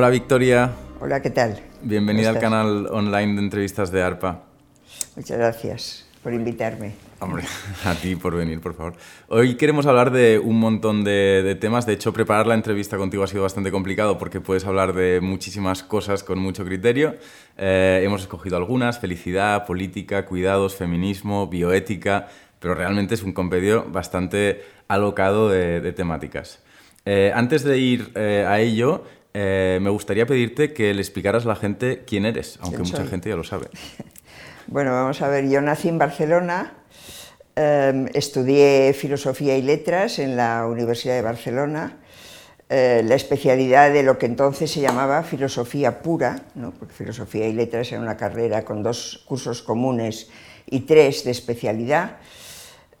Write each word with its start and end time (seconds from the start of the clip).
Hola 0.00 0.08
Victoria. 0.08 0.70
Hola, 0.98 1.20
¿qué 1.20 1.28
tal? 1.28 1.60
Bienvenida 1.82 2.28
¿Cómo 2.28 2.38
al 2.38 2.42
canal 2.42 2.86
online 2.86 3.34
de 3.34 3.40
entrevistas 3.40 3.92
de 3.92 4.02
ARPA. 4.02 4.44
Muchas 5.14 5.36
gracias 5.36 6.06
por 6.22 6.32
invitarme. 6.32 6.94
Hombre, 7.18 7.44
a 7.84 7.94
ti 7.94 8.16
por 8.16 8.34
venir, 8.34 8.62
por 8.62 8.72
favor. 8.74 8.94
Hoy 9.28 9.56
queremos 9.56 9.84
hablar 9.84 10.10
de 10.10 10.38
un 10.38 10.58
montón 10.58 11.04
de, 11.04 11.42
de, 11.42 11.54
temas. 11.54 11.84
De 11.84 11.92
hecho, 11.92 12.14
preparar 12.14 12.46
la 12.46 12.54
entrevista 12.54 12.96
contigo 12.96 13.24
ha 13.24 13.26
sido 13.26 13.42
bastante 13.42 13.70
complicado 13.70 14.16
porque 14.16 14.40
puedes 14.40 14.64
hablar 14.64 14.94
de 14.94 15.20
muchísimas 15.20 15.82
cosas 15.82 16.24
con 16.24 16.38
mucho 16.38 16.64
criterio. 16.64 17.16
Eh, 17.58 18.00
hemos 18.02 18.22
escogido 18.22 18.56
algunas, 18.56 19.00
felicidad, 19.00 19.66
política, 19.66 20.24
cuidados, 20.24 20.76
feminismo, 20.76 21.46
bioética, 21.46 22.28
pero 22.58 22.74
realmente 22.74 23.12
es 23.12 23.22
un 23.22 23.34
compendio 23.34 23.84
bastante 23.90 24.62
alocado 24.88 25.50
de, 25.50 25.82
de 25.82 25.92
temáticas. 25.92 26.62
Eh, 27.04 27.32
antes 27.34 27.64
de 27.64 27.78
ir 27.78 28.12
eh, 28.14 28.44
a 28.46 28.60
ello, 28.60 29.04
eh, 29.34 29.78
me 29.80 29.90
gustaría 29.90 30.26
pedirte 30.26 30.72
que 30.72 30.92
le 30.92 31.00
explicaras 31.00 31.44
a 31.44 31.48
la 31.48 31.56
gente 31.56 32.04
quién 32.06 32.26
eres, 32.26 32.58
aunque 32.60 32.82
¿Quién 32.82 32.90
mucha 32.90 33.06
gente 33.06 33.28
ya 33.28 33.36
lo 33.36 33.44
sabe. 33.44 33.68
Bueno, 34.66 34.92
vamos 34.92 35.20
a 35.20 35.26
ver, 35.26 35.48
yo 35.48 35.60
nací 35.60 35.88
en 35.88 35.98
Barcelona, 35.98 36.74
eh, 37.56 38.08
estudié 38.14 38.92
Filosofía 38.92 39.56
y 39.56 39.62
Letras 39.62 40.20
en 40.20 40.36
la 40.36 40.64
Universidad 40.64 41.16
de 41.16 41.22
Barcelona, 41.22 41.96
eh, 42.68 43.02
la 43.04 43.16
especialidad 43.16 43.92
de 43.92 44.04
lo 44.04 44.16
que 44.16 44.26
entonces 44.26 44.70
se 44.70 44.80
llamaba 44.80 45.24
Filosofía 45.24 46.02
Pura, 46.02 46.42
¿no? 46.54 46.70
porque 46.70 46.94
Filosofía 46.94 47.48
y 47.48 47.52
Letras 47.52 47.90
era 47.90 48.00
una 48.00 48.16
carrera 48.16 48.64
con 48.64 48.84
dos 48.84 49.24
cursos 49.26 49.60
comunes 49.60 50.30
y 50.66 50.80
tres 50.82 51.24
de 51.24 51.32
especialidad. 51.32 52.18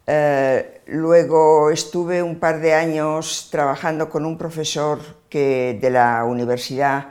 Eh, 0.08 0.80
luego 0.86 1.70
estuve 1.70 2.20
un 2.20 2.40
par 2.40 2.60
de 2.60 2.74
años 2.74 3.46
trabajando 3.52 4.10
con 4.10 4.26
un 4.26 4.36
profesor 4.36 4.98
de 5.38 5.90
la 5.90 6.24
universidad, 6.24 7.08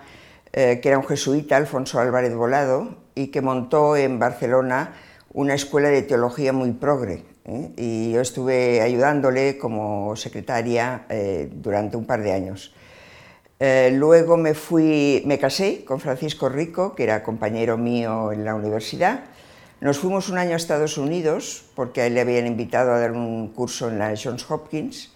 eh, 0.51 0.79
que 0.81 0.89
era 0.89 0.97
un 0.97 1.05
jesuita, 1.05 1.57
Alfonso 1.57 1.99
Álvarez 1.99 2.33
Volado, 2.35 2.97
y 3.15 3.27
que 3.27 3.41
montó 3.41 3.95
en 3.95 4.19
Barcelona 4.19 4.93
una 5.31 5.53
escuela 5.53 5.89
de 5.89 6.01
teología 6.01 6.53
muy 6.53 6.71
progre. 6.71 7.23
¿eh? 7.45 7.71
Y 7.77 8.11
yo 8.11 8.21
estuve 8.21 8.81
ayudándole 8.81 9.57
como 9.57 10.15
secretaria 10.15 11.05
eh, 11.09 11.49
durante 11.51 11.97
un 11.97 12.05
par 12.05 12.21
de 12.21 12.33
años. 12.33 12.73
Luego 13.91 14.37
me 14.37 14.53
fui, 14.53 15.21
me 15.25 15.37
casé 15.37 15.83
con 15.83 15.99
Francisco 15.99 16.47
Rico, 16.47 16.95
que 16.95 17.03
era 17.03 17.23
compañero 17.23 17.77
mío 17.77 18.31
en 18.31 18.45
la 18.45 18.55
universidad. 18.55 19.25
Nos 19.81 19.99
fuimos 19.99 20.29
un 20.29 20.37
año 20.37 20.53
a 20.53 20.55
Estados 20.55 20.97
Unidos 20.97 21.65
porque 21.75 22.01
a 22.01 22.07
él 22.07 22.13
le 22.13 22.21
habían 22.21 22.47
invitado 22.47 22.93
a 22.93 22.99
dar 22.99 23.11
un 23.11 23.49
curso 23.49 23.89
en 23.89 23.99
la 23.99 24.13
Johns 24.21 24.49
Hopkins. 24.49 25.13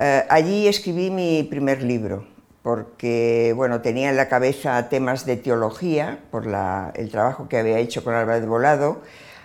Eh, 0.00 0.24
allí 0.28 0.66
escribí 0.66 1.10
mi 1.10 1.44
primer 1.44 1.82
libro 1.82 2.26
porque 2.62 3.52
bueno, 3.54 3.82
tenía 3.82 4.08
en 4.08 4.16
la 4.16 4.28
cabeza 4.28 4.88
temas 4.88 5.26
de 5.26 5.36
teología 5.36 6.20
por 6.30 6.46
el 6.94 7.10
trabajo 7.10 7.46
que 7.46 7.58
había 7.58 7.78
hecho 7.78 8.02
con 8.02 8.14
Álvarez 8.14 8.46
Volado. 8.46 9.02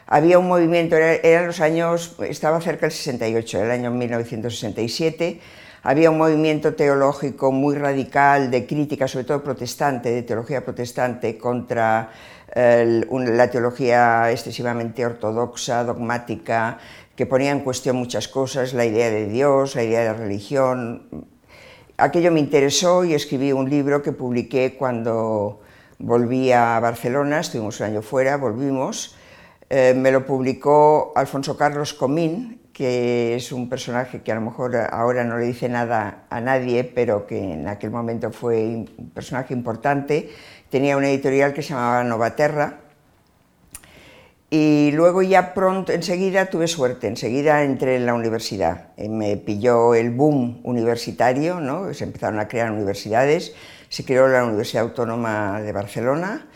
Había 0.08 0.39
un 0.39 0.47
movimiento, 0.47 0.95
era, 0.95 1.16
eran 1.16 1.47
los 1.47 1.59
años, 1.59 2.16
estaba 2.22 2.61
cerca 2.61 2.86
del 2.86 2.91
68, 2.91 3.58
era 3.58 3.66
el 3.75 3.81
año 3.81 3.91
1967, 3.91 5.41
había 5.83 6.09
un 6.11 6.17
movimiento 6.17 6.75
teológico 6.75 7.52
muy 7.52 7.75
radical 7.75 8.50
de 8.52 8.66
crítica, 8.66 9.08
sobre 9.08 9.25
todo 9.25 9.44
protestante, 9.44 10.11
de 10.11 10.23
teología 10.23 10.63
protestante, 10.63 11.38
contra 11.38 12.11
un, 13.09 13.38
la 13.38 13.50
teología 13.50 14.31
excesivamente 14.31 15.06
ortodoxa, 15.06 15.84
dogmática, 15.84 16.80
que 17.20 17.25
ponía 17.25 17.52
en 17.52 17.59
cuestión 17.59 17.98
muchas 17.98 18.30
cosas, 18.30 18.73
la 18.73 18.86
idea 18.86 19.09
de 19.09 19.28
Dios, 19.28 19.75
la 19.75 19.84
idea 19.84 20.03
de 20.03 20.14
religión. 20.14 21.28
Aquello 21.97 22.31
me 22.31 22.40
interesó 22.40 23.03
y 23.03 23.13
escribí 23.13 23.52
un 23.52 23.69
libro 23.69 24.02
que 24.02 24.13
publiqué 24.13 24.78
cuando 24.78 25.59
volví 25.97 26.53
a 26.53 26.79
Barcelona, 26.79 27.41
estuvimos 27.41 27.78
un 27.81 27.88
año 27.88 28.02
fuera, 28.02 28.38
volvimos. 28.38 29.18
Eh, 29.69 29.94
me 29.97 30.12
lo 30.12 30.25
publicó 30.25 31.12
Alfonso 31.13 31.58
Carlos 31.58 31.94
Comín, 31.94 32.62
que 32.72 33.35
es 33.35 33.52
un 33.52 33.68
personaje 33.68 34.22
que 34.22 34.31
a 34.31 34.35
lo 34.35 34.41
mejor 34.41 34.78
ahora 34.78 35.25
no 35.25 35.38
le 35.38 35.46
dice 35.46 35.68
nada 35.68 36.24
a 36.29 36.40
nadie, 36.40 36.85
pero 36.85 37.28
que 37.28 37.52
en 37.52 37.68
aquel 37.68 37.91
momento 37.91 38.31
fue 38.31 38.63
un 38.66 39.12
personaje 39.13 39.53
importante. 39.53 40.29
Tenía 40.69 40.96
una 40.96 41.09
editorial 41.09 41.53
que 41.53 41.63
se 41.63 41.74
llamaba 41.74 42.02
Novaterra. 42.02 42.79
Y 44.51 44.91
luego 44.93 45.21
ya 45.21 45.53
pronto, 45.53 45.91
enseguida 45.91 46.47
tuve 46.47 46.67
suerte, 46.67 47.07
enseguida 47.07 47.63
entré 47.63 47.97
en 47.97 48.07
la 48.07 48.15
universidad. 48.15 48.95
Me 48.97 49.37
pilló 49.37 49.93
el 49.93 50.09
boom 50.09 50.61
universitario, 50.63 51.59
¿no? 51.59 51.93
se 51.93 52.05
empezaron 52.05 52.39
a 52.39 52.47
crear 52.47 52.71
universidades, 52.71 53.53
se 53.89 54.03
creó 54.05 54.27
la 54.27 54.43
Universidad 54.43 54.83
Autónoma 54.83 55.61
de 55.61 55.71
Barcelona 55.71 56.47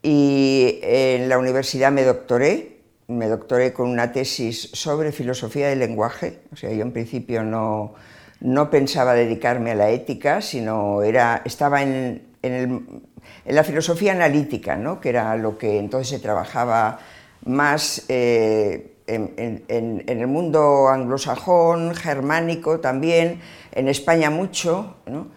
y 0.00 0.78
en 0.82 1.28
la 1.28 1.38
universidad 1.38 1.90
me 1.90 2.04
doctoré, 2.04 2.78
me 3.08 3.26
doctoré 3.26 3.72
con 3.72 3.88
una 3.88 4.12
tesis 4.12 4.70
sobre 4.72 5.10
filosofía 5.10 5.68
del 5.68 5.80
lenguaje, 5.80 6.40
o 6.52 6.56
sea, 6.56 6.70
yo 6.70 6.82
en 6.82 6.92
principio 6.92 7.42
no, 7.42 7.94
no 8.40 8.70
pensaba 8.70 9.14
dedicarme 9.14 9.72
a 9.72 9.74
la 9.74 9.90
ética, 9.90 10.40
sino 10.40 11.02
era, 11.02 11.42
estaba 11.44 11.82
en, 11.82 12.22
en, 12.42 12.52
el, 12.52 12.68
en 13.44 13.54
la 13.54 13.64
filosofía 13.64 14.12
analítica, 14.12 14.76
¿no? 14.76 15.00
que 15.00 15.08
era 15.08 15.36
lo 15.36 15.58
que 15.58 15.78
entonces 15.78 16.08
se 16.08 16.18
trabajaba 16.18 17.00
más 17.44 18.04
eh, 18.08 18.96
en, 19.06 19.34
en, 19.36 20.04
en, 20.06 20.20
el 20.20 20.26
mundo 20.26 20.88
anglosajón, 20.88 21.94
germánico 21.94 22.80
también, 22.80 23.40
en 23.72 23.88
España 23.88 24.30
mucho. 24.30 24.96
¿no? 25.06 25.28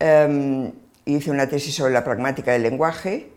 Um, 0.00 0.72
hice 1.04 1.30
una 1.30 1.48
tesis 1.48 1.74
sobre 1.74 1.92
la 1.92 2.04
pragmática 2.04 2.52
del 2.52 2.62
lenguaje 2.62 3.32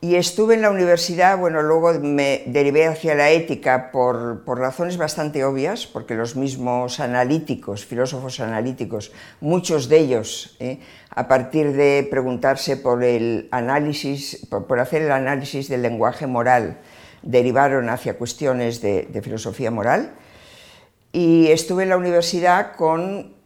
y 0.00 0.14
estuve 0.14 0.54
en 0.54 0.62
la 0.62 0.70
universidad, 0.70 1.36
bueno, 1.38 1.60
luego 1.60 1.92
me 1.94 2.44
derivé 2.46 2.86
hacia 2.86 3.16
la 3.16 3.30
ética 3.30 3.90
por, 3.90 4.44
por, 4.44 4.60
razones 4.60 4.96
bastante 4.96 5.44
obvias, 5.44 5.86
porque 5.86 6.14
los 6.14 6.36
mismos 6.36 7.00
analíticos, 7.00 7.84
filósofos 7.84 8.38
analíticos, 8.38 9.10
muchos 9.40 9.88
de 9.88 9.98
ellos, 9.98 10.56
¿eh? 10.60 10.78
a 11.10 11.26
partir 11.26 11.72
de 11.72 12.06
preguntarse 12.08 12.76
por 12.76 13.02
el 13.02 13.48
análisis, 13.50 14.46
por, 14.48 14.68
por, 14.68 14.78
hacer 14.78 15.02
el 15.02 15.10
análisis 15.10 15.68
del 15.68 15.82
lenguaje 15.82 16.28
moral, 16.28 16.78
derivaron 17.22 17.88
hacia 17.88 18.16
cuestiones 18.16 18.80
de, 18.80 19.20
filosofía 19.22 19.70
moral. 19.70 20.14
Y 21.12 21.48
estuve 21.48 21.84
en 21.84 21.88
la 21.90 21.96
universidad 21.96 22.76
con 22.76 23.36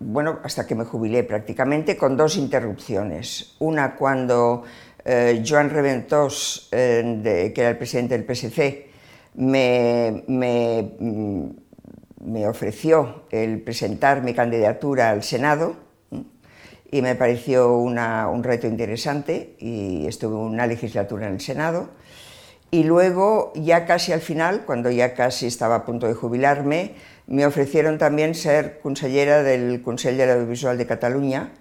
bueno, 0.00 0.38
hasta 0.44 0.66
que 0.66 0.74
me 0.74 0.84
jubilé 0.84 1.24
prácticamente, 1.24 1.96
con 1.96 2.16
dos 2.16 2.36
interrupciones. 2.36 3.54
Una 3.58 3.96
cuando 3.96 4.64
eh, 5.04 5.44
Joan 5.46 5.68
Reventós, 5.68 6.68
eh, 6.72 7.52
que 7.54 7.60
era 7.60 7.70
el 7.70 7.76
presidente 7.76 8.16
del 8.16 8.24
PSC, 8.26 8.88
me, 9.34 10.24
me, 10.26 10.92
me, 12.20 12.46
ofreció 12.48 13.24
el 13.30 13.60
presentar 13.60 14.22
mi 14.22 14.34
candidatura 14.34 15.10
al 15.10 15.22
Senado 15.22 15.76
y 16.90 17.02
me 17.02 17.14
pareció 17.14 17.76
una, 17.76 18.28
un 18.28 18.42
reto 18.42 18.66
interesante 18.66 19.54
y 19.58 20.06
estuve 20.06 20.34
una 20.34 20.66
legislatura 20.66 21.28
en 21.28 21.34
el 21.34 21.40
Senado. 21.40 21.90
Y 22.70 22.84
luego, 22.84 23.52
ya 23.54 23.86
casi 23.86 24.12
al 24.12 24.20
final, 24.20 24.64
cuando 24.66 24.90
ya 24.90 25.14
casi 25.14 25.46
estaba 25.46 25.76
a 25.76 25.84
punto 25.86 26.06
de 26.06 26.14
jubilarme, 26.14 26.94
me 27.26 27.46
ofrecieron 27.46 27.96
también 27.96 28.34
ser 28.34 28.80
consellera 28.80 29.42
del 29.42 29.82
Consell 29.82 30.16
de 30.18 30.26
l'Audiovisual 30.26 30.76
de 30.76 30.86
Cataluña, 30.86 31.52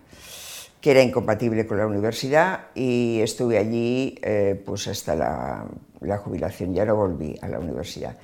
que 0.82 0.92
era 0.92 1.02
incompatible 1.02 1.66
con 1.66 1.78
la 1.78 1.88
universidad, 1.88 2.68
y 2.76 3.20
estuve 3.22 3.58
allí 3.58 4.20
eh, 4.22 4.62
pues 4.66 4.88
hasta 4.88 5.16
la, 5.16 5.66
la, 6.02 6.18
jubilación, 6.18 6.74
ya 6.74 6.86
no 6.86 6.96
volví 6.96 7.38
a 7.42 7.48
la 7.48 7.60
universidad. 7.60 8.18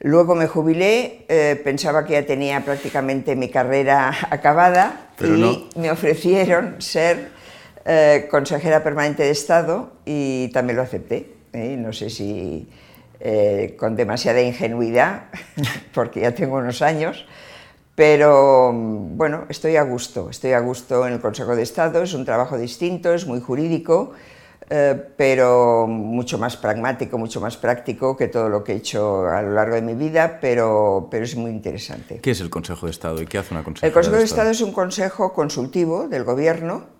Luego 0.00 0.34
me 0.34 0.46
jubilé, 0.46 1.24
eh, 1.28 1.60
pensaba 1.62 2.04
que 2.04 2.14
ya 2.14 2.26
tenía 2.26 2.64
prácticamente 2.64 3.36
mi 3.36 3.48
carrera 3.48 4.12
acabada 4.30 5.10
Pero 5.16 5.36
y 5.36 5.40
no. 5.40 5.80
me 5.80 5.90
ofrecieron 5.90 6.80
ser 6.80 7.30
eh, 7.84 8.26
consejera 8.30 8.82
permanente 8.82 9.22
de 9.22 9.30
Estado 9.30 9.92
y 10.04 10.48
también 10.48 10.76
lo 10.76 10.82
acepté. 10.82 11.37
¿Eh? 11.58 11.76
No 11.76 11.92
sé 11.92 12.10
si 12.10 12.68
eh, 13.20 13.76
con 13.78 13.96
demasiada 13.96 14.40
ingenuidad, 14.40 15.24
porque 15.94 16.20
ya 16.20 16.34
tengo 16.34 16.56
unos 16.56 16.82
años, 16.82 17.26
pero 17.96 18.72
bueno, 18.72 19.46
estoy 19.48 19.74
a 19.74 19.82
gusto, 19.82 20.30
estoy 20.30 20.52
a 20.52 20.60
gusto 20.60 21.04
en 21.04 21.14
el 21.14 21.20
Consejo 21.20 21.56
de 21.56 21.62
Estado, 21.62 22.02
es 22.02 22.14
un 22.14 22.24
trabajo 22.24 22.56
distinto, 22.56 23.12
es 23.12 23.26
muy 23.26 23.40
jurídico, 23.40 24.12
eh, 24.70 24.94
pero 25.16 25.88
mucho 25.88 26.38
más 26.38 26.56
pragmático, 26.56 27.18
mucho 27.18 27.40
más 27.40 27.56
práctico 27.56 28.16
que 28.16 28.28
todo 28.28 28.48
lo 28.48 28.62
que 28.62 28.74
he 28.74 28.76
hecho 28.76 29.26
a 29.26 29.42
lo 29.42 29.52
largo 29.52 29.74
de 29.74 29.82
mi 29.82 29.94
vida, 29.94 30.38
pero, 30.40 31.08
pero 31.10 31.24
es 31.24 31.34
muy 31.34 31.50
interesante. 31.50 32.20
¿Qué 32.20 32.30
es 32.30 32.40
el 32.40 32.50
Consejo 32.50 32.86
de 32.86 32.92
Estado 32.92 33.20
y 33.20 33.26
qué 33.26 33.38
hace 33.38 33.52
una 33.52 33.64
consejera 33.64 33.88
El 33.88 33.94
Consejo 33.94 34.16
de 34.16 34.22
Estado? 34.22 34.50
Estado 34.50 34.50
es 34.52 34.60
un 34.60 34.72
consejo 34.72 35.32
consultivo 35.32 36.06
del 36.06 36.22
Gobierno 36.22 36.97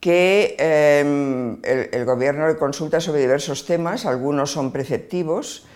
que 0.00 0.56
eh, 0.58 1.88
el, 1.92 2.04
Gobierno 2.04 2.46
le 2.46 2.56
consulta 2.56 3.00
sobre 3.00 3.20
diversos 3.20 3.66
temas, 3.66 4.06
algunos 4.06 4.52
son 4.52 4.72
preceptivos. 4.72 5.66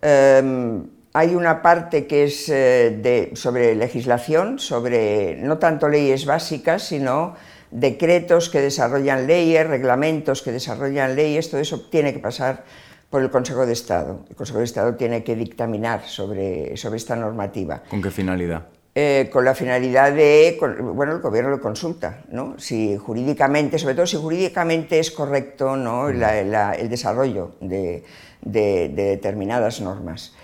Eh, 0.00 0.82
hay 1.14 1.34
una 1.34 1.60
parte 1.60 2.06
que 2.06 2.24
es 2.24 2.48
eh, 2.48 3.30
sobre 3.34 3.74
legislación, 3.74 4.58
sobre 4.58 5.36
no 5.36 5.58
tanto 5.58 5.88
leyes 5.88 6.24
básicas, 6.24 6.84
sino 6.84 7.34
decretos 7.70 8.48
que 8.48 8.60
desarrollan 8.60 9.26
leyes, 9.26 9.66
reglamentos 9.66 10.42
que 10.42 10.52
desarrollan 10.52 11.14
leyes, 11.14 11.50
todo 11.50 11.60
eso 11.60 11.80
tiene 11.90 12.12
que 12.12 12.18
pasar 12.18 12.64
por 13.10 13.22
el 13.22 13.30
Consejo 13.30 13.66
de 13.66 13.74
Estado. 13.74 14.24
El 14.30 14.36
Consejo 14.36 14.60
de 14.60 14.64
Estado 14.64 14.94
tiene 14.94 15.22
que 15.22 15.36
dictaminar 15.36 16.02
sobre, 16.06 16.76
sobre 16.78 16.96
esta 16.96 17.14
normativa. 17.14 17.82
¿Con 17.90 18.00
qué 18.00 18.10
finalidad? 18.10 18.66
Eh, 18.94 19.30
con 19.32 19.46
la 19.46 19.54
finalidad 19.54 20.12
de, 20.12 20.58
bueno, 20.82 21.12
el 21.12 21.20
gobierno 21.20 21.48
lo 21.48 21.62
consulta, 21.62 22.24
¿no? 22.28 22.58
Si 22.58 22.94
jurídicamente, 22.98 23.78
sobre 23.78 23.94
todo 23.94 24.06
si 24.06 24.18
jurídicamente 24.18 24.98
es 24.98 25.10
correcto, 25.10 25.76
¿no? 25.76 26.10
el 26.10 26.90
desarrollo 26.90 27.52
de, 27.60 28.04
determinadas 28.42 29.80
normas. 29.80 30.34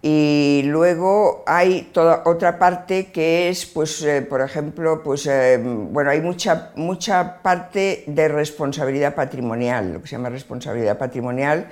Y 0.00 0.62
luego 0.64 1.44
hay 1.46 1.90
toda 1.92 2.22
otra 2.24 2.58
parte 2.58 3.12
que 3.12 3.50
es, 3.50 3.66
pues, 3.66 4.00
eh, 4.00 4.22
por 4.22 4.40
ejemplo, 4.40 5.02
pues, 5.02 5.26
eh, 5.26 5.60
bueno, 5.62 6.08
hay 6.08 6.22
mucha, 6.22 6.70
mucha 6.76 7.42
parte 7.42 8.04
de 8.06 8.28
responsabilidad 8.28 9.14
patrimonial, 9.14 9.92
lo 9.92 10.00
que 10.00 10.08
se 10.08 10.16
llama 10.16 10.30
responsabilidad 10.30 10.96
patrimonial, 10.96 11.68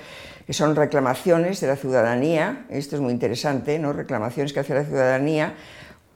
que 0.46 0.52
son 0.52 0.76
reclamaciones 0.76 1.62
de 1.62 1.68
la 1.68 1.76
ciudadanía, 1.76 2.66
esto 2.68 2.96
es 2.96 3.00
muy 3.00 3.14
interesante, 3.14 3.78
¿no? 3.78 3.94
reclamaciones 3.94 4.52
que 4.52 4.60
hace 4.60 4.74
la 4.74 4.84
ciudadanía 4.84 5.54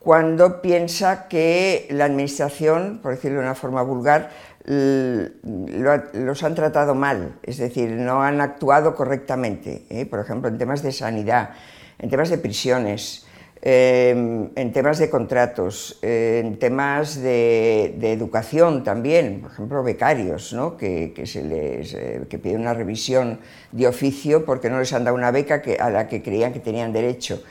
cuando 0.02 0.60
piensa 0.60 1.28
que 1.28 1.86
la 1.90 2.06
Administración, 2.06 2.98
por 3.02 3.12
decirlo 3.12 3.38
de 3.38 3.44
una 3.44 3.54
forma 3.54 3.82
vulgar, 3.82 4.30
los 4.64 6.42
han 6.42 6.54
tratado 6.54 6.94
mal, 6.94 7.36
es 7.42 7.58
decir, 7.58 7.90
no 7.90 8.22
han 8.22 8.40
actuado 8.40 8.94
correctamente, 8.94 9.84
¿eh? 9.90 10.06
por 10.06 10.20
ejemplo, 10.20 10.48
en 10.48 10.58
temas 10.58 10.82
de 10.82 10.92
sanidad, 10.92 11.50
en 11.98 12.10
temas 12.10 12.30
de 12.30 12.38
prisiones, 12.38 13.26
em, 13.60 14.50
en 14.56 14.72
temas 14.72 14.98
de 14.98 15.08
contratos, 15.08 15.98
en 16.02 16.58
temas 16.58 17.20
de, 17.22 17.94
educación 18.12 18.82
también, 18.82 19.40
por 19.40 19.52
ejemplo, 19.52 19.82
becarios, 19.84 20.52
¿no? 20.52 20.76
que, 20.76 21.12
se 21.26 21.44
les, 21.44 21.94
eh, 21.94 22.22
que 22.28 22.38
piden 22.38 22.62
una 22.62 22.74
revisión 22.74 23.38
de 23.70 23.86
oficio 23.86 24.44
porque 24.44 24.68
no 24.68 24.80
les 24.80 24.92
han 24.92 25.04
dado 25.04 25.16
una 25.16 25.30
beca 25.30 25.62
a 25.78 25.90
la 25.90 26.08
que 26.08 26.22
creían 26.22 26.52
que 26.52 26.60
tenían 26.60 26.92
derecho. 26.92 27.42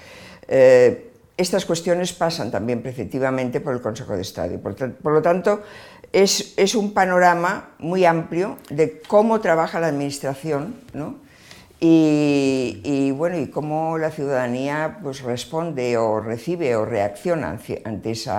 Estas 1.42 1.66
cuestiones 1.66 2.14
pasan 2.14 2.52
también 2.52 2.84
preceptivamente 2.84 3.62
por 3.62 3.74
el 3.74 3.82
Consejo 3.82 4.16
de 4.16 4.22
Estado. 4.22 4.60
Por, 4.60 4.76
por 4.76 5.12
lo 5.12 5.24
tanto, 5.24 5.64
es, 6.14 6.76
un 6.76 6.94
panorama 6.94 7.72
muy 7.80 8.06
amplio 8.06 8.60
de 8.70 9.02
cómo 9.02 9.42
trabaja 9.42 9.80
la 9.80 9.88
Administración 9.88 10.76
¿no? 10.94 11.16
y, 11.80 12.80
y, 12.84 13.10
bueno, 13.10 13.40
y 13.40 13.48
cómo 13.48 13.98
la 13.98 14.12
ciudadanía 14.12 15.00
pues, 15.02 15.24
responde 15.24 15.98
o 15.98 16.20
recibe 16.20 16.76
o 16.76 16.86
reacciona 16.86 17.58
ante 17.86 18.12
ese 18.12 18.30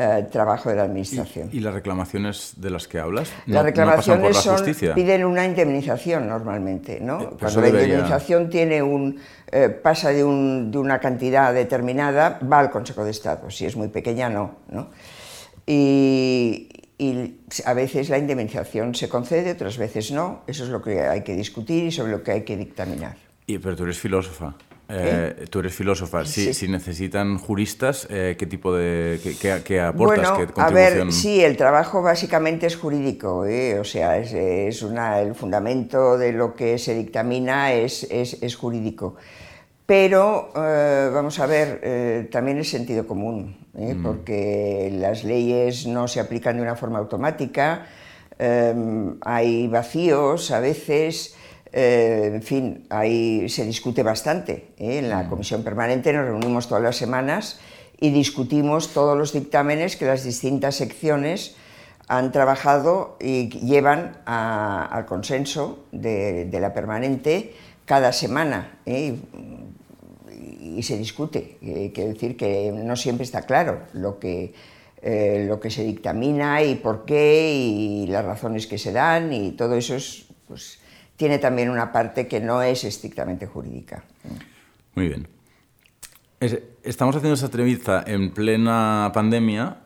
eh, 0.00 0.28
trabajo 0.30 0.70
de 0.70 0.76
la 0.76 0.84
Administración. 0.84 1.48
¿Y, 1.50 1.58
las 1.58 1.74
reclamaciones 1.74 2.52
de 2.56 2.70
las 2.70 2.86
que 2.86 3.00
hablas? 3.00 3.32
las 3.46 3.64
reclamaciones 3.64 4.36
son, 4.36 4.64
piden 4.94 5.24
una 5.24 5.44
indemnización 5.44 6.28
normalmente. 6.28 7.00
¿no? 7.00 7.20
Eh, 7.20 7.28
Cuando 7.36 7.60
la 7.62 7.68
indemnización 7.68 8.48
tiene 8.48 8.80
un 8.80 9.18
eh, 9.50 9.68
pasa 9.70 10.10
de, 10.10 10.22
una 10.22 11.00
cantidad 11.00 11.52
determinada, 11.52 12.38
va 12.40 12.60
al 12.60 12.70
Consejo 12.70 13.02
de 13.02 13.10
Estado. 13.10 13.50
Si 13.50 13.66
es 13.66 13.74
muy 13.74 13.88
pequeña, 13.88 14.28
no. 14.28 14.54
Y, 15.66 16.68
a 17.64 17.74
veces 17.74 18.08
la 18.08 18.18
indemnización 18.18 18.94
se 18.94 19.08
concede, 19.08 19.50
otras 19.50 19.78
veces 19.78 20.12
no. 20.12 20.42
Eso 20.46 20.62
es 20.62 20.70
lo 20.70 20.80
que 20.80 21.00
hay 21.00 21.24
que 21.24 21.34
discutir 21.34 21.86
y 21.86 21.90
sobre 21.90 22.12
lo 22.12 22.22
que 22.22 22.30
hay 22.30 22.42
que 22.42 22.56
dictaminar. 22.56 23.16
Y, 23.48 23.58
pero 23.58 23.74
tú 23.74 23.82
eres 23.82 23.98
filósofa. 23.98 24.54
Eh, 24.88 25.46
tú 25.50 25.60
eres 25.60 25.74
filósofa. 25.74 26.24
Si, 26.24 26.54
si 26.54 26.68
necesitan 26.68 27.38
juristas, 27.38 28.06
eh, 28.10 28.36
¿qué 28.38 28.46
tipo 28.46 28.74
de 28.74 29.20
qué, 29.64 29.80
aportas? 29.80 30.32
Bueno, 30.36 30.52
a 30.56 30.70
ver, 30.70 31.12
sí, 31.12 31.42
el 31.42 31.56
trabajo 31.56 32.00
básicamente 32.02 32.66
es 32.66 32.76
jurídico. 32.76 33.44
O 33.80 33.84
sea, 33.84 34.18
es, 34.18 34.82
una, 34.82 35.20
el 35.20 35.34
fundamento 35.34 36.16
de 36.16 36.32
lo 36.32 36.54
que 36.54 36.78
se 36.78 36.94
dictamina 36.94 37.72
es, 37.72 38.04
es 38.10 38.56
jurídico. 38.56 39.16
Pero, 39.88 40.52
eh, 40.54 41.08
vamos 41.10 41.40
a 41.40 41.46
ver, 41.46 41.80
eh, 41.82 42.28
también 42.30 42.58
es 42.58 42.68
sentido 42.68 43.06
común, 43.06 43.56
¿eh? 43.74 43.94
mm. 43.94 44.02
porque 44.02 44.90
las 44.92 45.24
leyes 45.24 45.86
no 45.86 46.06
se 46.06 46.20
aplican 46.20 46.56
de 46.56 46.62
una 46.62 46.76
forma 46.76 46.98
automática, 46.98 47.86
em, 48.38 49.16
hay 49.22 49.66
vacíos 49.66 50.50
a 50.50 50.60
veces, 50.60 51.34
en 51.72 52.42
fin, 52.42 52.86
ahí 52.90 53.48
se 53.48 53.64
discute 53.64 54.02
bastante. 54.02 54.68
En 54.76 55.08
la 55.08 55.24
mm. 55.24 55.28
comisión 55.28 55.62
permanente 55.62 56.12
nos 56.12 56.24
reunimos 56.24 56.68
todas 56.68 56.82
las 56.82 56.96
semanas 56.96 57.60
y 58.00 58.10
discutimos 58.10 58.94
todos 58.94 59.16
los 59.16 59.32
dictámenes 59.32 59.96
que 59.96 60.06
las 60.06 60.24
distintas 60.24 60.76
secciones 60.76 61.56
han 62.06 62.32
trabajado 62.32 63.16
y 63.20 63.50
llevan 63.50 64.18
al 64.24 65.04
consenso 65.04 65.84
de, 65.92 66.46
de, 66.46 66.60
la 66.60 66.72
permanente 66.72 67.52
cada 67.84 68.12
semana 68.12 68.78
y 70.78 70.82
se 70.82 70.96
discute. 70.96 71.58
Eh, 71.62 71.90
quiero 71.94 72.12
decir 72.12 72.36
que 72.36 72.72
no 72.72 72.96
siempre 72.96 73.24
está 73.24 73.42
claro 73.42 73.82
lo 73.92 74.18
que, 74.18 74.52
eh, 75.02 75.44
lo 75.48 75.60
que 75.60 75.70
se 75.70 75.82
dictamina 75.84 76.62
y 76.62 76.76
por 76.76 77.04
qué 77.04 77.52
y 77.52 78.06
las 78.06 78.24
razones 78.24 78.66
que 78.66 78.78
se 78.78 78.92
dan 78.92 79.32
y 79.32 79.52
todo 79.52 79.74
eso 79.74 79.96
pues, 80.46 80.78
tiene 81.18 81.38
también 81.38 81.68
una 81.68 81.92
parte 81.92 82.26
que 82.26 82.40
no 82.40 82.62
es 82.62 82.84
estrictamente 82.84 83.46
jurídica. 83.46 84.02
Muy 84.94 85.08
bien. 85.08 85.28
estamos 86.40 87.14
haciendo 87.14 87.34
esta 87.34 87.46
entrevista 87.46 88.04
en 88.06 88.30
plena 88.30 89.10
pandemia. 89.12 89.76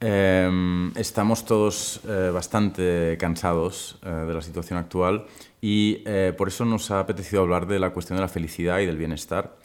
Em, 0.00 0.90
estamos 0.96 1.44
todos 1.44 2.00
eh, 2.08 2.30
bastante 2.32 3.18
cansados 3.20 3.98
de 4.02 4.32
la 4.32 4.40
situación 4.40 4.78
actual 4.78 5.26
y 5.60 6.04
por 6.38 6.48
eso 6.48 6.64
nos 6.64 6.90
ha 6.90 7.00
apetecido 7.00 7.42
hablar 7.42 7.66
de 7.66 7.78
la 7.78 7.90
cuestión 7.90 8.16
de 8.16 8.22
la 8.22 8.28
felicidad 8.28 8.78
y 8.78 8.86
del 8.86 8.96
bienestar. 8.96 9.62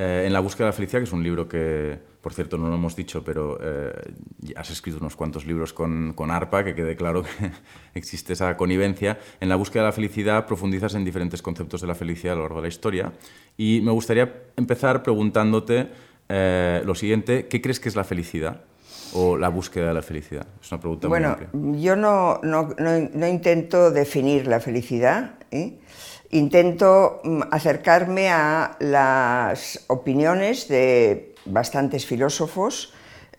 Eh, 0.00 0.24
en 0.26 0.32
La 0.32 0.40
búsqueda 0.40 0.66
de 0.66 0.70
la 0.70 0.76
felicidad, 0.76 1.00
que 1.00 1.04
es 1.04 1.12
un 1.12 1.22
libro 1.22 1.46
que, 1.46 1.98
por 2.20 2.34
cierto, 2.34 2.58
no 2.58 2.68
lo 2.68 2.74
hemos 2.74 2.94
dicho, 2.94 3.24
pero 3.24 3.58
eh, 3.62 3.92
has 4.56 4.70
escrito 4.70 4.98
unos 4.98 5.16
cuantos 5.16 5.46
libros 5.46 5.72
con, 5.72 6.12
con, 6.14 6.30
ARPA, 6.30 6.64
que 6.64 6.74
quede 6.74 6.96
claro 6.96 7.22
que 7.22 7.30
existe 7.94 8.34
esa 8.34 8.56
connivencia. 8.56 9.18
En 9.40 9.48
La 9.48 9.56
búsqueda 9.56 9.84
de 9.84 9.88
la 9.88 9.92
felicidad 9.92 10.46
profundizas 10.46 10.94
en 10.94 11.04
diferentes 11.04 11.40
conceptos 11.40 11.80
de 11.80 11.86
la 11.86 11.94
felicidad 11.94 12.34
a 12.34 12.36
lo 12.36 12.42
largo 12.42 12.56
de 12.56 12.62
la 12.62 12.68
historia. 12.68 13.12
Y 13.56 13.80
me 13.82 13.92
gustaría 13.92 14.42
empezar 14.56 15.02
preguntándote 15.02 15.88
eh, 16.28 16.82
lo 16.84 16.94
siguiente, 16.94 17.48
¿qué 17.48 17.60
crees 17.60 17.80
que 17.80 17.88
es 17.88 17.96
la 17.96 18.04
felicidad? 18.04 18.64
o 19.12 19.36
la 19.36 19.48
búsqueda 19.48 19.88
de 19.88 19.94
la 19.94 20.02
felicidad? 20.02 20.46
Es 20.62 20.70
una 20.70 20.80
pregunta 20.80 21.08
bueno, 21.08 21.36
muy 21.52 21.72
Bueno, 21.72 21.78
yo 21.78 21.96
no, 21.96 22.40
no, 22.42 22.74
no, 22.78 23.26
intento 23.26 23.90
definir 23.90 24.46
la 24.46 24.60
felicidad, 24.60 25.34
¿eh? 25.50 25.78
intento 26.30 27.20
mm, 27.24 27.42
acercarme 27.50 28.30
a 28.30 28.76
las 28.80 29.84
opiniones 29.88 30.68
de 30.68 31.29
bastantes 31.52 32.06
filósofos 32.06 32.92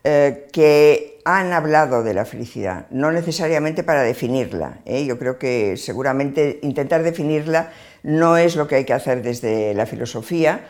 eh, 0.04 0.48
que 0.52 1.20
han 1.24 1.52
hablado 1.52 2.02
de 2.02 2.12
la 2.12 2.24
felicidad, 2.24 2.86
no 2.90 3.12
necesariamente 3.12 3.84
para 3.84 4.02
definirla. 4.02 4.80
¿eh? 4.84 5.04
Yo 5.04 5.18
creo 5.18 5.38
que 5.38 5.76
seguramente 5.76 6.58
intentar 6.62 7.04
definirla 7.04 7.70
no 8.02 8.36
es 8.36 8.56
lo 8.56 8.66
que 8.66 8.74
hay 8.76 8.84
que 8.84 8.94
hacer 8.94 9.22
desde 9.22 9.74
la 9.74 9.86
filosofía. 9.86 10.64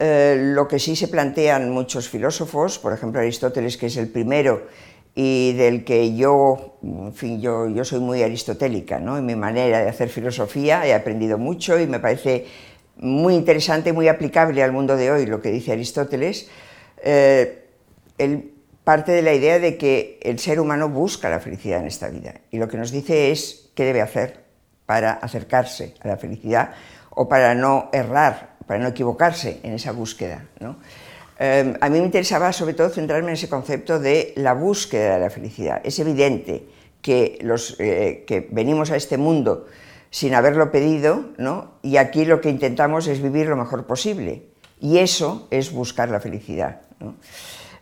Eh, 0.00 0.36
lo 0.54 0.66
que 0.66 0.80
sí 0.80 0.96
se 0.96 1.06
plantean 1.08 1.70
muchos 1.70 2.08
filósofos, 2.08 2.78
por 2.78 2.92
ejemplo 2.92 3.20
Aristóteles, 3.20 3.76
que 3.76 3.86
es 3.86 3.96
el 3.96 4.08
primero 4.08 4.66
y 5.14 5.54
del 5.54 5.84
que 5.84 6.14
yo, 6.14 6.76
en 6.82 7.14
fin, 7.14 7.40
yo, 7.40 7.68
yo 7.68 7.84
soy 7.84 8.00
muy 8.00 8.22
aristotélica, 8.22 8.98
¿no? 8.98 9.16
En 9.16 9.24
mi 9.24 9.34
manera 9.34 9.80
de 9.80 9.88
hacer 9.88 10.10
filosofía 10.10 10.86
he 10.86 10.92
aprendido 10.92 11.38
mucho 11.38 11.80
y 11.80 11.86
me 11.86 12.00
parece 12.00 12.46
muy 12.96 13.34
interesante, 13.34 13.92
muy 13.92 14.08
aplicable 14.08 14.62
al 14.62 14.72
mundo 14.72 14.96
de 14.96 15.10
hoy 15.10 15.26
lo 15.26 15.40
que 15.40 15.50
dice 15.50 15.72
Aristóteles. 15.72 16.50
Eh, 17.08 17.68
él 18.18 18.52
parte 18.82 19.12
de 19.12 19.22
la 19.22 19.32
idea 19.32 19.60
de 19.60 19.76
que 19.76 20.18
el 20.22 20.40
ser 20.40 20.58
humano 20.58 20.88
busca 20.88 21.30
la 21.30 21.38
felicidad 21.38 21.80
en 21.80 21.86
esta 21.86 22.08
vida 22.08 22.34
y 22.50 22.58
lo 22.58 22.68
que 22.68 22.76
nos 22.76 22.90
dice 22.90 23.30
es 23.30 23.70
qué 23.76 23.84
debe 23.84 24.00
hacer 24.00 24.44
para 24.86 25.12
acercarse 25.12 25.94
a 26.00 26.08
la 26.08 26.16
felicidad 26.16 26.72
o 27.10 27.28
para 27.28 27.54
no 27.54 27.90
errar, 27.92 28.56
para 28.66 28.80
no 28.80 28.88
equivocarse 28.88 29.60
en 29.62 29.74
esa 29.74 29.92
búsqueda. 29.92 30.46
Em, 31.38 31.74
a 31.80 31.88
mí 31.88 31.98
me 32.00 32.06
interesaba 32.06 32.52
sobre 32.52 32.74
todo 32.74 32.88
centrarme 32.88 33.28
en 33.28 33.34
ese 33.34 33.48
concepto 33.48 34.00
de 34.00 34.32
la 34.36 34.54
búsqueda 34.54 35.14
de 35.14 35.20
la 35.20 35.30
felicidad. 35.30 35.80
Es 35.84 35.98
evidente 36.00 36.66
que, 37.02 37.38
los, 37.42 37.76
eh, 37.78 38.24
que 38.26 38.48
venimos 38.50 38.90
a 38.90 38.96
este 38.96 39.16
mundo 39.16 39.66
sin 40.10 40.34
haberlo 40.34 40.72
pedido, 40.72 41.26
¿no? 41.38 41.72
y 41.82 41.98
aquí 41.98 42.24
lo 42.24 42.40
que 42.40 42.50
intentamos 42.50 43.06
es 43.06 43.22
vivir 43.22 43.46
lo 43.46 43.56
mejor 43.56 43.86
posible. 43.86 44.44
Y 44.80 44.98
eso 44.98 45.48
es 45.50 45.72
buscar 45.72 46.08
la 46.08 46.20
felicidad. 46.20 46.85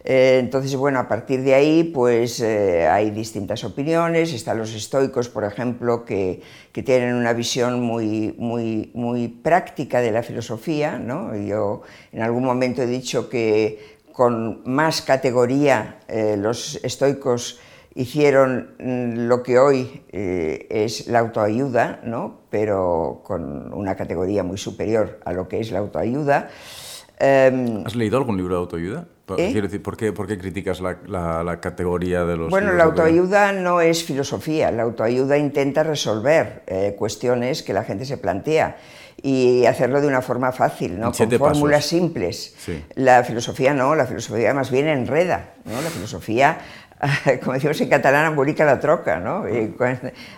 Eh, 0.06 0.36
entonces, 0.38 0.76
bueno, 0.76 0.98
a 0.98 1.08
partir 1.08 1.42
de 1.42 1.54
ahí, 1.54 1.82
pues 1.82 2.38
eh, 2.40 2.86
hay 2.86 3.10
distintas 3.10 3.64
opiniones. 3.64 4.34
Están 4.34 4.58
los 4.58 4.74
estoicos, 4.74 5.30
por 5.30 5.44
ejemplo, 5.44 6.04
que, 6.04 6.42
tienen 6.72 7.14
una 7.14 7.32
visión 7.32 7.80
muy, 7.80 8.34
muy, 8.36 8.90
muy 8.94 9.28
práctica 9.28 10.00
de 10.00 10.12
la 10.12 10.22
filosofía. 10.22 11.00
Yo 11.46 11.82
en 12.12 12.22
algún 12.22 12.44
momento 12.44 12.82
he 12.82 12.86
dicho 12.86 13.30
que 13.30 13.96
con 14.12 14.62
más 14.66 15.00
categoría 15.00 16.00
eh, 16.08 16.36
los 16.36 16.76
estoicos 16.84 17.60
hicieron 17.94 18.74
mm, 18.78 19.26
lo 19.28 19.42
que 19.42 19.58
hoy 19.58 20.02
es 20.12 21.06
la 21.06 21.20
autoayuda, 21.20 22.00
¿no? 22.04 22.40
pero 22.50 23.22
con 23.24 23.72
una 23.72 23.94
categoría 23.94 24.42
muy 24.42 24.58
superior 24.58 25.20
a 25.24 25.32
lo 25.32 25.48
que 25.48 25.60
es 25.60 25.70
la 25.70 25.78
autoayuda. 25.78 26.50
Em, 27.18 27.86
¿Has 27.86 27.94
leído 27.94 28.18
algún 28.18 28.36
libro 28.36 28.54
de 28.54 28.60
autoayuda? 28.60 29.06
¿Eh? 29.38 29.48
Quiero 29.52 29.68
decir, 29.68 29.82
¿por 29.82 29.96
qué, 29.96 30.12
por 30.12 30.26
qué 30.26 30.36
criticas 30.36 30.80
la, 30.80 30.98
la, 31.42 31.60
categoría 31.60 32.24
de 32.24 32.36
los... 32.36 32.50
Bueno, 32.50 32.74
la 32.74 32.84
autoayuda 32.84 33.52
no 33.52 33.80
es 33.80 34.04
filosofía, 34.04 34.70
la 34.70 34.82
autoayuda 34.82 35.38
intenta 35.38 35.82
resolver 35.82 36.62
eh, 36.66 36.94
cuestiones 36.98 37.62
que 37.62 37.72
la 37.72 37.84
gente 37.84 38.04
se 38.04 38.18
plantea 38.18 38.76
y 39.22 39.64
hacerlo 39.64 40.02
de 40.02 40.08
una 40.08 40.20
forma 40.20 40.52
fácil, 40.52 41.00
¿no? 41.00 41.10
con 41.12 41.30
fórmulas 41.30 41.86
simples. 41.86 42.54
La 42.96 43.24
filosofía 43.24 43.72
no, 43.72 43.94
la 43.94 44.04
filosofía 44.04 44.52
más 44.52 44.70
bien 44.70 44.88
enreda, 44.88 45.54
¿no? 45.64 45.80
la 45.80 45.88
filosofía 45.88 46.58
como 47.40 47.54
decimos 47.54 47.80
en 47.80 47.88
catalán, 47.88 48.26
amburica 48.26 48.64
la 48.64 48.80
troca, 48.80 49.18
¿no? 49.18 49.44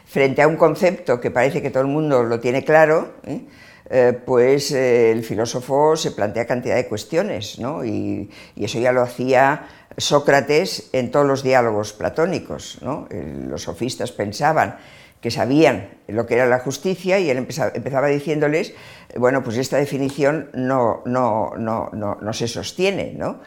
frente 0.04 0.42
a 0.42 0.48
un 0.48 0.56
concepto 0.56 1.20
que 1.20 1.30
parece 1.30 1.62
que 1.62 1.70
todo 1.70 1.82
el 1.82 1.88
mundo 1.88 2.22
lo 2.22 2.40
tiene 2.40 2.64
claro, 2.64 3.14
¿eh? 3.24 3.42
Eh, 3.88 4.18
pues 4.24 4.72
eh, 4.72 5.12
el 5.12 5.22
filósofo 5.22 5.96
se 5.96 6.10
plantea 6.10 6.46
cantidad 6.46 6.74
de 6.74 6.88
cuestiones, 6.88 7.58
¿no? 7.60 7.84
y, 7.84 8.28
eso 8.56 8.80
ya 8.80 8.90
lo 8.90 9.02
hacía 9.02 9.68
Sócrates 9.96 10.90
en 10.92 11.10
todos 11.10 11.26
los 11.26 11.42
diálogos 11.42 11.92
platónicos. 11.92 12.78
¿no? 12.82 13.08
Los 13.10 13.62
sofistas 13.62 14.10
pensaban 14.12 14.76
que 15.20 15.30
sabían 15.30 15.88
lo 16.08 16.26
que 16.26 16.34
era 16.34 16.46
la 16.46 16.58
justicia 16.58 17.18
y 17.18 17.30
él 17.30 17.38
empezaba, 17.38 18.08
diciéndoles, 18.08 18.74
bueno, 19.16 19.42
pues 19.42 19.56
esta 19.56 19.76
definición 19.78 20.50
no, 20.52 21.02
no, 21.06 21.52
no, 21.56 21.90
no 21.92 22.32
se 22.32 22.48
sostiene, 22.48 23.14
¿no? 23.16 23.40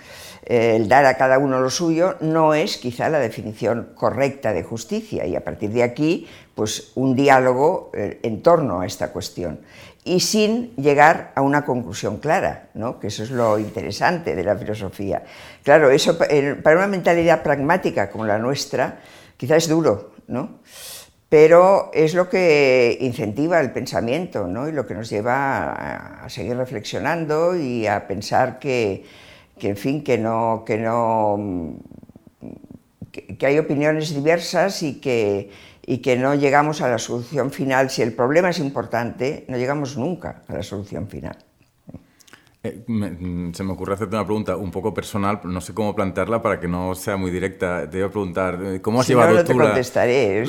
el 0.50 0.88
dar 0.88 1.06
a 1.06 1.16
cada 1.16 1.38
uno 1.38 1.62
lo 1.62 1.70
suyo 1.70 2.16
no 2.22 2.56
es 2.56 2.78
quizá 2.78 3.08
la 3.10 3.20
definición 3.20 3.92
correcta 3.94 4.52
de 4.52 4.64
justicia 4.64 5.28
y 5.28 5.36
a 5.36 5.44
partir 5.44 5.70
de 5.70 5.84
aquí 5.84 6.28
pues 6.56 6.92
un 6.96 7.16
diálogo 7.16 7.92
eh, 7.94 8.20
en 8.24 8.42
torno 8.42 8.82
a 8.82 8.88
esta 8.88 9.12
cuestión 9.12 9.62
y 10.04 10.20
sin 10.22 10.76
llegar 10.76 11.32
a 11.36 11.42
una 11.42 11.66
conclusión 11.66 12.18
clara, 12.18 12.70
¿no? 12.74 13.00
que 13.00 13.08
eso 13.08 13.24
es 13.24 13.32
lo 13.32 13.60
interesante 13.60 14.36
de 14.36 14.44
la 14.44 14.56
filosofía. 14.56 15.24
Claro, 15.64 15.90
eso 15.90 16.18
para 16.18 16.78
una 16.78 16.88
mentalidad 16.88 17.44
pragmática 17.44 18.10
como 18.10 18.26
la 18.26 18.38
nuestra 18.38 19.00
quizá 19.38 19.56
es 19.56 19.68
duro, 19.68 20.14
¿no? 20.28 20.60
pero 21.28 21.92
es 21.94 22.16
lo 22.16 22.28
que 22.28 22.98
incentiva 23.02 23.60
el 23.60 23.72
pensamiento 23.72 24.48
¿no? 24.48 24.68
y 24.68 24.72
lo 24.72 24.88
que 24.88 24.96
nos 24.96 25.10
lleva 25.10 26.24
a 26.24 26.30
seguir 26.30 26.58
reflexionando 26.58 27.56
y 27.56 27.86
a 27.86 28.08
pensar 28.08 28.58
que 28.58 29.04
que 29.60 29.70
en 29.70 29.78
fin, 29.78 30.04
que 30.04 30.18
no, 30.18 30.64
que 30.66 30.78
no, 30.78 31.76
que, 33.12 33.46
hay 33.46 33.60
opiniones 33.60 34.16
diversas 34.16 34.82
y 34.82 35.00
que, 35.00 35.52
y 35.90 35.98
que 36.04 36.16
no 36.16 36.36
llegamos 36.36 36.82
a 36.84 36.88
la 36.88 37.00
solución 37.00 37.50
final. 37.50 37.90
Si 37.90 38.04
el 38.04 38.14
problema 38.14 38.52
es 38.52 38.60
importante, 38.60 39.46
no 39.48 39.58
llegamos 39.58 39.98
nunca 39.98 40.44
a 40.48 40.54
la 40.54 40.62
solución 40.62 41.08
final. 41.08 41.36
Eh, 42.62 42.84
mm, 42.86 43.54
se 43.54 43.64
me 43.64 43.74
ocurre 43.74 43.96
hacerte 43.96 44.16
una 44.16 44.24
pregunta 44.24 44.56
un 44.56 44.70
poco 44.70 44.94
personal, 44.94 45.40
no 45.46 45.60
sé 45.62 45.74
cómo 45.74 45.96
plantearla 45.96 46.44
para 46.44 46.60
que 46.60 46.68
no 46.68 46.94
sea 46.94 47.18
muy 47.18 47.32
directa. 47.32 47.90
Te 47.90 47.98
voy 47.98 48.08
a 48.08 48.12
preguntar, 48.12 48.60
eh, 48.64 48.82
¿cómo 48.82 49.02
has 49.02 49.08
llevado 49.08 49.34
no, 49.34 49.44
tú 49.44 49.54
te 49.54 49.58
contestaré. 49.58 50.44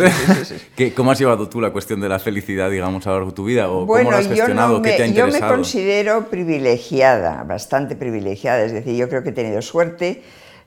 ¿Cómo 0.95 1.11
has 1.11 1.19
llevado 1.19 1.49
tú 1.49 1.59
la 1.59 1.71
cuestión 1.71 2.03
de 2.03 2.11
la 2.11 2.19
felicidad, 2.19 2.71
digamos, 2.71 3.07
a 3.07 3.11
lo 3.11 3.17
largo 3.17 3.31
de 3.31 3.37
tu 3.37 3.45
vida? 3.47 3.71
¿O 3.71 3.87
cómo 3.87 4.11
lo 4.11 4.17
has 4.19 4.29
gestionado? 4.29 4.83
¿Qué 4.83 4.91
te 4.91 5.05
ha 5.05 5.07
interesado? 5.07 5.41
Yo 5.41 5.47
me 5.47 5.55
considero 5.55 6.29
privilegiada, 6.29 7.45
bastante 7.45 7.97
privilegiada. 7.97 8.63
Es 8.63 8.73
decir, 8.73 8.95
yo 8.95 9.09
creo 9.09 9.23
que 9.23 9.31
he 9.31 9.33
tenido 9.33 9.63
suerte. 9.63 10.23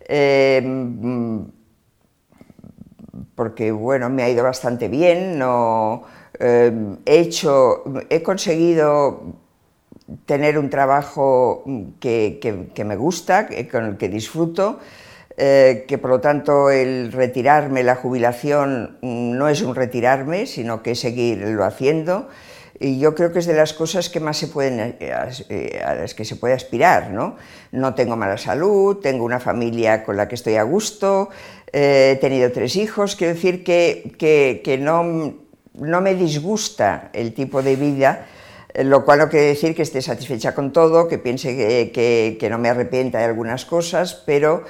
Eh, 0.08 0.64
porque, 3.36 3.72
bueno, 3.72 4.10
me 4.10 4.24
ha 4.24 4.30
ido 4.30 4.44
bastante 4.44 4.88
bien. 4.88 5.38
No, 5.38 6.04
he 6.40 6.96
hecho, 7.06 7.84
he 8.10 8.22
conseguido 8.24 9.22
tener 10.26 10.58
un 10.58 10.70
trabajo 10.70 11.64
que, 12.00 12.84
me 12.86 12.96
gusta, 12.96 13.48
con 13.72 13.86
el 13.86 13.98
que 13.98 14.10
disfruto, 14.10 14.80
eh, 15.38 15.86
que 15.88 15.98
por 15.98 16.12
lo 16.12 16.22
tanto 16.22 16.70
el 16.70 17.12
retirarme, 17.12 17.84
la 17.84 17.96
jubilación, 17.96 18.98
no 19.02 19.48
es 19.48 19.62
un 19.62 19.76
retirarme, 19.76 20.46
sino 20.46 20.84
que 20.84 20.96
seguirlo 20.96 21.64
haciendo. 21.64 22.30
Y 22.80 23.00
yo 23.00 23.16
creo 23.16 23.32
que 23.32 23.40
es 23.40 23.46
de 23.46 23.54
las 23.54 23.74
cosas 23.74 24.10
que 24.10 24.20
más 24.20 24.38
se 24.38 24.48
pueden, 24.48 24.98
eh, 25.00 25.82
a 25.86 25.96
las 25.96 26.14
que 26.14 26.26
se 26.26 26.36
puede 26.36 26.54
aspirar. 26.54 27.12
¿no? 27.12 27.38
no 27.74 27.96
tengo 27.96 28.16
mala 28.16 28.38
salud, 28.38 28.98
tengo 28.98 29.26
una 29.26 29.40
familia 29.40 30.04
con 30.04 30.16
la 30.16 30.28
que 30.28 30.36
estoy 30.36 30.56
a 30.56 30.64
gusto, 30.64 31.30
eh, 31.74 32.12
he 32.14 32.16
tenido 32.18 32.52
tres 32.52 32.76
hijos, 32.76 33.16
quiero 33.16 33.34
decir 33.34 33.64
que, 33.64 34.62
que, 34.64 34.78
no, 34.78 35.34
no 35.74 36.02
me 36.02 36.14
disgusta 36.14 37.10
el 37.14 37.34
tipo 37.34 37.62
de 37.62 37.76
vida 37.76 38.28
lo 38.76 39.06
cual 39.06 39.20
no 39.20 39.30
quiere 39.30 39.48
decir 39.48 39.76
que 39.76 39.84
esté 39.84 40.02
satisfecha 40.02 40.56
con 40.56 40.74
todo, 40.74 41.08
que 41.08 41.20
piense 41.20 41.92
que, 41.92 42.48
no 42.50 42.58
me 42.58 42.70
arrepienta 42.70 43.20
de 43.20 43.26
algunas 43.26 43.66
cosas, 43.66 44.16
pero 44.26 44.64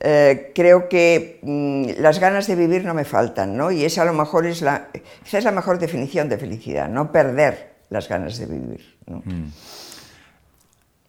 eh, 0.00 0.52
creo 0.54 0.88
que 0.88 1.40
mm, 1.42 2.02
las 2.02 2.18
ganas 2.18 2.46
de 2.46 2.54
vivir 2.54 2.84
no 2.84 2.92
me 2.92 3.04
faltan, 3.04 3.56
¿no? 3.56 3.70
Y 3.70 3.84
esa 3.84 4.02
a 4.02 4.04
lo 4.04 4.12
mejor 4.12 4.46
es 4.46 4.60
la, 4.60 4.88
esa 5.24 5.38
es 5.38 5.44
la 5.44 5.52
mejor 5.52 5.78
definición 5.78 6.28
de 6.28 6.36
felicidad, 6.36 6.88
no 6.88 7.10
perder 7.12 7.76
las 7.88 8.08
ganas 8.08 8.38
de 8.38 8.46
vivir. 8.46 8.96
Mm. 9.06 9.48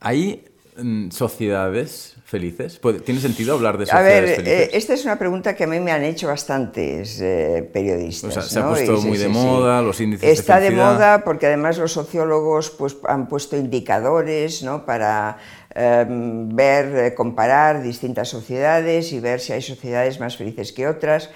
Hay 0.00 0.44
mm, 0.76 1.10
sociedades 1.10 2.16
felices? 2.28 2.78
¿Tiene 3.06 3.20
sentido 3.22 3.54
hablar 3.54 3.78
de 3.78 3.86
sociedades 3.86 4.18
a 4.18 4.20
ver, 4.20 4.36
felices? 4.36 4.68
Eh, 4.68 4.70
esta 4.74 4.92
es 4.92 5.04
una 5.06 5.18
pregunta 5.18 5.56
que 5.56 5.64
a 5.64 5.66
mí 5.66 5.80
me 5.80 5.92
han 5.92 6.04
hecho 6.04 6.28
bastantes 6.28 7.18
eh, 7.22 7.68
periodistas. 7.72 8.36
O 8.36 8.40
sea, 8.40 8.42
se 8.42 8.58
ha 8.60 8.68
puesto 8.68 9.00
muy 9.00 9.16
de 9.16 9.28
moda, 9.28 9.80
los 9.80 9.98
índices 9.98 10.38
Está 10.38 10.60
de 10.60 10.70
moda 10.70 11.24
porque 11.24 11.46
además 11.46 11.78
los 11.78 11.92
sociólogos 11.92 12.68
pues, 12.70 12.98
han 13.08 13.28
puesto 13.28 13.56
indicadores 13.56 14.62
¿no? 14.62 14.84
para 14.84 15.38
em, 15.74 16.54
ver, 16.54 16.96
eh, 16.96 17.14
comparar 17.14 17.82
distintas 17.82 18.28
sociedades 18.28 19.10
y 19.12 19.20
ver 19.20 19.40
si 19.40 19.54
hay 19.54 19.62
sociedades 19.62 20.20
más 20.20 20.36
felices 20.36 20.72
que 20.72 20.86
otras. 20.86 21.30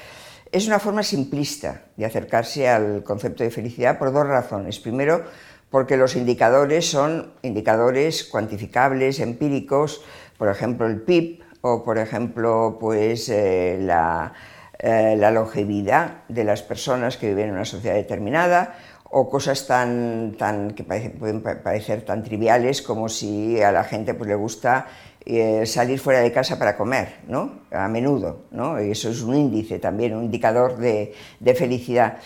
Es 0.51 0.67
una 0.67 0.79
forma 0.79 1.03
simplista 1.03 1.85
de 1.97 2.05
acercarse 2.05 2.69
al 2.69 3.03
concepto 3.03 3.43
de 3.43 3.51
felicidad 3.51 3.99
por 3.99 4.13
dos 4.13 4.27
razones. 4.27 4.79
Primero, 4.79 5.25
porque 5.73 5.97
los 5.97 6.17
indicadores 6.17 6.91
son 6.91 7.33
indicadores 7.41 8.25
cuantificables, 8.25 9.21
empíricos, 9.21 10.03
por 10.43 10.49
ejemplo 10.49 10.89
el 10.89 11.01
PIB 11.03 11.39
o 11.61 11.85
por 11.85 11.99
ejemplo 11.99 12.77
pues, 12.81 13.29
eh, 13.29 13.79
la, 13.81 14.33
eh, 14.77 15.15
la, 15.17 15.31
longevidad 15.31 16.25
de 16.29 16.43
las 16.43 16.63
personas 16.63 17.17
que 17.17 17.29
viven 17.29 17.51
en 17.51 17.53
una 17.53 17.65
sociedad 17.65 17.95
determinada 17.95 18.75
o 19.05 19.31
cosas 19.31 19.69
tan, 19.69 20.35
tan 20.37 20.73
que 20.73 20.83
pueden 20.83 21.43
parecer 21.43 22.03
tan 22.03 22.25
triviales 22.25 22.83
como 22.83 23.09
si 23.09 23.63
a 23.63 23.71
la 23.71 23.85
gente 23.85 24.15
pues, 24.15 24.29
le 24.29 24.35
gusta 24.35 24.89
eh, 25.25 25.65
salir 25.65 26.01
fuera 26.01 26.19
de 26.19 26.33
casa 26.33 26.59
para 26.59 26.77
comer, 26.77 27.21
¿no? 27.29 27.61
a 27.71 27.87
menudo, 27.87 28.47
¿no? 28.51 28.79
eso 28.79 29.11
es 29.11 29.23
un 29.23 29.37
índice 29.37 29.79
también, 29.79 30.17
un 30.17 30.25
indicador 30.25 30.77
de, 30.77 31.15
de 31.39 31.55
felicidad. 31.55 32.19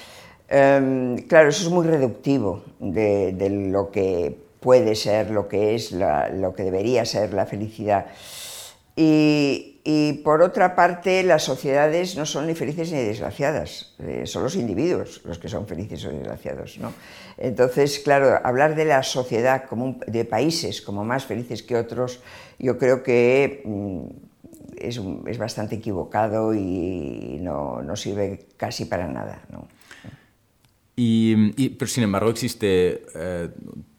Em, 0.49 1.19
claro, 1.29 1.51
eso 1.51 1.67
es 1.67 1.71
muy 1.71 1.87
reductivo 1.87 2.63
de 2.81 3.51
lo 3.71 3.91
que 3.91 4.46
puede 4.61 4.95
ser 4.95 5.31
lo 5.31 5.49
que 5.49 5.75
es, 5.75 5.93
lo 5.93 6.55
que 6.55 6.65
debería 6.65 7.05
ser 7.05 7.33
la 7.35 7.47
felicidad. 7.47 8.07
Y, 8.99 10.23
por 10.25 10.41
otra 10.41 10.75
parte, 10.75 11.23
las 11.23 11.45
sociedades 11.45 12.17
no 12.17 12.25
son 12.25 12.47
ni 12.47 12.55
felices 12.55 12.91
ni 12.93 12.99
desgraciadas, 12.99 13.95
eh, 14.01 14.23
son 14.25 14.43
los 14.43 14.57
individuos 14.57 15.21
los 15.25 15.39
que 15.39 15.49
son 15.49 15.67
felices 15.67 16.05
o 16.07 16.09
desgraciados. 16.09 16.79
¿no? 16.79 16.93
Entonces, 17.37 18.01
claro, 18.01 18.41
hablar 18.43 18.75
de 18.75 18.87
la 18.87 19.03
sociedad, 19.03 19.67
como 19.69 20.01
de 20.07 20.25
países 20.25 20.81
como 20.81 21.05
más 21.05 21.27
felices 21.27 21.63
que 21.63 21.77
otros, 21.77 22.21
yo 22.59 22.79
creo 22.79 23.03
que 23.03 23.63
mm, 23.65 24.07
es, 24.79 25.01
es, 25.27 25.39
bastante 25.39 25.77
equivocado 25.77 26.55
y 26.55 27.39
no, 27.41 27.83
no, 27.83 27.97
sirve 27.97 28.47
casi 28.57 28.87
para 28.87 29.07
nada. 29.07 29.43
¿no? 29.51 29.69
Y, 30.97 31.69
pero 31.71 31.89
sin 31.89 32.05
embargo 32.05 32.31
existe 32.31 33.05
eh, 33.15 33.51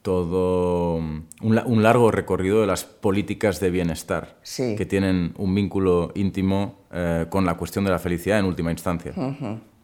todo 0.08 0.94
un, 0.94 1.82
largo 1.82 2.10
recorrido 2.10 2.62
de 2.62 2.66
las 2.66 2.84
políticas 2.84 3.60
de 3.60 3.68
bienestar 3.68 4.38
que 4.56 4.86
tienen 4.86 5.34
un 5.36 5.54
vínculo 5.54 6.12
íntimo 6.14 6.86
eh, 6.90 7.26
con 7.28 7.44
la 7.44 7.58
cuestión 7.58 7.84
de 7.84 7.90
la 7.90 7.98
felicidad 7.98 8.38
en 8.38 8.46
última 8.46 8.70
instancia. 8.70 9.12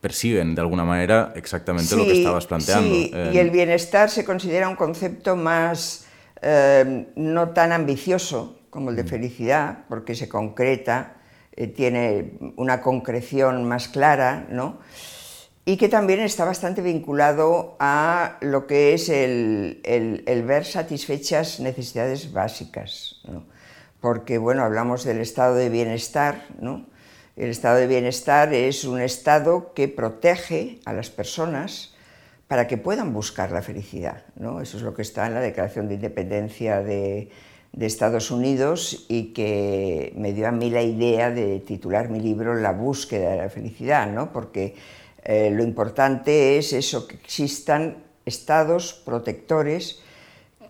Persiguen 0.01 0.55
de 0.55 0.63
alguna 0.63 0.83
manera 0.83 1.35
exactamente 1.37 1.95
lo 1.95 2.05
que 2.05 2.13
estabas 2.13 2.47
planteando. 2.47 2.89
Sí, 2.89 3.13
y 3.35 3.37
el 3.37 3.51
bienestar 3.51 4.09
se 4.09 4.25
considera 4.25 4.67
un 4.67 4.77
concepto 4.77 5.37
más 5.37 6.07
eh, 6.41 7.09
no 7.17 7.51
tan 7.51 7.73
ambicioso 7.73 8.61
como 8.71 8.89
el 8.89 8.97
de 8.97 9.05
mm. 9.05 9.09
felicidad, 9.09 9.79
porque 9.91 10.15
se 10.15 10.27
concreta, 10.27 11.17
tiene 11.77 12.39
una 12.57 12.81
concreción 12.81 13.69
más 13.69 13.89
clara, 13.89 14.47
¿no? 14.49 14.79
Y 15.65 15.77
que 15.77 15.89
también 15.89 16.21
está 16.21 16.45
bastante 16.45 16.83
vinculado 16.83 17.77
a 17.81 18.37
lo 18.41 18.67
que 18.67 18.95
es 18.95 19.09
el, 19.09 19.81
ver 20.47 20.65
satisfechas 20.65 21.61
necesidades 21.61 22.33
básicas, 22.33 23.23
porque 24.01 24.37
bueno, 24.37 24.63
hablamos 24.63 25.05
del 25.05 25.21
estado 25.21 25.55
de 25.55 25.71
bienestar, 25.71 26.47
El 27.37 27.51
estado 27.51 27.79
de 27.79 27.87
bienestar 27.89 28.53
es 28.55 28.85
un 28.85 29.01
estado 29.01 29.73
que 29.75 29.89
protege 29.89 30.79
a 30.85 30.93
las 30.93 31.11
personas 31.11 31.95
para 32.49 32.69
que 32.69 32.77
puedan 32.77 33.13
buscar 33.13 33.51
la 33.51 33.63
felicidad. 33.63 34.23
¿no? 34.37 34.61
Eso 34.61 34.77
es 34.77 34.83
lo 34.83 34.95
que 34.95 35.03
está 35.03 35.27
en 35.27 35.35
la 35.35 35.41
Declaración 35.41 35.89
de 35.89 35.95
Independencia 35.95 36.83
de, 36.83 37.31
Estados 37.81 38.31
Unidos 38.31 39.07
y 39.09 39.33
que 39.33 40.13
me 40.17 40.33
dio 40.33 40.47
a 40.47 40.53
mí 40.53 40.71
la 40.71 40.83
idea 40.83 41.33
de 41.33 41.59
titular 41.59 42.09
mi 42.09 42.21
libro 42.21 42.55
La 42.55 42.71
búsqueda 42.71 43.31
de 43.31 43.39
la 43.39 43.49
felicidad, 43.49 44.07
¿no? 44.09 44.33
porque 44.33 44.77
eh, 45.25 45.51
lo 45.51 45.63
importante 45.63 46.59
es 46.59 46.73
eso, 46.73 47.07
que 47.07 47.17
existan 47.17 48.05
estados 48.25 48.95
protectores 49.05 50.01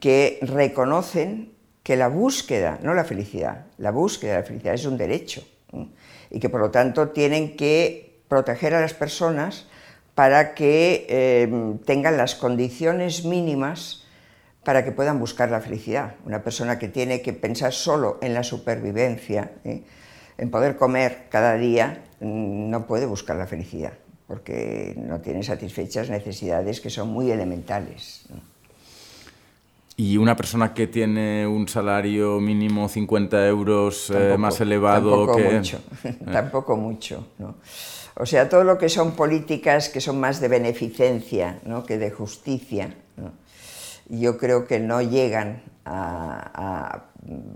que 0.00 0.38
reconocen 0.42 1.52
que 1.82 1.96
la 1.96 2.08
búsqueda, 2.08 2.78
no 2.82 2.94
la 2.94 3.04
felicidad, 3.04 3.66
la 3.78 3.90
búsqueda 3.90 4.32
de 4.32 4.40
la 4.40 4.46
felicidad 4.46 4.74
es 4.74 4.86
un 4.86 4.96
derecho 4.96 5.44
y 6.30 6.40
que 6.40 6.48
por 6.48 6.60
lo 6.60 6.70
tanto 6.70 7.10
tienen 7.10 7.56
que 7.56 8.20
proteger 8.28 8.74
a 8.74 8.80
las 8.80 8.94
personas 8.94 9.66
para 10.14 10.54
que 10.54 11.06
eh, 11.08 11.76
tengan 11.84 12.16
las 12.16 12.34
condiciones 12.34 13.24
mínimas 13.24 14.04
para 14.64 14.84
que 14.84 14.92
puedan 14.92 15.18
buscar 15.18 15.50
la 15.50 15.60
felicidad. 15.60 16.14
Una 16.24 16.42
persona 16.42 16.78
que 16.78 16.88
tiene 16.88 17.20
que 17.20 17.32
pensar 17.32 17.72
solo 17.72 18.18
en 18.22 18.32
la 18.34 18.42
supervivencia, 18.42 19.52
¿eh? 19.64 19.82
en 20.38 20.50
poder 20.50 20.76
comer 20.76 21.26
cada 21.28 21.54
día, 21.54 22.02
mm, 22.20 22.70
no 22.70 22.86
puede 22.86 23.06
buscar 23.06 23.36
la 23.36 23.46
felicidad, 23.46 23.92
porque 24.26 24.94
no 24.96 25.20
tiene 25.20 25.42
satisfechas 25.42 26.10
necesidades 26.10 26.80
que 26.80 26.90
son 26.90 27.08
muy 27.08 27.30
elementales. 27.30 28.24
Y 29.96 30.16
una 30.16 30.34
persona 30.34 30.74
que 30.74 30.88
tiene 30.88 31.46
un 31.46 31.68
salario 31.68 32.40
mínimo 32.40 32.88
50 32.88 33.46
euros 33.46 34.10
eh, 34.10 34.36
más 34.36 34.60
elevado 34.60 35.26
tampoco 35.26 35.36
que... 35.36 35.54
Mucho, 35.54 35.80
tampoco 36.32 36.76
mucho, 36.76 37.28
¿no? 37.38 37.54
O 38.16 38.26
sea, 38.26 38.48
todo 38.48 38.62
lo 38.62 38.78
que 38.78 38.88
son 38.88 39.12
políticas 39.16 39.88
que 39.88 40.00
son 40.00 40.20
más 40.20 40.40
de 40.40 40.46
beneficencia 40.46 41.58
¿no? 41.64 41.84
que 41.84 41.98
de 41.98 42.10
justicia, 42.12 42.94
yo 44.08 44.38
creo 44.38 44.66
que 44.66 44.78
no 44.78 45.02
llegan 45.02 45.62
a, 45.84 47.06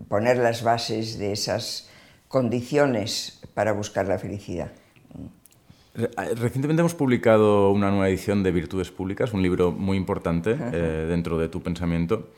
poner 0.08 0.38
las 0.38 0.62
bases 0.62 1.18
de 1.18 1.32
esas 1.32 1.88
condiciones 2.26 3.40
para 3.54 3.72
buscar 3.72 4.08
la 4.08 4.18
felicidad. 4.18 4.72
Recientemente 6.36 6.80
hemos 6.80 6.94
publicado 6.94 7.72
una 7.72 7.90
nueva 7.90 8.08
edición 8.08 8.44
de 8.44 8.52
Virtudes 8.52 8.92
Públicas, 8.92 9.32
un 9.32 9.42
libro 9.42 9.72
muy 9.72 9.96
importante 9.96 10.56
eh, 10.56 11.06
dentro 11.08 11.38
de 11.38 11.48
tu 11.48 11.60
pensamiento. 11.60 12.28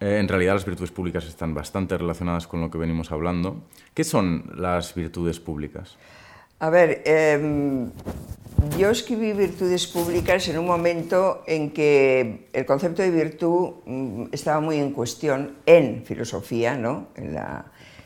Eh, 0.00 0.16
en 0.18 0.26
realidad 0.26 0.54
las 0.54 0.64
virtudes 0.64 0.90
públicas 0.90 1.26
están 1.26 1.52
bastante 1.52 1.98
relacionadas 1.98 2.46
con 2.46 2.62
lo 2.62 2.70
que 2.70 2.78
venimos 2.78 3.12
hablando. 3.12 3.62
¿Qué 3.92 4.04
son 4.04 4.50
las 4.56 4.94
virtudes 4.94 5.38
públicas? 5.38 5.98
A 6.60 6.70
ver, 6.70 7.02
em, 7.04 7.90
yo 8.78 8.90
escribí 8.90 9.34
Virtudes 9.34 9.86
Públicas 9.86 10.48
en 10.48 10.58
un 10.58 10.66
momento 10.66 11.42
en 11.46 11.70
que 11.70 12.48
el 12.54 12.64
concepto 12.64 13.02
de 13.02 13.10
virtud 13.10 13.72
mm, 13.84 14.24
estaba 14.32 14.60
muy 14.60 14.78
en 14.78 14.92
cuestión 14.92 15.56
en 15.66 16.04
filosofía, 16.06 16.76
¿no? 16.76 17.08
En, 17.16 17.36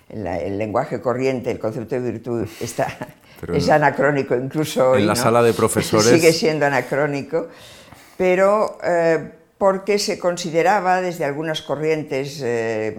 el 0.08 0.58
lenguaje 0.58 1.00
corriente, 1.00 1.50
el 1.50 1.58
concepto 1.58 1.94
de 1.94 2.12
virtud 2.12 2.46
está, 2.60 2.86
es 3.52 3.68
anacrónico 3.68 4.34
incluso 4.34 4.90
hoy. 4.90 5.02
En 5.02 5.06
la 5.06 5.16
sala 5.16 5.42
de 5.42 5.52
profesores. 5.52 6.06
Sigue 6.20 6.32
siendo 6.32 6.66
anacrónico, 6.66 7.48
pero 8.16 8.78
eh, 8.82 9.30
porque 9.58 9.98
se 9.98 10.18
consideraba 10.18 11.00
desde 11.00 11.24
algunas 11.24 11.62
corrientes 11.62 12.40
eh, 12.42 12.96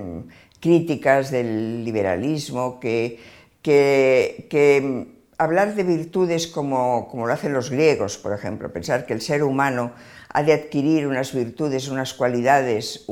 críticas 0.59 1.31
del 1.31 1.83
liberalismo 1.83 2.79
que, 2.79 3.19
que 3.61 5.15
hablar 5.37 5.75
de 5.75 5.83
virtudes 5.83 6.47
como, 6.47 7.09
lo 7.13 7.33
hacen 7.33 7.53
los 7.53 7.69
griegos, 7.69 8.17
por 8.17 8.33
ejemplo, 8.33 8.71
pensar 8.71 9.05
que 9.05 9.13
el 9.13 9.21
ser 9.21 9.43
humano 9.43 9.91
ha 10.29 10.43
de 10.43 10.53
adquirir 10.53 11.07
unas 11.07 11.33
virtudes, 11.33 11.87
unas 11.87 12.13
cualidades, 12.13 13.05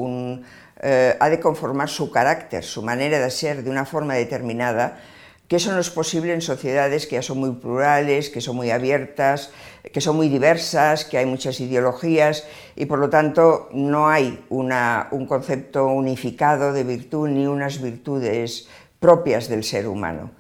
eh, 0.81 1.17
ha 1.19 1.29
de 1.29 1.39
conformar 1.39 1.89
su 1.89 2.12
carácter, 2.12 2.63
su 2.63 2.81
manera 2.81 3.19
de 3.19 3.31
ser 3.31 3.63
de 3.63 3.69
una 3.69 3.86
forma 3.86 4.15
determinada, 4.15 4.99
que 5.47 5.58
eso 5.58 5.71
no 5.71 5.79
es 5.79 5.89
posible 5.89 6.34
en 6.34 6.41
sociedades 6.41 7.06
que 7.06 7.15
ya 7.15 7.21
son 7.21 7.39
muy 7.39 7.51
plurales, 7.51 8.29
que 8.29 8.41
son 8.41 8.56
muy 8.56 8.71
abiertas, 8.71 9.51
que 9.91 10.01
son 10.01 10.15
muy 10.15 10.29
diversas, 10.29 11.06
que 11.06 11.17
hay 11.17 11.25
muchas 11.25 11.60
ideologías 11.60 12.45
y 12.75 12.86
por 12.86 12.99
lo 12.99 13.10
tanto 13.10 13.69
no 13.71 14.10
hay 14.10 14.43
un 14.49 15.25
concepto 15.27 15.88
unificado 15.88 16.73
de 16.73 16.84
virtud 16.84 17.27
ni 17.29 17.45
unas 17.45 17.82
virtudes 17.82 18.67
propias 18.99 19.49
del 19.49 19.63
ser 19.63 19.88
humano. 19.88 20.32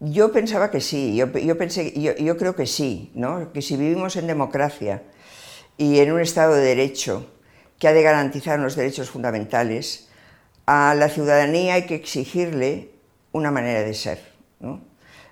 Yo 0.00 0.32
pensaba 0.32 0.72
que 0.72 0.80
sí, 0.80 1.14
yo, 1.14 1.30
pensé, 1.56 1.92
yo, 1.92 2.36
creo 2.36 2.56
que 2.56 2.66
sí, 2.66 3.12
¿no? 3.14 3.52
que 3.52 3.62
si 3.62 3.76
vivimos 3.76 4.16
en 4.16 4.26
democracia 4.26 5.04
y 5.78 6.00
en 6.00 6.10
un 6.10 6.20
Estado 6.20 6.54
de 6.54 6.62
Derecho 6.62 7.24
que 7.78 7.86
ha 7.86 7.92
de 7.92 8.02
garantizar 8.02 8.58
los 8.58 8.74
derechos 8.74 9.10
fundamentales, 9.10 10.08
a 10.66 10.96
la 10.96 11.08
ciudadanía 11.08 11.74
hay 11.74 11.86
que 11.86 11.94
exigirle 11.94 12.90
una 13.30 13.52
manera 13.52 13.82
de 13.82 13.94
ser, 13.94 14.31
¿no? 14.62 14.80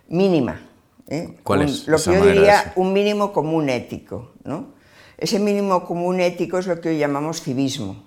mínima. 0.09 0.61
¿eh? 1.09 1.37
¿Cuál 1.43 1.63
es? 1.63 1.87
lo 1.89 1.97
que 1.97 2.13
yo 2.13 2.27
diría 2.27 2.73
un 2.77 2.93
mínimo 2.93 3.33
común 3.33 3.71
ético. 3.71 4.33
¿no? 4.45 4.75
Ese 5.17 5.39
mínimo 5.39 5.85
común 5.85 6.21
ético 6.21 6.59
es 6.59 6.67
lo 6.67 6.81
que 6.81 6.91
hoy 6.91 6.99
llamamos 6.99 7.41
civismo. 7.41 8.05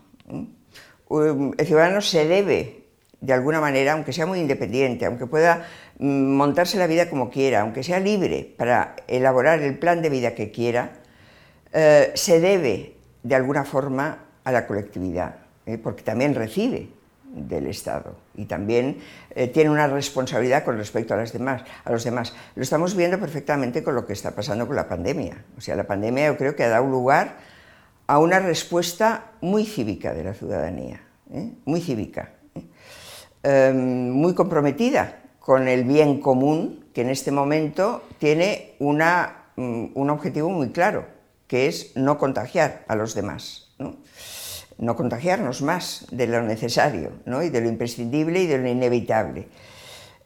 El 1.09 1.65
ciudadano 1.65 2.01
se 2.01 2.27
debe 2.27 2.83
de 3.19 3.33
alguna 3.33 3.61
manera, 3.61 3.93
aunque 3.93 4.11
sea 4.11 4.25
muy 4.25 4.39
independiente, 4.39 5.05
aunque 5.05 5.27
pueda 5.27 5.65
mm, 5.97 6.35
montarse 6.35 6.77
la 6.77 6.87
vida 6.87 7.09
como 7.09 7.29
quiera, 7.29 7.61
aunque 7.61 7.81
sea 7.81 7.99
libre 7.99 8.53
para 8.57 8.95
elaborar 9.07 9.61
el 9.61 9.77
plan 9.79 10.01
de 10.01 10.09
vida 10.09 10.35
que 10.35 10.51
quiera, 10.51 10.91
eh, 11.71 12.11
se 12.15 12.41
debe 12.41 12.97
de 13.23 13.35
alguna 13.35 13.63
forma 13.63 14.25
a 14.43 14.51
la 14.51 14.67
colectividad, 14.67 15.37
¿eh? 15.65 15.77
porque 15.77 16.03
también 16.03 16.35
recibe 16.35 16.89
del 17.33 17.67
Estado 17.67 18.22
y 18.35 18.45
también 18.45 18.99
eh, 19.31 19.47
tiene 19.47 19.69
una 19.69 19.87
responsabilidad 19.87 20.63
con 20.63 20.77
respecto 20.77 21.13
a, 21.13 21.17
las 21.17 21.33
demás, 21.33 21.63
a 21.85 21.91
los 21.91 22.03
demás. 22.03 22.33
Lo 22.55 22.63
estamos 22.63 22.95
viendo 22.95 23.19
perfectamente 23.19 23.83
con 23.83 23.95
lo 23.95 24.05
que 24.05 24.13
está 24.13 24.31
pasando 24.31 24.67
con 24.67 24.75
la 24.75 24.87
pandemia. 24.87 25.43
O 25.57 25.61
sea, 25.61 25.75
la 25.75 25.85
pandemia 25.85 26.27
yo 26.27 26.37
creo 26.37 26.55
que 26.55 26.63
ha 26.63 26.69
dado 26.69 26.87
lugar 26.87 27.37
a 28.07 28.19
una 28.19 28.39
respuesta 28.39 29.31
muy 29.41 29.65
cívica 29.65 30.13
de 30.13 30.23
la 30.23 30.33
ciudadanía, 30.33 31.01
muy 31.65 31.81
cívica. 31.81 32.29
Em, 33.45 34.09
muy 34.09 34.33
comprometida 34.33 35.19
con 35.39 35.67
el 35.67 35.83
bien 35.83 36.21
común, 36.21 36.85
que 36.93 37.01
en 37.01 37.09
este 37.09 37.29
momento 37.29 38.03
tiene 38.17 38.75
una, 38.79 39.47
mm, 39.57 39.87
un 39.95 40.09
objetivo 40.09 40.49
muy 40.49 40.69
claro, 40.69 41.05
que 41.45 41.67
es 41.67 41.91
no 41.97 42.17
contagiar 42.17 42.85
a 42.87 42.95
los 42.95 43.13
demás. 43.13 43.62
¿No? 44.77 44.95
contagiarnos 44.95 45.61
más 45.61 46.07
de 46.11 46.27
lo 46.27 46.41
necesario 46.41 47.11
y 47.25 47.49
de 47.49 47.61
lo 47.61 47.69
imprescindible 47.69 48.43
y 48.43 48.47
de 48.47 48.57
lo 48.57 48.67
inevitable. 48.67 49.47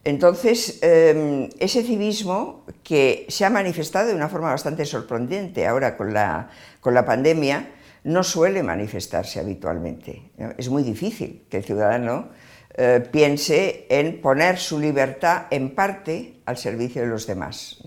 Entonces, 0.04 0.78
em, 0.82 1.50
ese 1.58 1.82
civismo 1.82 2.64
que 2.82 3.26
se 3.28 3.44
ha 3.44 3.50
manifestado 3.50 4.08
de 4.08 4.14
una 4.14 4.28
forma 4.28 4.50
bastante 4.50 4.86
sorprendente 4.86 5.66
ahora 5.66 5.96
con 5.96 6.14
la, 6.14 6.48
con 6.80 6.94
la 6.94 7.04
pandemia, 7.04 7.68
no 8.04 8.22
suele 8.22 8.62
manifestarse 8.62 9.40
habitualmente. 9.40 10.30
Es 10.56 10.68
muy 10.70 10.82
difícil 10.82 11.44
que 11.50 11.58
el 11.58 11.64
ciudadano 11.64 12.28
eh, 12.74 13.02
piense 13.10 13.86
en 13.90 14.20
poner 14.20 14.56
su 14.56 14.78
libertad 14.78 15.46
en 15.50 15.74
parte 15.74 16.40
al 16.46 16.56
servicio 16.56 17.02
de 17.02 17.08
los 17.08 17.26
demás. 17.26 17.82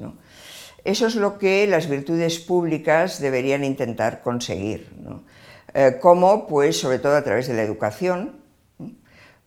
Eso 0.83 1.07
es 1.07 1.15
lo 1.15 1.37
que 1.37 1.65
las 1.65 1.87
virtudes 1.87 2.39
públicas 2.39 3.21
deberían 3.21 3.63
intentar 3.63 4.21
conseguir. 4.21 4.89
Eh, 5.73 5.97
como, 6.01 6.47
pues, 6.47 6.79
sobre 6.79 6.99
todo 6.99 7.15
a 7.15 7.23
través 7.23 7.47
de 7.47 7.53
la 7.53 7.63
educación, 7.63 8.41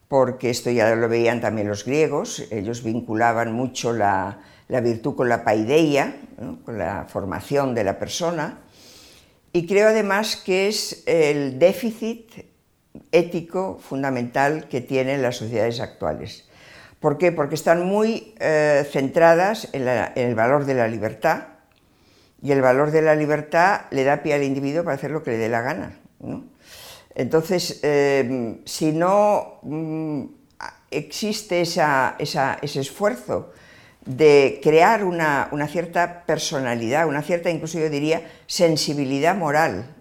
porque 0.09 0.51
esto 0.51 0.71
ya 0.71 0.95
lo 0.95 1.09
veían 1.09 1.41
también 1.41 1.69
los 1.69 1.85
griegos, 1.85 2.47
ellos 2.51 2.83
vinculaban 2.83 3.53
mucho 3.53 3.93
la, 3.93 4.39
virtud 4.69 5.17
con 5.17 5.29
la 5.29 5.45
paideia, 5.45 6.17
con 6.65 6.79
la 6.79 7.07
formación 7.09 7.75
de 7.75 7.85
la 7.85 7.99
persona, 7.99 8.61
y 9.53 9.67
creo 9.67 9.89
además 9.89 10.37
que 10.37 10.69
es 10.69 11.03
el 11.07 11.59
déficit 11.59 12.47
ético 13.13 13.79
fundamental 13.81 14.69
que 14.69 14.81
tienen 14.81 15.23
las 15.23 15.37
sociedades 15.37 15.81
actuales. 15.81 16.49
¿Por 17.01 17.19
qué? 17.19 17.33
Porque 17.33 17.55
están 17.55 17.85
muy 17.85 18.35
eh, 18.41 18.87
centradas 18.91 19.69
en, 19.73 19.87
el 19.89 20.35
valor 20.35 20.65
de 20.65 20.75
la 20.75 20.89
libertad 20.89 21.49
y 22.43 22.53
el 22.53 22.63
valor 22.63 22.91
de 22.93 23.03
la 23.03 23.15
libertad 23.15 23.83
le 23.91 24.05
da 24.05 24.23
pie 24.23 24.35
al 24.35 24.43
individuo 24.43 24.85
para 24.85 24.97
hacer 24.97 25.11
lo 25.11 25.23
que 25.23 25.33
le 25.33 25.39
dé 25.39 25.49
la 25.49 25.61
gana. 25.61 25.99
Entonces, 27.15 27.81
eh, 27.83 28.61
si 28.65 28.93
no 28.93 29.59
mm, 29.63 30.25
existe 30.91 31.61
ese 31.61 32.81
esfuerzo 32.81 33.53
de 34.05 34.61
crear 34.63 35.05
una, 35.05 35.49
cierta 35.69 36.25
personalidad, 36.27 37.07
una 37.07 37.23
cierta, 37.23 37.51
incluso 37.51 37.79
yo 37.79 37.89
diría, 37.89 38.29
sensibilidad 38.47 39.37
moral, 39.37 39.95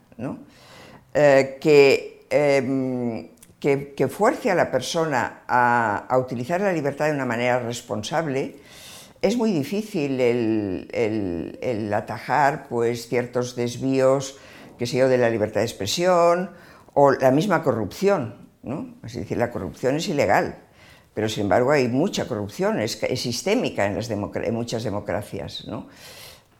eh, 1.14 1.58
que 1.62 2.14
Em, 2.36 3.30
que, 3.60 4.08
fuerce 4.08 4.50
a 4.50 4.56
la 4.56 4.72
persona 4.72 5.44
a, 5.48 6.18
utilizar 6.18 6.60
la 6.60 6.74
libertad 6.74 7.06
de 7.06 7.12
una 7.14 7.26
manera 7.26 7.60
responsable, 7.60 8.56
es 9.22 9.38
muy 9.38 9.52
difícil 9.52 10.20
el, 10.20 10.90
el, 11.62 11.94
atajar 11.94 12.68
pues, 12.68 13.08
ciertos 13.08 13.56
desvíos, 13.56 14.38
que 14.78 14.86
sé 14.86 14.98
yo, 14.98 15.10
de 15.10 15.18
la 15.18 15.30
libertad 15.30 15.62
de 15.62 15.66
expresión 15.66 16.52
o 16.94 17.12
la 17.12 17.32
misma 17.32 17.64
corrupción. 17.64 18.50
¿no? 18.64 18.96
Es 19.04 19.14
decir, 19.14 19.38
la 19.38 19.52
corrupción 19.52 19.96
es 19.96 20.08
ilegal, 20.08 20.58
pero 21.14 21.30
sin 21.30 21.44
embargo 21.44 21.72
hay 21.72 21.88
mucha 21.88 22.28
corrupción, 22.28 22.80
es, 22.80 23.00
sistémica 23.16 23.86
en, 23.86 23.96
las 23.96 24.10
muchas 24.52 24.84
democracias. 24.84 25.66
¿no? 25.68 25.88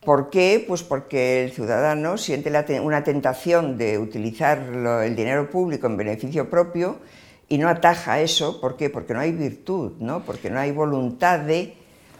¿Por 0.04 0.28
qué? 0.28 0.62
Pues 0.66 0.82
porque 0.82 1.44
el 1.44 1.52
ciudadano 1.52 2.18
siente 2.18 2.52
una 2.80 3.02
tentación 3.02 3.78
de 3.78 3.98
utilizar 3.98 4.58
el 5.02 5.16
dinero 5.16 5.48
público 5.48 5.86
en 5.86 5.96
beneficio 5.96 6.50
propio 6.50 6.98
y 7.48 7.56
no 7.56 7.68
ataja 7.68 8.20
eso. 8.20 8.60
¿Por 8.60 8.76
qué? 8.76 8.90
Porque 8.90 9.14
no 9.14 9.20
hay 9.20 9.32
virtud, 9.32 9.92
¿no? 9.98 10.20
porque 10.20 10.50
no 10.50 10.60
hay 10.60 10.72
voluntad 10.72 11.40
de 11.40 11.76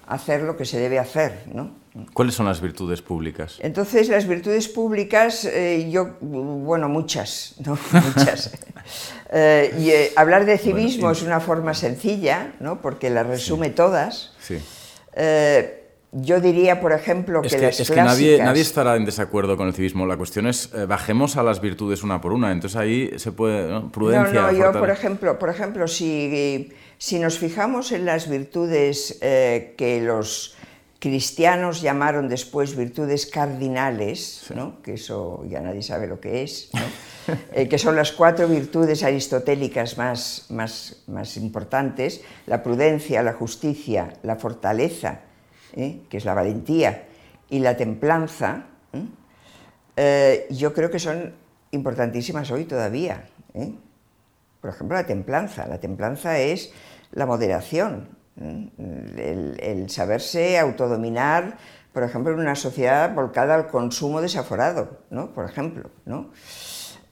hacer 0.07 0.43
lo 0.43 0.57
que 0.57 0.65
se 0.65 0.79
debe 0.79 0.99
hacer. 0.99 1.45
¿no? 1.53 1.84
¿Cuáles 2.13 2.35
son 2.35 2.47
las 2.47 2.61
virtudes 2.61 3.03
públicas? 3.03 3.59
Entonces, 3.61 4.09
las 4.09 4.27
virtudes 4.27 4.69
públicas, 4.69 5.45
eh, 5.45 5.89
yo, 5.93 6.17
bueno, 6.21 6.89
muchas, 6.89 7.55
¿no? 7.65 7.79
muchas. 8.17 8.53
Eh, 9.37 9.75
y 9.81 9.91
eh, 9.91 10.13
hablar 10.15 10.45
de 10.45 10.59
civismo 10.59 11.11
es 11.11 11.23
una 11.23 11.41
forma 11.41 11.75
sencilla, 11.75 12.53
¿no? 12.61 12.81
porque 12.81 13.11
las 13.11 13.27
resume 13.27 13.71
todas. 13.71 14.33
Sí. 14.39 14.59
Yo 16.13 16.41
diría, 16.41 16.81
por 16.81 16.93
ejemplo, 16.93 17.43
que, 17.43 17.59
las 17.59 17.81
es 17.81 17.91
que 17.91 17.97
nadie, 17.97 18.39
nadie, 18.39 18.63
estará 18.63 18.95
en 18.95 19.05
desacuerdo 19.05 19.57
con 19.57 19.67
el 19.67 19.75
civismo. 19.75 20.07
La 20.07 20.17
cuestión 20.17 20.47
es, 20.47 20.71
bajemos 20.87 21.37
a 21.37 21.43
las 21.43 21.61
virtudes 21.61 22.05
una 22.05 22.21
por 22.21 22.33
una. 22.33 22.53
Entonces 22.53 22.77
ahí 22.77 23.11
se 23.17 23.33
puede, 23.33 23.69
¿no? 23.69 23.91
Prudencia. 23.91 24.43
No, 24.43 24.53
no, 24.53 24.59
yo, 24.59 24.73
por 24.73 24.91
ejemplo, 24.91 25.37
por 25.39 25.49
ejemplo 25.49 25.89
si 25.89 26.71
si 26.99 27.19
nos 27.19 27.39
fijamos 27.39 27.93
en 27.93 28.07
las 28.07 28.31
virtudes 28.31 29.19
eh, 29.21 29.75
que 29.77 30.01
los 30.01 30.54
cristianos 31.05 31.83
llamaron 31.83 32.31
después 32.31 32.75
virtudes 32.75 33.27
cardinales, 33.27 34.51
que 34.83 34.95
eso 34.95 35.45
ya 35.47 35.61
nadie 35.61 35.83
sabe 35.83 36.07
lo 36.07 36.19
que 36.19 36.43
es, 36.43 36.71
eh, 37.53 37.69
que 37.69 37.77
son 37.77 37.95
las 37.95 38.13
cuatro 38.13 38.49
virtudes 38.49 39.03
aristotélicas 39.03 39.99
más, 39.99 40.47
más, 40.49 41.37
importantes, 41.37 42.23
la 42.47 42.63
prudencia, 42.63 43.23
la 43.23 43.35
justicia, 43.35 44.15
la 44.23 44.37
fortaleza, 44.37 45.21
¿eh? 45.75 46.01
que 46.09 46.17
es 46.17 46.25
la 46.25 46.33
valentía, 46.33 47.07
y 47.51 47.59
la 47.59 47.77
templanza, 47.77 48.65
yo 50.49 50.73
creo 50.73 50.91
que 50.91 50.99
son 50.99 51.35
importantísimas 51.73 52.51
hoy 52.51 52.65
todavía. 52.65 53.29
Por 54.63 54.71
ejemplo, 54.71 54.97
la 54.97 55.05
templanza. 55.05 55.67
La 55.67 55.79
templanza 55.81 56.39
es 56.39 56.73
la 57.13 57.27
moderación, 57.27 58.09
el, 58.37 59.87
saberse 59.89 60.59
autodominar, 60.59 61.57
por 61.93 62.03
ejemplo, 62.03 62.33
en 62.33 62.41
una 62.41 62.57
sociedad 62.57 63.15
volcada 63.15 63.55
al 63.55 63.69
consumo 63.69 64.21
desaforado, 64.21 65.01
¿no? 65.11 65.33
por 65.33 65.49
ejemplo. 65.49 65.91
¿no? 66.05 66.31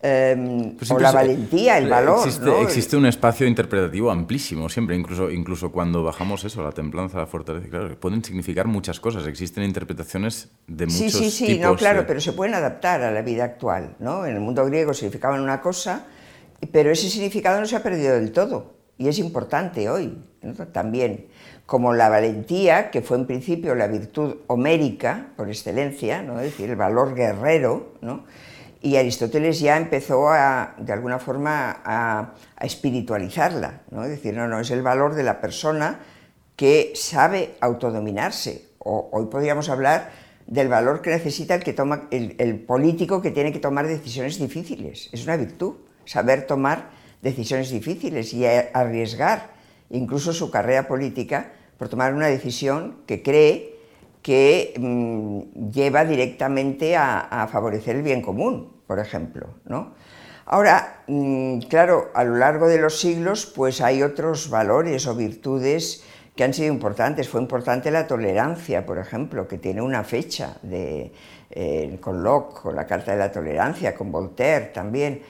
Em, 0.05 0.75
pues 0.77 0.91
o 0.91 0.99
la 0.99 1.13
valentía, 1.13 1.79
el 1.79 1.89
valor. 1.89 2.27
Existe, 2.63 2.97
un 2.97 3.07
espacio 3.07 3.47
interpretativo 3.47 4.11
amplísimo 4.11 4.69
siempre, 4.69 4.97
incluso, 4.97 5.31
incluso 5.31 5.71
cuando 5.71 6.03
bajamos 6.03 6.43
eso, 6.43 6.61
la 6.61 6.73
templanza, 6.73 7.19
la 7.19 7.27
fortaleza, 7.29 7.69
claro, 7.69 8.01
pueden 8.01 8.25
significar 8.25 8.67
muchas 8.67 8.99
cosas, 8.99 9.29
existen 9.29 9.63
interpretaciones 9.63 10.51
de 10.67 10.87
muchos 10.87 10.99
tipos. 10.99 11.13
Sí, 11.13 11.31
sí, 11.31 11.47
sí, 11.47 11.59
no, 11.61 11.77
claro, 11.77 12.05
pero 12.05 12.21
se 12.21 12.33
pueden 12.33 12.55
adaptar 12.55 13.01
a 13.03 13.13
la 13.13 13.23
vida 13.23 13.45
actual. 13.45 13.95
¿no? 14.01 14.27
En 14.27 14.35
el 14.35 14.41
mundo 14.41 14.65
griego 14.67 14.93
significaban 14.93 15.41
una 15.41 15.61
cosa, 15.61 16.05
pero 16.73 16.91
ese 16.91 17.09
significado 17.09 17.61
no 17.61 17.67
se 17.67 17.77
ha 17.77 17.83
perdido 17.85 18.15
del 18.17 18.33
todo 18.33 18.82
y 19.03 19.09
es 19.09 19.19
importante 19.19 19.91
hoy 19.91 20.17
también, 20.71 21.27
como 21.67 21.93
la 21.93 22.09
valentía, 22.09 22.93
que 22.93 23.03
fue 23.03 23.17
en 23.17 23.27
principio 23.27 23.75
la 23.75 23.89
virtud 23.89 24.37
homérica 24.47 25.31
por 25.37 25.49
excelencia, 25.49 26.23
¿no? 26.23 26.39
es 26.39 26.53
decir, 26.53 26.71
el 26.71 26.77
valor 26.77 27.13
guerrero, 27.17 27.95
¿no? 28.01 28.23
y 28.81 28.95
Aristóteles 28.97 29.59
ya 29.59 29.77
empezó 29.77 30.29
a, 30.29 30.77
de 30.79 30.93
alguna 30.93 31.19
forma 31.19 31.83
a, 31.85 32.35
espiritualizarla, 32.61 33.81
¿no? 33.91 34.05
es 34.05 34.11
decir, 34.11 34.35
no, 34.35 34.47
no, 34.47 34.61
es 34.61 34.71
el 34.71 34.83
valor 34.83 35.17
de 35.17 35.25
la 35.25 35.41
persona 35.41 35.99
que 36.55 36.93
sabe 36.95 37.57
autodominarse, 37.61 38.69
o 38.79 39.09
hoy 39.11 39.27
podríamos 39.27 39.69
hablar 39.69 40.11
del 40.47 40.69
valor 40.69 41.03
que 41.03 41.11
necesita 41.11 41.57
el, 41.57 41.65
que 41.65 41.73
toma, 41.73 42.09
el 42.13 42.61
político 42.61 43.21
que 43.21 43.33
tiene 43.33 43.53
que 43.53 43.59
tomar 43.59 43.89
decisiones 43.89 44.39
difíciles, 44.39 45.09
es 45.11 45.25
una 45.25 45.37
virtud, 45.37 45.75
saber 46.05 46.47
tomar 46.47 47.02
decisiones 47.23 47.71
difíciles 47.71 48.35
y 48.35 48.45
arriesgar 48.45 49.53
incluso 49.91 50.33
su 50.33 50.51
carrera 50.51 50.89
política 50.89 51.53
por 51.79 51.89
tomar 51.89 52.15
una 52.15 52.27
decisión 52.27 52.99
que 53.07 53.23
cree 53.23 53.73
que 54.23 54.75
mm, 54.79 55.71
lleva 55.71 56.05
directamente 56.05 56.97
a, 56.97 57.49
favorecer 57.51 57.97
el 57.97 58.03
bien 58.03 58.23
común, 58.23 58.73
por 58.87 58.99
ejemplo. 58.99 59.49
¿no? 59.65 59.95
Ahora, 60.47 61.03
mm, 61.09 61.61
claro, 61.69 62.11
a 62.15 62.25
lo 62.25 62.37
largo 62.37 62.69
de 62.69 62.79
los 62.79 63.01
siglos, 63.01 63.47
pues 63.47 63.81
hay 63.81 64.03
otros 64.03 64.49
valores 64.49 65.07
o 65.07 65.15
virtudes 65.15 66.05
que 66.37 66.45
han 66.45 66.55
sido 66.55 66.73
importantes. 66.73 67.29
Fue 67.29 67.41
importante 67.41 67.91
la 67.91 68.07
tolerancia, 68.07 68.87
por 68.87 68.99
ejemplo, 68.99 69.49
que 69.49 69.59
tiene 69.59 69.83
una 69.83 70.05
fecha 70.05 70.57
de, 70.63 71.13
eh, 71.51 71.99
con 72.01 72.23
Locke, 72.23 72.61
con 72.63 72.77
la 72.77 72.87
Carta 72.87 73.13
de 73.13 73.19
la 73.19 73.31
Tolerancia, 73.31 73.95
con 73.95 74.11
Voltaire 74.11 74.67
también. 74.67 75.23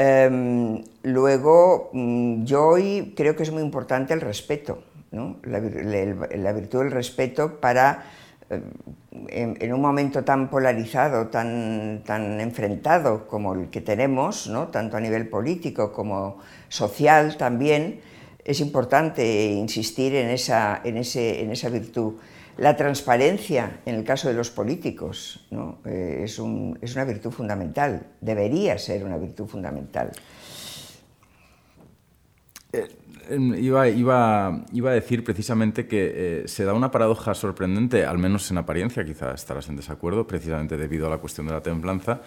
Em, 0.00 0.84
luego, 1.02 1.90
mm, 1.92 2.44
yo 2.44 2.68
hoy 2.68 3.14
creo 3.16 3.34
que 3.34 3.42
es 3.42 3.50
muy 3.50 3.62
importante 3.62 4.14
el 4.14 4.20
respeto, 4.20 4.84
la, 5.10 6.52
virtud 6.52 6.84
del 6.84 6.92
respeto 6.92 7.58
para, 7.58 8.04
em, 8.48 9.56
en, 9.58 9.72
un 9.72 9.80
momento 9.80 10.22
tan 10.22 10.50
polarizado, 10.50 11.26
tan, 11.26 12.02
tan 12.06 12.40
enfrentado 12.40 13.26
como 13.26 13.54
el 13.54 13.70
que 13.70 13.80
tenemos, 13.80 14.48
tanto 14.70 14.96
a 14.96 15.00
nivel 15.00 15.28
político 15.28 15.92
como 15.92 16.38
social 16.68 17.36
también, 17.36 18.00
es 18.44 18.60
importante 18.60 19.46
insistir 19.50 20.14
en 20.14 20.28
esa, 20.28 20.80
en 20.84 20.96
ese, 20.98 21.42
en 21.42 21.50
esa 21.50 21.70
virtud. 21.70 22.14
La 22.58 22.76
transparencia, 22.76 23.80
en 23.86 23.94
el 23.94 24.04
caso 24.04 24.26
de 24.26 24.34
los 24.34 24.50
políticos, 24.50 25.46
eh, 25.84 26.22
es, 26.24 26.40
una 26.40 27.04
virtud 27.04 27.30
fundamental, 27.30 28.08
debería 28.20 28.76
ser 28.78 29.04
una 29.04 29.16
virtud 29.16 29.46
fundamental. 29.46 30.10
Eh, 32.72 32.88
em, 33.30 33.54
iba, 33.54 34.48
a 34.48 34.92
decir 34.92 35.22
precisamente 35.22 35.86
que 35.86 36.42
eh, 36.42 36.48
se 36.48 36.64
da 36.64 36.74
una 36.74 36.90
paradoja 36.90 37.32
sorprendente, 37.32 38.04
al 38.04 38.18
menos 38.18 38.50
en 38.50 38.58
apariencia, 38.58 39.04
quizá 39.04 39.32
estarás 39.34 39.68
en 39.68 39.76
desacuerdo, 39.76 40.26
precisamente 40.26 40.76
debido 40.76 41.06
a 41.06 41.10
la 41.10 41.18
cuestión 41.18 41.46
de 41.46 41.52
la 41.52 41.62
templanza, 41.62 42.22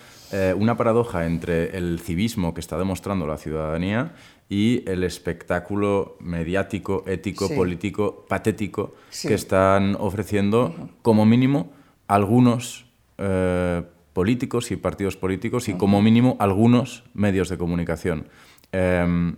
una 0.55 0.77
paradoja 0.77 1.25
entre 1.25 1.75
el 1.77 1.99
civismo 1.99 2.53
que 2.53 2.61
está 2.61 2.77
demostrando 2.77 3.27
la 3.27 3.37
ciudadanía 3.37 4.13
y 4.51 4.83
el 4.85 5.05
espectáculo 5.05 6.17
mediático, 6.19 7.05
ético, 7.07 7.47
político, 7.55 8.25
patético 8.27 8.95
que 9.21 9.33
están 9.33 9.95
ofreciendo, 9.97 10.89
como 11.01 11.25
mínimo, 11.25 11.71
algunos 12.09 12.85
eh, 13.17 13.81
políticos 14.11 14.69
y 14.71 14.75
partidos 14.75 15.15
políticos 15.15 15.69
y, 15.69 15.75
como 15.75 16.01
mínimo, 16.01 16.35
algunos 16.37 17.05
medios 17.13 17.47
de 17.47 17.57
comunicación. 17.57 18.27
Em, 18.73 19.37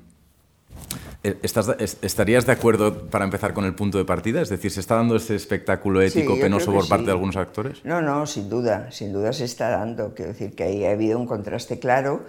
eh, 1.21 1.37
¿Estarías 1.43 2.47
de 2.47 2.51
acuerdo 2.51 3.05
para 3.11 3.23
empezar 3.23 3.53
con 3.53 3.65
el 3.65 3.75
punto 3.75 3.99
de 3.99 4.05
partida? 4.05 4.41
Es 4.41 4.49
decir, 4.49 4.71
¿se 4.71 4.79
está 4.79 4.95
dando 4.95 5.15
ese 5.15 5.35
espectáculo 5.35 6.01
ético 6.01 6.39
penoso 6.39 6.73
por 6.73 6.87
parte 6.87 7.05
de 7.05 7.11
algunos 7.11 7.35
actores? 7.35 7.85
No, 7.85 8.01
no, 8.01 8.25
sin 8.25 8.49
duda, 8.49 8.89
sin 8.89 9.13
duda 9.13 9.31
se 9.31 9.45
está 9.45 9.69
dando. 9.69 10.15
Quiero 10.15 10.31
decir 10.31 10.55
que 10.55 10.63
ahí 10.63 10.85
ha 10.85 10.91
habido 10.93 11.19
un 11.19 11.27
contraste 11.27 11.77
claro 11.77 12.25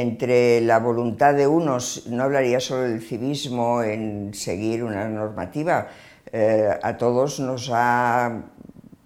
entre 0.00 0.60
la 0.62 0.78
voluntad 0.78 1.34
de 1.34 1.46
unos, 1.46 2.06
no 2.06 2.22
hablaría 2.22 2.60
solo 2.60 2.82
del 2.82 3.02
civismo 3.02 3.82
en 3.82 4.32
seguir 4.32 4.84
una 4.84 5.08
normativa, 5.08 5.88
eh, 6.32 6.70
a 6.82 6.96
todos 6.96 7.40
nos 7.40 7.70
ha, 7.72 8.44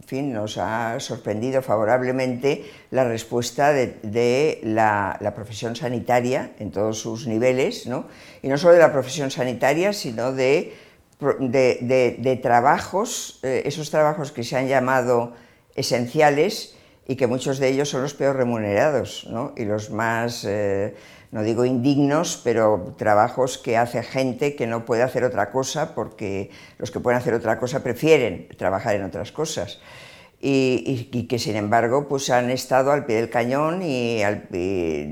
fin, 0.07 0.33
nos 0.33 0.59
ha 0.59 1.01
sorprendido 1.01 1.61
favorablemente 1.61 2.65
la 2.93 3.03
respuesta 3.03 3.73
de, 3.73 4.61
la, 4.63 5.33
profesión 5.35 5.75
sanitaria 5.75 6.53
en 6.61 6.71
todos 6.71 7.01
sus 7.01 7.27
niveles, 7.27 7.87
¿no? 7.89 8.07
y 8.43 8.49
no 8.49 8.57
solo 8.57 8.75
de 8.75 8.81
la 8.81 8.93
profesión 8.93 9.33
sanitaria, 9.33 9.93
sino 9.93 10.33
de, 10.33 10.75
de, 11.19 12.41
trabajos, 12.41 13.41
eh, 13.43 13.63
esos 13.65 13.91
trabajos 13.91 14.31
que 14.31 14.45
se 14.45 14.57
han 14.57 14.69
llamado 14.69 15.33
esenciales, 15.75 16.76
y 17.09 17.17
que 17.17 17.27
muchos 17.27 17.59
de 17.59 17.69
ellos 17.69 17.89
son 17.89 18.03
los 18.03 18.15
peor 18.15 18.37
remunerados 18.37 19.27
¿no? 19.31 19.53
y 19.57 19.65
los 19.65 19.91
más, 19.91 20.45
eh, 20.45 20.97
no 21.31 21.43
digo 21.43 21.65
indignos, 21.65 22.41
pero 22.43 22.95
trabajos 22.99 23.59
que 23.59 23.77
hace 23.77 24.03
gente 24.03 24.57
que 24.57 24.67
no 24.67 24.85
puede 24.85 25.03
hacer 25.03 25.23
otra 25.23 25.51
cosa 25.51 25.95
porque 25.95 26.51
los 26.79 26.91
que 26.91 26.99
pueden 26.99 27.19
hacer 27.19 27.35
otra 27.35 27.59
cosa 27.59 27.83
prefieren 27.83 28.49
trabajar 28.57 28.97
en 28.97 29.05
otras 29.05 29.31
cosas. 29.33 29.81
Y, 30.39 31.27
que 31.29 31.39
sin 31.39 31.57
embargo 31.57 32.07
pues 32.09 32.29
han 32.31 32.51
estado 32.51 32.93
al 32.93 33.07
pie 33.07 33.17
del 33.17 33.31
cañón 33.31 33.81
y, 33.83 34.21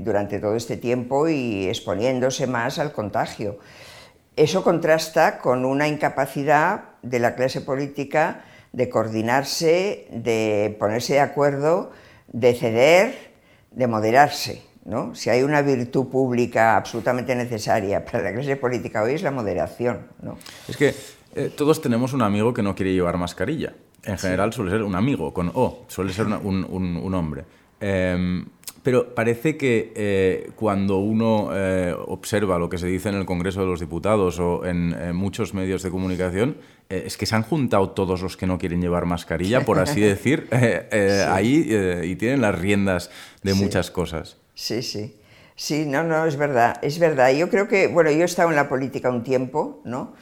durante 0.03 0.39
todo 0.39 0.55
este 0.55 0.77
tiempo 0.77 1.27
y 1.27 1.67
exponiéndose 1.67 2.45
más 2.45 2.77
al 2.77 2.91
contagio. 2.91 3.57
Eso 4.35 4.63
contrasta 4.63 5.39
con 5.39 5.65
una 5.65 5.87
incapacidad 5.87 6.83
de 7.01 7.19
la 7.19 7.35
clase 7.35 7.61
política 7.61 8.43
de 8.75 8.89
coordinarse, 8.89 10.05
de 10.11 10.75
ponerse 10.77 11.13
de 11.13 11.21
acuerdo, 11.21 11.91
de 12.27 12.53
ceder, 12.53 13.15
de 13.71 13.87
moderarse. 13.87 14.63
¿no? 14.83 15.15
Si 15.15 15.29
hay 15.29 15.43
una 15.43 15.61
virtud 15.61 16.09
pública 16.09 16.75
absolutamente 16.75 17.33
necesaria 17.35 18.03
para 18.03 18.21
la 18.21 18.33
clase 18.33 18.57
política 18.57 19.01
hoy 19.01 19.13
es 19.13 19.23
la 19.23 19.31
moderación. 19.31 20.07
¿no? 20.21 20.37
Es 20.67 20.75
que 20.75 20.93
eh, 21.35 21.53
todos 21.55 21.81
tenemos 21.81 22.11
un 22.11 22.21
amigo 22.21 22.53
que 22.53 22.61
no 22.61 22.75
quiere 22.75 22.93
llevar 22.93 23.17
mascarilla. 23.17 23.73
En 24.03 24.17
general 24.17 24.51
suele 24.51 24.71
ser 24.71 24.83
un 24.83 24.95
amigo, 24.95 25.33
con 25.33 25.51
O, 25.53 25.85
suele 25.87 26.11
ser 26.11 26.27
un, 26.27 26.65
un, 26.69 27.13
hombre. 27.13 27.45
Em, 27.79 28.45
pero 28.85 29.15
parece 29.15 29.57
que 29.57 29.91
eh, 29.95 30.51
cuando 30.55 30.99
uno 30.99 31.49
eh, 31.51 31.91
observa 32.05 32.59
lo 32.59 32.69
que 32.69 32.77
se 32.77 32.85
dice 32.85 33.09
en 33.09 33.15
el 33.15 33.25
Congreso 33.25 33.61
de 33.61 33.65
los 33.65 33.79
Diputados 33.79 34.39
o 34.39 34.63
en, 34.63 35.15
muchos 35.15 35.55
medios 35.55 35.81
de 35.81 35.89
comunicación, 35.89 36.57
eh, 36.91 37.01
es 37.07 37.17
que 37.17 37.25
se 37.25 37.35
han 37.35 37.41
juntado 37.41 37.89
todos 37.89 38.21
los 38.21 38.37
que 38.37 38.45
no 38.45 38.59
quieren 38.59 38.81
llevar 38.81 39.07
mascarilla, 39.07 39.65
por 39.65 39.79
así 39.79 40.01
decir, 40.13 40.47
ahí 41.31 41.67
y 42.03 42.15
tienen 42.17 42.41
las 42.41 42.53
riendas 42.53 43.09
de 43.41 43.55
muchas 43.55 43.89
cosas. 43.89 44.37
Sí, 44.53 44.83
sí. 44.83 45.15
Sí, 45.55 45.87
no, 45.87 46.03
no, 46.03 46.27
es 46.27 46.37
verdad, 46.37 46.77
es 46.83 46.99
verdad. 46.99 47.33
Yo 47.33 47.49
creo 47.49 47.67
que, 47.67 47.87
bueno, 47.87 48.11
yo 48.11 48.21
he 48.21 48.25
estado 48.25 48.49
en 48.49 48.55
la 48.55 48.69
política 48.69 49.09
un 49.09 49.23
tiempo, 49.23 49.81
¿no? 49.83 50.13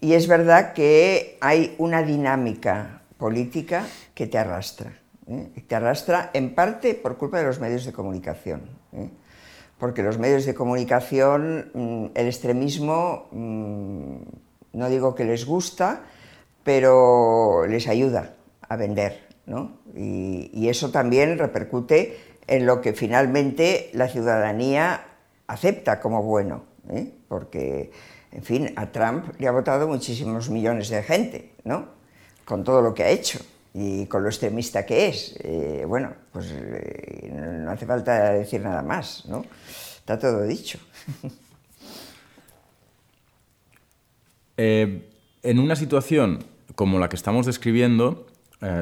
Y 0.00 0.12
es 0.12 0.28
verdad 0.28 0.74
que 0.74 1.38
hay 1.40 1.74
una 1.78 2.04
dinámica 2.04 3.02
política 3.18 3.84
que 4.14 4.28
te 4.28 4.38
arrastra. 4.38 5.01
¿Eh? 5.26 5.64
te 5.66 5.74
arrastra 5.74 6.30
en 6.32 6.54
parte 6.54 6.94
por 6.94 7.16
culpa 7.16 7.38
de 7.38 7.44
los 7.44 7.60
medios 7.60 7.84
de 7.84 7.92
comunicación. 7.92 8.62
¿eh? 8.92 9.08
Porque 9.78 10.02
los 10.02 10.18
medios 10.18 10.44
de 10.46 10.54
comunicación, 10.54 11.70
mm, 11.74 12.06
el 12.14 12.26
extremismo, 12.26 13.28
mm, 13.32 14.16
no 14.74 14.88
digo 14.88 15.14
que 15.14 15.24
les 15.24 15.44
gusta, 15.44 16.02
pero 16.64 17.66
les 17.66 17.88
ayuda 17.88 18.34
a 18.68 18.76
vender. 18.76 19.28
¿no? 19.46 19.78
Y, 19.96 20.68
eso 20.68 20.90
también 20.90 21.36
repercute 21.36 22.16
en 22.46 22.64
lo 22.64 22.80
que 22.80 22.92
finalmente 22.92 23.90
la 23.92 24.08
ciudadanía 24.08 25.04
acepta 25.48 26.00
como 26.00 26.22
bueno. 26.22 26.62
¿eh? 26.88 27.12
Porque, 27.28 27.90
en 28.30 28.42
fin, 28.42 28.72
a 28.76 28.92
Trump 28.92 29.34
le 29.38 29.48
ha 29.48 29.52
votado 29.52 29.88
muchísimos 29.88 30.48
millones 30.48 30.88
de 30.88 31.02
gente, 31.02 31.52
¿no? 31.64 31.88
con 32.44 32.64
todo 32.64 32.80
lo 32.80 32.94
que 32.94 33.02
ha 33.02 33.08
hecho 33.08 33.40
y 33.74 34.06
con 34.06 34.22
lo 34.22 34.28
extremista 34.28 34.84
que 34.84 35.08
es. 35.08 35.34
Eh, 35.40 35.84
bueno, 35.86 36.12
pues 36.32 36.52
eh, 36.52 37.30
no 37.32 37.70
hace 37.70 37.86
falta 37.86 38.32
decir 38.32 38.60
nada 38.60 38.82
más, 38.82 39.24
¿no? 39.26 39.44
Está 39.98 40.18
todo 40.18 40.42
dicho. 40.44 40.78
Eh, 44.58 45.10
en 45.42 45.58
una 45.58 45.74
situación 45.74 46.44
como 46.74 46.98
la 46.98 47.08
que 47.08 47.16
estamos 47.16 47.46
describiendo, 47.46 48.26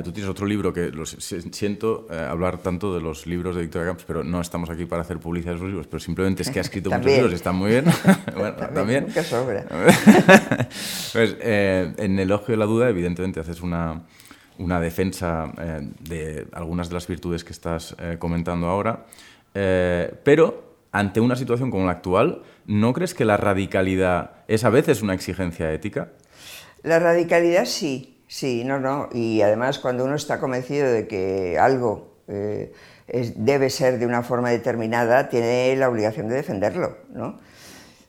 tú 0.04 0.12
tienes 0.12 0.28
otro 0.28 0.44
libro 0.44 0.72
que 0.74 0.92
siento 1.06 2.08
hablar 2.10 2.58
tanto 2.58 2.92
de 2.92 3.00
los 3.00 3.24
libros 3.26 3.54
de 3.54 3.62
Victoria 3.62 3.86
Camps, 3.86 4.04
pero 4.04 4.24
no 4.24 4.40
estamos 4.40 4.68
aquí 4.68 4.84
para 4.84 5.02
hacer 5.02 5.18
publicidad 5.20 5.54
de 5.54 5.60
los 5.60 5.68
libros, 5.68 5.86
pero 5.86 6.00
simplemente 6.00 6.42
es 6.42 6.50
que 6.50 6.58
ha 6.58 6.62
escrito 6.62 6.90
muchos 6.90 7.06
libros 7.06 7.32
y 7.32 7.34
están 7.36 7.54
muy 7.54 7.70
bien. 7.70 7.84
bueno, 8.36 8.56
también. 8.74 9.04
Nunca 9.06 9.22
sobra. 9.22 9.64
pues 11.12 11.36
en 11.40 12.18
El 12.18 12.32
Ojo 12.32 12.46
de 12.48 12.56
la 12.56 12.66
Duda, 12.66 12.88
evidentemente, 12.90 13.38
haces 13.38 13.62
una, 13.62 14.02
una 14.60 14.78
defensa 14.78 15.52
eh, 15.58 15.88
de 16.00 16.46
algunas 16.52 16.88
de 16.88 16.94
las 16.94 17.06
virtudes 17.06 17.44
que 17.44 17.52
estás 17.52 17.96
eh, 17.98 18.16
comentando 18.18 18.66
ahora, 18.68 19.06
eh, 19.54 20.12
pero 20.22 20.76
ante 20.92 21.20
una 21.20 21.34
situación 21.34 21.70
como 21.70 21.86
la 21.86 21.92
actual, 21.92 22.42
¿no 22.66 22.92
crees 22.92 23.14
que 23.14 23.24
la 23.24 23.36
radicalidad 23.36 24.32
es 24.48 24.64
a 24.64 24.70
veces 24.70 25.02
una 25.02 25.14
exigencia 25.14 25.72
ética? 25.72 26.10
La 26.82 26.98
radicalidad 26.98 27.64
sí, 27.64 28.22
sí, 28.28 28.64
no, 28.64 28.78
no. 28.78 29.08
Y 29.12 29.40
además 29.42 29.78
cuando 29.78 30.04
uno 30.04 30.14
está 30.14 30.40
convencido 30.40 30.90
de 30.90 31.06
que 31.06 31.58
algo 31.58 32.10
debe 32.26 33.70
ser 33.70 33.98
de 33.98 34.06
una 34.06 34.22
forma 34.22 34.50
determinada, 34.50 35.28
tiene 35.28 35.74
la 35.76 35.88
obligación 35.88 36.28
de 36.28 36.36
defenderlo, 36.36 36.98
¿no? 37.12 37.38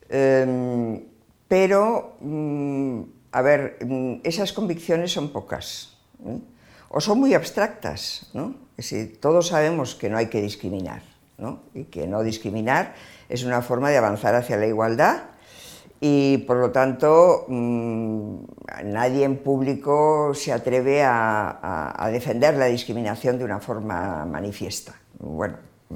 Em, 0.10 1.02
pero, 1.48 2.18
mm, 2.20 3.02
a 3.32 3.42
ver, 3.42 3.78
mm, 3.84 4.22
esas 4.24 4.54
convicciones 4.54 5.12
son 5.12 5.32
pocas. 5.32 5.91
¿Eh? 6.28 6.40
o 6.90 7.02
son 7.02 7.20
muy 7.20 7.34
abstractas. 7.34 8.28
¿no? 8.34 8.56
todos 9.20 9.48
sabemos 9.48 9.96
que 9.96 10.10
no 10.10 10.18
hay 10.18 10.28
que 10.28 10.42
discriminar 10.42 11.04
¿no? 11.38 11.60
y 11.74 11.84
que 11.86 12.08
no 12.08 12.24
discriminar 12.24 12.96
es 13.30 13.44
una 13.44 13.62
forma 13.62 13.90
de 13.90 13.98
avanzar 13.98 14.36
hacia 14.36 14.58
la 14.58 14.68
igualdad 14.68 15.24
y 16.04 16.40
por 16.40 16.58
lo 16.58 16.72
tanto 16.72 17.46
mm, 17.48 18.36
nadie 18.86 19.24
en 19.24 19.38
público 19.38 20.34
se 20.34 20.52
atreve 20.52 21.04
a, 21.04 22.10
defender 22.12 22.56
la 22.56 22.66
discriminación 22.66 23.38
de 23.38 23.46
una 23.46 23.60
forma 23.60 24.26
manifiesta. 24.26 24.96
Bueno, 25.20 25.58
mm, 25.90 25.96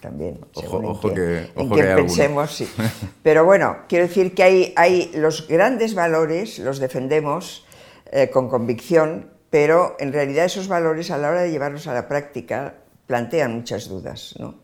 también, 0.00 0.40
ojo, 0.54 1.08
en 1.08 1.70
que, 1.70 1.84
pensemos, 1.94 2.52
sí. 2.52 2.68
Pero 3.22 3.44
bueno, 3.44 3.76
quiero 3.88 4.08
decir 4.08 4.34
que 4.34 4.42
hay, 4.42 4.74
hay 4.76 5.12
los 5.14 5.46
grandes 5.46 5.94
valores, 5.94 6.58
los 6.58 6.80
defendemos 6.80 7.64
eh, 8.10 8.30
con 8.30 8.48
convicción, 8.48 9.30
pero 9.54 9.94
en 10.00 10.12
realidad 10.12 10.46
esos 10.46 10.66
valores 10.66 11.12
a 11.12 11.16
la 11.16 11.28
hora 11.30 11.42
de 11.42 11.52
llevarlos 11.52 11.86
a 11.86 11.94
la 11.94 12.08
práctica 12.08 12.74
plantean 13.06 13.54
muchas 13.54 13.88
dudas. 13.88 14.34
¿no? 14.40 14.56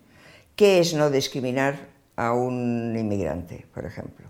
¿Qué 0.56 0.80
es 0.80 0.94
no 0.94 1.10
discriminar 1.10 1.76
a 2.16 2.32
un 2.32 2.96
inmigrante, 2.98 3.68
por 3.72 3.86
ejemplo? 3.86 4.26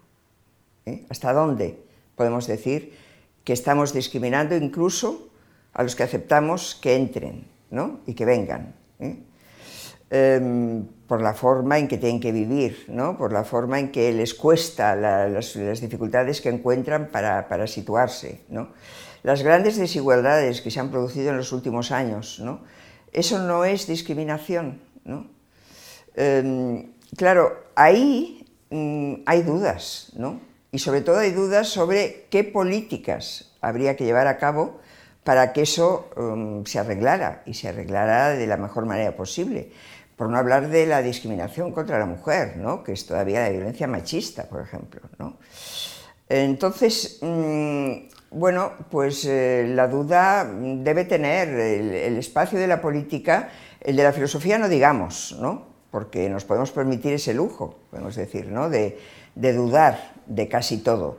¿Eh? 0.84 1.06
¿Hasta 1.08 1.32
dónde 1.32 1.82
podemos 2.14 2.46
decir 2.46 2.92
que 3.42 3.54
estamos 3.54 3.94
discriminando 3.94 4.54
incluso 4.54 5.30
a 5.72 5.82
los 5.82 5.96
que 5.96 6.02
aceptamos 6.02 6.74
que 6.74 6.94
entren 6.94 7.46
¿no? 7.70 8.00
y 8.04 8.12
que 8.12 8.26
vengan? 8.26 8.74
¿eh? 8.98 9.16
Em, 10.10 10.84
por 11.06 11.22
la 11.22 11.32
forma 11.32 11.78
en 11.78 11.88
que 11.88 11.96
tienen 11.96 12.20
que 12.20 12.32
vivir, 12.32 12.84
¿no? 12.88 13.16
por 13.16 13.32
la 13.32 13.44
forma 13.44 13.80
en 13.80 13.90
que 13.90 14.12
les 14.12 14.34
cuesta 14.34 14.94
las, 14.94 15.54
dificultades 15.80 16.42
que 16.42 16.50
encuentran 16.50 17.08
para, 17.08 17.48
para 17.48 17.66
situarse. 17.66 18.42
¿no? 18.50 18.68
Las 19.22 19.42
grandes 19.42 19.76
desigualdades 19.76 20.60
que 20.60 20.70
se 20.70 20.80
han 20.80 20.90
producido 20.90 21.30
en 21.30 21.36
los 21.36 21.52
últimos 21.52 21.90
años. 21.90 22.40
¿no? 22.40 22.60
Eso 23.12 23.38
no 23.38 23.64
es 23.64 23.86
discriminación. 23.86 24.80
¿no? 25.04 25.26
Em, 26.14 26.92
claro, 27.16 27.64
ahí 27.74 28.46
mm, 28.70 29.22
hay 29.26 29.42
dudas, 29.42 30.12
¿no? 30.16 30.40
y 30.72 30.78
sobre 30.78 31.00
todo 31.00 31.18
hay 31.18 31.32
dudas 31.32 31.68
sobre 31.68 32.26
qué 32.30 32.44
políticas 32.44 33.52
habría 33.60 33.96
que 33.96 34.04
llevar 34.04 34.26
a 34.26 34.38
cabo 34.38 34.80
para 35.24 35.52
que 35.52 35.62
eso 35.62 36.10
em, 36.16 36.64
se 36.64 36.78
arreglara 36.78 37.42
y 37.44 37.54
se 37.54 37.68
arreglara 37.68 38.30
de 38.30 38.46
la 38.46 38.56
mejor 38.56 38.86
manera 38.86 39.14
posible. 39.16 39.70
Por 40.16 40.28
no 40.28 40.36
hablar 40.36 40.68
de 40.68 40.86
la 40.86 41.02
discriminación 41.02 41.72
contra 41.72 41.98
la 41.98 42.04
mujer, 42.04 42.58
¿no? 42.58 42.84
que 42.84 42.92
es 42.92 43.06
todavía 43.06 43.40
la 43.40 43.48
violencia 43.48 43.86
machista, 43.86 44.44
por 44.44 44.60
ejemplo. 44.60 45.00
¿no? 45.18 45.38
Entonces, 46.28 47.18
mm, 47.22 47.94
bueno, 48.30 48.72
pues 48.90 49.24
eh, 49.24 49.66
la 49.68 49.88
duda 49.88 50.44
debe 50.44 51.04
tener 51.04 51.48
el, 51.48 52.16
espacio 52.16 52.58
de 52.60 52.68
la 52.68 52.80
política, 52.80 53.50
el 53.80 53.96
de 53.96 54.04
la 54.04 54.12
filosofía 54.12 54.56
no 54.56 54.68
digamos, 54.68 55.36
¿no? 55.40 55.66
porque 55.90 56.30
nos 56.30 56.44
podemos 56.44 56.70
permitir 56.70 57.14
ese 57.14 57.34
lujo, 57.34 57.80
podemos 57.90 58.14
decir, 58.14 58.46
¿no? 58.46 58.70
de, 58.70 58.96
dudar 59.34 60.12
de 60.26 60.48
casi 60.48 60.78
todo. 60.78 61.18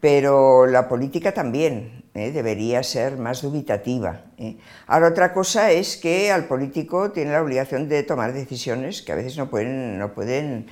Pero 0.00 0.66
la 0.66 0.88
política 0.88 1.32
también 1.32 2.06
¿eh? 2.14 2.32
debería 2.32 2.82
ser 2.82 3.16
más 3.18 3.42
dubitativa. 3.42 4.22
¿eh? 4.36 4.56
Ahora, 4.88 5.08
otra 5.08 5.32
cosa 5.32 5.70
es 5.70 5.96
que 5.96 6.32
al 6.32 6.46
político 6.46 7.12
tiene 7.12 7.30
la 7.30 7.40
obligación 7.40 7.88
de 7.88 8.02
tomar 8.02 8.32
decisiones 8.32 9.02
que 9.02 9.12
a 9.12 9.14
veces 9.14 9.38
no 9.38 9.48
pueden, 9.48 9.96
no 9.96 10.12
pueden 10.12 10.66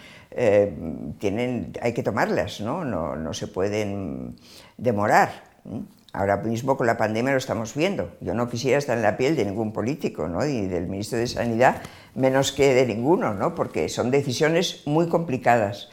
tienen, 1.19 1.73
hay 1.83 1.93
que 1.93 2.05
tomarlas, 2.05 2.61
¿no? 2.61 2.85
No, 2.85 3.17
no 3.17 3.35
se 3.35 3.49
pueden 3.49 4.37
demorar. 4.77 5.50
Ahora 6.13 6.39
mismo 6.39 6.77
con 6.77 6.87
la 6.89 6.97
pandemia 6.97 7.33
lo 7.33 7.39
estamos 7.39 7.75
viendo. 7.75 8.13
Yo 8.21 8.35
no 8.35 8.49
quisiera 8.49 8.79
estar 8.79 8.97
en 8.97 9.03
la 9.03 9.17
piel 9.17 9.37
de 9.37 9.45
ningún 9.45 9.73
político, 9.73 10.27
¿no? 10.27 10.45
y 10.45 10.67
del 10.67 10.89
ministro 10.89 11.19
de 11.19 11.29
Sanidad 11.29 11.83
menos 12.15 12.51
que 12.51 12.75
de 12.75 12.85
ninguno, 12.87 13.35
¿no? 13.35 13.55
porque 13.55 13.89
son 13.89 14.11
decisiones 14.11 14.83
muy 14.87 15.09
complicadas. 15.09 15.89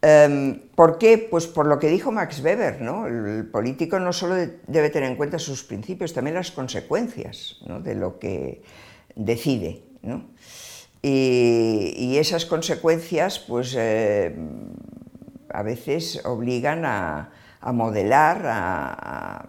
Em, 0.00 0.60
¿Por 0.74 0.96
qué? 0.96 1.18
Pues 1.18 1.46
por 1.46 1.66
lo 1.66 1.78
que 1.78 1.88
dijo 1.88 2.12
Max 2.12 2.40
Weber, 2.42 2.80
¿no? 2.80 3.06
el 3.06 3.46
político 3.46 3.98
no 3.98 4.12
solo 4.14 4.36
debe 4.66 4.88
tener 4.88 5.10
en 5.10 5.16
cuenta 5.16 5.38
sus 5.38 5.64
principios, 5.64 6.14
también 6.14 6.34
las 6.34 6.50
consecuencias 6.50 7.58
de 7.82 7.94
lo 7.94 8.18
que 8.18 8.62
decide. 9.14 9.82
Y, 11.02 12.16
esas 12.16 12.46
consecuencias, 12.46 13.38
pues 13.38 13.74
eh, 13.76 14.34
a 15.50 15.62
veces 15.62 16.24
obligan 16.24 16.84
a, 16.84 17.30
a 17.66 17.72
modelar, 17.72 18.42
a, 18.46 19.44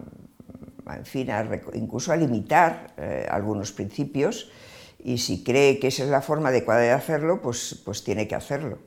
en 0.90 1.06
fin, 1.06 1.28
incluso 1.74 2.12
a 2.12 2.16
limitar 2.16 2.94
eh, 2.96 3.26
algunos 3.30 3.70
principios 3.70 4.50
y 4.98 5.18
si 5.18 5.44
cree 5.44 5.78
que 5.78 5.86
esa 5.86 6.02
es 6.02 6.10
la 6.10 6.20
forma 6.20 6.48
adecuada 6.48 6.80
de 6.80 6.90
hacerlo, 6.90 7.40
pues, 7.40 7.80
pues 7.84 8.02
tiene 8.02 8.26
que 8.26 8.34
hacerlo. 8.34 8.78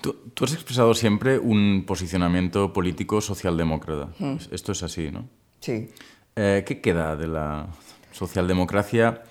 Tú, 0.00 0.44
has 0.44 0.52
expresado 0.52 0.94
siempre 0.94 1.40
un 1.40 1.82
posicionamiento 1.84 2.72
político 2.72 3.20
socialdemócrata. 3.20 4.10
Esto 4.52 4.70
es 4.70 4.84
así, 4.84 5.10
¿no? 5.10 5.28
Sí. 5.58 5.90
Eh, 6.36 6.62
¿Qué 6.64 6.80
queda 6.80 7.16
de 7.16 7.26
la 7.26 7.66
socialdemocracia? 8.12 9.24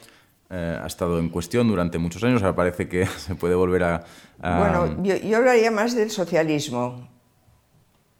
Eh, 0.49 0.79
ha 0.81 0.85
estado 0.85 1.19
en 1.19 1.29
cuestión 1.29 1.69
durante 1.69 1.97
muchos 1.97 2.21
años, 2.25 2.43
ahora 2.43 2.57
parece 2.57 2.89
que 2.89 3.05
se 3.17 3.35
puede 3.35 3.55
volver 3.55 3.83
a... 3.83 4.05
Bueno, 4.41 5.01
yo, 5.01 5.37
hablaría 5.37 5.71
más 5.71 5.95
del 5.95 6.11
socialismo. 6.11 7.16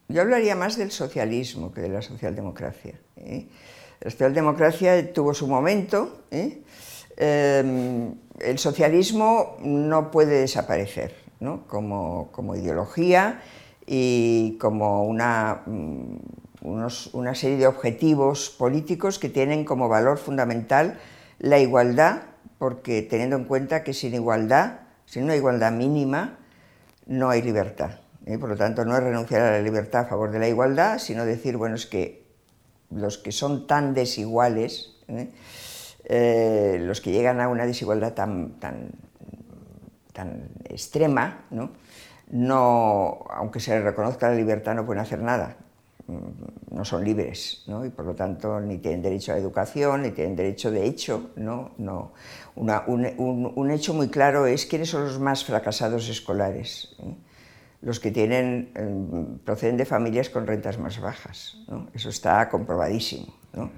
Yo 0.10 0.22
hablaría 0.22 0.56
más 0.56 0.78
del 0.78 0.92
socialismo 0.92 1.74
que 1.74 1.82
de 1.82 1.90
la 1.90 2.02
socialdemocracia. 2.02 3.00
¿eh? 3.18 3.48
La 4.00 4.10
socialdemocracia 4.10 5.12
tuvo 5.12 5.34
su 5.34 5.48
momento. 5.48 6.24
¿eh? 6.32 6.64
Em, 7.18 8.16
el 8.40 8.58
socialismo 8.58 9.58
no 9.60 10.10
puede 10.12 10.40
desaparecer 10.42 11.14
¿no? 11.42 11.68
como, 11.68 12.30
como, 12.32 12.56
ideología 12.56 13.42
y 13.86 14.58
como 14.60 15.04
una, 15.04 15.64
mm, 15.66 16.18
una 17.14 17.36
serie 17.36 17.58
de 17.58 17.68
objetivos 17.68 18.50
políticos 18.50 19.20
que 19.20 19.30
tienen 19.30 19.66
como 19.66 19.90
valor 19.90 20.20
fundamental 20.20 21.00
la 21.40 21.60
igualdad, 21.60 22.22
porque 22.60 23.02
teniendo 23.02 23.36
en 23.36 23.46
cuenta 23.46 23.84
que 23.84 23.94
sin 23.94 24.14
igualdad, 24.14 24.80
sin 25.06 25.24
una 25.24 25.36
igualdad 25.36 25.72
mínima, 25.72 26.40
no 27.08 27.30
hay 27.30 27.42
libertad. 27.42 27.92
¿Eh? 28.28 28.38
Por 28.38 28.50
lo 28.50 28.56
tanto, 28.56 28.86
no 28.86 28.96
es 28.96 29.04
renunciar 29.04 29.42
a 29.42 29.52
la 29.52 29.62
libertad 29.62 30.02
a 30.02 30.06
favor 30.06 30.32
de 30.32 30.40
la 30.40 30.48
igualdad, 30.48 31.00
sino 31.00 31.26
decir, 31.26 31.58
bueno, 31.58 31.76
es 31.76 31.86
que 31.86 32.28
los 32.92 33.18
que 33.18 33.32
son 33.32 33.68
tan 33.68 33.94
desiguales, 33.94 34.96
¿eh? 35.08 35.32
Eh, 36.10 36.78
los 36.82 37.02
que 37.02 37.12
llegan 37.12 37.42
a 37.42 37.50
una 37.50 37.66
desigualdad 37.66 38.14
tan, 38.14 38.60
tan, 38.60 38.92
tan 40.14 40.50
extrema, 40.70 41.46
¿no? 41.50 41.72
no, 42.30 43.26
aunque 43.30 43.60
se 43.60 43.76
les 43.76 43.84
reconozca 43.84 44.30
la 44.30 44.36
libertad, 44.36 44.74
no 44.76 44.86
pueden 44.86 45.02
hacer 45.02 45.22
nada 45.22 45.58
no 46.72 46.86
son 46.86 47.04
libres, 47.04 47.64
¿no? 47.68 47.86
y 47.86 47.90
por 47.90 48.06
lo 48.06 48.16
tanto 48.16 48.60
ni 48.60 48.78
tienen 48.78 49.02
derecho 49.02 49.32
a 49.32 49.36
la 49.36 49.42
educación, 49.42 50.04
ni 50.04 50.12
tienen 50.12 50.36
derecho 50.36 50.72
de 50.72 50.86
hecho. 50.86 51.32
¿no? 51.36 51.72
No. 51.78 52.14
un, 52.56 53.72
hecho 53.72 53.94
muy 53.94 54.08
claro 54.08 54.46
es 54.46 54.66
quiénes 54.66 54.90
son 54.90 55.04
los 55.06 55.20
más 55.20 55.44
fracasados 55.44 56.08
escolares. 56.08 56.96
Los 57.82 58.00
que 58.00 58.12
tienen, 58.12 58.72
em, 58.76 59.38
proceden 59.40 59.78
de 59.78 59.86
familias 59.86 60.30
con 60.30 60.48
rentas 60.48 60.80
más 60.80 61.00
bajas. 61.00 61.58
¿no? 61.68 61.88
Eso 61.94 62.10
está 62.10 62.50
comprobadísimo. 62.50 63.34
¿no? 63.54 63.72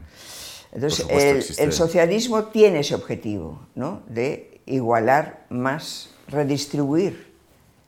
Entonces, 0.71 1.05
el, 1.09 1.65
el, 1.65 1.73
socialismo 1.73 2.45
tiene 2.45 2.79
ese 2.79 2.95
objetivo 2.95 3.67
¿no? 3.75 4.03
de 4.07 4.61
igualar 4.65 5.45
más, 5.49 6.11
redistribuir 6.27 7.33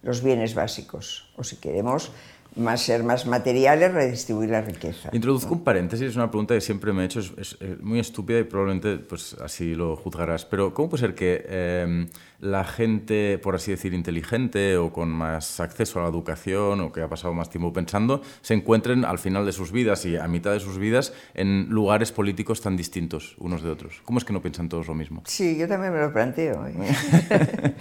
los 0.02 0.24
bienes 0.24 0.56
básicos, 0.56 1.32
o 1.38 1.44
si 1.44 1.58
queremos, 1.58 2.12
más 2.56 2.82
ser 2.82 3.04
más 3.04 3.26
materiales, 3.26 3.94
redistribuir 3.94 4.50
la 4.50 4.62
riqueza. 4.62 5.10
Introduzco 5.14 5.54
un 5.54 5.64
paréntesis, 5.64 6.10
es 6.10 6.16
una 6.16 6.30
pregunta 6.30 6.54
que 6.54 6.62
siempre 6.62 6.92
me 6.92 7.04
he 7.04 7.06
hecho, 7.06 7.20
es, 7.20 7.58
muy 7.82 8.00
estúpida 8.00 8.40
y 8.40 8.44
probablemente 8.44 8.98
pues, 8.98 9.36
así 9.42 9.74
lo 9.74 9.96
juzgarás, 9.96 10.46
pero 10.46 10.74
¿cómo 10.74 10.90
puede 10.90 11.02
ser 11.02 11.16
que 11.16 11.46
em, 11.48 12.10
la 12.40 12.66
gente, 12.66 13.38
por 13.38 13.56
así 13.56 13.72
decir, 13.72 13.94
inteligente 13.94 14.76
o 14.78 14.92
con 14.92 15.10
más 15.10 15.60
acceso 15.60 16.00
a 16.00 16.04
la 16.04 16.10
educación 16.10 16.82
o 16.82 16.92
que 16.92 17.02
ha 17.02 17.08
pasado 17.08 17.34
más 17.34 17.50
tiempo 17.50 17.72
pensando, 17.72 18.22
se 18.42 18.54
encuentren 18.54 19.06
al 19.06 19.20
final 19.20 19.46
de 19.46 19.54
sus 19.54 19.72
vidas 19.72 20.06
y 20.06 20.18
a 20.18 20.28
mitad 20.28 20.52
de 20.52 20.60
sus 20.60 20.78
vidas 20.78 21.14
en 21.34 21.68
lugares 21.70 22.12
políticos 22.12 22.62
tan 22.62 22.76
distintos 22.76 23.36
unos 23.38 23.64
de 23.64 23.70
otros? 23.70 24.02
¿Cómo 24.04 24.18
es 24.20 24.26
que 24.26 24.34
no 24.34 24.42
piensan 24.42 24.68
todos 24.68 24.88
lo 24.88 24.96
mismo? 24.96 25.24
Sí, 25.26 25.58
yo 25.58 25.68
también 25.68 25.94
me 25.94 26.00
lo 26.00 26.12
planteo. 26.12 26.68
¿eh? 26.68 27.76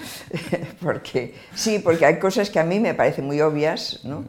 porque, 0.80 1.35
sí, 1.54 1.80
porque 1.83 2.06
hay 2.06 2.18
cosas 2.18 2.50
que 2.50 2.61
a 2.61 2.64
mí 2.64 2.78
me 2.78 2.94
parecen 2.94 3.24
muy 3.24 3.40
obvias, 3.40 4.00
¿no? 4.04 4.24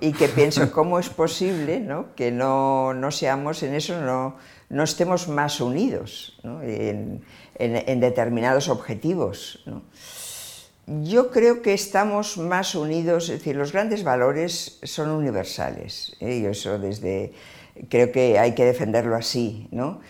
Y 0.00 0.12
que 0.12 0.28
pienso, 0.28 0.70
¿cómo 0.72 0.98
es 0.98 1.08
posible 1.08 1.80
¿no? 1.80 2.14
que 2.14 2.30
no, 2.30 2.94
no, 2.94 3.10
seamos 3.10 3.62
en 3.62 3.74
eso, 3.74 4.00
no, 4.00 4.36
no 4.68 4.82
estemos 4.84 5.28
más 5.28 5.60
unidos 5.60 6.38
en, 6.62 7.22
en, 7.56 8.00
determinados 8.00 8.68
objetivos? 8.68 9.64
Yo 10.86 11.30
creo 11.30 11.62
que 11.62 11.74
estamos 11.74 12.38
más 12.38 12.74
unidos, 12.76 13.24
es 13.24 13.38
decir, 13.38 13.56
los 13.56 13.72
grandes 13.72 14.04
valores 14.04 14.78
son 14.84 15.10
universales, 15.10 16.16
¿eh? 16.20 16.38
y 16.38 16.46
eso 16.46 16.78
desde, 16.78 17.32
creo 17.88 18.12
que 18.12 18.38
hay 18.38 18.54
que 18.54 18.64
defenderlo 18.64 19.16
así, 19.16 19.66
¿no? 19.72 20.00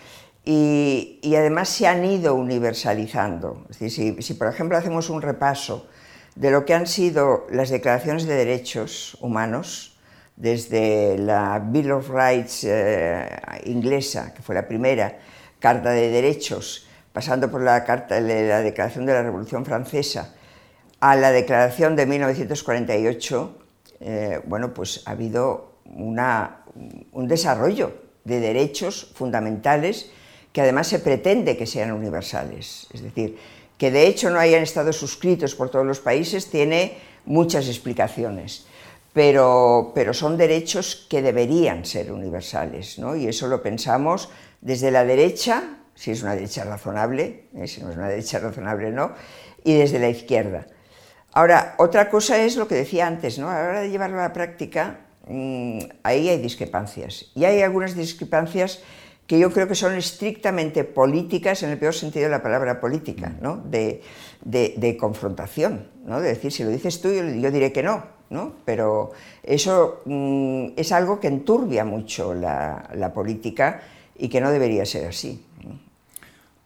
Y, 0.45 1.19
y, 1.21 1.35
además 1.35 1.67
se 1.67 1.87
han 1.87 2.05
ido 2.05 2.33
universalizando. 2.35 3.65
Es 3.69 3.79
decir, 3.79 4.15
si, 4.15 4.21
si 4.21 4.33
por 4.35 4.47
ejemplo 4.47 4.77
hacemos 4.77 5.09
un 5.09 5.21
repaso 5.21 5.87
de 6.37 6.51
lo 6.51 6.65
que 6.65 6.75
han 6.75 6.85
sido 6.85 7.47
las 7.49 7.69
declaraciones 7.69 8.27
de 8.27 8.35
derechos 8.35 9.17
humanos, 9.21 9.97
desde 10.35 11.17
la 11.17 11.59
Bill 11.65 11.91
of 11.91 12.09
Rights 12.11 12.63
eh, 12.63 13.27
inglesa, 13.65 14.35
que 14.35 14.43
fue 14.43 14.53
la 14.53 14.67
primera 14.67 15.17
Carta 15.57 15.89
de 15.89 16.11
Derechos, 16.11 16.87
pasando 17.11 17.49
por 17.49 17.61
la, 17.61 17.83
carta, 17.83 18.19
la 18.19 18.61
Declaración 18.61 19.07
de 19.07 19.13
la 19.13 19.23
Revolución 19.23 19.65
Francesa, 19.65 20.35
a 20.99 21.15
la 21.15 21.31
Declaración 21.31 21.95
de 21.95 22.05
1948, 22.05 23.57
eh, 23.99 24.39
bueno, 24.45 24.75
pues 24.75 25.01
ha 25.07 25.11
habido 25.11 25.79
una, 25.85 26.59
un 27.13 27.27
desarrollo 27.27 27.93
de 28.25 28.39
derechos 28.39 29.11
fundamentales 29.15 30.11
que 30.53 30.61
además 30.61 30.85
se 30.85 30.99
pretende 30.99 31.57
que 31.57 31.65
sean 31.65 31.91
universales. 31.91 32.87
Es 32.93 33.01
decir, 33.01 33.37
que 33.77 33.91
de 33.91 34.07
hecho 34.07 34.29
no 34.29 34.39
hayan 34.39 34.63
estado 34.63 34.91
suscritos 34.91 35.55
por 35.55 35.69
todos 35.69 35.85
los 35.85 35.99
países 35.99 36.49
tiene 36.49 36.97
muchas 37.25 37.67
explicaciones, 37.67 38.65
pero, 39.13 39.91
pero 39.93 40.13
son 40.13 40.37
derechos 40.37 41.07
que 41.09 41.21
deberían 41.21 41.85
ser 41.85 42.11
universales, 42.11 42.97
¿no? 42.99 43.15
y 43.15 43.27
eso 43.27 43.47
lo 43.47 43.61
pensamos 43.61 44.29
desde 44.61 44.91
la 44.91 45.05
derecha, 45.05 45.77
si 45.93 46.11
es 46.11 46.23
una 46.23 46.35
derecha 46.35 46.63
razonable, 46.63 47.45
¿eh? 47.55 47.67
si 47.67 47.81
no 47.81 47.91
es 47.91 47.97
una 47.97 48.09
derecha 48.09 48.39
razonable 48.39 48.91
no, 48.91 49.11
y 49.63 49.73
desde 49.73 49.99
la 49.99 50.09
izquierda. 50.09 50.67
Ahora, 51.33 51.75
otra 51.77 52.09
cosa 52.09 52.37
es 52.43 52.55
lo 52.55 52.67
que 52.67 52.75
decía 52.75 53.05
antes, 53.05 53.37
¿no? 53.37 53.49
a 53.49 53.59
la 53.59 53.69
hora 53.69 53.81
de 53.81 53.89
llevarlo 53.89 54.19
a 54.19 54.23
la 54.23 54.33
práctica, 54.33 55.01
mmm, 55.27 55.79
ahí 56.03 56.29
hay 56.29 56.39
discrepancias, 56.39 57.31
y 57.35 57.45
hay 57.45 57.61
algunas 57.61 57.95
discrepancias 57.95 58.81
que 59.27 59.37
yo 59.37 59.51
creo 59.51 59.67
que 59.67 59.75
son 59.75 59.93
estrictamente 59.95 60.85
políticas, 60.85 61.61
en 61.61 61.71
el 61.71 61.77
peor 61.77 61.93
sentido 61.93 62.25
de 62.25 62.31
la 62.31 62.41
palabra 62.41 62.79
política, 62.79 63.35
¿no? 63.41 63.57
de, 63.57 64.01
de, 64.41 64.97
confrontación, 64.97 65.87
¿no? 66.05 66.21
de 66.21 66.29
decir, 66.29 66.51
si 66.51 66.63
lo 66.63 66.69
dices 66.69 67.01
tú, 67.01 67.09
yo, 67.11 67.51
diré 67.51 67.73
que 67.73 67.83
no, 67.83 68.05
¿no? 68.29 68.53
pero 68.63 69.11
eso 69.43 70.01
mm, 70.05 70.69
es 70.77 70.93
algo 70.93 71.19
que 71.19 71.27
enturbia 71.27 71.83
mucho 71.83 72.33
la, 72.33 72.89
la 72.95 73.13
política 73.13 73.81
y 74.17 74.29
que 74.29 74.39
no 74.39 74.49
debería 74.49 74.85
ser 74.85 75.07
así. 75.09 75.43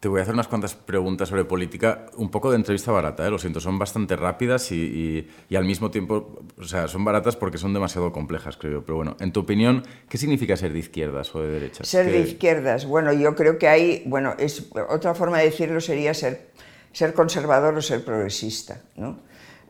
Te 0.01 0.07
voy 0.07 0.19
a 0.19 0.23
hacer 0.23 0.33
unas 0.33 0.47
cuantas 0.47 0.73
preguntas 0.73 1.29
sobre 1.29 1.45
política, 1.45 2.07
un 2.17 2.31
poco 2.31 2.49
de 2.49 2.55
entrevista 2.55 2.91
barata, 2.91 3.23
¿eh? 3.23 3.29
lo 3.29 3.37
siento, 3.37 3.59
son 3.59 3.77
bastante 3.77 4.15
rápidas 4.15 4.71
y, 4.71 5.29
y, 5.47 5.55
al 5.55 5.63
mismo 5.63 5.91
tiempo, 5.91 6.39
o 6.57 6.63
sea, 6.63 6.87
son 6.87 7.05
baratas 7.05 7.35
porque 7.35 7.59
son 7.59 7.71
demasiado 7.71 8.11
complejas, 8.11 8.57
creo. 8.57 8.83
Pero 8.83 8.95
bueno, 8.95 9.15
en 9.19 9.31
tu 9.31 9.41
opinión, 9.41 9.83
¿qué 10.09 10.17
significa 10.17 10.57
ser 10.57 10.73
de 10.73 10.79
izquierdas 10.79 11.35
o 11.35 11.43
de 11.43 11.51
derechas? 11.51 11.87
Ser 11.87 12.07
de 12.07 12.19
izquierdas, 12.19 12.87
bueno, 12.87 13.13
yo 13.13 13.35
creo 13.35 13.59
que 13.59 13.67
hay, 13.67 14.01
bueno, 14.07 14.33
es, 14.39 14.71
otra 14.89 15.13
forma 15.13 15.37
de 15.37 15.45
decirlo 15.45 15.79
sería 15.79 16.15
ser, 16.15 16.49
ser 16.91 17.13
conservador 17.13 17.75
o 17.75 17.81
ser 17.83 18.03
progresista, 18.03 18.81
¿no? 18.95 19.19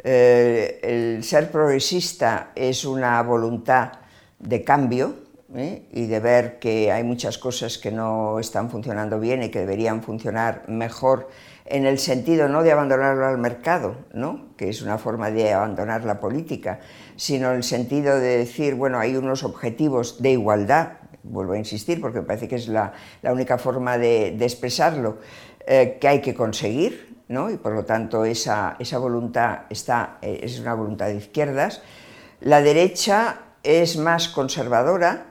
Eh, 0.01 0.79
el 0.81 1.25
ser 1.25 1.51
progresista 1.51 2.53
es 2.55 2.85
una 2.85 3.21
voluntad 3.21 3.91
de 4.39 4.63
cambio, 4.63 5.13
¿eh? 5.55 5.87
y 5.91 6.05
de 6.07 6.19
ver 6.19 6.59
que 6.59 6.91
hay 6.91 7.03
muchas 7.03 7.37
cosas 7.37 7.77
que 7.77 7.91
no 7.91 8.39
están 8.39 8.69
funcionando 8.69 9.19
bien 9.19 9.43
y 9.43 9.49
que 9.49 9.59
deberían 9.59 10.01
funcionar 10.01 10.63
mejor 10.67 11.29
en 11.65 11.85
el 11.85 11.99
sentido 11.99 12.49
no 12.49 12.63
de 12.63 12.71
abandonarlo 12.71 13.25
al 13.25 13.37
mercado, 13.37 13.95
¿no? 14.13 14.55
que 14.57 14.69
es 14.69 14.81
una 14.81 14.97
forma 14.97 15.31
de 15.31 15.53
abandonar 15.53 16.03
la 16.03 16.19
política, 16.19 16.79
sino 17.15 17.51
en 17.51 17.57
el 17.57 17.63
sentido 17.63 18.19
de 18.19 18.37
decir, 18.37 18.75
bueno, 18.75 18.99
hay 18.99 19.15
unos 19.15 19.43
objetivos 19.43 20.21
de 20.21 20.31
igualdad, 20.31 20.93
vuelvo 21.23 21.53
a 21.53 21.57
insistir 21.57 22.01
porque 22.01 22.19
me 22.19 22.25
parece 22.25 22.47
que 22.47 22.55
es 22.55 22.67
la, 22.67 22.93
la 23.21 23.31
única 23.31 23.57
forma 23.57 23.97
de, 23.97 24.35
de 24.37 24.45
expresarlo, 24.45 25.19
eh, 25.67 25.97
que 26.01 26.07
hay 26.07 26.21
que 26.21 26.33
conseguir, 26.33 27.23
¿no? 27.27 27.49
y 27.49 27.57
por 27.57 27.73
lo 27.73 27.85
tanto 27.85 28.25
esa, 28.25 28.75
esa 28.79 28.97
voluntad 28.97 29.61
está, 29.69 30.17
eh, 30.21 30.41
es 30.43 30.59
una 30.59 30.73
voluntad 30.73 31.07
de 31.07 31.15
izquierdas. 31.15 31.81
La 32.41 32.61
derecha 32.61 33.39
es 33.63 33.97
más 33.97 34.27
conservadora, 34.27 35.30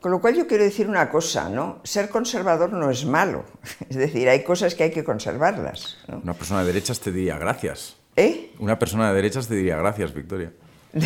con 0.00 0.10
lo 0.10 0.20
cual 0.20 0.34
yo 0.34 0.46
quiero 0.46 0.64
decir 0.64 0.88
una 0.88 1.10
cosa, 1.10 1.48
¿no? 1.48 1.80
Ser 1.84 2.08
conservador 2.08 2.72
no 2.72 2.90
es 2.90 3.04
malo. 3.04 3.44
Es 3.88 3.96
decir, 3.96 4.28
hay 4.28 4.42
cosas 4.42 4.74
que 4.74 4.84
hay 4.84 4.90
que 4.90 5.04
conservarlas. 5.04 5.98
Una 6.22 6.34
persona 6.34 6.60
de 6.60 6.66
derechas 6.66 7.00
te 7.00 7.12
diría 7.12 7.38
gracias. 7.38 7.96
¿Eh? 8.16 8.52
Una 8.58 8.78
persona 8.78 9.08
de 9.10 9.14
derechas 9.14 9.46
te 9.46 9.54
diría 9.54 9.76
gracias, 9.76 10.12
Victoria. 10.14 10.52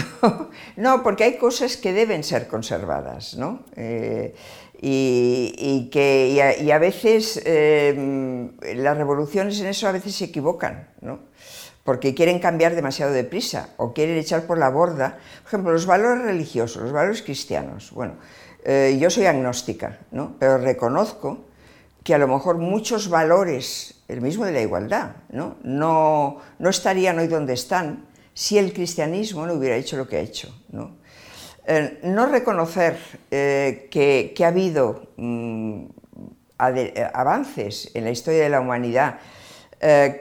No, 0.76 1.02
porque 1.02 1.24
hay 1.24 1.36
cosas 1.36 1.76
que 1.76 1.92
deben 1.92 2.24
ser 2.24 2.48
conservadas, 2.48 3.36
¿no? 3.36 3.64
Eh, 3.76 4.34
y, 4.80 5.88
que, 5.90 6.56
y 6.60 6.70
a, 6.70 6.78
veces 6.78 7.40
eh, 7.44 8.50
las 8.76 8.96
revoluciones 8.96 9.60
en 9.60 9.66
eso 9.66 9.88
a 9.88 9.92
veces 9.92 10.14
se 10.14 10.26
equivocan, 10.26 10.88
¿no? 11.00 11.20
porque 11.84 12.14
quieren 12.14 12.38
cambiar 12.38 12.74
demasiado 12.74 13.12
deprisa 13.12 13.68
o 13.76 13.92
quieren 13.92 14.16
echar 14.16 14.46
por 14.46 14.58
la 14.58 14.70
borda, 14.70 15.18
por 15.42 15.48
ejemplo, 15.48 15.72
los 15.72 15.86
valores 15.86 16.24
religiosos, 16.24 16.82
los 16.82 16.92
valores 16.92 17.22
cristianos. 17.22 17.92
Bueno, 17.92 18.14
eh, 18.64 18.96
yo 18.98 19.10
soy 19.10 19.26
agnóstica, 19.26 19.98
¿no? 20.10 20.36
pero 20.38 20.56
reconozco 20.56 21.44
que 22.02 22.14
a 22.14 22.18
lo 22.18 22.26
mejor 22.26 22.56
muchos 22.56 23.10
valores, 23.10 24.02
el 24.08 24.22
mismo 24.22 24.46
de 24.46 24.52
la 24.52 24.62
igualdad, 24.62 25.16
no, 25.30 25.56
no, 25.62 26.38
no 26.58 26.70
estarían 26.70 27.18
hoy 27.18 27.26
donde 27.26 27.52
están 27.52 28.06
si 28.32 28.56
el 28.56 28.72
cristianismo 28.72 29.46
no 29.46 29.54
hubiera 29.54 29.76
hecho 29.76 29.98
lo 29.98 30.08
que 30.08 30.16
ha 30.16 30.20
hecho. 30.20 30.54
No, 30.70 30.92
eh, 31.66 32.00
no 32.04 32.26
reconocer 32.26 32.96
eh, 33.30 33.88
que, 33.90 34.34
ha 34.44 34.48
habido 34.48 35.08
mm, 35.18 35.84
avances 36.58 37.90
en 37.94 38.04
la 38.04 38.10
historia 38.10 38.44
de 38.44 38.48
la 38.48 38.60
humanidad 38.60 39.18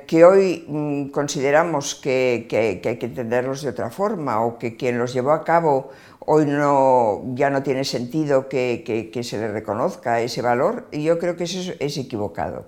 que 0.08 0.26
hoy 0.26 0.66
mm, 0.68 1.12
consideramos 1.12 1.96
que, 1.96 2.46
hay 2.84 2.98
que 2.98 3.06
entenderlos 3.06 3.62
de 3.62 3.70
otra 3.70 3.90
forma 3.90 4.44
o 4.44 4.60
que 4.60 4.76
quien 4.76 4.98
los 4.98 5.14
llevó 5.14 5.32
a 5.32 5.46
cabo 5.46 5.92
hoy 6.26 6.46
no, 6.46 7.22
ya 7.36 7.50
no 7.50 7.64
tiene 7.64 7.84
sentido 7.84 8.50
que, 8.50 9.12
se 9.24 9.38
le 9.38 9.48
reconozca 9.50 10.22
ese 10.22 10.42
valor, 10.42 10.88
y 10.92 11.04
yo 11.04 11.20
creo 11.20 11.36
que 11.36 11.46
eso 11.46 11.74
es, 11.80 11.98
equivocado. 11.98 12.66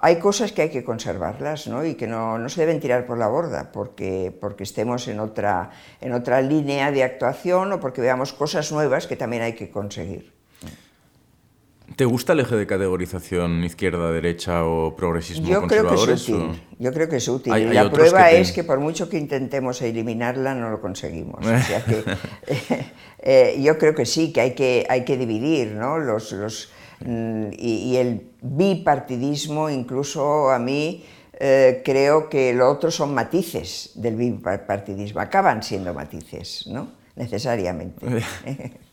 Hay 0.00 0.20
cosas 0.20 0.52
que 0.52 0.62
hay 0.62 0.70
que 0.70 0.84
conservarlas 0.84 1.66
¿no? 1.66 1.84
y 1.84 1.96
que 1.96 2.06
no, 2.06 2.38
no, 2.38 2.48
se 2.48 2.60
deben 2.60 2.78
tirar 2.78 3.04
por 3.04 3.18
la 3.18 3.26
borda 3.26 3.72
porque, 3.72 4.32
porque 4.40 4.62
estemos 4.62 5.08
en 5.08 5.18
otra, 5.18 5.70
en 6.00 6.12
otra 6.12 6.40
línea 6.40 6.92
de 6.92 7.02
actuación 7.02 7.72
o 7.72 7.80
porque 7.80 8.00
veamos 8.00 8.32
cosas 8.32 8.70
nuevas 8.70 9.08
que 9.08 9.16
también 9.16 9.42
hay 9.42 9.54
que 9.54 9.70
conseguir. 9.70 10.37
¿Te 11.98 12.04
gusta 12.04 12.32
el 12.32 12.38
eje 12.38 12.54
de 12.54 12.64
categorización 12.64 13.64
izquierda-derecha 13.64 14.64
o 14.64 14.94
progresismo 14.94 15.48
Yo 15.48 15.66
creo 15.66 15.88
que 15.88 15.96
es 15.96 16.28
útil. 16.28 16.62
Yo 16.78 16.92
creo 16.92 17.08
que 17.08 17.16
es 17.16 17.26
útil. 17.26 17.74
la 17.74 17.90
prueba 17.90 18.30
es 18.30 18.52
que 18.52 18.62
por 18.62 18.78
mucho 18.78 19.08
que 19.08 19.18
intentemos 19.18 19.82
eliminarla, 19.82 20.54
no 20.54 20.70
lo 20.70 20.80
conseguimos. 20.80 21.44
O 21.44 21.58
sea 21.58 21.84
que, 21.84 22.04
eh, 23.18 23.58
yo 23.60 23.76
creo 23.78 23.96
que 23.96 24.06
sí, 24.06 24.32
que 24.32 24.40
hay 24.42 24.54
que, 24.54 24.86
hay 24.88 25.04
que 25.04 25.16
dividir 25.16 25.72
¿no? 25.72 25.98
los, 25.98 26.30
los 26.30 26.70
mm, 27.00 27.48
y, 27.58 27.96
el 27.96 28.30
bipartidismo, 28.42 29.68
incluso 29.68 30.50
a 30.50 30.60
mí, 30.60 31.04
eh, 31.40 31.82
creo 31.84 32.28
que 32.28 32.54
lo 32.54 32.70
otro 32.70 32.92
son 32.92 33.12
matices 33.12 33.90
del 33.96 34.14
bipartidismo. 34.14 35.18
Acaban 35.18 35.64
siendo 35.64 35.92
matices, 35.92 36.64
¿no? 36.68 36.92
Necesariamente. 37.16 38.06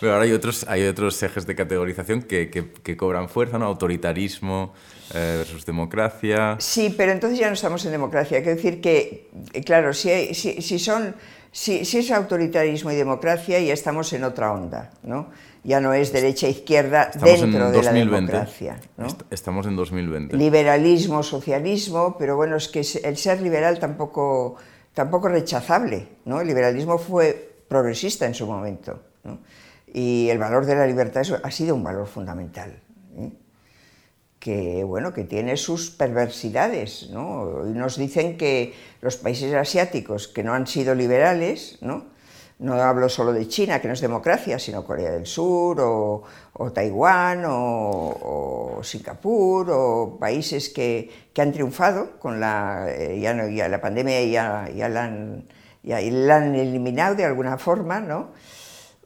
Pero 0.00 0.12
ahora 0.12 0.24
hay 0.24 0.32
otros, 0.32 0.64
hay 0.68 0.86
otros 0.86 1.22
ejes 1.22 1.46
de 1.46 1.54
categorización 1.54 2.22
que, 2.22 2.50
que, 2.50 2.96
cobran 2.96 3.28
fuerza, 3.28 3.58
¿no? 3.58 3.66
Autoritarismo 3.66 4.72
eh, 5.14 5.36
versus 5.38 5.66
democracia. 5.66 6.56
Sí, 6.58 6.94
pero 6.96 7.12
entonces 7.12 7.38
ya 7.38 7.48
no 7.48 7.54
estamos 7.54 7.84
en 7.84 7.92
democracia. 7.92 8.38
Quiero 8.42 8.56
decir 8.56 8.80
que, 8.80 9.28
eh, 9.52 9.62
claro, 9.62 9.92
si, 9.92 10.34
si, 10.34 10.62
si 10.62 10.78
son, 10.78 11.14
si, 11.52 11.84
si, 11.84 11.98
es 11.98 12.10
autoritarismo 12.10 12.90
y 12.90 12.96
democracia, 12.96 13.60
ya 13.60 13.72
estamos 13.72 14.12
en 14.12 14.24
otra 14.24 14.52
onda, 14.52 14.90
¿no? 15.02 15.28
Ya 15.62 15.80
no 15.80 15.92
es 15.92 16.10
derecha-izquierda 16.12 17.10
e 17.12 17.36
dentro 17.36 17.70
de 17.70 17.82
la 17.82 17.92
democracia. 17.92 18.80
¿no? 18.96 19.08
Estamos 19.30 19.66
en 19.66 19.76
2020. 19.76 20.34
Liberalismo, 20.34 21.22
socialismo, 21.22 22.16
pero 22.18 22.36
bueno, 22.36 22.56
es 22.56 22.68
que 22.68 22.80
el 22.80 23.16
ser 23.18 23.42
liberal 23.42 23.78
tampoco, 23.78 24.56
tampoco 24.94 25.28
rechazable, 25.28 26.08
¿no? 26.24 26.40
El 26.40 26.48
liberalismo 26.48 26.96
fue 26.96 27.50
progresista 27.68 28.24
en 28.24 28.34
su 28.34 28.46
momento, 28.46 29.02
¿no? 29.24 29.38
Y 29.92 30.28
el 30.30 30.38
valor 30.38 30.66
de 30.66 30.74
la 30.76 30.86
libertad 30.86 31.22
ha 31.42 31.50
sido 31.50 31.74
un 31.74 31.82
valor 31.82 32.06
fundamental, 32.06 32.80
¿eh? 33.16 33.32
que, 34.38 34.84
bueno, 34.84 35.12
que 35.12 35.24
tiene 35.24 35.56
sus 35.56 35.90
perversidades. 35.90 37.10
¿no? 37.10 37.66
Y 37.68 37.72
nos 37.72 37.96
dicen 37.96 38.36
que 38.36 38.74
los 39.00 39.16
países 39.16 39.52
asiáticos 39.54 40.28
que 40.28 40.42
no 40.42 40.54
han 40.54 40.66
sido 40.66 40.94
liberales, 40.94 41.78
¿no? 41.80 42.06
no 42.60 42.74
hablo 42.74 43.08
solo 43.08 43.32
de 43.32 43.48
China, 43.48 43.80
que 43.80 43.88
no 43.88 43.94
es 43.94 44.00
democracia, 44.00 44.58
sino 44.58 44.84
Corea 44.84 45.10
del 45.10 45.26
Sur, 45.26 45.80
o, 45.80 46.70
Taiwán, 46.72 47.44
o, 47.46 48.80
Singapur, 48.82 49.70
o 49.70 50.18
países 50.20 50.68
que, 50.68 51.10
que 51.32 51.42
han 51.42 51.52
triunfado 51.52 52.18
con 52.18 52.38
la, 52.38 52.86
eh, 52.88 53.18
ya, 53.18 53.32
no, 53.32 53.48
ya 53.48 53.68
la 53.68 53.80
pandemia 53.80 54.22
ya, 54.24 54.68
ya, 54.74 54.88
la 54.90 55.04
han, 55.04 55.48
ya 55.82 56.00
la 56.00 56.36
han 56.36 56.54
eliminado 56.54 57.14
de 57.14 57.24
alguna 57.24 57.56
forma, 57.56 58.00
¿no? 58.00 58.32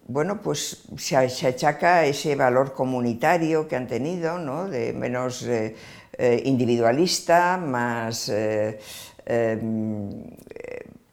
Bueno, 0.07 0.41
pues 0.41 0.85
se, 0.97 1.17
achaca 1.17 2.05
ese 2.05 2.37
valor 2.37 2.75
comunitario 2.75 3.67
que 3.67 3.77
han 3.77 3.87
tenido, 3.87 4.39
¿no? 4.39 4.69
de 4.69 4.93
menos 4.93 5.43
eh, 5.45 5.75
eh, 6.19 6.43
individualista, 6.45 7.57
más, 7.57 8.29
eh, 8.29 8.79
em, 9.25 10.11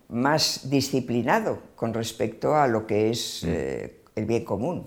más 0.09 0.69
disciplinado 0.69 1.59
con 1.75 1.93
respecto 1.93 2.55
a 2.55 2.67
lo 2.67 2.85
que 2.85 3.11
es 3.11 3.43
mm. 3.45 4.19
el 4.19 4.25
bien 4.25 4.43
común. 4.43 4.85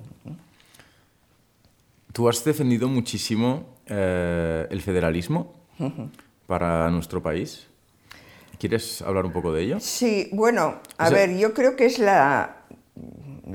Tú 2.12 2.28
has 2.28 2.44
defendido 2.44 2.88
muchísimo 2.88 3.74
el 3.86 4.80
federalismo 4.80 5.55
para 6.46 6.88
nuestro 6.90 7.22
país. 7.22 7.66
¿Quieres 8.59 9.02
hablar 9.02 9.26
un 9.26 9.32
poco 9.32 9.52
de 9.52 9.62
ello? 9.62 9.80
Sí, 9.80 10.28
bueno, 10.32 10.76
a 10.96 11.11
ver, 11.11 11.36
yo 11.36 11.52
creo 11.52 11.74
que 11.74 11.86
es 11.86 11.98
la, 11.98 12.64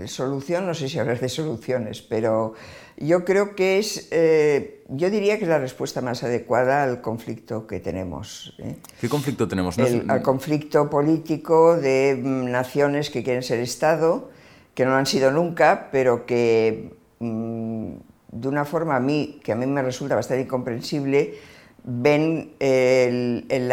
solución, 0.07 0.65
no 0.65 0.73
sé 0.73 0.87
si 0.87 0.99
hablar 0.99 1.19
de 1.19 1.29
soluciones, 1.29 2.01
pero 2.01 2.53
yo 2.97 3.25
creo 3.25 3.55
que 3.55 3.79
es, 3.79 4.07
eh, 4.11 4.83
yo 4.89 5.09
diría 5.09 5.37
que 5.37 5.45
es 5.45 5.49
la 5.49 5.59
respuesta 5.59 6.01
más 6.01 6.23
adecuada 6.23 6.83
al 6.83 7.01
conflicto 7.01 7.65
que 7.65 7.79
tenemos. 7.79 8.55
¿eh? 8.59 8.75
¿Qué 8.99 9.09
conflicto 9.09 9.47
tenemos? 9.47 9.77
al 9.79 10.21
conflicto 10.21 10.89
político 10.89 11.77
de 11.77 12.19
mm, 12.21 12.51
naciones 12.51 13.09
que 13.09 13.23
quieren 13.23 13.41
ser 13.41 13.59
Estado, 13.59 14.29
que 14.73 14.85
no 14.85 14.91
lo 14.91 14.97
han 14.97 15.05
sido 15.05 15.31
nunca, 15.31 15.89
pero 15.91 16.25
que 16.25 16.93
mm, 17.19 17.93
de 18.31 18.47
una 18.47 18.65
forma 18.65 18.95
a 18.95 18.99
mí, 18.99 19.39
que 19.43 19.53
a 19.53 19.55
mí 19.55 19.65
me 19.65 19.81
resulta 19.81 20.15
bastante 20.15 20.43
incomprensible, 20.43 21.35
ven 21.83 22.51
en, 22.59 23.71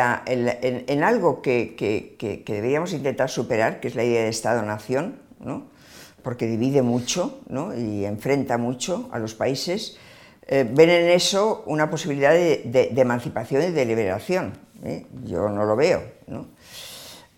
algo 1.04 1.42
que, 1.42 1.74
que, 1.76 2.42
deberíamos 2.46 2.92
intentar 2.92 3.28
superar, 3.28 3.80
que 3.80 3.88
es 3.88 3.96
la 3.96 4.04
idea 4.04 4.22
de 4.22 4.28
Estado-nación, 4.28 5.18
¿no? 5.40 5.75
Porque 6.26 6.48
divide 6.48 6.82
mucho 6.82 7.38
y 7.78 8.04
enfrenta 8.04 8.58
mucho 8.58 9.08
a 9.12 9.20
los 9.20 9.36
países, 9.36 9.96
eh, 10.44 10.68
ven 10.68 10.90
en 10.90 11.10
eso 11.10 11.62
una 11.66 11.88
posibilidad 11.88 12.32
de, 12.32 12.92
emancipación 12.96 13.62
y 13.62 13.70
de 13.70 13.84
liberación. 13.84 14.58
¿eh? 14.82 15.06
Yo 15.22 15.48
no 15.48 15.64
lo 15.64 15.76
veo. 15.76 16.02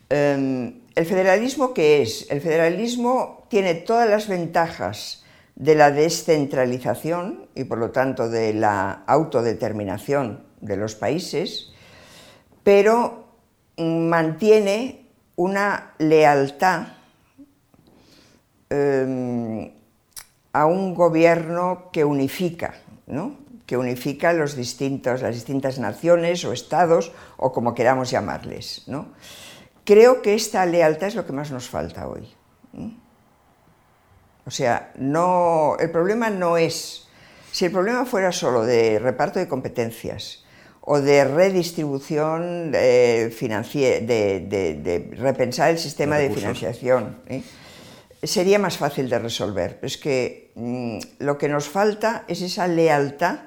Em, 0.08 0.80
¿El 0.94 1.04
federalismo 1.04 1.74
qué 1.74 2.00
es? 2.00 2.30
El 2.30 2.40
federalismo 2.40 3.44
tiene 3.50 3.74
todas 3.74 4.08
las 4.08 4.26
ventajas 4.26 5.22
de 5.54 5.74
la 5.74 5.90
descentralización 5.90 7.46
y 7.54 7.64
por 7.64 7.76
lo 7.76 7.90
tanto 7.90 8.30
de 8.30 8.54
la 8.54 9.02
autodeterminación 9.06 10.44
de 10.62 10.78
los 10.78 10.94
países, 10.94 11.72
pero 12.62 13.26
mantiene 13.76 15.10
una 15.36 15.92
lealtad 15.98 16.97
Em, 18.70 19.72
a 20.52 20.66
un 20.66 20.94
gobierno 20.94 21.88
que 21.92 22.04
unifica, 22.04 22.74
¿no? 23.06 23.36
que 23.64 23.76
unifica 23.76 24.32
los 24.32 24.56
distintos, 24.56 25.22
las 25.22 25.34
distintas 25.34 25.78
naciones 25.78 26.44
o 26.44 26.52
estados 26.52 27.12
o 27.36 27.52
como 27.52 27.74
queramos 27.74 28.10
llamarles. 28.10 28.82
¿no? 28.86 29.08
Creo 29.84 30.20
que 30.20 30.34
esta 30.34 30.64
lealtad 30.66 31.08
es 31.08 31.14
lo 31.14 31.26
que 31.26 31.32
más 31.32 31.50
nos 31.50 31.68
falta 31.68 32.08
hoy. 32.08 32.28
O 34.46 34.50
sea, 34.50 34.92
no, 34.96 35.76
el 35.78 35.90
problema 35.90 36.30
no 36.30 36.56
es, 36.56 37.06
si 37.52 37.66
el 37.66 37.72
problema 37.72 38.06
fuera 38.06 38.32
solo 38.32 38.64
de 38.64 38.98
reparto 38.98 39.38
de 39.38 39.48
competencias 39.48 40.44
o 40.80 41.00
de 41.00 41.24
redistribución 41.24 42.72
eh, 42.74 43.30
financiera, 43.36 44.04
de, 44.04 45.10
repensar 45.18 45.70
el 45.70 45.78
sistema 45.78 46.16
de, 46.16 46.30
financiación, 46.30 47.18
¿eh? 47.28 47.42
Sería 48.22 48.58
más 48.58 48.78
fácil 48.78 49.08
de 49.08 49.18
resolver. 49.18 49.78
Es 49.82 49.96
que 49.96 50.52
mm, 50.54 50.98
lo 51.20 51.38
que 51.38 51.48
nos 51.48 51.68
falta 51.68 52.24
es 52.28 52.42
esa 52.42 52.66
lealtad 52.66 53.40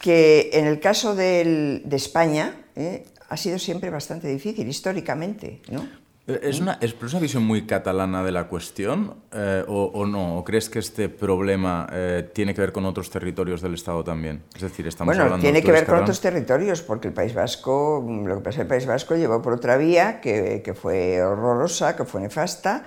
que 0.00 0.50
en 0.52 0.66
el 0.66 0.80
caso 0.80 1.14
de 1.14 1.82
España 1.90 2.54
eh, 2.76 3.04
ha 3.28 3.36
sido 3.36 3.58
siempre 3.58 3.90
bastante 3.90 4.28
difícil, 4.28 4.68
históricamente. 4.68 5.60
¿no? 5.68 5.88
Eh, 6.28 6.38
¿Es 6.42 6.60
una, 6.60 6.78
¿Es 6.80 6.94
una 6.94 7.18
visión 7.18 7.44
muy 7.44 7.66
catalana 7.66 8.22
de 8.22 8.30
la 8.30 8.44
cuestión 8.46 9.16
eh, 9.32 9.64
o, 9.66 10.06
no? 10.06 10.38
¿O 10.38 10.44
crees 10.44 10.70
que 10.70 10.78
este 10.78 11.08
problema 11.08 11.88
tiene 12.32 12.54
que 12.54 12.60
ver 12.60 12.72
con 12.72 12.84
otros 12.84 13.10
territorios 13.10 13.60
del 13.60 13.74
Estado 13.74 14.04
también? 14.04 14.44
Es 14.54 14.62
decir, 14.62 14.86
estamos 14.86 15.16
bueno, 15.16 15.38
tiene 15.40 15.62
que 15.62 15.72
ver 15.72 15.86
con 15.86 15.98
otros 15.98 16.20
territorios, 16.20 16.82
porque 16.82 17.08
el 17.08 17.14
País 17.14 17.34
Vasco, 17.34 18.06
lo 18.06 18.36
que 18.36 18.42
pasa 18.42 18.62
el 18.62 18.68
País 18.68 18.86
Vasco 18.86 19.16
llevó 19.16 19.42
por 19.42 19.54
otra 19.54 19.76
vía 19.76 20.20
que, 20.20 20.62
que 20.64 20.74
fue 20.74 21.20
horrorosa, 21.20 21.96
que 21.96 22.04
fue 22.04 22.20
nefasta, 22.20 22.84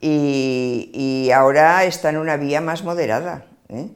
y, 0.00 1.30
ahora 1.34 1.84
está 1.84 2.10
en 2.10 2.16
una 2.16 2.36
vía 2.36 2.60
más 2.60 2.82
moderada. 2.82 3.46
¿eh? 3.68 3.88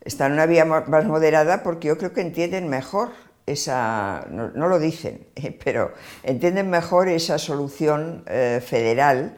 Está 0.00 0.26
en 0.26 0.32
una 0.32 0.46
vía 0.46 0.64
más 0.64 1.04
moderada 1.04 1.62
porque 1.62 1.88
yo 1.88 1.98
creo 1.98 2.12
que 2.12 2.20
entienden 2.20 2.68
mejor 2.68 3.10
esa, 3.46 4.26
no, 4.30 4.68
lo 4.68 4.78
dicen, 4.78 5.26
pero 5.64 5.92
entienden 6.22 6.70
mejor 6.70 7.08
esa 7.08 7.38
solución 7.38 8.24
eh, 8.26 8.62
federal 8.64 9.36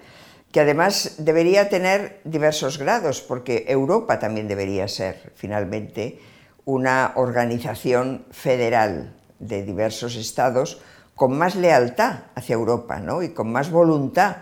que 0.53 0.61
además 0.61 1.15
debería 1.19 1.69
tener 1.69 2.21
diversos 2.25 2.77
grados, 2.79 3.21
porque 3.21 3.67
Europa 3.69 4.19
también 4.19 4.49
debería 4.49 4.89
ser 4.89 5.33
finalmente 5.37 6.19
una 6.65 7.13
organización 7.15 8.27
federal 8.33 9.15
de 9.39 9.63
diversos 9.63 10.17
estados 10.17 10.83
con 11.15 11.39
más 11.39 11.55
lealtad 11.55 12.25
hacia 12.35 12.55
Europa 12.55 12.99
¿no? 12.99 13.23
y 13.23 13.31
con 13.31 13.53
más 13.53 13.71
voluntad 13.71 14.39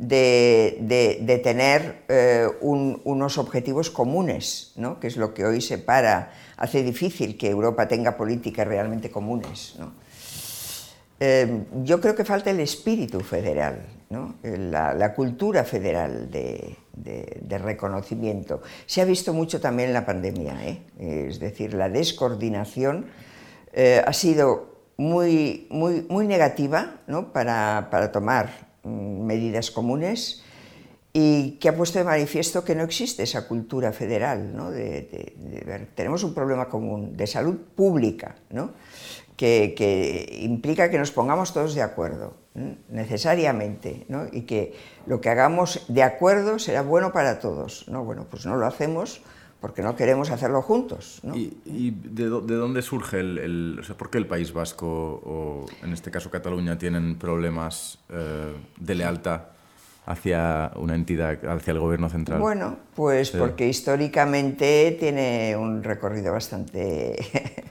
de, 0.00 1.40
tener 1.44 2.02
eh, 2.08 2.48
unos 2.60 3.38
objetivos 3.38 3.90
comunes, 3.90 4.72
¿no? 4.76 4.98
que 4.98 5.06
es 5.06 5.16
lo 5.16 5.34
que 5.34 5.44
hoy 5.44 5.60
separa, 5.60 6.32
hace 6.56 6.82
difícil 6.82 7.36
que 7.36 7.48
Europa 7.48 7.86
tenga 7.86 8.16
políticas 8.16 8.66
realmente 8.66 9.10
comunes. 9.10 9.76
Eh, 11.20 11.64
yo 11.84 12.00
creo 12.00 12.14
que 12.14 12.24
falta 12.24 12.50
el 12.50 12.60
espíritu 12.60 13.20
federal, 13.20 13.86
la, 14.42 15.14
cultura 15.14 15.64
federal 15.64 16.30
de, 16.30 16.76
reconocimiento. 17.58 18.62
Se 18.86 19.02
ha 19.02 19.04
visto 19.04 19.34
mucho 19.34 19.60
también 19.60 19.90
en 19.90 19.94
la 19.94 20.06
pandemia, 20.06 20.66
¿eh? 20.66 20.80
es 21.28 21.38
decir, 21.38 21.74
la 21.74 21.90
descoordinación 21.90 23.06
ha 24.06 24.12
sido 24.12 24.70
muy, 24.96 25.66
muy, 25.70 26.06
muy 26.08 26.26
negativa 26.26 27.00
para, 27.32 27.88
para 27.90 28.10
tomar 28.10 28.69
medidas 28.84 29.70
comunes 29.70 30.42
y 31.12 31.52
que 31.52 31.68
ha 31.68 31.76
puesto 31.76 31.98
de 31.98 32.04
manifiesto 32.04 32.64
que 32.64 32.74
no 32.74 32.84
existe 32.84 33.24
esa 33.24 33.48
cultura 33.48 33.92
federal. 33.92 34.54
¿no? 34.54 34.70
Tenemos 35.94 36.22
un 36.22 36.34
problema 36.34 36.68
común 36.68 37.16
de 37.16 37.26
salud 37.26 37.56
pública 37.74 38.36
¿no? 38.50 38.72
que, 39.36 39.74
que, 39.76 40.38
implica 40.42 40.90
que 40.90 40.98
nos 40.98 41.10
pongamos 41.10 41.52
todos 41.52 41.74
de 41.74 41.82
acuerdo, 41.82 42.34
necesariamente, 42.88 44.04
¿no? 44.08 44.26
y 44.30 44.42
que 44.42 44.74
lo 45.06 45.20
que 45.20 45.30
hagamos 45.30 45.84
de 45.88 46.02
acuerdo 46.02 46.58
será 46.58 46.82
bueno 46.82 47.12
para 47.12 47.40
todos. 47.40 47.88
¿no? 47.88 48.04
Bueno, 48.04 48.26
pues 48.30 48.46
no 48.46 48.56
lo 48.56 48.66
hacemos 48.66 49.22
porque 49.60 49.82
no 49.82 49.94
queremos 49.94 50.30
hacerlo 50.30 50.62
juntos. 50.62 51.20
¿no? 51.22 51.36
¿Y, 51.36 51.90
de, 51.90 52.26
dónde 52.26 52.82
surge 52.82 53.20
el, 53.20 53.78
o 53.78 53.84
sea, 53.84 53.96
por 53.96 54.10
qué 54.10 54.18
el 54.18 54.26
País 54.26 54.52
Vasco 54.52 54.86
o 54.86 55.66
en 55.82 55.92
este 55.92 56.10
caso 56.10 56.30
Cataluña 56.30 56.78
tienen 56.78 57.18
problemas 57.18 57.98
eh, 58.08 58.54
de 58.78 58.94
lealtad 58.94 59.42
hacia 60.06 60.72
una 60.76 60.94
entidad, 60.94 61.44
hacia 61.46 61.72
el 61.72 61.78
gobierno 61.78 62.08
central? 62.08 62.40
Bueno, 62.40 62.78
pues 62.94 63.30
porque 63.30 63.68
históricamente 63.68 64.96
tiene 64.98 65.54
un 65.56 65.82
recorrido 65.82 66.32
bastante, 66.32 67.16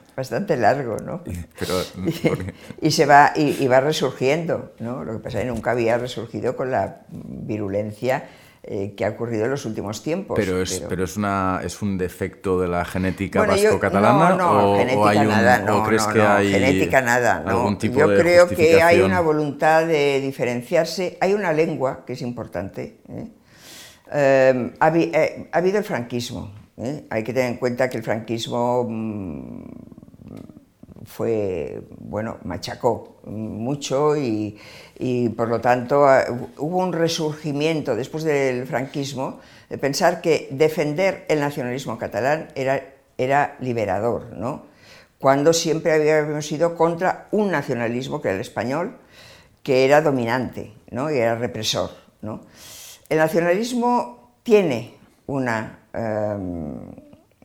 bastante 0.16 0.58
largo, 0.58 0.98
¿no? 0.98 1.24
y, 2.82 2.92
se 2.92 3.06
va, 3.08 3.34
y, 3.36 3.64
y, 3.64 3.68
va 3.68 3.82
resurgiendo, 3.82 4.74
¿no? 4.80 5.04
Lo 5.04 5.14
que 5.14 5.20
pasa 5.20 5.40
es 5.40 5.46
que 5.46 5.52
nunca 5.52 5.72
había 5.72 5.98
resurgido 5.98 6.56
con 6.56 6.70
la 6.70 7.02
virulencia 7.10 8.30
eh, 8.72 8.94
que 8.96 9.04
ha 9.04 9.10
ocurrido 9.10 9.46
en 9.46 9.50
los 9.50 9.66
últimos 9.66 10.04
tiempos. 10.04 10.38
Pero 10.38 10.62
es, 10.62 10.84
pero... 10.88 11.04
es, 11.04 11.18
una, 11.18 11.60
es 11.64 11.82
un 11.82 11.98
defecto 11.98 12.62
de 12.62 12.68
la 12.68 12.86
genética 12.86 13.44
vasco-catalana 13.44 14.36
no, 14.36 14.76
no, 14.76 14.78
genética 14.78 15.24
nada, 15.24 15.58
no, 15.58 15.84
crees 15.84 16.06
que 16.06 16.22
hay 16.22 16.52
genética 16.52 17.02
nada, 17.02 17.40
no. 17.40 17.80
yo 17.80 18.06
creo 18.06 18.48
que 18.48 18.80
hay 18.80 19.02
una 19.02 19.22
voluntad 19.22 19.88
de 19.88 20.22
diferenciarse, 20.22 21.18
hay 21.20 21.34
una 21.34 21.52
lengua 21.52 22.06
que 22.06 22.14
es 22.14 22.22
importante. 22.22 23.00
¿eh? 23.10 23.28
Eh, 24.14 24.74
ha, 24.80 25.58
habido 25.58 25.80
el 25.80 25.84
franquismo, 25.84 26.54
hay 27.10 27.24
que 27.24 27.34
tener 27.34 27.50
en 27.50 27.58
cuenta 27.58 27.90
que 27.90 27.98
el 27.98 28.04
franquismo 28.04 28.86
mm, 28.88 29.64
fue, 31.10 31.82
bueno, 31.98 32.38
machacó 32.44 33.18
mucho 33.26 34.16
y, 34.16 34.58
por 35.36 35.50
lo 35.50 35.60
tanto 35.60 36.06
ah, 36.08 36.24
hubo 36.58 36.78
un 36.78 36.94
resurgimiento 36.94 37.96
después 37.96 38.24
del 38.24 38.68
franquismo 38.68 39.40
de 39.70 39.78
pensar 39.78 40.22
que 40.22 40.48
defender 40.52 41.26
el 41.28 41.40
nacionalismo 41.40 41.98
catalán 41.98 42.50
era, 42.56 42.82
era 43.18 43.58
liberador, 43.60 44.34
¿no? 44.34 44.70
cuando 45.20 45.52
siempre 45.52 45.94
habíamos 45.94 46.50
ido 46.52 46.76
contra 46.76 47.28
un 47.32 47.52
nacionalismo 47.52 48.22
que 48.22 48.30
era 48.30 48.36
el 48.36 48.42
español, 48.42 48.96
que 49.64 49.86
era 49.86 50.02
dominante 50.02 50.74
¿no? 50.92 51.12
y 51.12 51.18
era 51.18 51.36
represor. 51.36 51.90
¿no? 52.22 52.42
El 53.10 53.18
nacionalismo 53.18 54.34
tiene 54.44 54.96
una 55.28 55.80
em, 55.94 56.80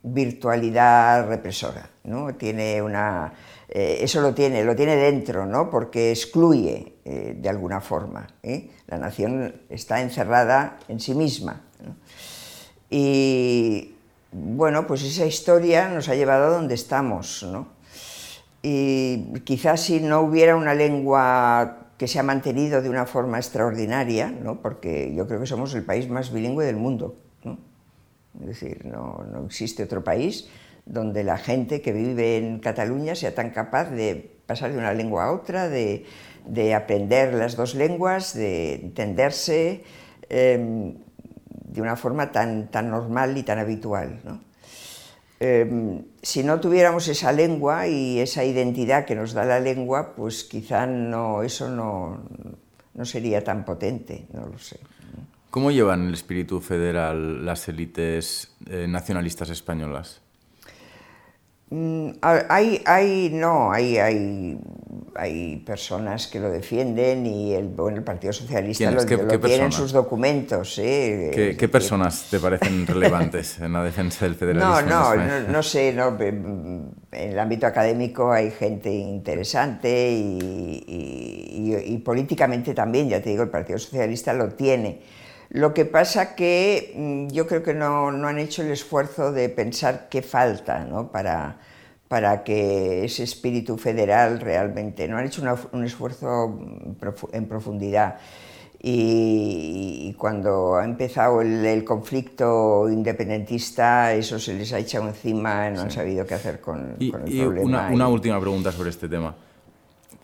virtualidad 0.02 1.26
represora, 1.26 1.88
¿no? 2.04 2.34
tiene 2.34 2.80
una, 2.80 3.32
eh, 3.68 3.98
eso 4.02 4.20
lo 4.20 4.34
tiene, 4.34 4.64
lo 4.64 4.76
tiene 4.76 4.96
dentro, 4.96 5.46
¿no? 5.46 5.70
porque 5.70 6.10
excluye 6.10 6.94
eh, 7.04 7.36
de 7.38 7.48
alguna 7.48 7.80
forma. 7.80 8.26
¿eh? 8.42 8.70
La 8.86 8.98
nación 8.98 9.62
está 9.70 10.00
encerrada 10.00 10.78
en 10.88 11.00
sí 11.00 11.14
misma. 11.14 11.62
Y 12.90 13.94
bueno, 14.32 14.86
pues 14.86 15.02
esa 15.02 15.26
historia 15.26 15.88
nos 15.88 16.08
ha 16.08 16.14
llevado 16.14 16.46
a 16.46 16.50
donde 16.50 16.74
estamos. 16.74 17.42
¿no? 17.50 17.68
Y 18.62 19.40
quizás 19.44 19.80
si 19.80 20.00
no 20.00 20.20
hubiera 20.20 20.56
una 20.56 20.74
lengua 20.74 21.78
que 21.96 22.08
se 22.08 22.18
ha 22.18 22.22
mantenido 22.22 22.82
de 22.82 22.90
una 22.90 23.06
forma 23.06 23.38
extraordinaria, 23.38 24.28
¿no? 24.30 24.60
porque 24.60 25.14
yo 25.14 25.26
creo 25.26 25.40
que 25.40 25.46
somos 25.46 25.74
el 25.74 25.84
país 25.84 26.08
más 26.08 26.32
bilingüe 26.32 26.64
del 26.64 26.76
mundo. 26.76 27.16
Es 28.40 28.46
decir, 28.48 28.84
no, 28.84 29.24
no 29.30 29.46
existe 29.46 29.84
otro 29.84 30.02
país 30.02 30.48
donde 30.86 31.24
la 31.24 31.38
gente 31.38 31.80
que 31.80 31.92
vive 31.92 32.36
en 32.36 32.58
Cataluña 32.58 33.14
sea 33.14 33.34
tan 33.34 33.50
capaz 33.50 33.90
de 33.90 34.34
pasar 34.46 34.72
de 34.72 34.78
una 34.78 34.92
lengua 34.92 35.24
a 35.24 35.32
otra, 35.32 35.68
de, 35.68 36.04
aprender 36.74 37.32
las 37.34 37.56
dos 37.56 37.74
lenguas, 37.74 38.34
de 38.34 38.74
entenderse 38.74 39.82
em, 40.28 40.94
de 41.48 41.80
una 41.80 41.96
forma 41.96 42.32
tan, 42.32 42.68
tan 42.70 42.90
normal 42.90 43.36
y 43.38 43.42
tan 43.42 43.58
habitual. 43.58 44.20
Em, 45.40 46.04
si 46.22 46.42
no 46.42 46.60
tuviéramos 46.60 47.08
esa 47.08 47.32
lengua 47.32 47.88
y 47.88 48.20
esa 48.20 48.44
identidad 48.44 49.04
que 49.04 49.14
nos 49.14 49.32
da 49.32 49.44
la 49.44 49.60
lengua, 49.60 50.14
pues 50.14 50.44
quizá 50.44 50.86
no, 50.86 51.42
eso 51.42 51.68
no, 51.68 52.22
no 52.94 53.04
sería 53.04 53.42
tan 53.42 53.64
potente, 53.64 54.26
no 54.32 54.46
lo 54.46 54.58
sé. 54.58 54.78
¿Cómo 55.50 55.70
llevan 55.70 56.08
el 56.08 56.14
espíritu 56.14 56.60
federal 56.60 57.44
las 57.44 57.68
élites 57.68 58.54
eh, 58.68 58.86
nacionalistas 58.88 59.50
españolas? 59.50 60.23
Mm, 61.76 62.10
hay, 62.22 62.80
hay, 62.86 63.30
no, 63.32 63.72
hay, 63.72 63.98
hay, 63.98 64.56
hay 65.16 65.56
personas 65.66 66.28
que 66.28 66.38
lo 66.38 66.48
defienden 66.48 67.26
y 67.26 67.52
el, 67.52 67.66
bueno, 67.66 67.96
el 67.96 68.04
Partido 68.04 68.32
Socialista 68.32 68.92
lo, 68.92 69.04
tiene 69.04 69.64
en 69.64 69.72
sus 69.72 69.90
documentos. 69.90 70.78
¿eh? 70.78 71.56
¿Qué, 71.58 71.68
personas 71.68 72.28
te 72.30 72.38
parecen 72.38 72.86
relevantes 72.86 73.58
en 73.58 73.72
la 73.72 73.82
defensa 73.82 74.24
del 74.24 74.36
federalismo? 74.36 74.82
No, 74.82 75.16
no, 75.16 75.40
no, 75.48 75.62
sé, 75.64 75.92
no, 75.92 76.16
en 76.16 76.94
el 77.10 77.36
ámbito 77.40 77.66
académico 77.66 78.30
hay 78.30 78.52
gente 78.52 78.92
interesante 78.92 80.12
y, 80.12 80.84
y 81.86 81.98
políticamente 82.04 82.72
también, 82.72 83.08
ya 83.08 83.20
te 83.20 83.30
digo, 83.30 83.42
el 83.42 83.50
Partido 83.50 83.80
Socialista 83.80 84.32
lo 84.32 84.50
tiene 84.50 85.00
lo 85.50 85.74
que 85.74 85.84
pasa 85.84 86.34
que 86.34 86.92
mm, 86.96 87.28
yo 87.32 87.46
creo 87.46 87.62
que 87.62 87.74
no, 87.74 88.08
han 88.08 88.38
hecho 88.38 88.62
el 88.62 88.70
esfuerzo 88.70 89.32
de 89.32 89.48
pensar 89.48 90.08
qué 90.08 90.22
falta 90.22 90.86
para, 91.12 91.58
para 92.08 92.44
que 92.44 93.04
ese 93.04 93.22
espíritu 93.22 93.76
federal 93.76 94.40
realmente, 94.40 95.06
no 95.08 95.18
han 95.18 95.26
hecho 95.26 95.42
un 95.72 95.84
esfuerzo 95.84 96.58
en 97.32 97.46
profundidad. 97.46 98.16
Y, 98.86 100.14
cuando 100.18 100.74
ha 100.74 100.84
empezado 100.84 101.40
el, 101.40 101.84
conflicto 101.84 102.90
independentista, 102.90 104.12
eso 104.12 104.38
se 104.38 104.52
les 104.52 104.74
ha 104.74 104.78
echado 104.78 105.08
encima, 105.08 105.70
no 105.70 105.80
han 105.80 105.90
sabido 105.90 106.26
qué 106.26 106.34
hacer 106.34 106.60
con, 106.60 106.94
el 107.00 107.10
problema. 107.10 107.62
Una, 107.62 107.88
una 107.88 108.08
última 108.08 108.38
pregunta 108.38 108.72
sobre 108.72 108.90
este 108.90 109.08
tema. 109.08 109.34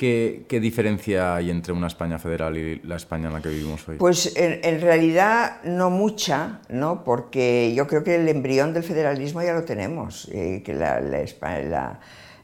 ¿Qué, 0.00 0.60
diferencia 0.62 1.34
hay 1.34 1.50
entre 1.50 1.74
una 1.74 1.86
España 1.86 2.18
federal 2.18 2.56
y 2.56 2.80
la 2.84 2.96
España 2.96 3.26
en 3.26 3.34
la 3.34 3.42
que 3.42 3.50
vivimos 3.50 3.86
hoy? 3.86 3.98
Pues 3.98 4.34
en, 4.34 4.80
realidad 4.80 5.62
no 5.62 5.90
mucha, 5.90 6.62
¿no? 6.70 7.04
porque 7.04 7.74
yo 7.74 7.86
creo 7.86 8.02
que 8.02 8.14
el 8.14 8.26
embrión 8.26 8.72
del 8.72 8.82
federalismo 8.82 9.42
ya 9.42 9.52
lo 9.52 9.64
tenemos, 9.64 10.26
eh, 10.32 10.62
que 10.64 10.72
la, 10.72 10.96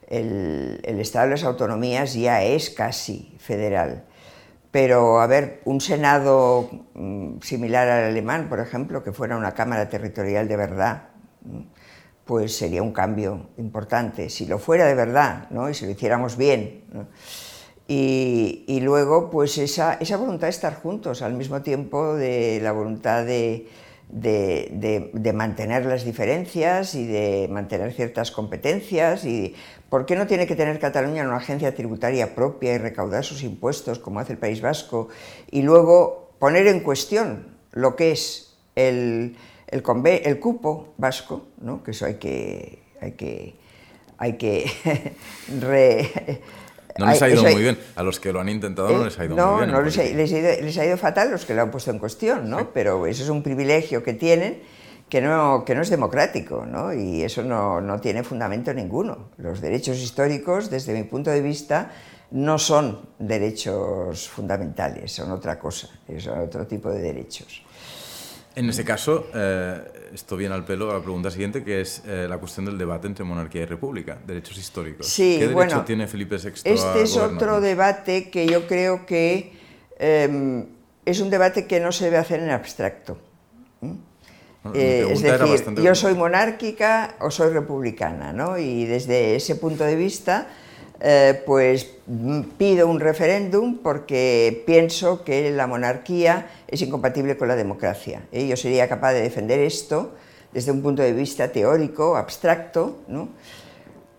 el, 0.06 1.00
Estado 1.00 1.24
de 1.24 1.30
las 1.30 1.44
Autonomías 1.44 2.12
ya 2.12 2.42
es 2.42 2.68
casi 2.68 3.34
federal. 3.38 4.04
Pero, 4.70 5.22
a 5.22 5.26
ver, 5.26 5.62
un 5.64 5.80
Senado 5.80 6.68
mm, 6.92 7.40
similar 7.40 7.88
al 7.88 8.04
alemán, 8.10 8.50
por 8.50 8.60
ejemplo, 8.60 9.02
que 9.02 9.14
fuera 9.14 9.34
una 9.34 9.52
Cámara 9.52 9.88
Territorial 9.88 10.46
de 10.46 10.56
verdad, 10.58 11.04
pues 12.26 12.56
sería 12.56 12.82
un 12.82 12.92
cambio 12.92 13.50
importante, 13.56 14.28
si 14.28 14.46
lo 14.46 14.58
fuera 14.58 14.86
de 14.86 14.94
verdad, 14.94 15.48
¿no? 15.50 15.70
y 15.70 15.74
si 15.74 15.86
lo 15.86 15.92
hiciéramos 15.92 16.36
bien. 16.36 16.82
Y, 17.88 18.80
luego, 18.82 19.30
pues 19.30 19.58
esa, 19.58 19.94
esa, 19.94 20.16
voluntad 20.16 20.48
de 20.48 20.50
estar 20.50 20.74
juntos, 20.74 21.22
al 21.22 21.34
mismo 21.34 21.62
tiempo 21.62 22.16
de 22.16 22.58
la 22.60 22.72
voluntad 22.72 23.24
de, 23.24 23.68
de, 24.08 25.32
mantener 25.32 25.86
las 25.86 26.04
diferencias 26.04 26.96
y 26.96 27.06
de 27.06 27.46
mantener 27.48 27.92
ciertas 27.92 28.32
competencias 28.32 29.24
y 29.24 29.54
por 29.88 30.04
qué 30.04 30.16
no 30.16 30.26
tiene 30.26 30.48
que 30.48 30.56
tener 30.56 30.80
Cataluña 30.80 31.22
una 31.22 31.36
agencia 31.36 31.76
tributaria 31.76 32.34
propia 32.34 32.74
y 32.74 32.78
recaudar 32.78 33.24
sus 33.24 33.44
impuestos 33.44 34.00
como 34.00 34.18
hace 34.18 34.32
el 34.32 34.38
País 34.38 34.60
Vasco 34.60 35.08
y 35.48 35.62
luego 35.62 36.32
poner 36.40 36.66
en 36.66 36.80
cuestión 36.80 37.56
lo 37.70 37.94
que 37.94 38.10
es 38.10 38.56
el, 38.74 39.36
el, 39.68 40.38
cupo 40.40 40.94
vasco, 40.96 41.48
¿no? 41.60 41.82
que 41.82 41.90
eso 41.90 42.06
hay 42.06 42.14
que, 42.14 42.82
hay 43.00 43.12
que, 43.12 43.56
hay 44.18 44.34
que 44.34 45.14
No 46.98 47.06
les 47.06 47.20
ha 47.20 47.28
ido 47.28 47.42
muy 47.42 47.62
bien. 47.62 47.78
A 47.94 48.02
los 48.02 48.20
que 48.20 48.32
lo 48.32 48.40
han 48.40 48.48
intentado 48.48 48.88
no 48.90 49.04
les 49.04 49.18
ha 49.18 49.24
ido 49.24 49.36
muy 49.36 49.58
bien. 49.58 49.70
No, 49.70 49.82
les 49.82 49.98
ha, 49.98 50.02
les, 50.02 50.78
ha 50.78 50.86
ido, 50.86 50.96
fatal 50.96 51.30
los 51.30 51.44
que 51.44 51.54
lo 51.54 51.62
han 51.62 51.70
puesto 51.70 51.90
en 51.90 51.98
cuestión, 51.98 52.48
¿no? 52.48 52.72
Pero 52.72 53.06
eso 53.06 53.22
es 53.22 53.28
un 53.28 53.42
privilegio 53.42 54.02
que 54.02 54.14
tienen 54.14 54.62
que 55.08 55.20
no, 55.20 55.64
que 55.64 55.74
no 55.74 55.82
es 55.82 55.90
democrático, 55.90 56.66
¿no? 56.66 56.92
Y 56.92 57.22
eso 57.22 57.42
no, 57.42 57.80
no 57.80 58.00
tiene 58.00 58.24
fundamento 58.24 58.72
ninguno. 58.74 59.30
Los 59.36 59.60
derechos 59.60 59.98
históricos, 59.98 60.70
desde 60.70 60.94
mi 60.94 61.04
punto 61.04 61.30
de 61.30 61.42
vista, 61.42 61.92
no 62.32 62.58
son 62.58 63.08
derechos 63.18 64.28
fundamentales, 64.28 65.12
son 65.12 65.30
otra 65.30 65.58
cosa, 65.58 65.88
son 66.18 66.40
otro 66.40 66.66
tipo 66.66 66.90
de 66.90 67.00
derechos. 67.00 67.62
En 68.56 68.70
ese 68.70 68.86
caso, 68.86 69.26
eh, 69.34 69.82
esto 70.14 70.34
viene 70.34 70.54
al 70.54 70.64
pelo 70.64 70.90
a 70.90 70.94
la 70.94 71.02
pregunta 71.02 71.30
siguiente, 71.30 71.62
que 71.62 71.82
es 71.82 72.02
eh, 72.06 72.26
la 72.26 72.38
cuestión 72.38 72.64
del 72.64 72.78
debate 72.78 73.06
entre 73.06 73.22
monarquía 73.22 73.62
y 73.62 73.66
república, 73.66 74.18
derechos 74.26 74.56
históricos. 74.56 75.06
Sí, 75.06 75.36
¿Qué 75.38 75.48
derecho 75.48 75.82
tiene 75.82 76.06
Felipe 76.06 76.38
VI 76.38 76.52
Este 76.64 77.02
es 77.02 77.18
otro 77.18 77.60
debate 77.60 78.30
que 78.30 78.46
yo 78.46 78.66
creo 78.66 79.04
que 79.04 79.52
em, 79.98 80.64
es 81.04 81.20
un 81.20 81.28
debate 81.28 81.66
que 81.66 81.80
no 81.80 81.92
se 81.92 82.06
debe 82.06 82.16
hacer 82.16 82.40
en 82.40 82.48
abstracto. 82.48 83.18
Eh, 84.72 85.06
es 85.10 85.20
decir, 85.20 85.74
yo 85.82 85.94
soy 85.94 86.14
monárquica 86.14 87.14
o 87.20 87.30
soy 87.30 87.52
republicana, 87.52 88.32
¿no? 88.32 88.56
Y 88.56 88.86
desde 88.86 89.36
ese 89.36 89.56
punto 89.56 89.84
de 89.84 89.96
vista 89.96 90.48
eh, 91.00 91.42
pues 91.44 91.90
mm, 92.06 92.40
pido 92.56 92.88
un 92.88 93.00
referéndum 93.00 93.78
porque 93.78 94.62
pienso 94.66 95.24
que 95.24 95.50
la 95.50 95.66
monarquía 95.66 96.48
es 96.66 96.80
incompatible 96.82 97.36
con 97.36 97.48
la 97.48 97.56
democracia. 97.56 98.22
Yo 98.32 98.56
sería 98.56 98.88
capaz 98.88 99.12
de 99.12 99.20
defender 99.20 99.60
esto 99.60 100.14
desde 100.52 100.72
un 100.72 100.82
punto 100.82 101.02
de 101.02 101.12
vista 101.12 101.52
teórico, 101.52 102.16
abstracto, 102.16 102.96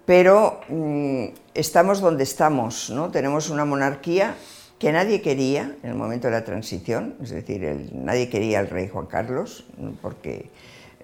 pero 0.05 0.61
mm, 0.69 1.25
estamos 1.53 1.99
donde 1.99 2.23
estamos. 2.23 2.89
¿no? 2.91 3.09
Tenemos 3.09 3.49
una 3.49 3.65
monarquía 3.65 4.35
que 4.77 4.91
nadie 4.91 5.21
quería 5.21 5.75
en 5.81 5.89
el 5.89 5.95
momento 5.95 6.27
de 6.27 6.33
la 6.33 6.45
transición, 6.45 7.15
es 7.23 7.31
decir, 7.31 7.89
nadie 7.93 8.29
quería 8.29 8.59
al 8.59 8.69
rey 8.69 8.87
Juan 8.87 9.07
Carlos 9.07 9.65
porque 10.01 10.51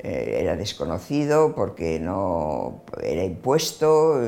eh, 0.04 0.39
era 0.41 0.58
desconocido, 0.58 1.56
porque 1.56 1.99
no 1.99 2.84
era 3.01 3.24
impuesto 3.24 4.20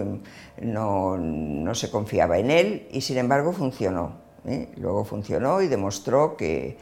no, 0.62 1.76
se 1.76 1.92
confiaba 1.92 2.38
en 2.38 2.52
él 2.52 2.88
y 2.92 3.02
sin 3.02 3.18
embargo 3.18 3.52
funcionó. 3.52 4.14
¿eh? 4.46 4.70
Luego 4.78 5.04
funcionó 5.04 5.62
y 5.62 5.68
demostró 5.68 6.38
que, 6.38 6.78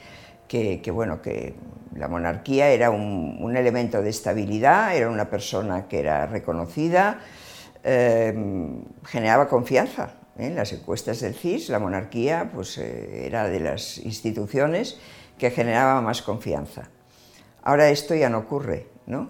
bueno, 0.93 1.21
que 1.21 1.55
la 1.95 2.07
monarquía 2.07 2.69
era 2.69 2.91
un, 2.91 3.55
elemento 3.55 4.01
de 4.01 4.09
estabilidad, 4.09 4.95
era 4.95 5.09
una 5.09 5.29
persona 5.29 5.87
que 5.87 5.99
era 5.99 6.25
reconocida, 6.27 7.19
eh, 7.83 8.33
generaba 9.05 9.47
confianza. 9.47 10.15
En 10.35 10.55
las 10.55 10.73
encuestas 10.73 11.19
del 11.21 11.35
CIS, 11.35 11.69
la 11.69 11.77
monarquía 11.77 12.49
pues, 12.53 12.79
era 12.79 13.47
de 13.47 13.59
las 13.59 13.99
instituciones 13.99 14.97
que 15.37 15.51
generaba 15.51 16.01
más 16.01 16.23
confianza. 16.23 16.89
Ahora 17.63 17.89
esto 17.89 18.13
ya 18.13 18.29
no 18.29 18.39
ocurre, 18.39 18.87
¿no? 19.07 19.29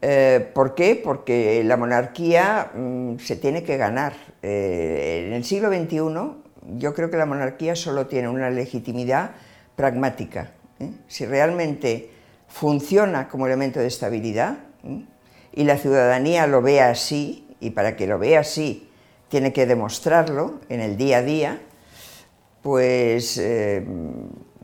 Eh, 0.00 0.50
¿Por 0.54 0.74
qué? 0.74 1.00
Porque 1.02 1.62
la 1.64 1.76
monarquía 1.76 2.70
mm, 2.74 3.18
se 3.18 3.36
tiene 3.36 3.62
que 3.62 3.76
ganar. 3.76 4.14
Eh, 4.42 5.24
en 5.26 5.32
el 5.32 5.44
siglo 5.44 5.68
XXI 5.68 5.98
yo 6.76 6.94
creo 6.94 7.10
que 7.10 7.16
la 7.16 7.26
monarquía 7.26 7.74
solo 7.74 8.06
tiene 8.06 8.28
una 8.28 8.50
legitimidad 8.50 9.32
pragmática. 9.74 10.52
¿eh? 10.78 10.90
Si 11.08 11.26
realmente 11.26 12.10
funciona 12.46 13.28
como 13.28 13.46
elemento 13.46 13.80
de 13.80 13.86
estabilidad 13.86 14.58
y 15.52 15.64
la 15.64 15.76
ciudadanía 15.76 16.46
lo 16.46 16.62
ve 16.62 16.80
así, 16.80 17.46
y 17.60 17.70
para 17.70 17.96
que 17.96 18.06
lo 18.06 18.18
vea 18.18 18.40
así 18.40 18.88
tiene 19.28 19.52
que 19.52 19.66
demostrarlo 19.66 20.60
en 20.68 20.80
el 20.80 20.96
día 20.96 21.18
a 21.18 21.22
día, 21.22 21.60
pues 22.62 23.40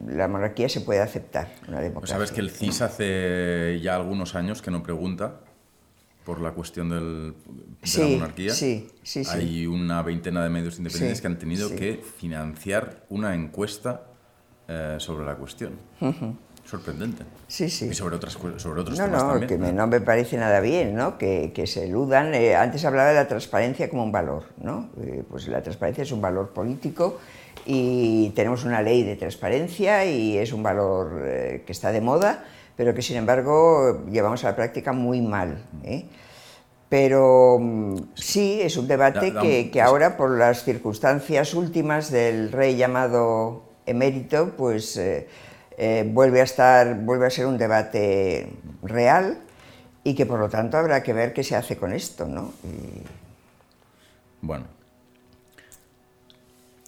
la 0.06 0.28
monarquía 0.28 0.68
se 0.68 0.80
puede 0.80 1.00
aceptar, 1.00 1.54
una 1.68 1.80
democracia. 1.80 2.16
Pues 2.16 2.28
sabes 2.28 2.32
que 2.32 2.40
el 2.40 2.50
CIS 2.50 2.82
hace 2.82 3.80
ya 3.82 3.96
algunos 3.96 4.34
años 4.34 4.62
que 4.62 4.70
no 4.70 4.82
pregunta 4.82 5.40
por 6.24 6.40
la 6.40 6.52
cuestión 6.52 6.88
del, 6.88 7.34
de 7.82 7.98
la 7.98 8.06
monarquía. 8.06 8.52
Sí, 8.52 8.88
sí, 9.02 9.24
sí. 9.24 9.30
Hay 9.30 9.66
una 9.66 10.02
veintena 10.02 10.42
de 10.42 10.50
medios 10.50 10.78
independientes 10.78 11.20
que 11.20 11.26
han 11.26 11.38
tenido 11.38 11.70
que 11.70 12.02
financiar 12.18 13.04
una 13.10 13.34
encuesta 13.34 14.06
eh, 14.66 14.96
sobre 14.98 15.26
la 15.26 15.34
cuestión. 15.36 15.78
Sorprendente. 16.64 17.24
Sí, 17.46 17.68
sí. 17.68 17.88
Y 17.90 17.94
sobre, 17.94 18.16
otras, 18.16 18.32
sobre 18.32 18.80
otros 18.80 18.98
no, 18.98 19.04
temas 19.04 19.22
no, 19.22 19.28
también. 19.30 19.48
Que 19.48 19.58
me, 19.58 19.72
no 19.72 19.86
me 19.86 20.00
parece 20.00 20.38
nada 20.38 20.60
bien, 20.60 20.94
¿no? 20.94 21.18
Que, 21.18 21.52
que 21.54 21.66
se 21.66 21.84
eludan. 21.84 22.32
Eh, 22.32 22.56
antes 22.56 22.86
hablaba 22.86 23.10
de 23.10 23.14
la 23.16 23.28
transparencia 23.28 23.90
como 23.90 24.02
un 24.02 24.12
valor, 24.12 24.44
¿no? 24.56 24.88
Eh, 25.02 25.22
pues 25.28 25.46
la 25.48 25.62
transparencia 25.62 26.02
es 26.02 26.12
un 26.12 26.22
valor 26.22 26.54
político 26.54 27.20
y 27.66 28.30
tenemos 28.30 28.64
una 28.64 28.82
ley 28.82 29.02
de 29.02 29.16
transparencia 29.16 30.04
y 30.04 30.36
es 30.36 30.52
un 30.52 30.62
valor 30.62 31.22
eh, 31.24 31.62
que 31.66 31.72
está 31.72 31.92
de 31.92 32.00
moda, 32.00 32.44
pero 32.76 32.94
que 32.94 33.02
sin 33.02 33.16
embargo 33.16 34.04
llevamos 34.10 34.44
a 34.44 34.50
la 34.50 34.56
práctica 34.56 34.92
muy 34.92 35.20
mal. 35.22 35.64
¿eh? 35.82 36.04
Pero 36.88 37.58
mm, 37.60 37.96
sí, 38.14 38.60
es 38.60 38.76
un 38.76 38.86
debate 38.86 39.32
que, 39.32 39.70
que, 39.70 39.80
ahora, 39.80 40.16
por 40.16 40.36
las 40.36 40.64
circunstancias 40.64 41.54
últimas 41.54 42.10
del 42.10 42.52
rey 42.52 42.76
llamado 42.76 43.64
emérito, 43.86 44.54
pues 44.56 44.96
eh, 44.96 45.26
vuelve, 46.12 46.40
a 46.40 46.44
estar, 46.44 46.94
vuelve 47.00 47.26
a 47.26 47.30
ser 47.30 47.46
un 47.46 47.56
debate 47.56 48.48
real 48.82 49.38
y 50.04 50.14
que 50.14 50.26
por 50.26 50.38
lo 50.38 50.50
tanto 50.50 50.76
habrá 50.76 51.02
que 51.02 51.14
ver 51.14 51.32
qué 51.32 51.42
se 51.42 51.56
hace 51.56 51.76
con 51.76 51.92
esto. 51.92 52.26
¿no? 52.26 52.52
Bueno, 54.42 54.66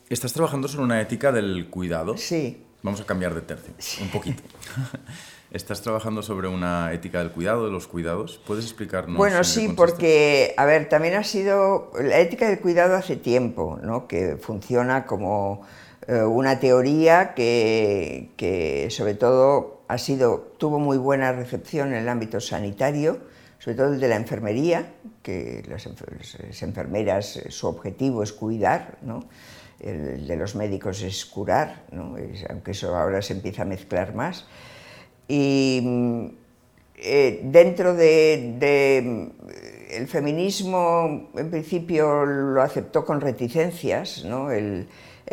Estás 0.09 0.33
trabajando 0.33 0.69
sobre 0.69 0.85
una 0.85 1.01
ética 1.01 1.33
del 1.33 1.69
cuidado. 1.69 2.17
Sí. 2.17 2.63
Vamos 2.83 3.01
a 3.01 3.05
cambiar 3.05 3.35
de 3.35 3.41
tercio, 3.41 3.73
un 4.05 4.11
poquito. 4.11 4.41
Estás 5.51 5.83
trabajando 5.83 6.23
sobre 6.23 6.47
una 6.47 6.93
ética 6.93 7.19
del 7.19 7.33
cuidado, 7.33 7.65
de 7.65 7.73
los 7.73 7.89
cuidados. 7.89 8.41
¿Puedes 8.47 8.65
explicarnos? 8.65 9.17
Bueno, 9.17 9.43
sí, 9.43 9.69
porque, 9.77 10.55
a 10.57 10.65
ver, 10.65 10.89
también 10.89 11.15
ha 11.15 11.25
sido, 11.25 11.91
la 12.01 12.21
ética 12.21 12.49
del 12.49 12.61
cuidado 12.61 12.95
hace 12.95 13.17
tiempo, 13.17 13.81
¿no? 13.83 14.07
Que 14.07 14.37
funciona 14.37 15.07
como 15.07 15.63
eh, 16.07 16.23
una 16.23 16.61
teoría 16.61 17.35
que, 17.35 18.31
que, 18.37 18.89
sobre 18.91 19.15
todo, 19.15 19.81
ha 19.89 19.99
sido, 19.99 20.53
tuvo 20.59 20.79
muy 20.79 20.99
buena 20.99 21.33
recepción 21.33 21.89
en 21.89 21.95
el 21.95 22.09
ámbito 22.09 22.39
sanitario, 22.39 23.19
sobre 23.59 23.77
todo 23.77 23.93
el 23.95 23.99
de 23.99 24.09
la 24.09 24.17
enfermería, 24.17 24.95
que 25.23 25.65
las, 25.69 25.87
las 25.87 26.63
enfermeras, 26.63 27.39
eh, 27.39 27.51
su 27.51 27.67
objetivo 27.67 28.23
es 28.23 28.33
cuidar, 28.33 28.99
¿no? 29.03 29.25
El 29.81 30.27
de 30.27 30.37
los 30.37 30.55
médicos 30.55 31.03
es 31.03 31.27
curar, 31.27 31.85
aunque 32.49 32.71
eso 32.71 32.97
ahora 32.97 33.23
se 33.23 33.35
empieza 33.35 33.63
a 33.63 33.65
mezclar 33.67 34.15
más. 34.15 34.47
Y 35.29 35.81
mm, 35.83 36.27
eh, 36.99 37.41
dentro 37.45 37.95
de, 37.95 39.33
el 39.91 40.09
feminismo, 40.09 41.29
en 41.35 41.51
principio 41.51 42.25
lo 42.25 42.63
aceptó 42.63 43.05
con 43.05 43.21
reticencias, 43.21 44.25
el, 44.25 44.89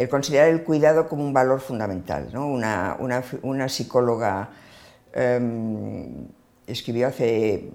considerar 0.09 0.49
el 0.49 0.63
cuidado 0.63 1.07
como 1.07 1.23
un 1.23 1.33
valor 1.33 1.61
fundamental. 1.61 2.29
Una, 2.35 3.69
psicóloga 3.69 4.49
em, 5.13 6.27
escribió 6.67 7.07
hace 7.07 7.71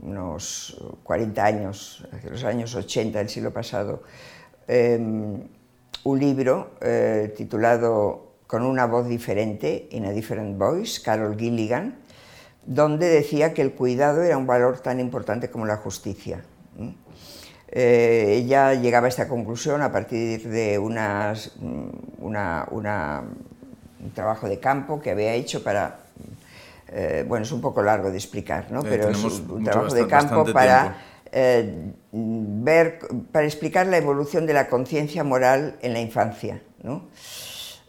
unos 0.00 0.80
40 1.02 1.44
años, 1.44 2.06
hace 2.12 2.30
los 2.30 2.44
años 2.44 2.74
80 2.74 3.18
del 3.18 3.28
siglo 3.28 3.52
pasado, 3.52 4.04
em, 4.68 5.42
un 6.08 6.18
libro 6.18 6.70
eh, 6.80 7.34
titulado 7.36 8.32
Con 8.46 8.62
una 8.62 8.86
voz 8.86 9.06
diferente, 9.06 9.88
In 9.90 10.06
a 10.06 10.10
Different 10.10 10.56
Voice, 10.56 11.02
Carol 11.02 11.36
Gilligan, 11.36 11.98
donde 12.64 13.08
decía 13.08 13.52
que 13.52 13.60
el 13.60 13.72
cuidado 13.72 14.22
era 14.22 14.38
un 14.38 14.46
valor 14.46 14.80
tan 14.80 15.00
importante 15.00 15.50
como 15.50 15.66
la 15.66 15.76
justicia. 15.76 16.42
Eh, 17.70 18.36
ella 18.38 18.72
llegaba 18.72 19.04
a 19.04 19.08
esta 19.10 19.28
conclusión 19.28 19.82
a 19.82 19.92
partir 19.92 20.48
de 20.48 20.78
unas, 20.78 21.52
mm, 21.60 22.24
una, 22.24 22.66
un 22.70 24.10
trabajo 24.14 24.48
de 24.48 24.58
campo 24.58 25.00
que 25.00 25.10
había 25.10 25.34
hecho 25.34 25.62
para... 25.62 25.98
Eh, 26.90 27.26
bueno, 27.28 27.44
es 27.44 27.52
un 27.52 27.60
poco 27.60 27.82
largo 27.82 28.10
de 28.10 28.16
explicar, 28.16 28.70
¿no? 28.70 28.82
pero 28.82 29.10
es 29.10 29.22
un 29.22 29.62
trabajo 29.62 29.94
de 29.94 30.06
campo 30.06 30.46
para 30.54 30.96
eh, 31.32 31.92
ver, 32.12 33.00
para 33.32 33.46
explicar 33.46 33.86
la 33.86 33.98
evolución 33.98 34.46
de 34.46 34.54
la 34.54 34.68
conciencia 34.68 35.24
moral 35.24 35.76
en 35.82 35.92
la 35.92 36.00
infancia. 36.00 36.62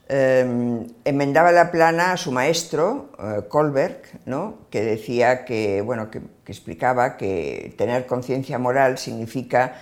em, 0.08 0.88
enmendaba 1.06 1.52
la 1.52 1.72
plana 1.72 2.14
a 2.14 2.18
su 2.18 2.32
maestro, 2.32 3.12
eh, 3.20 3.48
Kohlberg, 3.48 4.02
¿no? 4.26 4.68
que 4.72 4.82
decía 4.82 5.46
que, 5.46 5.82
bueno, 5.82 6.10
que, 6.10 6.22
explicaba 6.48 7.16
que 7.16 7.76
tener 7.78 8.08
conciencia 8.08 8.58
moral 8.58 8.98
significa 8.98 9.76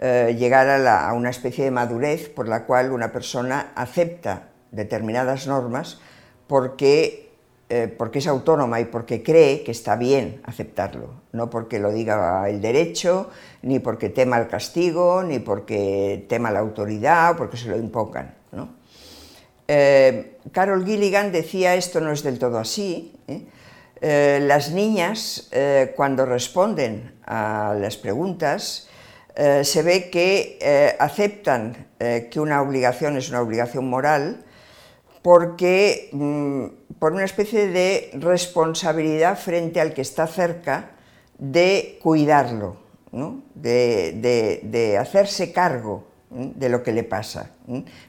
eh, 0.00 0.34
llegar 0.38 0.68
a, 0.68 1.12
una 1.12 1.30
especie 1.30 1.64
de 1.64 1.70
madurez 1.70 2.28
por 2.28 2.48
la 2.48 2.64
cual 2.66 2.90
una 2.90 3.12
persona 3.12 3.72
acepta 3.76 4.48
determinadas 4.72 5.46
normas 5.46 6.00
porque 6.48 7.27
eh, 7.70 7.86
porque 7.86 8.20
es 8.20 8.26
autónoma 8.26 8.80
y 8.80 8.86
porque 8.86 9.22
cree 9.22 9.62
que 9.62 9.72
está 9.72 9.94
bien 9.94 10.40
aceptarlo, 10.44 11.20
no 11.32 11.50
porque 11.50 11.78
lo 11.78 11.92
diga 11.92 12.48
el 12.48 12.62
derecho, 12.62 13.28
ni 13.60 13.78
porque 13.78 14.08
tema 14.08 14.38
el 14.38 14.48
castigo, 14.48 15.22
ni 15.22 15.38
porque 15.38 16.24
tema 16.30 16.50
la 16.50 16.60
autoridad 16.60 17.32
o 17.32 17.36
porque 17.36 17.58
se 17.58 17.68
lo 17.68 17.76
impongan. 17.76 18.34
Eh, 19.70 20.38
Carol 20.50 20.86
Gilligan 20.86 21.30
decía 21.30 21.74
esto 21.74 22.00
no 22.00 22.10
es 22.10 22.22
del 22.22 22.38
todo 22.38 22.58
así. 22.58 23.14
¿eh? 23.28 24.38
las 24.40 24.70
niñas, 24.70 25.50
cuando 25.94 26.24
responden 26.24 27.16
a 27.26 27.76
las 27.78 27.98
preguntas, 27.98 28.88
se 29.34 29.82
ve 29.82 30.08
que 30.08 30.96
aceptan 31.00 31.88
que 31.98 32.40
una 32.40 32.62
obligación 32.62 33.16
es 33.16 33.28
una 33.28 33.42
obligación 33.42 33.90
moral, 33.90 34.44
porque 35.20 36.08
mm, 36.12 36.66
por 36.98 37.12
una 37.12 37.24
especie 37.24 37.68
de 37.68 38.10
responsabilidad 38.14 39.38
frente 39.38 39.80
al 39.80 39.94
que 39.94 40.02
está 40.02 40.26
cerca 40.26 40.90
de 41.38 41.98
cuidarlo, 42.02 42.76
de, 43.54 44.98
hacerse 45.00 45.52
cargo 45.52 46.08
de 46.30 46.68
lo 46.68 46.82
que 46.82 46.92
le 46.92 47.04
pasa, 47.04 47.50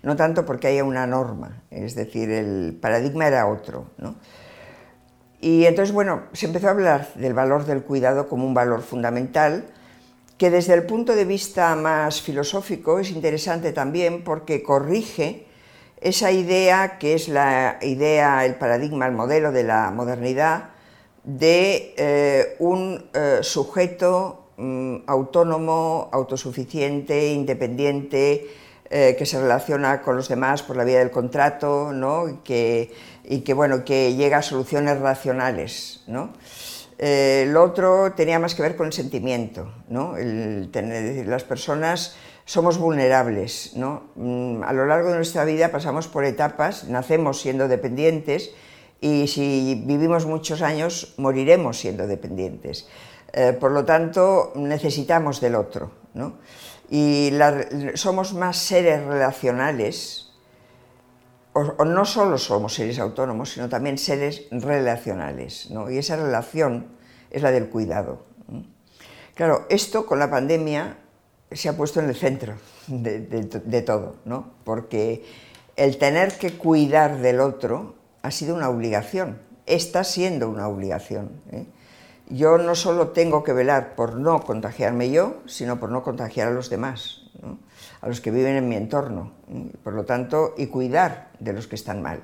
no 0.02 0.16
tanto 0.16 0.46
porque 0.46 0.68
haya 0.68 0.84
una 0.84 1.06
norma, 1.08 1.62
es 1.70 1.96
decir, 1.96 2.32
el 2.32 2.78
paradigma 2.82 3.28
era 3.28 3.48
otro. 3.48 3.86
Y 5.42 5.66
entonces, 5.66 5.94
bueno, 5.94 6.24
se 6.34 6.48
empezó 6.48 6.68
a 6.68 6.72
hablar 6.72 7.14
del 7.16 7.34
valor 7.34 7.66
del 7.66 7.84
cuidado 7.84 8.28
como 8.28 8.46
un 8.46 8.54
valor 8.54 8.82
fundamental, 8.82 9.68
que 10.38 10.50
desde 10.50 10.74
el 10.74 10.84
punto 10.84 11.16
de 11.16 11.26
vista 11.26 11.76
más 11.76 12.22
filosófico 12.22 13.00
es 13.00 13.12
interesante 13.12 13.72
también 13.72 14.24
porque 14.24 14.64
corrige 14.64 15.49
esa 16.02 16.32
idea 16.32 16.98
que 16.98 17.14
es 17.14 17.28
la 17.28 17.78
idea, 17.82 18.46
el 18.46 18.56
paradigma, 18.56 19.06
el 19.06 19.14
modelo 19.14 19.52
de 19.52 19.64
la 19.64 19.92
modernidad 19.92 20.70
de 21.24 21.94
eh, 21.98 22.56
un 22.60 23.10
eh, 23.14 23.40
sujeto 23.42 24.52
mm, 24.58 24.98
autónomo, 25.08 26.10
autosuficiente, 26.12 27.34
independiente, 27.34 28.48
eh, 28.90 29.16
que 29.18 29.26
se 29.26 29.40
relaciona 29.40 30.02
con 30.02 30.16
los 30.16 30.28
demás 30.30 30.64
por 30.64 30.76
la 30.76 30.84
vía 30.84 31.00
del 31.00 31.12
contrato 31.12 31.92
¿no? 31.94 32.28
y, 32.28 32.36
que, 32.38 32.92
y 33.24 33.42
que, 33.42 33.54
bueno, 33.54 33.86
que 33.86 34.16
llega 34.16 34.38
a 34.40 34.42
soluciones 34.42 35.00
racionales. 35.00 36.04
¿no? 36.08 36.34
lo 37.00 37.64
otro 37.64 38.12
tenía 38.12 38.40
más 38.40 38.56
que 38.56 38.62
ver 38.62 38.76
con 38.76 38.88
el 38.88 38.92
sentimiento, 38.92 39.72
¿no? 39.88 40.16
las 40.18 41.46
personas 41.46 42.18
somos 42.50 42.80
vulnerables. 42.80 43.76
¿no? 43.76 44.10
Mm, 44.16 44.64
a 44.64 44.74
lo 44.74 44.88
largo 44.88 45.10
de 45.10 45.18
nuestra 45.18 45.46
vida 45.46 45.70
pasamos 45.70 46.08
por 46.08 46.26
etapas, 46.26 46.86
nacemos 46.86 47.40
siendo 47.40 47.68
dependientes 47.68 48.50
y 49.00 49.28
si 49.28 49.84
vivimos 49.86 50.26
muchos 50.26 50.64
años 50.64 51.14
moriremos 51.18 51.78
siendo 51.78 52.08
dependientes. 52.08 52.88
Eh, 53.34 53.54
por 53.54 53.70
lo 53.70 53.86
tanto, 53.86 54.52
necesitamos 54.56 55.42
del 55.42 55.54
otro. 55.54 55.92
¿no? 56.16 56.40
Y 56.90 57.32
somos 57.94 58.34
más 58.34 58.58
seres 58.58 59.06
relacionales, 59.06 60.32
o, 61.54 61.86
no 61.86 62.04
solo 62.04 62.40
somos 62.40 62.74
seres 62.74 62.98
autónomos, 62.98 63.52
sino 63.52 63.70
también 63.70 64.00
seres 64.00 64.48
relacionales. 64.50 65.70
¿no? 65.70 65.92
Y 65.92 66.00
esa 66.00 66.16
relación 66.16 66.88
es 67.30 67.44
la 67.44 67.52
del 67.52 67.70
cuidado. 67.70 68.26
Claro, 69.36 69.68
esto 69.70 70.08
con 70.08 70.18
la 70.18 70.32
pandemia 70.32 70.98
se 71.52 71.70
ha 71.70 71.78
puesto 71.78 72.00
en 72.00 72.10
el 72.10 72.16
centro 72.16 72.54
de, 72.88 73.82
todo, 73.82 74.16
¿no? 74.26 74.52
porque 74.64 75.26
el 75.76 75.98
tener 75.98 76.38
que 76.38 76.58
cuidar 76.58 77.18
del 77.20 77.40
otro 77.40 77.96
ha 78.22 78.32
sido 78.32 78.56
una 78.56 78.70
obligación, 78.70 79.40
está 79.66 80.04
siendo 80.04 80.50
una 80.50 80.68
obligación. 80.68 81.32
¿eh? 81.52 81.66
Yo 82.30 82.58
no 82.58 82.76
solo 82.76 83.10
tengo 83.10 83.44
que 83.44 83.54
velar 83.54 83.96
por 83.96 84.16
no 84.16 84.42
contagiarme 84.44 85.10
yo, 85.10 85.42
sino 85.48 85.80
por 85.80 85.90
no 85.90 86.04
contagiar 86.04 86.50
a 86.50 86.52
los 86.52 86.70
demás, 86.70 87.24
a 88.02 88.08
los 88.08 88.22
que 88.22 88.30
viven 88.30 88.56
en 88.56 88.70
mi 88.70 88.76
entorno, 88.76 89.32
¿eh? 89.50 89.72
por 89.84 89.94
lo 89.94 90.06
tanto, 90.06 90.54
y 90.58 90.68
cuidar 90.68 91.32
de 91.40 91.54
los 91.54 91.68
que 91.68 91.76
están 91.76 92.02
mal. 92.02 92.22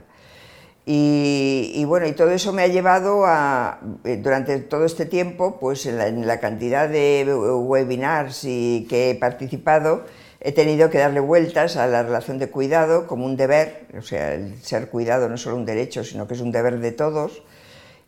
Y, 0.87 1.83
bueno, 1.85 2.05
y 2.05 2.11
todo 2.11 2.29
eso 2.29 2.53
me 2.53 2.61
ha 2.61 2.67
llevado 2.67 3.25
a, 3.25 3.79
eh, 4.03 4.17
durante 4.17 4.59
todo 4.59 4.85
este 4.85 5.07
tiempo, 5.07 5.57
pues 5.59 5.87
en 5.87 6.27
la, 6.27 6.39
cantidad 6.39 6.87
de 6.87 7.25
webinars 7.33 8.43
y 8.43 8.85
que 8.87 9.09
he 9.09 9.15
participado, 9.15 10.03
he 10.41 10.51
tenido 10.51 10.91
que 10.91 10.99
darle 10.99 11.21
vueltas 11.21 11.75
a 11.75 11.87
la 11.87 12.03
relación 12.03 12.37
de 12.37 12.51
cuidado 12.51 13.07
como 13.07 13.25
un 13.25 13.35
deber, 13.35 13.87
o 13.97 14.03
sea, 14.03 14.35
el 14.35 14.61
ser 14.61 14.89
cuidado 14.89 15.27
no 15.27 15.35
es 15.35 15.41
solo 15.41 15.55
un 15.55 15.65
derecho, 15.65 16.03
sino 16.03 16.27
que 16.27 16.35
es 16.35 16.41
un 16.41 16.51
deber 16.51 16.79
de 16.79 16.91
todos. 16.91 17.41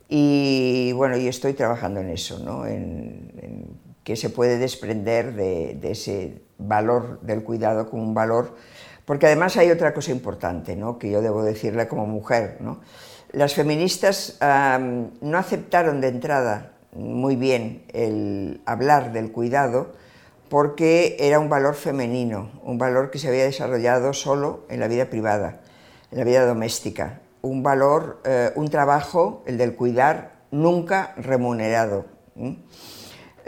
Y 0.08 0.92
bueno, 0.92 1.16
y 1.16 1.26
estoy 1.26 1.54
trabajando 1.54 2.00
en 2.00 2.10
eso, 2.10 2.38
¿no? 2.38 2.64
en, 2.64 3.32
en 3.42 3.66
qué 4.04 4.14
se 4.14 4.30
puede 4.30 4.56
desprender 4.56 5.34
de, 5.34 5.76
de 5.80 5.90
ese 5.90 6.42
valor 6.58 7.20
del 7.22 7.42
cuidado 7.42 7.90
como 7.90 8.04
un 8.04 8.14
valor 8.14 8.54
porque 9.08 9.24
además 9.24 9.56
hay 9.56 9.70
otra 9.70 9.94
cosa 9.94 10.10
importante 10.10 10.76
¿no? 10.76 10.98
que 10.98 11.10
yo 11.10 11.22
debo 11.22 11.42
decirle 11.42 11.88
como 11.88 12.04
mujer. 12.04 12.58
¿no? 12.60 12.80
Las 13.32 13.54
feministas 13.54 14.36
no 14.38 15.38
aceptaron 15.38 16.02
de 16.02 16.08
entrada 16.08 16.72
muy 16.92 17.34
bien 17.34 17.84
el 17.94 18.60
hablar 18.66 19.14
del 19.14 19.32
cuidado 19.32 19.92
porque 20.50 21.16
era 21.20 21.40
un 21.40 21.48
valor 21.48 21.74
femenino, 21.74 22.50
un 22.62 22.76
valor 22.76 23.10
que 23.10 23.18
se 23.18 23.28
había 23.28 23.44
desarrollado 23.44 24.12
solo 24.12 24.66
en 24.68 24.78
la 24.78 24.88
vida 24.88 25.06
privada, 25.06 25.62
en 26.12 26.18
la 26.18 26.24
vida 26.24 26.44
doméstica, 26.44 27.20
un 27.40 27.62
valor, 27.62 28.20
eh, 28.26 28.52
un 28.56 28.68
trabajo, 28.68 29.42
el 29.46 29.56
del 29.56 29.74
cuidar, 29.74 30.32
nunca 30.50 31.14
remunerado. 31.16 32.04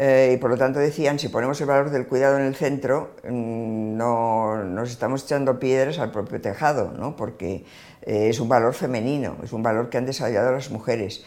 Eh, 0.03 0.33
y 0.35 0.37
por 0.39 0.49
lo 0.49 0.57
tanto 0.57 0.79
decían, 0.79 1.19
si 1.19 1.29
ponemos 1.29 1.61
el 1.61 1.67
valor 1.67 1.91
del 1.91 2.07
cuidado 2.07 2.39
en 2.39 2.47
el 2.47 2.55
centro, 2.55 3.11
mm, 3.23 3.99
no, 3.99 4.65
nos 4.65 4.91
estamos 4.91 5.25
echando 5.25 5.61
piedras 5.61 5.99
al 5.99 6.11
propio 6.11 6.41
tejado, 6.41 6.93
¿no? 6.93 7.17
porque 7.17 7.67
eh, 8.01 8.31
es 8.31 8.41
un 8.41 8.49
valor 8.49 8.73
femenino, 8.73 9.37
es 9.45 9.53
un 9.53 9.63
valor 9.63 9.91
que 9.91 9.99
han 9.99 10.07
desarrollado 10.07 10.53
las 10.53 10.71
mujeres. 10.71 11.23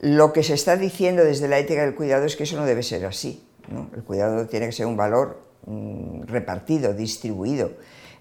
Lo 0.00 0.32
que 0.32 0.42
se 0.42 0.54
está 0.54 0.78
diciendo 0.78 1.24
desde 1.24 1.46
la 1.46 1.58
ética 1.58 1.82
del 1.82 1.94
cuidado 1.94 2.24
es 2.24 2.36
que 2.36 2.44
eso 2.44 2.56
no 2.56 2.64
debe 2.64 2.82
ser 2.82 3.04
así. 3.04 3.46
El 3.94 4.02
cuidado 4.02 4.46
tiene 4.46 4.64
que 4.64 4.72
ser 4.72 4.86
un 4.86 4.96
valor 4.96 5.42
mm, 5.66 6.22
repartido, 6.22 6.94
distribuido. 6.94 7.72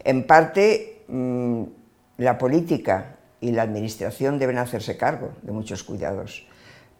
En 0.03 0.27
parte, 0.27 1.05
mm, 1.07 1.63
la 2.17 2.37
política 2.37 3.15
y 3.39 3.53
la 3.53 3.61
administración 3.61 4.39
deben 4.39 4.57
hacerse 4.57 4.97
cargo 4.97 5.31
de 5.41 5.53
muchos 5.53 5.83
cuidados 5.83 6.45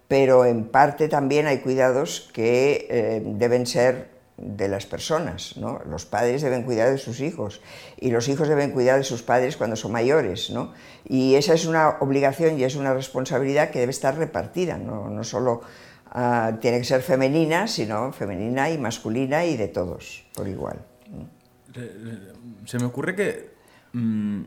pero 0.08 0.44
en 0.44 0.66
parte 0.66 1.08
también 1.08 1.46
hay 1.46 1.58
cuidados 1.58 2.30
que 2.32 2.86
eh, 2.90 3.22
deben 3.24 3.66
ser 3.66 4.16
de 4.36 4.68
las 4.68 4.84
personas, 4.84 5.56
¿no? 5.56 5.80
Los 5.88 6.04
padres 6.04 6.42
deben 6.42 6.62
cuidar 6.62 6.90
de 6.90 6.98
sus 6.98 7.20
hijos 7.20 7.62
y 7.98 8.10
los 8.10 8.28
hijos 8.28 8.48
deben 8.48 8.70
cuidar 8.70 8.98
de 8.98 9.04
sus 9.04 9.22
padres 9.22 9.56
cuando 9.56 9.76
son 9.76 9.92
mayores, 9.92 10.50
¿no? 10.50 10.74
Y 11.08 11.36
esa 11.36 11.54
es 11.54 11.64
una 11.64 11.96
obligación 12.00 12.58
y 12.58 12.64
es 12.64 12.76
una 12.76 12.92
responsabilidad 12.92 13.70
que 13.70 13.80
debe 13.80 13.90
estar 13.90 14.16
repartida, 14.16 14.76
no, 14.76 15.08
no 15.08 15.24
solo 15.24 15.62
ah, 16.10 16.58
tiene 16.60 16.78
que 16.78 16.84
ser 16.84 17.00
femenina, 17.00 17.66
sino 17.66 18.12
femenina 18.12 18.70
y 18.70 18.76
masculina 18.76 19.46
y 19.46 19.56
de 19.56 19.68
todos, 19.68 20.26
por 20.34 20.46
igual. 20.46 20.80
Se 22.66 22.78
me 22.78 22.84
ocurre 22.84 23.14
que 23.14 23.50
mm, 23.92 24.42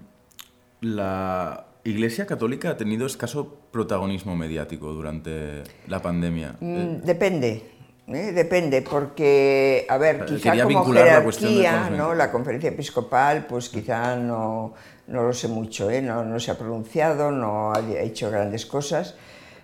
la 0.82 1.66
Iglesia 1.84 2.26
Católica 2.28 2.72
ha 2.72 2.78
tenido 2.78 3.07
escaso 3.07 3.59
protagonismo 3.72 4.36
mediático 4.36 4.91
durante 4.93 5.63
la 5.88 6.01
pandemia. 6.01 6.55
Mm, 6.59 6.78
eh, 6.78 7.01
depende, 7.03 7.63
¿eh? 8.07 8.32
depende, 8.34 8.82
porque, 8.82 9.86
a 9.88 9.97
ver, 9.97 10.26
quizá 10.26 10.61
como 10.63 10.86
jerarquía, 10.86 11.89
la, 11.89 11.97
¿no? 11.97 12.15
la 12.15 12.32
conferencia 12.32 12.70
episcopal, 12.70 13.45
pues 13.47 13.70
quizá 13.70 14.15
no, 14.15 14.74
no 15.07 15.24
lo 15.24 15.34
sé 15.34 15.47
mucho, 15.47 15.89
¿eh? 15.89 16.01
no, 16.01 16.24
no 16.24 16.39
se 16.39 16.51
ha 16.51 16.57
pronunciado, 16.57 17.32
no 17.32 17.74
ha 17.74 17.80
hecho 18.01 18.30
grandes 18.32 18.65
cosas, 18.65 19.15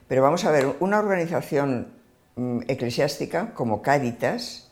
pero 0.08 0.22
vamos 0.22 0.46
a 0.46 0.52
ver, 0.52 0.76
una 0.80 1.00
organización 1.00 1.88
mm, 2.36 2.62
eclesiástica 2.68 3.54
como 3.54 3.82
Cáritas 3.82 4.72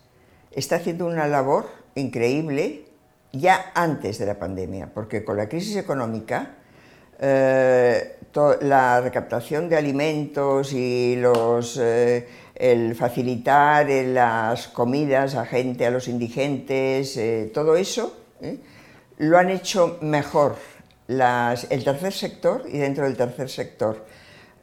está 0.52 0.76
haciendo 0.76 1.08
una 1.08 1.28
labor 1.28 1.68
increíble 1.96 2.86
ya 3.32 3.72
antes 3.74 4.20
de 4.20 4.28
la 4.28 4.38
pandemia, 4.38 4.94
porque 4.94 5.24
con 5.24 5.38
la 5.38 5.50
crisis 5.50 5.76
económica, 5.76 6.58
eh, 7.20 8.18
la 8.62 9.02
recaptación 9.02 9.70
de 9.70 9.78
alimentos 9.78 10.74
y 10.74 11.16
los, 11.18 11.78
eh, 11.78 12.28
el 12.56 12.96
facilitar 12.96 13.88
las 13.90 14.68
comidas 14.68 15.36
a 15.36 15.46
gente, 15.46 15.86
a 15.86 15.92
los 15.92 16.08
indigentes, 16.08 17.16
eh, 17.18 17.52
todo 17.54 17.76
eso, 17.76 18.18
lo 19.18 19.38
han 19.38 19.50
hecho 19.50 20.00
mejor 20.02 20.56
el 21.08 21.84
tercer 21.84 22.14
sector 22.14 22.64
y 22.68 22.78
dentro 22.78 23.06
del 23.06 23.16
tercer 23.16 23.50
sector 23.50 24.04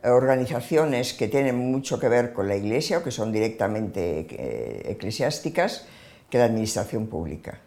organizaciones 0.04 1.12
que 1.12 1.28
tienen 1.28 1.56
mucho 1.56 1.98
que 1.98 2.08
ver 2.08 2.32
con 2.32 2.48
la 2.48 2.56
Iglesia 2.56 2.98
o 2.98 3.02
que 3.02 3.10
son 3.10 3.32
directamente 3.32 4.26
eh, 4.30 4.82
eclesiásticas 4.86 5.86
que 6.28 6.38
la 6.38 6.44
administración 6.44 7.06
pública. 7.06 7.60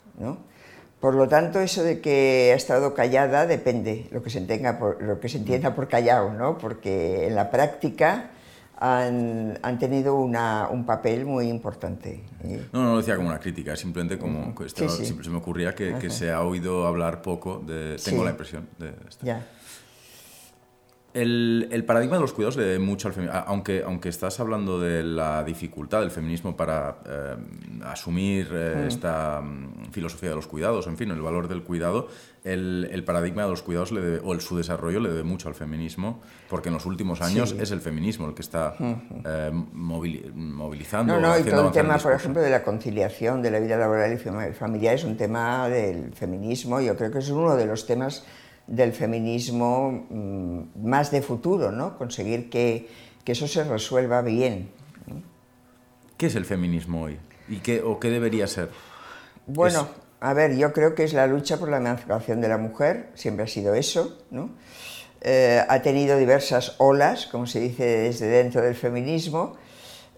Por 1.04 1.16
lo 1.16 1.28
tanto, 1.28 1.60
eso 1.60 1.84
de 1.84 2.00
que 2.00 2.52
ha 2.54 2.56
estado 2.56 2.94
callada 2.94 3.46
depende 3.46 4.08
lo 4.12 4.24
que 4.24 4.30
se, 4.30 4.38
entienda 4.38 4.80
por, 4.80 5.04
lo 5.04 5.20
que 5.20 5.28
se 5.28 5.38
entienda 5.38 5.76
por 5.76 5.90
callado, 5.90 6.32
¿no? 6.32 6.58
porque 6.58 7.28
en 7.28 7.36
la 7.36 7.52
práctica 7.52 8.32
han, 8.78 9.60
han 9.62 9.80
tenido 9.80 10.16
una, 10.16 10.70
un 10.72 10.86
papel 10.86 11.26
muy 11.26 11.50
importante. 11.50 12.24
¿eh? 12.46 12.68
No, 12.72 12.84
no 12.84 12.92
lo 12.92 12.98
decía 13.00 13.18
como 13.18 13.28
una 13.28 13.40
crítica, 13.42 13.76
simplemente 13.76 14.18
como 14.18 14.56
esto, 14.64 14.88
sí, 14.88 15.04
Siempre 15.04 15.26
se 15.26 15.30
me 15.30 15.40
ocurría 15.40 15.76
que, 15.76 15.96
que, 15.96 16.10
se 16.10 16.32
ha 16.32 16.42
oído 16.42 16.88
hablar 16.88 17.22
poco, 17.22 17.62
de, 17.68 17.98
tengo 18.02 18.24
la 18.24 18.32
impresión 18.32 18.70
de 18.80 18.94
esto. 19.10 19.26
Ya. 19.26 19.46
El, 21.14 21.84
paradigma 21.86 22.16
de 22.16 22.22
los 22.22 22.34
cuidados 22.34 22.58
le 22.58 22.64
debe 22.64 22.80
mucho 22.80 23.08
al 23.08 23.14
feminismo, 23.14 23.44
aunque, 23.46 23.84
aunque 23.86 24.10
estás 24.10 24.40
hablando 24.40 24.80
de 24.80 25.04
la 25.04 25.44
dificultad 25.44 26.00
del 26.00 26.10
feminismo 26.10 26.58
para 26.58 26.98
eh, 27.06 27.36
asumir 27.84 28.50
eh, 28.52 28.76
mm. 28.78 28.88
esta 28.88 29.40
mm, 29.42 29.92
filosofía 29.92 30.30
de 30.30 30.36
los 30.36 30.48
cuidados, 30.48 30.88
en 30.88 30.98
fin, 30.98 31.12
el 31.12 31.22
valor 31.22 31.48
del 31.48 31.62
cuidado, 31.62 32.08
el, 32.44 33.04
paradigma 33.06 33.44
de 33.44 33.50
los 33.50 33.62
cuidados 33.62 33.92
le 33.92 34.02
debe, 34.02 34.22
o 34.24 34.34
el, 34.34 34.42
su 34.42 34.58
desarrollo 34.58 35.00
le 35.00 35.10
debe 35.10 35.24
mucho 35.24 35.50
al 35.50 35.56
feminismo, 35.56 36.20
porque 36.50 36.70
en 36.70 36.74
los 36.74 36.86
últimos 36.88 37.22
años 37.22 37.56
es 37.60 37.70
el 37.70 37.80
feminismo 37.80 38.28
el 38.28 38.34
que 38.34 38.42
está 38.42 38.76
eh, 38.80 39.52
movilizando. 39.54 41.14
No, 41.14 41.22
no, 41.22 41.40
y 41.40 41.44
todo 41.44 41.68
el 41.68 41.72
tema, 41.72 41.98
por 42.00 42.14
ejemplo, 42.14 42.42
de 42.42 42.50
la 42.50 42.64
conciliación 42.64 43.44
de 43.44 43.52
la 43.52 43.60
vida 43.60 43.78
laboral 43.78 44.14
y 44.14 44.54
familiar 44.54 44.96
es 44.96 45.04
un 45.04 45.16
tema 45.16 45.70
del 45.70 46.12
feminismo, 46.14 46.82
yo 46.82 46.98
creo 46.98 47.12
que 47.12 47.20
es 47.20 47.30
uno 47.30 47.56
de 47.56 47.68
los 47.68 47.86
temas 47.86 48.26
del 48.68 48.94
feminismo 48.94 50.06
mm, 50.10 50.88
más 50.88 51.12
de 51.12 51.22
futuro, 51.22 51.72
¿no? 51.72 51.98
conseguir 51.98 52.50
que, 52.50 52.88
eso 53.26 53.48
se 53.48 53.64
resuelva 53.64 54.22
bien. 54.22 54.70
¿Qué 56.18 56.28
es 56.28 56.36
el 56.36 56.46
feminismo 56.46 57.04
hoy? 57.04 57.18
¿Y 57.50 57.58
qué, 57.58 57.82
¿O 57.82 58.00
qué 58.00 58.10
debería 58.10 58.48
ser? 58.48 58.70
Bueno, 59.48 59.88
a 60.20 60.34
ver, 60.34 60.56
yo 60.56 60.72
creo 60.72 60.96
que 60.96 61.04
es 61.04 61.14
la 61.14 61.28
lucha 61.28 61.58
por 61.58 61.70
la 61.70 61.78
emancipación 61.78 62.42
de 62.42 62.48
la 62.48 62.58
mujer, 62.58 63.10
siempre 63.14 63.46
ha 63.46 63.48
sido 63.48 63.76
eso, 63.76 64.20
¿no? 64.32 64.50
Eh, 65.22 65.64
ha 65.68 65.82
tenido 65.82 66.18
diversas 66.18 66.76
olas, 66.80 67.28
como 67.28 67.48
se 67.48 67.62
dice 67.62 67.86
desde 67.86 68.28
dentro 68.28 68.62
del 68.62 68.76
feminismo. 68.76 69.56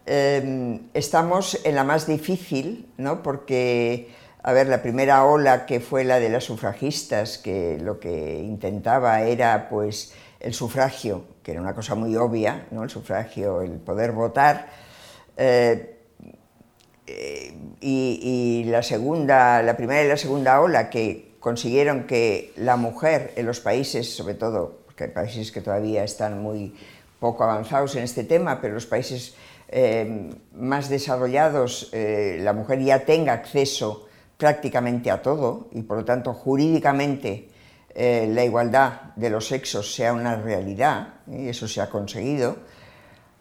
Eh, 0.08 0.80
estamos 0.93 1.60
en 1.64 1.76
la 1.76 1.84
más 1.84 2.08
difícil, 2.08 2.88
¿no? 2.98 3.22
porque 3.22 4.10
a 4.48 4.54
ver, 4.54 4.68
la 4.68 4.84
primera 4.84 5.26
ola 5.26 5.66
que 5.66 5.80
fue 5.80 6.04
la 6.04 6.20
de 6.20 6.30
las 6.30 6.43
sufragistas, 6.43 7.39
que 7.39 7.80
lo 7.82 8.00
que 8.00 8.43
intentaba 8.43 9.24
era 9.24 9.68
pues 9.70 10.14
el 10.39 10.54
sufragio, 10.54 11.26
que 11.41 11.54
era 11.54 11.62
una 11.62 11.74
cosa 11.74 11.96
muy 11.96 12.16
obvia, 12.16 12.68
¿no? 12.70 12.84
el 12.84 12.91
sufragio, 12.91 13.64
el 13.64 13.80
poder 13.80 14.12
votar, 14.12 14.68
eh, 15.36 15.98
eh, 17.08 17.58
y, 17.82 18.66
la 18.68 18.84
segunda, 18.84 19.64
la 19.64 19.76
primera 19.76 20.04
y 20.04 20.08
la 20.08 20.18
segunda 20.18 20.62
ola 20.62 20.91
que 20.91 21.38
consiguieron 21.39 22.06
que 22.06 22.54
la 22.56 22.76
mujer 22.76 23.34
en 23.38 23.48
los 23.48 23.60
países, 23.60 24.16
sobre 24.16 24.36
todo, 24.36 24.82
porque 24.86 25.06
hay 25.06 25.10
países 25.10 25.52
que 25.52 25.62
todavía 25.62 26.04
están 26.04 26.43
muy 26.43 26.76
poco 27.20 27.46
avanzados 27.46 27.96
en 27.96 28.04
este 28.04 28.24
tema, 28.24 28.62
pero 28.62 28.76
los 28.76 28.86
países 28.86 29.34
eh, 29.70 30.30
más 30.54 30.88
desarrollados, 30.88 31.89
la 31.91 32.54
mujer 32.54 32.84
ya 32.84 33.06
tenga 33.06 33.34
acceso 33.34 34.06
prácticamente 34.38 35.12
a 35.12 35.22
todo 35.22 35.68
y 35.72 35.82
por 35.84 35.98
lo 35.98 36.06
tanto 36.06 36.34
jurídicamente 36.34 37.50
eh, 37.98 38.30
la 38.30 38.44
igualdad 38.44 39.14
de 39.16 39.30
los 39.30 39.48
sexos 39.48 39.96
sea 39.96 40.12
una 40.12 40.36
realidad, 40.36 41.14
y 41.28 41.48
eso 41.48 41.66
se 41.66 41.80
ha 41.80 41.90
conseguido, 41.90 42.58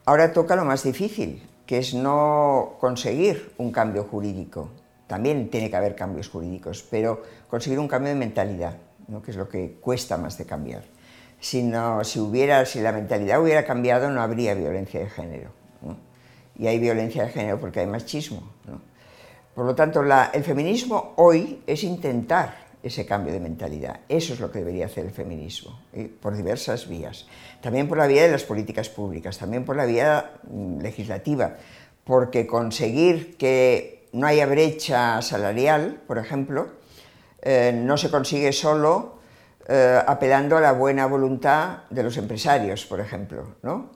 ahora 0.05 0.32
toca 0.32 0.55
lo 0.55 0.64
más 0.64 0.84
difícil, 0.84 1.42
que 1.66 1.78
es 1.78 1.92
no 1.92 2.76
conseguir 2.78 3.53
un 3.59 3.72
cambio 3.72 4.05
jurídico. 4.05 4.70
También 5.09 5.51
tiene 5.51 5.68
que 5.70 5.76
haber 5.76 5.97
cambios 5.97 6.28
jurídicos, 6.28 6.86
pero 6.88 7.22
conseguir 7.49 7.80
un 7.80 7.88
cambio 7.88 8.11
de 8.11 8.18
mentalidad, 8.18 8.76
que 9.24 9.30
es 9.32 9.36
lo 9.36 9.49
que 9.49 9.78
cuesta 9.80 10.16
más 10.16 10.38
de 10.38 10.47
cambiar. 10.47 10.84
Si, 11.40 11.64
no, 11.64 12.05
si, 12.05 12.20
hubiera, 12.20 12.64
si 12.64 12.80
la 12.80 12.92
mentalidad 12.92 13.42
hubiera 13.42 13.64
cambiado, 13.64 14.09
no 14.09 14.22
habría 14.22 14.55
violencia 14.55 15.01
de 15.01 15.11
género. 15.11 15.51
Y 16.57 16.68
hay 16.68 16.78
violencia 16.78 17.24
de 17.24 17.30
género 17.30 17.59
porque 17.59 17.80
hay 17.80 17.86
machismo. 17.86 18.53
Por 19.55 19.64
lo 19.64 19.74
tanto, 19.74 20.02
el 20.02 20.44
feminismo 20.44 21.12
hoy 21.16 21.62
es 21.66 21.84
intentar 21.84 22.64
ese 22.82 23.07
cambio 23.07 23.32
de 23.32 23.40
mentalidad. 23.40 24.00
Eso 24.09 24.34
es 24.34 24.40
lo 24.40 24.50
que 24.50 24.59
debería 24.59 24.86
hacer 24.86 25.07
el 25.07 25.12
feminismo, 25.12 25.80
por 26.20 26.36
diversas 26.36 26.88
vías. 26.88 27.26
También 27.62 27.88
por 27.88 27.96
la 27.96 28.07
vía 28.07 28.24
de 28.24 28.32
las 28.32 28.44
políticas 28.44 28.88
públicas, 28.90 29.38
también 29.38 29.64
por 29.64 29.76
la 29.76 29.86
vía 29.86 30.32
mm, 30.50 30.80
legislativa, 30.80 31.57
porque 32.05 32.46
conseguir 32.46 33.36
que 33.38 34.07
no 34.12 34.26
haya 34.26 34.46
brecha 34.46 35.22
salarial, 35.22 36.00
por 36.07 36.18
ejemplo, 36.18 36.68
eh, 37.40 37.72
no 37.74 37.96
se 37.96 38.11
consigue 38.11 38.52
solo 38.52 39.14
eh, 39.66 40.00
apelando 40.07 40.57
a 40.57 40.61
la 40.61 40.72
buena 40.72 41.07
voluntad 41.07 41.84
de 41.88 42.02
los 42.02 42.16
empresarios, 42.16 42.84
por 42.84 43.00
ejemplo, 43.00 43.55
¿no? 43.62 43.90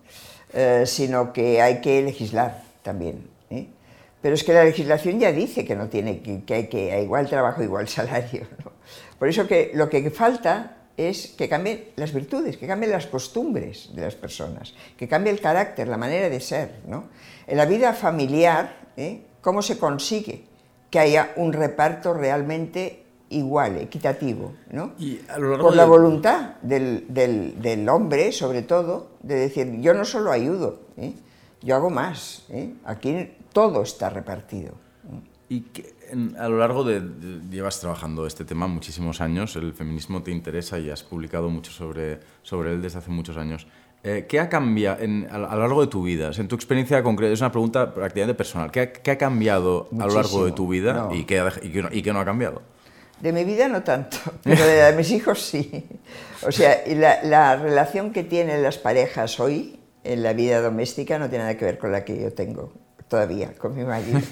Eh, 0.52 0.84
sino 0.86 1.32
que 1.32 1.60
hay 1.60 1.80
que 1.82 2.00
legislar 2.02 2.62
también. 2.82 3.37
Pero 4.20 4.34
es 4.34 4.42
que 4.42 4.52
la 4.52 4.64
legislación 4.64 5.20
ya 5.20 5.32
dice 5.32 5.64
que 5.64 5.76
no 5.76 5.88
tiene 5.88 6.20
que, 6.20 6.54
hay 6.54 6.68
que 6.68 6.92
a 6.92 7.00
igual 7.00 7.28
trabajo, 7.28 7.62
igual 7.62 7.88
salario. 7.88 8.46
Por 9.18 9.28
eso 9.28 9.46
que 9.46 9.70
lo 9.74 9.88
que 9.88 10.10
falta 10.10 10.78
es 10.98 11.28
que 11.28 11.48
cambien 11.48 11.84
las 11.96 12.12
virtudes, 12.12 12.56
que 12.56 12.66
cambien 12.66 12.90
las 12.90 13.06
costumbres 13.06 13.94
de 13.94 14.02
las 14.02 14.16
personas, 14.16 14.74
que 14.96 15.06
cambie 15.06 15.32
el 15.32 15.40
carácter, 15.40 15.86
la 15.86 15.96
manera 15.96 16.28
de 16.28 16.40
ser. 16.40 16.80
¿no? 16.86 17.04
En 17.46 17.56
la 17.56 17.64
vida 17.64 17.92
familiar, 17.92 18.88
¿eh? 18.96 19.22
¿cómo 19.40 19.62
se 19.62 19.78
consigue 19.78 20.44
que 20.90 20.98
haya 20.98 21.32
un 21.36 21.52
reparto 21.52 22.14
realmente 22.14 23.04
igual, 23.30 23.76
equitativo? 23.78 24.54
¿no? 24.72 24.94
Por 25.60 25.76
la 25.76 25.84
voluntad 25.84 26.56
del, 26.62 27.06
del, 27.08 27.88
hombre, 27.88 28.32
sobre 28.32 28.62
todo, 28.62 29.10
de 29.22 29.36
decir, 29.36 29.80
yo 29.80 29.94
no 29.94 30.04
solo 30.04 30.32
ayudo, 30.32 30.80
¿eh? 30.96 31.12
yo 31.62 31.76
hago 31.76 31.90
más. 31.90 32.44
¿eh? 32.50 32.74
Aquí 32.84 33.30
todo 33.52 33.82
está 33.82 34.10
repartido. 34.10 34.74
Y 35.48 35.62
que, 35.62 35.94
a 36.38 36.48
lo 36.48 36.58
largo 36.58 36.84
de, 36.84 37.02
llevas 37.50 37.80
trabajando 37.80 38.26
este 38.26 38.44
tema 38.44 38.66
muchísimos 38.66 39.20
años, 39.20 39.56
el 39.56 39.72
feminismo 39.72 40.22
te 40.22 40.30
interesa 40.30 40.78
y 40.78 40.90
has 40.90 41.02
publicado 41.02 41.48
mucho 41.48 41.70
sobre, 41.70 42.20
sobre 42.42 42.72
él 42.72 42.82
desde 42.82 42.98
hace 42.98 43.10
muchos 43.10 43.36
años. 43.36 43.66
Eh, 44.04 44.26
¿Qué 44.28 44.38
ha 44.38 44.48
cambiado 44.48 44.98
a, 45.30 45.38
lo 45.38 45.58
largo 45.58 45.80
de 45.80 45.88
tu 45.88 46.02
vida? 46.02 46.30
en 46.36 46.48
tu 46.48 46.54
experiencia 46.54 47.02
concreta, 47.02 47.32
es 47.32 47.40
una 47.40 47.50
pregunta 47.50 47.94
prácticamente 47.94 48.34
personal. 48.34 48.70
¿Qué 48.70 49.10
ha, 49.10 49.18
cambiado 49.18 49.88
a 49.98 50.06
lo 50.06 50.14
largo 50.14 50.44
de 50.44 50.52
tu 50.52 50.68
vida 50.68 51.08
y, 51.12 51.24
qué, 51.24 51.42
y, 51.62 52.02
qué 52.02 52.12
no, 52.12 52.20
ha 52.20 52.24
cambiado? 52.24 52.62
De 53.20 53.32
mi 53.32 53.42
vida 53.44 53.68
no 53.68 53.82
tanto, 53.82 54.18
pero 54.44 54.64
de 54.64 54.92
mis 54.92 55.10
hijos 55.10 55.40
sí. 55.40 55.86
O 56.46 56.52
sea, 56.52 56.82
la, 56.86 57.22
la 57.24 57.56
relación 57.56 58.12
que 58.12 58.22
tienen 58.22 58.62
las 58.62 58.78
parejas 58.78 59.40
hoy 59.40 59.80
en 60.04 60.22
la 60.22 60.32
vida 60.32 60.60
doméstica 60.60 61.18
no 61.18 61.28
tiene 61.28 61.44
nada 61.44 61.56
que 61.56 61.64
ver 61.64 61.78
con 61.78 61.90
la 61.90 62.04
que 62.04 62.20
yo 62.20 62.32
tengo 62.32 62.72
todavía 63.08 63.52
con 63.58 63.76
mi 63.76 63.84
marido. 63.84 64.20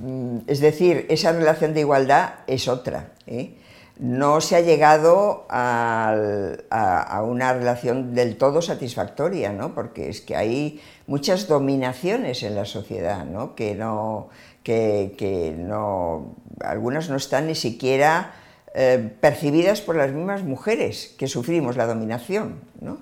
Mm, 0.00 0.38
es 0.46 0.60
decir, 0.60 1.04
esa 1.10 1.32
relación 1.32 1.74
de 1.74 1.80
igualdad 1.80 2.36
es 2.46 2.68
otra. 2.68 3.12
¿eh? 3.26 3.56
No 3.98 4.40
se 4.40 4.56
ha 4.56 4.60
llegado 4.60 5.46
a, 5.50 7.22
una 7.22 7.52
relación 7.52 8.14
del 8.14 8.38
todo 8.38 8.62
satisfactoria, 8.62 9.52
¿no? 9.52 9.74
porque 9.74 10.08
es 10.08 10.22
que 10.22 10.36
hay 10.36 10.80
muchas 11.06 11.48
dominaciones 11.48 12.42
en 12.42 12.54
la 12.54 12.64
sociedad, 12.64 13.26
¿no? 13.26 13.54
Que, 13.54 13.74
no, 13.74 14.30
que, 14.62 15.54
no, 15.58 16.34
algunas 16.60 17.10
no 17.10 17.16
están 17.16 17.48
ni 17.48 17.54
siquiera 17.54 18.32
eh, 18.74 19.12
percibidas 19.20 19.82
por 19.82 19.96
las 19.96 20.12
mismas 20.12 20.44
mujeres 20.44 21.14
que 21.18 21.26
sufrimos 21.26 21.76
la 21.76 21.86
dominación. 21.86 22.60
¿no? 22.80 22.98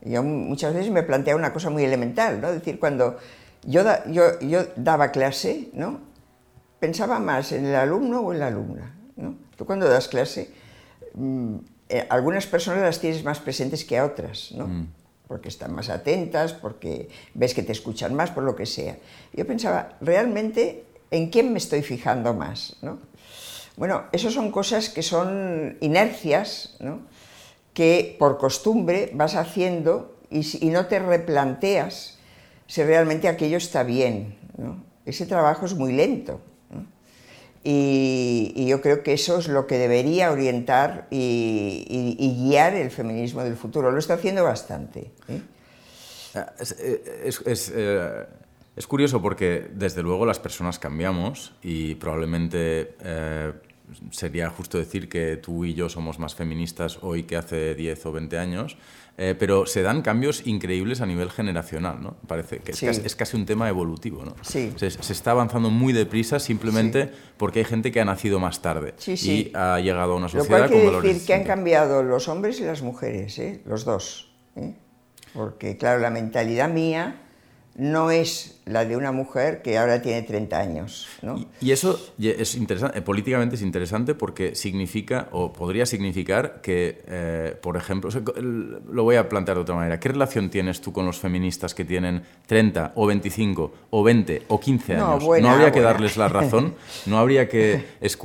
Yo 0.00 0.22
muchas 0.22 0.72
veces 0.72 0.90
me 0.90 1.02
plantea 1.02 1.36
una 1.36 1.52
cosa 1.52 1.68
muy 1.68 1.84
elemental, 1.84 2.40
¿no? 2.40 2.48
es 2.48 2.54
decir, 2.54 2.78
cuando 2.78 3.18
yo, 3.68 3.82
yo, 4.40 4.66
daba 4.76 5.10
clase, 5.10 5.68
¿no? 5.72 6.00
Pensaba 6.80 7.18
más 7.18 7.52
en 7.52 7.66
el 7.66 7.74
alumno 7.74 8.20
o 8.20 8.32
en 8.32 8.40
la 8.40 8.46
alumna, 8.46 8.96
¿no? 9.16 9.36
Tú 9.56 9.66
cuando 9.66 9.88
das 9.88 10.08
clase, 10.08 10.50
mm, 11.14 11.56
eh, 11.88 12.06
algunas 12.08 12.46
personas 12.46 12.82
las 12.82 12.98
tienes 12.98 13.24
más 13.24 13.40
presentes 13.40 13.84
que 13.84 13.98
a 13.98 14.04
otras, 14.04 14.52
¿no? 14.52 14.66
Mm. 14.66 14.88
Porque 15.26 15.48
están 15.48 15.74
más 15.74 15.90
atentas, 15.90 16.54
porque 16.54 17.10
ves 17.34 17.52
que 17.52 17.62
te 17.62 17.72
escuchan 17.72 18.14
más, 18.14 18.30
por 18.30 18.44
lo 18.44 18.56
que 18.56 18.64
sea. 18.64 18.96
Yo 19.34 19.46
pensaba, 19.46 19.98
realmente, 20.00 20.86
¿en 21.10 21.28
quién 21.28 21.52
me 21.52 21.58
estoy 21.58 21.82
fijando 21.82 22.32
más, 22.32 22.76
¿no? 22.80 22.98
Bueno, 23.76 24.04
eso 24.12 24.30
son 24.30 24.50
cosas 24.50 24.88
que 24.88 25.02
son 25.02 25.76
inercias, 25.80 26.76
¿no? 26.80 27.02
que 27.78 28.16
por 28.18 28.38
costumbre 28.38 29.08
vas 29.14 29.36
haciendo 29.36 30.16
y, 30.30 30.66
y 30.66 30.70
no 30.70 30.86
te 30.86 30.98
replanteas 30.98 32.17
si 32.68 32.84
realmente 32.84 33.26
aquello 33.26 33.56
está 33.56 33.82
bien. 33.82 34.36
Ese 35.04 35.26
trabajo 35.26 35.66
es 35.66 35.74
muy 35.74 35.92
lento. 35.92 36.40
Y, 37.64 38.66
yo 38.68 38.80
creo 38.80 39.02
que 39.02 39.14
eso 39.14 39.38
es 39.38 39.48
lo 39.48 39.66
que 39.66 39.78
debería 39.78 40.30
orientar 40.30 41.08
y, 41.10 42.44
guiar 42.44 42.74
el 42.74 42.90
feminismo 42.90 43.42
del 43.42 43.56
futuro. 43.56 43.90
Lo 43.90 43.98
está 43.98 44.14
haciendo 44.14 44.44
bastante. 44.44 45.10
¿eh? 45.28 45.42
Ah, 46.34 46.52
es, 46.60 47.72
eh, 47.74 48.26
es, 48.76 48.86
curioso 48.86 49.20
porque, 49.20 49.70
desde 49.74 50.02
luego, 50.02 50.24
las 50.24 50.38
personas 50.38 50.78
cambiamos 50.78 51.54
y 51.62 51.94
probablemente 51.96 52.94
eh, 53.02 53.52
sería 54.10 54.50
justo 54.50 54.78
decir 54.78 55.08
que 55.08 55.36
tú 55.38 55.64
y 55.64 55.74
yo 55.74 55.88
somos 55.88 56.18
más 56.18 56.34
feministas 56.34 56.98
hoy 57.02 57.24
que 57.24 57.36
hace 57.36 57.74
10 57.74 58.06
o 58.06 58.12
20 58.12 58.38
años, 58.38 58.76
eh, 59.20 59.34
pero 59.36 59.66
se 59.66 59.82
dan 59.82 60.02
cambios 60.02 60.46
increíbles 60.46 61.00
a 61.00 61.06
nivel 61.06 61.28
generacional, 61.32 62.00
¿no? 62.00 62.16
Parece 62.28 62.60
que 62.60 62.70
es, 62.70 63.16
casi, 63.16 63.36
un 63.36 63.46
tema 63.46 63.68
evolutivo, 63.68 64.24
¿no? 64.24 64.36
Sí. 64.42 64.72
Se, 64.76 64.86
está 64.86 65.32
avanzando 65.32 65.70
muy 65.70 65.92
deprisa 65.92 66.38
simplemente 66.38 67.10
porque 67.36 67.58
hay 67.58 67.64
gente 67.64 67.90
que 67.90 68.00
ha 68.00 68.04
nacido 68.04 68.38
más 68.38 68.62
tarde 68.62 68.94
y 69.06 69.50
ha 69.54 69.80
llegado 69.80 70.12
a 70.12 70.16
una 70.16 70.28
sociedad 70.28 70.60
Lo 70.60 70.68
cual 70.68 70.70
quiere 70.70 71.00
decir 71.00 71.26
que 71.26 71.34
han 71.34 71.42
cambiado 71.42 72.04
los 72.04 72.28
hombres 72.28 72.60
y 72.60 72.62
las 72.62 72.82
mujeres, 72.82 73.36
¿eh? 73.40 73.60
los 73.66 73.84
dos. 73.84 74.32
¿eh? 74.54 74.74
Porque, 75.34 75.76
claro, 75.76 75.98
la 75.98 76.10
mentalidad 76.10 76.68
mía 76.68 77.22
no 77.78 78.10
es 78.10 78.60
la 78.66 78.84
de 78.84 78.96
una 78.96 79.12
mujer 79.12 79.62
que 79.62 79.78
ahora 79.78 80.02
tiene 80.02 80.22
30 80.22 80.58
años. 80.58 81.06
¿no? 81.22 81.46
Y, 81.60 81.70
eso 81.70 81.98
es 82.18 82.56
interesante, 82.56 82.98
eh, 82.98 83.02
políticamente 83.02 83.54
es 83.54 83.62
interesante 83.62 84.16
porque 84.16 84.56
significa, 84.56 85.28
o 85.30 85.52
podría 85.52 85.86
significar 85.86 86.60
que, 86.60 87.00
eh, 87.06 87.56
por 87.62 87.76
ejemplo, 87.76 88.10
lo 88.40 89.04
voy 89.04 89.14
a 89.14 89.28
plantear 89.28 89.56
de 89.56 89.62
otra 89.62 89.76
manera, 89.76 90.00
¿qué 90.00 90.08
relación 90.08 90.50
tienes 90.50 90.80
tú 90.80 90.92
con 90.92 91.06
los 91.06 91.18
feministas 91.18 91.72
que 91.72 91.84
tienen 91.84 92.22
30 92.46 92.92
o 92.96 93.06
25 93.06 93.72
o 93.90 94.02
20 94.02 94.42
o 94.48 94.58
15 94.58 94.94
años? 94.96 95.24
No, 95.24 95.48
habría 95.48 95.70
que 95.70 95.80
darles 95.80 96.16
la 96.16 96.28
razón, 96.28 96.74
no 97.06 97.18
habría 97.18 97.48
que, 97.48 97.84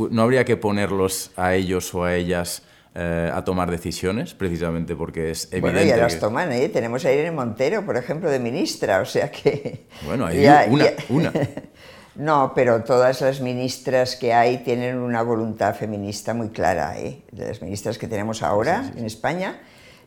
no 0.09 0.23
habría 0.23 0.45
que 0.45 0.57
ponerlos 0.57 1.31
a 1.35 1.53
ellos 1.53 1.93
o 1.93 2.03
a 2.03 2.15
ellas 2.15 2.63
eh, 2.95 3.31
a 3.33 3.43
tomar 3.43 3.71
decisiones, 3.71 4.35
precisamente 4.35 4.95
porque 4.95 5.31
es 5.31 5.45
evidente. 5.45 5.79
Bueno, 5.79 5.81
ya 5.81 5.97
las 5.97 6.19
toman, 6.19 6.51
¿eh? 6.51 6.69
Tenemos 6.69 7.03
a 7.05 7.11
Irene 7.11 7.31
Montero, 7.31 7.83
por 7.83 7.97
ejemplo, 7.97 8.29
de 8.29 8.37
ministra, 8.37 9.01
o 9.01 9.05
sea 9.05 9.31
que. 9.31 9.87
Bueno, 10.05 10.27
hay 10.27 10.45
una. 10.69 10.91
una. 11.09 11.33
no, 12.15 12.51
pero 12.53 12.83
todas 12.83 13.21
las 13.21 13.41
ministras 13.41 14.15
que 14.15 14.31
hay 14.31 14.59
tienen 14.59 14.97
una 14.97 15.23
voluntad 15.23 15.73
feminista 15.73 16.35
muy 16.35 16.49
clara, 16.49 16.99
¿eh? 16.99 17.23
De 17.31 17.47
las 17.47 17.63
ministras 17.63 17.97
que 17.97 18.07
tenemos 18.07 18.43
ahora 18.43 18.91
en 18.95 19.05
España. 19.05 19.59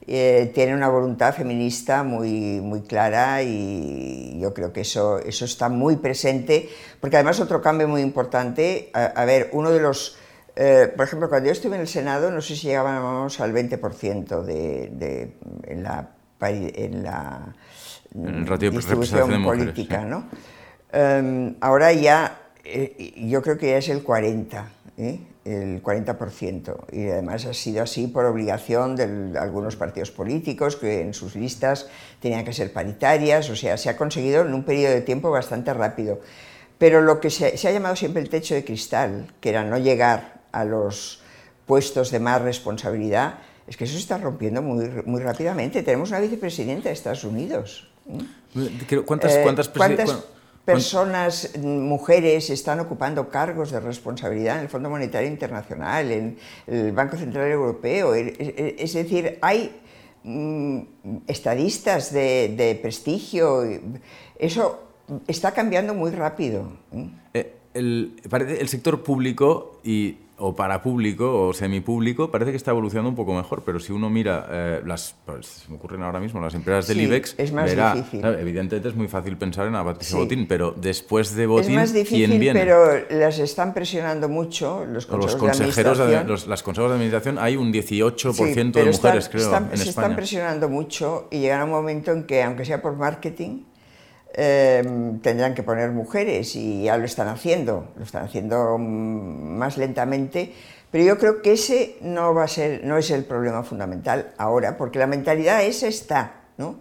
Eh, 0.07 0.53
tienen 0.55 0.77
una 0.77 0.89
voluntad 0.89 1.35
feminista 1.35 2.05
muy, 2.05 2.61
muy 2.61 2.83
clara 2.83 3.43
y 3.43 4.39
yo 4.39 4.55
creo 4.55 4.73
que 4.73 4.83
eso, 4.83 5.19
eso 5.19 5.45
está 5.45 5.69
muy 5.69 5.97
presente, 5.97 6.69
porque 7.01 7.17
además 7.17 7.41
otro 7.41 7.61
cambio 7.61 7.89
muy 7.89 8.03
importante, 8.03 8.93
a 8.95 9.25
ver, 9.25 9.51
uno 9.53 9.73
de 9.73 9.81
los 9.81 10.19
eh, 10.57 10.91
por 10.97 11.05
ejemplo, 11.05 11.29
cuando 11.29 11.47
yo 11.49 11.53
estuve 11.53 11.75
en 11.75 11.83
el 11.83 11.89
Senado, 11.89 12.31
no 12.31 12.41
sé 12.41 12.57
si 12.57 12.69
llegábamos 12.69 13.39
al 13.41 13.53
20% 13.53 14.43
de, 14.43 15.37
en 15.65 15.83
la, 15.83 16.09
en 16.41 17.03
la 17.03 17.55
distribución 18.59 19.45
política. 19.45 20.01
¿no? 20.07 20.29
Em, 20.91 21.57
ahora 21.61 21.93
ya, 21.93 22.41
eh, 22.65 23.13
yo 23.29 23.43
creo 23.43 23.59
que 23.59 23.71
ya 23.71 23.77
es 23.77 23.91
el 23.91 24.03
40%. 24.03 24.65
¿eh? 24.97 25.21
el 25.45 25.83
40%. 25.83 26.77
Y 26.91 27.09
además 27.09 27.45
ha 27.45 27.55
sido 27.55 27.83
así 27.83 28.07
por 28.07 28.25
obligación 28.25 28.97
de 28.97 29.39
algunos 29.39 29.77
partidos 29.77 30.11
políticos 30.11 30.77
que 30.77 31.03
en 31.03 31.15
sus 31.15 31.37
listas 31.37 31.87
tenían 32.21 32.45
que 32.45 32.53
ser 32.53 32.73
paritarias, 32.73 33.49
o 33.51 33.57
sea, 33.57 33.77
se 33.77 33.89
ha 33.89 33.97
conseguido 33.97 34.43
en 34.43 34.55
un 34.55 34.65
periodo 34.65 34.95
de 34.95 35.03
tiempo 35.03 35.31
bastante 35.31 35.73
rápido. 35.73 36.21
Pero 36.79 37.01
lo 37.01 37.21
que 37.21 37.31
se, 37.31 37.57
se 37.57 37.69
ha 37.69 37.73
llamado 37.73 37.95
siempre 37.95 38.23
el 38.23 38.29
techo 38.29 38.55
de 38.55 38.65
cristal, 38.65 39.33
que 39.41 39.51
era 39.51 39.63
no 39.63 39.79
llegar 39.79 40.37
a 40.57 40.65
los 40.65 41.21
puestos 41.67 42.11
de 42.11 42.21
más 42.21 42.41
responsabilidad, 42.41 43.39
es 43.67 43.77
que 43.77 43.85
eso 43.85 43.95
se 43.95 44.01
está 44.01 44.19
rompiendo 44.19 44.63
muy, 44.63 44.89
muy 45.05 45.21
rápidamente. 45.21 45.83
Tenemos 45.83 46.11
una 46.11 46.21
vicepresidenta 46.21 46.89
de 46.89 46.95
Estados 46.95 47.25
Unidos. 47.25 47.89
¿Cuántas, 49.05 49.35
eh, 49.35 49.41
cuántas, 49.43 49.69
personas, 50.65 51.51
mujeres, 51.59 52.51
están 52.51 52.81
ocupando 52.81 53.29
cargos 53.29 53.71
de 53.71 53.81
responsabilidad 53.81 54.57
en 54.57 54.63
el 54.63 54.69
Fondo 54.69 54.89
Monetario 54.89 55.29
Internacional, 55.29 56.11
en 56.11 56.39
el 56.67 56.93
Banco 56.93 57.17
Central 57.17 57.51
Europeo? 57.51 58.15
E, 58.15 58.21
e, 58.21 58.35
e, 58.39 58.77
es 58.79 58.95
decir, 58.95 59.39
hay 59.43 59.81
mm, 60.23 60.81
estadistas 61.27 62.13
de, 62.13 62.55
de, 62.57 62.77
prestigio. 62.77 63.65
Eso 64.39 64.81
está 65.27 65.53
cambiando 65.53 65.93
muy 65.93 66.13
rápido. 66.13 66.73
Eh, 67.35 67.53
el, 67.75 68.21
el 68.33 68.69
sector 68.69 69.03
público 69.03 69.81
y 69.85 70.19
o 70.39 70.55
para 70.55 70.83
público 70.83 71.49
o 71.49 71.53
semipúblico 71.53 72.31
parece 72.31 72.51
que 72.51 72.57
está 72.57 72.71
evolucionando 72.71 73.09
un 73.09 73.17
poco 73.17 73.35
mejor, 73.35 73.63
pero 73.65 73.81
si 73.81 73.93
uno 73.93 74.11
mira 74.11 74.47
eh, 74.51 74.81
las, 74.85 75.15
pues, 75.25 75.47
se 75.47 75.71
me 75.71 75.77
ocurren 75.77 76.03
ahora 76.03 76.21
mismo 76.21 76.41
las 76.41 76.55
empresas 76.55 76.87
del 76.89 77.01
IBEX, 77.01 77.35
es 77.39 77.53
más 77.53 77.71
difícil. 77.71 78.25
evidentemente 78.25 78.89
es 78.89 78.95
muy 78.95 79.09
fácil 79.09 79.37
pensar 79.37 79.67
en 79.67 79.75
a 79.75 79.85
Patricia 79.85 80.17
Botín, 80.17 80.47
pero 80.47 80.73
después 80.73 81.35
de 81.35 81.47
Botín, 81.47 81.71
es 81.71 81.77
más 81.77 81.93
difícil, 81.93 82.29
¿quién 82.29 82.41
viene? 82.41 82.61
pero 82.61 83.07
las 83.11 83.39
están 83.39 83.73
presionando 83.73 84.29
mucho 84.29 84.85
los, 84.85 85.09
los 85.09 85.37
consejeros 85.37 85.99
de 85.99 86.05
administración. 86.05 86.51
las 86.51 86.63
consejos 86.63 86.91
de 86.91 86.95
administración 86.97 87.39
hay 87.39 87.57
un 87.57 87.73
18% 87.73 88.73
de 88.73 88.85
mujeres, 88.85 89.29
creo, 89.29 89.45
están, 89.45 89.71
en 89.73 89.79
se 89.79 89.89
están 89.89 90.17
presionando 90.17 90.69
mucho 90.69 91.29
y 91.31 91.41
llegará 91.41 91.65
un 91.65 91.71
momento 91.71 92.13
en 92.13 92.25
que, 92.25 92.43
aunque 92.43 92.65
sea 92.65 92.83
por 92.83 92.97
marketing, 92.97 93.63
Em, 94.39 95.19
tendrán 95.21 95.55
que 95.55 95.63
poner 95.63 95.93
mujeres 95.93 96.57
y 96.57 96.83
ya 96.83 96.99
lo 96.99 97.07
están 97.07 97.29
haciendo, 97.29 97.89
lo 97.97 98.05
están 98.05 98.23
haciendo 98.23 98.77
mm, 98.77 99.57
más 99.57 99.79
lentamente, 99.79 100.53
pero 100.91 101.05
yo 101.05 101.17
creo 101.17 101.41
que 101.41 101.55
ese 101.55 101.97
no 102.03 102.35
va 102.35 102.45
a 102.45 102.49
ser, 102.49 102.85
no 102.85 102.99
es 102.99 103.11
el 103.11 103.25
problema 103.25 103.63
fundamental 103.63 104.35
ahora, 104.37 104.77
porque 104.77 104.99
la 104.99 105.07
mentalidad 105.07 105.65
esa 105.65 105.89
está, 105.89 106.43
¿no? 106.59 106.77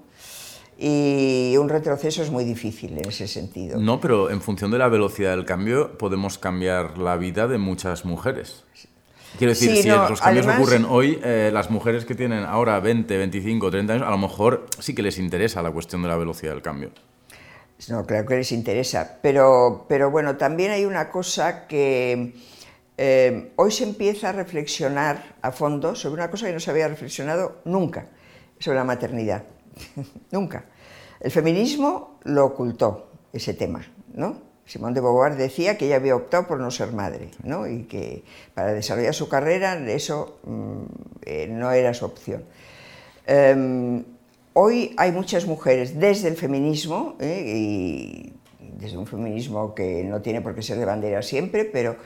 Y 0.77 1.55
un 1.57 1.69
retroceso 1.69 2.21
es 2.21 2.29
muy 2.29 2.43
difícil 2.43 2.97
en 2.97 3.07
ese 3.07 3.25
sentido. 3.25 3.79
No, 3.79 4.01
pero 4.01 4.29
en 4.29 4.41
función 4.41 4.69
de 4.69 4.77
la 4.77 4.89
velocidad 4.89 5.31
del 5.31 5.45
cambio 5.45 5.97
podemos 5.97 6.37
cambiar 6.37 6.97
la 6.97 7.15
vida 7.15 7.47
de 7.47 7.57
muchas 7.57 8.03
mujeres. 8.03 8.65
Quiero 9.37 9.53
decir, 9.53 9.77
si 9.77 9.87
los 9.87 10.19
cambios 10.19 10.45
ocurren 10.45 10.83
hoy, 10.83 11.21
eh, 11.23 11.51
las 11.53 11.71
mujeres 11.71 12.03
que 12.03 12.15
tienen 12.15 12.43
ahora 12.43 12.81
20, 12.81 13.17
25, 13.17 13.71
30 13.71 13.93
años, 13.93 14.07
a 14.07 14.11
lo 14.11 14.17
mejor 14.17 14.65
sí 14.79 14.93
que 14.93 15.01
les 15.01 15.17
interesa 15.19 15.61
la 15.61 15.71
cuestión 15.71 16.01
de 16.01 16.09
la 16.09 16.17
velocidad 16.17 16.51
del 16.51 16.61
cambio. 16.61 16.91
No, 17.89 18.05
claro 18.05 18.25
que 18.25 18.37
les 18.37 18.51
interesa, 18.51 19.19
pero, 19.21 19.85
pero 19.87 20.09
bueno, 20.09 20.37
también 20.37 20.71
hay 20.71 20.85
una 20.85 21.11
cosa 21.11 21.67
que 21.67 22.33
eh, 22.97 23.51
hoy 23.57 23.71
se 23.71 23.83
empieza 23.83 24.29
a 24.29 24.31
reflexionar 24.31 25.35
a 25.41 25.51
fondo 25.51 25.93
sobre 25.95 26.21
una 26.21 26.31
cosa 26.31 26.47
que 26.47 26.53
no 26.53 26.59
se 26.59 26.71
había 26.71 26.87
reflexionado 26.87 27.61
nunca, 27.65 28.07
sobre 28.59 28.77
la 28.77 28.85
maternidad. 28.85 29.43
nunca. 30.31 30.65
El 31.19 31.31
feminismo 31.31 32.19
lo 32.23 32.45
ocultó, 32.45 33.11
ese 33.33 33.53
tema, 33.53 33.85
¿no? 34.13 34.41
Simón 34.65 34.93
de 34.93 35.01
Beauvoir 35.01 35.35
decía 35.35 35.77
que 35.77 35.85
ella 35.85 35.97
había 35.97 36.15
optado 36.15 36.47
por 36.47 36.59
no 36.59 36.71
ser 36.71 36.91
madre, 36.91 37.29
¿no? 37.43 37.67
Y 37.67 37.83
que 37.83 38.23
para 38.55 38.73
desarrollar 38.73 39.13
su 39.13 39.29
carrera 39.29 39.75
eso 39.89 40.39
mm, 40.43 40.81
eh, 41.23 41.47
no 41.47 41.71
era 41.71 41.93
su 41.93 42.05
opción. 42.05 42.45
Em, 43.27 44.03
Hoy 44.57 44.95
hay 44.95 45.11
muchas 45.11 45.47
mujeres 45.47 45.99
desde 45.99 46.29
el 46.29 46.37
feminismo, 46.37 47.17
¿eh? 47.19 47.43
y 47.45 48.33
desde 48.57 48.97
un 48.97 49.05
feminismo 49.05 49.75
que 49.75 50.05
no 50.05 50.21
tiene 50.21 50.39
por 50.39 50.55
qué 50.55 50.61
ser 50.61 50.77
de 50.77 50.85
bandera 50.85 51.21
siempre, 51.23 51.65
pero 51.65 51.97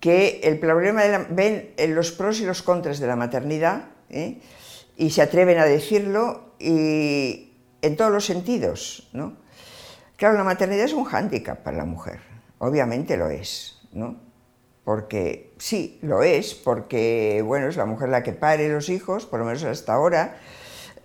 que 0.00 0.40
el 0.42 0.58
problema 0.58 1.04
de 1.04 1.26
ven 1.30 1.94
los 1.94 2.10
pros 2.10 2.40
y 2.40 2.46
los 2.46 2.62
contras 2.62 2.98
de 2.98 3.06
la 3.06 3.14
maternidad 3.14 3.90
¿eh? 4.10 4.40
y 4.96 5.10
se 5.10 5.22
atreven 5.22 5.56
a 5.58 5.66
decirlo 5.66 6.54
y 6.58 7.52
en 7.80 7.96
todos 7.96 8.10
los 8.10 8.26
sentidos. 8.26 9.08
Claro, 10.16 10.36
la 10.36 10.42
maternidad 10.42 10.86
es 10.86 10.94
un 10.94 11.04
hándicap 11.04 11.62
para 11.62 11.76
la 11.76 11.84
mujer, 11.84 12.18
obviamente 12.58 13.16
lo 13.16 13.30
es, 13.30 13.78
¿no? 13.92 14.16
porque 14.82 15.52
sí, 15.58 16.00
lo 16.02 16.24
es, 16.24 16.54
porque 16.54 17.40
bueno, 17.46 17.68
es 17.68 17.76
la 17.76 17.86
mujer 17.86 18.08
la 18.08 18.24
que 18.24 18.32
pare 18.32 18.68
los 18.68 18.88
hijos, 18.88 19.26
por 19.26 19.38
lo 19.38 19.46
menos 19.46 19.62
hasta 19.62 19.94
ahora, 19.94 20.36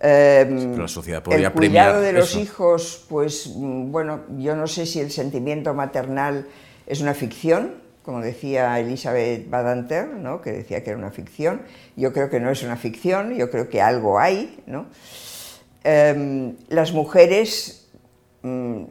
Em, 0.00 0.76
la 0.78 0.88
sociedad 0.88 1.22
podría 1.22 1.48
el 1.48 1.52
cuidado 1.52 2.00
de 2.00 2.12
los 2.12 2.34
hijos, 2.34 3.04
pues 3.08 3.52
mm, 3.54 3.92
bueno, 3.92 4.20
yo 4.38 4.56
no 4.56 4.66
sé 4.66 4.86
si 4.86 4.98
el 4.98 5.10
sentimiento 5.10 5.74
maternal 5.74 6.46
es 6.86 7.02
una 7.02 7.12
ficción, 7.12 7.74
como 8.02 8.22
decía 8.22 8.80
Elizabeth 8.80 9.50
Badanter, 9.50 10.08
¿no? 10.08 10.40
que 10.40 10.52
decía 10.52 10.82
que 10.82 10.90
era 10.90 10.98
una 10.98 11.10
ficción. 11.10 11.62
Yo 11.96 12.14
creo 12.14 12.30
que 12.30 12.40
no 12.40 12.50
es 12.50 12.62
una 12.62 12.76
ficción, 12.76 13.34
yo 13.34 13.50
creo 13.50 13.68
que 13.68 13.82
algo 13.82 14.18
hay. 14.18 14.62
¿no? 14.66 14.86
Em, 15.84 16.56
las 16.68 16.92
mujeres 16.92 17.90
mm, 18.42 18.84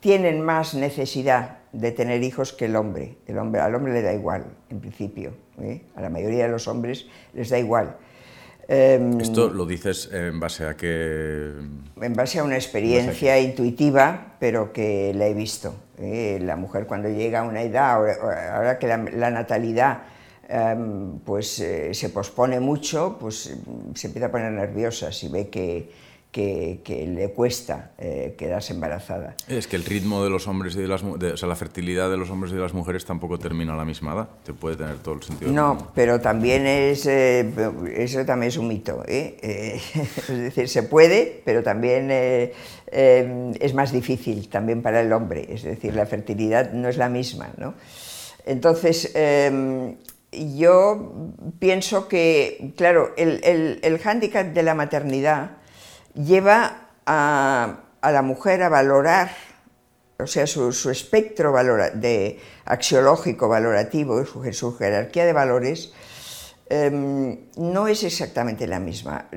tienen 0.00 0.42
más 0.42 0.74
necesidad 0.74 1.58
de 1.72 1.92
tener 1.92 2.22
hijos 2.24 2.52
que 2.52 2.64
el 2.64 2.74
hombre. 2.74 3.16
el 3.26 3.38
hombre. 3.38 3.60
Al 3.60 3.74
hombre 3.76 3.92
le 3.92 4.02
da 4.02 4.12
igual, 4.12 4.44
en 4.70 4.80
principio. 4.80 5.34
¿eh? 5.60 5.82
A 5.94 6.00
la 6.00 6.10
mayoría 6.10 6.44
de 6.44 6.50
los 6.50 6.66
hombres 6.66 7.06
les 7.32 7.48
da 7.48 7.58
igual. 7.58 7.96
Em, 8.70 9.18
¿Esto 9.18 9.48
lo 9.48 9.64
dices 9.64 10.10
en 10.12 10.38
base 10.38 10.66
a 10.66 10.76
que...? 10.76 11.52
En 12.02 12.12
base 12.12 12.38
a 12.38 12.44
una 12.44 12.56
experiencia 12.56 13.40
intuitiva, 13.40 14.36
pero 14.38 14.74
que 14.74 15.14
la 15.14 15.26
he 15.26 15.32
visto. 15.32 15.74
¿eh? 15.96 16.38
La 16.42 16.54
mujer 16.56 16.86
cuando 16.86 17.08
llega 17.08 17.40
a 17.40 17.42
una 17.44 17.62
edad, 17.62 17.94
ahora, 17.94 18.78
que 18.78 18.86
la, 18.86 19.30
natalidad 19.30 20.02
em, 20.46 21.18
pues, 21.20 21.60
eh, 21.60 21.94
se 21.94 22.10
pospone 22.10 22.60
mucho, 22.60 23.16
pues 23.18 23.56
se 23.94 24.06
empieza 24.06 24.26
a 24.26 24.30
poner 24.30 24.52
nerviosa 24.52 25.12
si 25.12 25.28
ve 25.28 25.48
que, 25.48 25.90
que, 26.30 27.06
le 27.08 27.30
cuesta 27.30 27.92
eh, 27.98 28.34
quedarse 28.36 28.72
embarazada. 28.72 29.34
Es 29.48 29.66
que 29.66 29.76
el 29.76 29.84
ritmo 29.84 30.22
de 30.22 30.30
los 30.30 30.46
hombres 30.46 30.76
y 30.76 30.80
de 30.80 30.88
las 30.88 31.02
o 31.02 31.36
sea, 31.36 31.48
la 31.48 31.56
fertilidad 31.56 32.10
de 32.10 32.16
los 32.16 32.30
hombres 32.30 32.52
y 32.52 32.56
de 32.56 32.60
las 32.60 32.74
mujeres 32.74 33.04
tampoco 33.04 33.38
termina 33.38 33.74
a 33.74 33.76
la 33.76 33.84
misma 33.84 34.14
edad. 34.14 34.28
Te 34.44 34.52
puede 34.52 34.76
tener 34.76 34.98
todo 34.98 35.14
el 35.14 35.22
sentido. 35.22 35.50
No, 35.52 35.90
pero 35.94 36.20
también 36.20 36.66
es 36.66 37.06
eh, 37.06 37.50
eso 37.96 38.24
también 38.24 38.48
es 38.48 38.56
un 38.56 38.68
mito. 38.68 39.02
¿eh? 39.06 39.80
es 39.94 40.28
decir, 40.28 40.68
se 40.68 40.82
puede, 40.82 41.42
pero 41.44 41.62
también 41.62 42.10
es 42.10 43.74
más 43.74 43.92
difícil 43.92 44.48
también 44.48 44.82
para 44.82 45.00
el 45.00 45.12
hombre. 45.12 45.46
Es 45.48 45.62
decir, 45.62 45.94
la 45.94 46.06
fertilidad 46.06 46.72
no 46.72 46.88
es 46.88 46.96
la 46.96 47.08
misma, 47.08 47.50
¿no? 47.56 47.74
Entonces 48.44 49.10
em, 49.14 49.96
yo 50.32 51.32
pienso 51.58 52.08
que, 52.08 52.72
claro, 52.76 53.12
el, 53.16 53.40
el, 53.44 53.78
el 53.82 53.98
hándicap 53.98 54.54
de 54.54 54.62
la 54.62 54.74
maternidad 54.74 55.57
lleva 56.18 56.88
a, 57.06 57.78
la 58.02 58.22
mujer 58.22 58.62
a 58.62 58.68
valorar, 58.68 59.30
o 60.18 60.26
sea, 60.26 60.46
su, 60.46 60.90
espectro 60.90 61.54
de, 61.94 62.40
axiológico 62.64 63.48
valorativo, 63.48 64.24
su, 64.24 64.76
jerarquía 64.76 65.24
de 65.24 65.32
valores, 65.32 65.92
em, 66.68 67.38
no 67.56 67.88
es 67.88 68.02
exactamente 68.02 68.66
la 68.66 68.80
misma. 68.80 69.28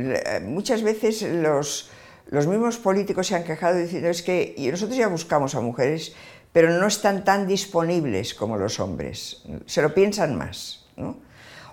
Muchas 0.42 0.82
veces 0.82 1.22
los, 1.22 1.90
mismos 2.32 2.78
políticos 2.78 3.28
se 3.28 3.36
han 3.36 3.44
quejado 3.44 3.78
diciendo 3.78 4.10
es 4.10 4.24
que 4.24 4.56
nosotros 4.72 4.98
ya 4.98 5.08
buscamos 5.08 5.56
a 5.56 5.62
mujeres, 5.62 6.14
pero 6.52 6.70
no 6.70 6.88
están 6.88 7.24
tan 7.24 7.48
disponibles 7.48 8.34
como 8.34 8.58
los 8.58 8.80
hombres, 8.80 9.44
se 9.66 9.82
lo 9.82 9.94
piensan 9.94 10.36
más. 10.38 10.86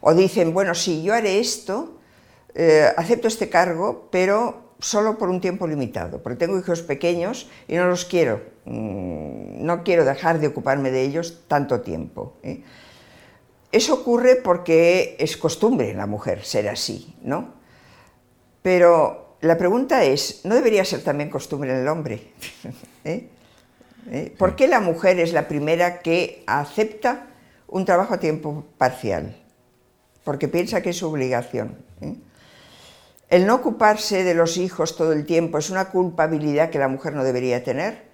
O 0.00 0.14
dicen, 0.14 0.54
bueno, 0.54 0.74
sí, 0.74 1.02
yo 1.02 1.14
haré 1.14 1.40
esto, 1.40 1.98
eh, 2.54 2.86
acepto 2.96 3.26
este 3.26 3.48
cargo, 3.48 4.08
pero 4.12 4.67
solo 4.80 5.18
por 5.18 5.28
un 5.28 5.40
tiempo 5.40 5.66
limitado, 5.66 6.22
porque 6.22 6.38
tengo 6.38 6.58
hijos 6.58 6.82
pequeños 6.82 7.48
y 7.66 7.76
no 7.76 7.88
los 7.88 8.04
quiero, 8.04 8.42
mm, 8.64 9.64
no 9.64 9.82
quiero 9.82 10.04
dejar 10.04 10.38
de 10.38 10.48
ocuparme 10.48 10.90
de 10.90 11.02
ellos 11.02 11.42
tanto 11.48 11.80
tiempo. 11.80 12.36
¿eh? 12.42 12.62
Eso 13.72 13.94
ocurre 13.94 14.36
porque 14.36 15.16
es 15.18 15.36
costumbre 15.36 15.90
en 15.90 15.98
la 15.98 16.06
mujer 16.06 16.44
ser 16.44 16.68
así, 16.68 17.14
¿no? 17.22 17.54
Pero 18.62 19.36
la 19.40 19.58
pregunta 19.58 20.04
es, 20.04 20.44
¿no 20.44 20.54
debería 20.54 20.84
ser 20.84 21.02
también 21.02 21.30
costumbre 21.30 21.72
en 21.72 21.78
el 21.78 21.88
hombre? 21.88 22.32
¿Eh? 23.04 23.28
¿Eh? 24.10 24.34
¿Por 24.38 24.56
qué 24.56 24.68
la 24.68 24.80
mujer 24.80 25.18
es 25.18 25.32
la 25.32 25.48
primera 25.48 26.00
que 26.00 26.42
acepta 26.46 27.26
un 27.66 27.84
trabajo 27.84 28.14
a 28.14 28.20
tiempo 28.20 28.64
parcial? 28.78 29.36
Porque 30.24 30.48
piensa 30.48 30.80
que 30.82 30.90
es 30.90 30.96
su 30.96 31.08
obligación. 31.08 31.76
¿El 33.28 33.46
no 33.46 33.56
ocuparse 33.56 34.24
de 34.24 34.34
los 34.34 34.56
hijos 34.56 34.96
todo 34.96 35.12
el 35.12 35.26
tiempo 35.26 35.58
es 35.58 35.68
una 35.68 35.90
culpabilidad 35.90 36.70
que 36.70 36.78
la 36.78 36.88
mujer 36.88 37.12
no 37.12 37.24
debería 37.24 37.62
tener? 37.62 38.08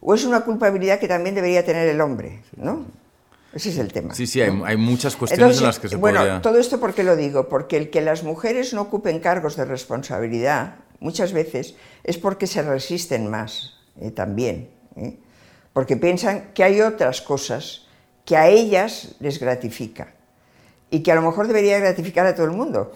¿O 0.00 0.14
es 0.14 0.24
una 0.24 0.42
culpabilidad 0.42 1.00
que 1.00 1.08
también 1.08 1.34
debería 1.34 1.64
tener 1.64 1.88
el 1.88 2.00
hombre? 2.00 2.42
¿no? 2.56 2.84
Ese 3.52 3.70
es 3.70 3.78
el 3.78 3.90
tema. 3.92 4.14
Sí, 4.14 4.26
sí, 4.26 4.42
hay, 4.42 4.76
muchas 4.76 5.16
cuestiones 5.16 5.58
en 5.58 5.64
las 5.64 5.78
que 5.78 5.88
se 5.88 5.96
bueno, 5.96 6.20
Bueno, 6.20 6.42
todo 6.42 6.58
esto 6.58 6.78
¿por 6.78 6.94
qué 6.94 7.02
lo 7.02 7.16
digo? 7.16 7.48
Porque 7.48 7.78
el 7.78 7.88
que 7.88 8.02
las 8.02 8.22
mujeres 8.22 8.74
no 8.74 8.82
ocupen 8.82 9.20
cargos 9.20 9.56
de 9.56 9.64
responsabilidad, 9.64 10.76
muchas 11.00 11.32
veces, 11.32 11.74
es 12.04 12.18
porque 12.18 12.46
se 12.46 12.60
resisten 12.62 13.30
más 13.30 13.78
eh, 13.98 14.10
también. 14.10 14.68
¿eh? 14.96 15.18
Porque 15.72 15.96
piensan 15.96 16.52
que 16.52 16.62
hay 16.62 16.82
otras 16.82 17.22
cosas 17.22 17.86
que 18.26 18.36
a 18.36 18.48
ellas 18.48 19.16
les 19.18 19.40
gratifica 19.40 20.17
y 20.90 21.00
que 21.00 21.12
a 21.12 21.14
lo 21.14 21.22
mejor 21.22 21.46
debería 21.46 21.78
gratificar 21.78 22.26
a 22.26 22.34
todo 22.34 22.46
el 22.46 22.52
mundo, 22.52 22.92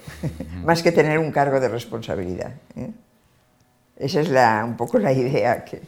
más 0.64 0.82
que 0.82 0.92
tener 0.92 1.18
un 1.18 1.30
cargo 1.30 1.60
de 1.60 1.68
responsabilidad. 1.68 2.54
¿eh? 2.76 2.90
Esa 3.96 4.20
es 4.20 4.28
la, 4.28 4.64
un 4.64 4.76
poco 4.76 4.98
la 4.98 5.12
idea 5.12 5.64
que... 5.64 5.82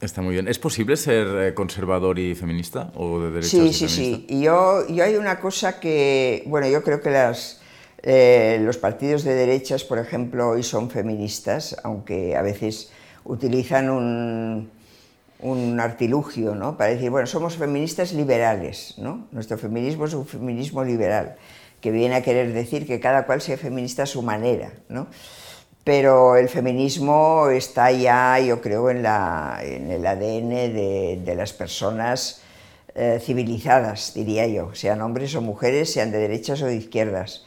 Está 0.00 0.20
muy 0.20 0.34
bien. 0.34 0.48
¿Es 0.48 0.58
posible 0.58 0.96
ser 0.96 1.26
eh, 1.38 1.54
conservador 1.54 2.18
y 2.18 2.34
feminista 2.34 2.92
o 2.94 3.20
de 3.20 3.30
derechas 3.30 3.50
Sí, 3.50 3.72
sí, 3.72 3.88
sí. 3.88 4.26
Y 4.28 4.42
yo, 4.42 4.86
yo 4.88 5.02
hay 5.02 5.16
una 5.16 5.40
cosa 5.40 5.80
que, 5.80 6.42
bueno, 6.46 6.68
yo 6.68 6.82
creo 6.82 7.00
que 7.00 7.10
las, 7.10 7.62
eh, 8.02 8.60
los 8.62 8.76
partidos 8.76 9.24
de 9.24 9.34
derechas, 9.34 9.82
por 9.82 9.98
ejemplo, 9.98 10.50
hoy 10.50 10.62
son 10.62 10.90
feministas, 10.90 11.76
aunque 11.84 12.36
a 12.36 12.42
veces 12.42 12.92
utilizan 13.24 13.88
un, 13.88 14.70
un 15.44 15.78
artilugio 15.78 16.54
¿no? 16.54 16.76
para 16.78 16.90
decir, 16.90 17.10
bueno, 17.10 17.26
somos 17.26 17.56
feministas 17.56 18.14
liberales, 18.14 18.94
¿no? 18.96 19.28
nuestro 19.30 19.58
feminismo 19.58 20.06
es 20.06 20.14
un 20.14 20.26
feminismo 20.26 20.82
liberal, 20.82 21.36
que 21.82 21.90
viene 21.90 22.14
a 22.14 22.22
querer 22.22 22.54
decir 22.54 22.86
que 22.86 22.98
cada 22.98 23.26
cual 23.26 23.42
sea 23.42 23.58
feminista 23.58 24.04
a 24.04 24.06
su 24.06 24.22
manera. 24.22 24.72
¿no? 24.88 25.06
Pero 25.84 26.36
el 26.36 26.48
feminismo 26.48 27.50
está 27.50 27.92
ya, 27.92 28.40
yo 28.40 28.62
creo, 28.62 28.88
en, 28.88 29.02
la, 29.02 29.58
en 29.62 29.90
el 29.90 30.06
ADN 30.06 30.48
de, 30.48 31.34
las 31.36 31.52
personas 31.52 32.40
eh, 32.94 33.20
civilizadas, 33.22 34.14
diría 34.14 34.46
yo, 34.46 34.74
sean 34.74 35.02
hombres 35.02 35.34
o 35.34 35.42
mujeres, 35.42 35.92
sean 35.92 36.10
de 36.10 36.18
derechas 36.18 36.62
o 36.62 36.66
de 36.66 36.76
izquierdas. 36.76 37.44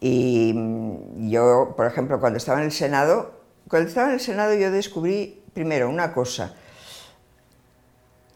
Y 0.00 0.52
mm, 0.52 1.30
yo, 1.30 1.74
por 1.76 1.86
ejemplo, 1.86 2.18
cuando 2.18 2.38
estaba 2.38 2.58
en 2.58 2.64
el 2.64 2.72
Senado, 2.72 3.38
cuando 3.68 3.88
estaba 3.88 4.08
en 4.08 4.14
el 4.14 4.20
Senado 4.20 4.52
yo 4.54 4.72
descubrí 4.72 5.44
primero 5.54 5.88
una 5.88 6.12
cosa, 6.12 6.56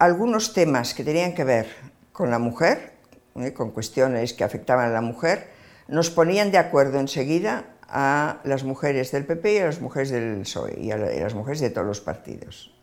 algunos 0.04 0.52
temas 0.52 0.94
que 0.94 1.02
tenían 1.02 1.34
que 1.34 1.44
ver 1.44 1.66
con 2.12 2.30
la 2.30 2.38
mujer, 2.38 2.92
¿eh? 3.36 3.52
con 3.52 3.70
cuestiones 3.70 4.34
que 4.34 4.44
afectaban 4.44 4.90
a 4.90 4.92
la 4.92 5.00
mujer, 5.00 5.48
nos 5.88 6.10
ponían 6.10 6.50
de 6.50 6.58
acuerdo 6.58 7.00
enseguida 7.00 7.64
a 7.88 8.40
las 8.44 8.64
mujeres 8.64 9.12
del 9.12 9.24
PP 9.24 9.54
y 9.54 9.58
a 9.58 9.66
las 9.66 9.80
mujeres 9.80 10.10
del 10.10 10.40
PSOE 10.40 10.78
y 10.80 10.90
a, 10.90 10.96
las 10.96 11.34
mujeres 11.34 11.60
de 11.60 11.70
todos 11.70 11.86
los 11.86 12.00
partidos. 12.00 12.74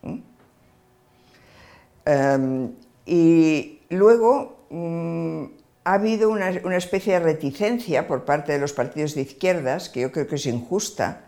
Em, 2.06 2.74
y 3.06 3.82
luego 3.90 4.66
mm, 4.70 5.46
ha 5.84 5.94
habido 5.94 6.30
una, 6.30 6.50
especie 6.50 7.14
de 7.14 7.20
reticencia 7.20 8.08
por 8.08 8.26
parte 8.26 8.52
de 8.52 8.60
los 8.60 8.74
partidos 8.74 9.16
de 9.16 9.22
izquierdas, 9.22 9.90
que 9.90 10.02
yo 10.02 10.12
creo 10.12 10.28
que 10.28 10.36
es 10.36 10.46
injusta, 10.46 11.26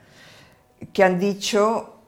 que 0.91 1.03
han 1.03 1.19
dicho, 1.19 1.99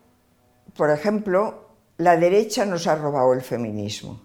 por 0.76 0.90
ejemplo, 0.90 1.65
la 1.98 2.18
derecha 2.18 2.66
nos 2.66 2.88
ha 2.88 2.96
robado 2.96 3.34
el 3.34 3.42
feminismo. 3.42 4.20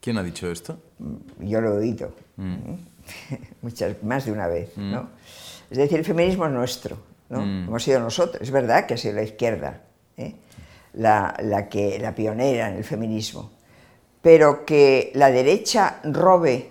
¿Quién 0.00 0.18
ha 0.18 0.22
dicho 0.22 0.50
esto? 0.50 0.78
Yo 1.40 1.60
lo 1.60 1.74
he 1.74 1.78
oído, 1.78 2.12
mm. 2.36 2.74
Muchas, 3.62 4.02
más 4.02 4.24
de 4.24 4.32
una 4.32 4.48
vez. 4.48 4.76
Mm. 4.76 4.92
¿no? 4.92 5.10
Es 5.70 5.78
decir, 5.78 5.98
el 5.98 6.04
feminismo 6.04 6.46
es 6.46 6.52
nuestro, 6.52 6.98
¿no? 7.28 7.40
Mm. 7.40 7.64
hemos 7.68 7.82
sido 7.82 8.00
nosotros. 8.00 8.42
Es 8.42 8.50
verdad 8.50 8.86
que 8.86 8.94
ha 8.94 8.96
sido 8.96 9.14
la 9.14 9.22
izquierda 9.22 9.82
¿eh? 10.16 10.34
la, 10.94 11.68
que, 11.70 11.98
la 11.98 12.14
pionera 12.14 12.68
en 12.68 12.76
el 12.76 12.84
feminismo, 12.84 13.50
pero 14.22 14.64
que 14.64 15.12
la 15.14 15.30
derecha 15.30 16.00
robe, 16.04 16.70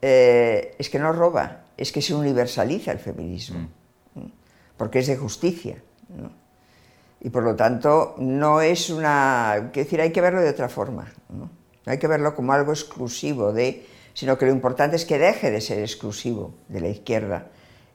eh, 0.00 0.74
es 0.78 0.88
que 0.88 0.98
no 0.98 1.12
roba, 1.12 1.64
es 1.76 1.92
que 1.92 2.02
se 2.02 2.14
universaliza 2.14 2.92
el 2.92 2.98
feminismo, 2.98 3.68
porque 4.76 5.00
es 5.00 5.06
de 5.06 5.16
justicia. 5.16 5.82
Y 7.20 7.30
por 7.30 7.42
lo 7.42 7.56
tanto 7.56 8.14
no 8.18 8.60
es 8.60 8.90
una... 8.90 9.70
Quiero 9.72 9.86
decir, 9.86 10.00
hay 10.00 10.12
que 10.12 10.20
verlo 10.20 10.40
de 10.40 10.50
otra 10.50 10.68
forma. 10.68 11.12
¿no? 11.28 11.50
hay 11.86 11.98
que 11.98 12.06
verlo 12.06 12.34
como 12.34 12.52
algo 12.52 12.72
exclusivo 12.72 13.52
de... 13.52 13.86
sino 14.14 14.38
que 14.38 14.46
lo 14.46 14.52
importante 14.52 14.96
es 14.96 15.04
que 15.04 15.18
deje 15.18 15.50
de 15.50 15.60
ser 15.60 15.80
exclusivo 15.80 16.54
de 16.68 16.80
la 16.80 16.88
izquierda 16.88 17.48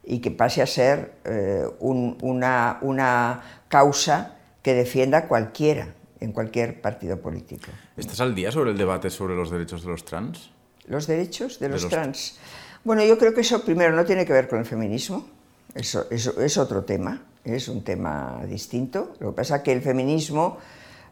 y 0.04 0.20
que 0.20 0.32
pase 0.32 0.62
a 0.62 0.68
ser 0.68 1.14
eh, 1.24 1.66
una, 1.80 2.80
una 2.82 3.42
causa 3.70 4.38
que 4.62 4.74
defienda 4.74 5.28
cualquiera 5.28 5.94
en 6.20 6.32
cualquier 6.32 6.82
partido 6.82 7.22
político. 7.22 7.68
¿Estás 7.96 8.20
al 8.20 8.36
día 8.36 8.52
sobre 8.52 8.72
el 8.72 8.78
debate 8.78 9.10
sobre 9.10 9.36
los 9.36 9.50
derechos 9.50 9.84
de 9.84 9.90
los 9.90 10.04
trans? 10.04 10.52
¿Los 10.88 11.08
derechos 11.08 11.60
de 11.60 11.70
los, 11.70 11.88
trans? 11.88 12.38
Bueno, 12.84 13.06
yo 13.06 13.18
creo 13.18 13.34
que 13.34 13.42
eso 13.42 13.64
primero 13.64 13.96
no 13.96 14.04
tiene 14.04 14.26
que 14.26 14.34
ver 14.34 14.50
con 14.50 14.60
el 14.60 14.66
feminismo, 14.66 15.26
eso, 15.74 16.08
eso 16.10 16.42
es 16.42 16.58
otro 16.58 16.84
tema 16.84 17.22
es 17.44 17.68
un 17.68 17.84
tema 17.84 18.42
distinto. 18.48 19.14
Lo 19.20 19.32
que 19.32 19.38
pasa 19.38 19.58
es 19.58 19.62
que 19.64 19.72
el 19.72 19.82
feminismo, 19.82 20.58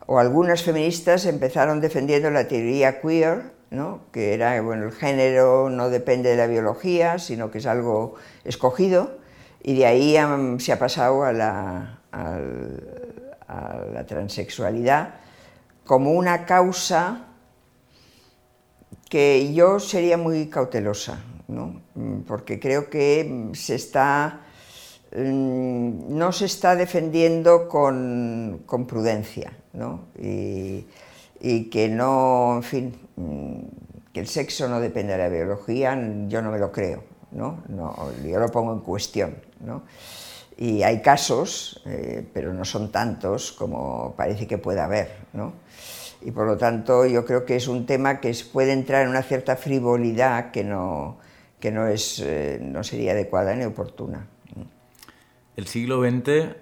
o 0.05 0.19
algunas 0.19 0.63
feministas 0.63 1.25
empezaron 1.25 1.81
defendiendo 1.81 2.29
la 2.29 2.47
teoría 2.47 3.01
queer, 3.01 3.51
¿no? 3.69 4.01
que 4.11 4.33
era, 4.33 4.61
bueno, 4.61 4.85
el 4.85 4.91
género 4.91 5.69
no 5.69 5.89
depende 5.89 6.29
de 6.29 6.37
la 6.37 6.47
biología, 6.47 7.19
sino 7.19 7.51
que 7.51 7.59
es 7.59 7.65
algo 7.65 8.15
escogido, 8.43 9.17
y 9.63 9.75
de 9.75 9.85
ahí 9.85 10.17
se 10.59 10.73
ha 10.73 10.79
pasado 10.79 11.23
a 11.23 11.31
la, 11.31 11.99
a 12.11 12.39
la 13.93 14.05
transexualidad 14.05 15.15
como 15.85 16.11
una 16.11 16.45
causa 16.45 17.27
que 19.09 19.53
yo 19.53 19.79
sería 19.79 20.17
muy 20.17 20.47
cautelosa 20.47 21.19
¿no? 21.51 21.81
Mm, 21.95 22.21
porque 22.21 22.59
creo 22.59 22.89
que 22.89 23.49
se 23.53 23.75
está, 23.75 24.41
no 25.13 26.31
se 26.31 26.45
está 26.45 26.75
defendiendo 26.75 27.67
con, 27.67 28.63
con 28.65 28.87
prudencia 28.87 29.51
¿no? 29.73 30.05
y, 30.17 30.85
y, 31.39 31.69
que 31.69 31.89
no, 31.89 32.55
en 32.57 32.63
fin, 32.63 32.95
mm, 33.17 34.11
que 34.13 34.19
el 34.21 34.27
sexo 34.27 34.69
no 34.69 34.79
depende 34.79 35.13
de 35.13 35.19
la 35.19 35.29
biología, 35.29 35.99
yo 36.27 36.41
no 36.41 36.51
me 36.51 36.59
lo 36.59 36.71
creo, 36.71 37.03
¿no? 37.31 37.63
no 37.67 37.95
yo 38.25 38.39
lo 38.39 38.49
pongo 38.49 38.73
en 38.73 38.79
cuestión. 38.79 39.35
¿no? 39.59 39.83
Y 40.57 40.83
hay 40.83 41.01
casos, 41.01 41.81
eh, 41.85 42.25
pero 42.33 42.53
no 42.53 42.63
son 42.63 42.91
tantos 42.91 43.51
como 43.51 44.13
parece 44.15 44.47
que 44.47 44.57
pueda 44.57 44.85
haber. 44.85 45.11
¿no? 45.33 45.53
y 46.23 46.31
por 46.31 46.45
lo 46.45 46.57
tanto 46.57 47.05
yo 47.05 47.25
creo 47.25 47.45
que 47.45 47.55
es 47.55 47.67
un 47.67 47.85
tema 47.85 48.19
que 48.19 48.35
puede 48.51 48.73
entrar 48.73 49.03
en 49.03 49.09
una 49.09 49.23
cierta 49.23 49.55
frivolidad 49.55 50.51
que 50.51 50.63
no, 50.63 51.17
que 51.59 51.71
no, 51.71 51.87
es, 51.87 52.19
eh, 52.19 52.59
no 52.61 52.83
sería 52.83 53.13
adecuada 53.13 53.55
ni 53.55 53.65
oportuna. 53.65 54.27
El 55.55 55.67
siglo 55.67 56.01
XX 56.01 56.55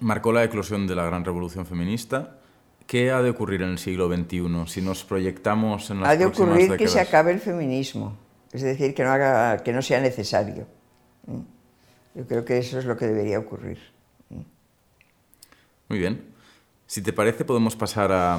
marcó 0.00 0.32
la 0.32 0.44
eclosión 0.44 0.86
de 0.86 0.94
la 0.94 1.04
gran 1.04 1.24
revolución 1.24 1.66
feminista. 1.66 2.38
¿Qué 2.86 3.10
ha 3.10 3.22
de 3.22 3.30
ocurrir 3.30 3.62
en 3.62 3.70
el 3.70 3.78
siglo 3.78 4.08
XXI 4.08 4.66
si 4.66 4.82
nos 4.82 5.04
proyectamos 5.04 5.90
en 5.90 6.00
las 6.00 6.10
Ha 6.10 6.16
de 6.16 6.26
ocurrir 6.26 6.76
que 6.76 6.88
se 6.88 7.00
acabe 7.00 7.32
el 7.32 7.40
feminismo, 7.40 8.16
es 8.52 8.62
decir, 8.62 8.94
que 8.94 9.04
no, 9.04 9.10
haga, 9.10 9.62
que 9.62 9.72
no 9.72 9.80
sea 9.80 10.00
necesario. 10.00 10.66
Yo 12.14 12.26
creo 12.26 12.44
que 12.44 12.58
eso 12.58 12.78
es 12.78 12.84
lo 12.84 12.96
que 12.96 13.06
debería 13.06 13.38
ocurrir. 13.38 13.78
Muy 15.88 15.98
bien. 15.98 16.22
Si 16.86 17.00
te 17.00 17.12
parece, 17.12 17.44
podemos 17.44 17.76
pasar 17.76 18.12
a 18.12 18.38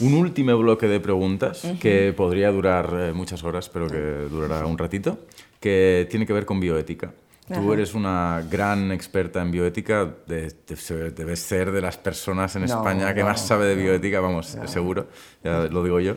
un 0.00 0.14
último 0.14 0.56
bloque 0.58 0.88
de 0.88 0.98
preguntas 0.98 1.62
que 1.80 2.12
podría 2.16 2.50
durar 2.50 2.92
eh, 2.98 3.12
muchas 3.12 3.44
horas, 3.44 3.68
pero 3.68 3.86
que 3.86 4.00
durará 4.28 4.66
un 4.66 4.78
ratito, 4.78 5.20
que 5.60 6.08
tiene 6.10 6.26
que 6.26 6.32
ver 6.32 6.46
con 6.46 6.58
bioética. 6.58 7.12
Tú 7.48 7.72
eres 7.72 7.94
una 7.94 8.42
gran 8.48 8.92
experta 8.92 9.42
en 9.42 9.50
bioética, 9.50 10.08
debes 10.26 11.40
ser 11.40 11.72
de 11.72 11.80
las 11.80 11.98
personas 11.98 12.54
en 12.56 12.64
España 12.64 13.12
que 13.14 13.24
más 13.24 13.46
sabe 13.46 13.66
de 13.66 13.74
bioética, 13.74 14.20
vamos, 14.20 14.56
seguro, 14.66 15.08
ya 15.42 15.64
lo 15.64 15.82
digo 15.82 16.00
yo. 16.00 16.14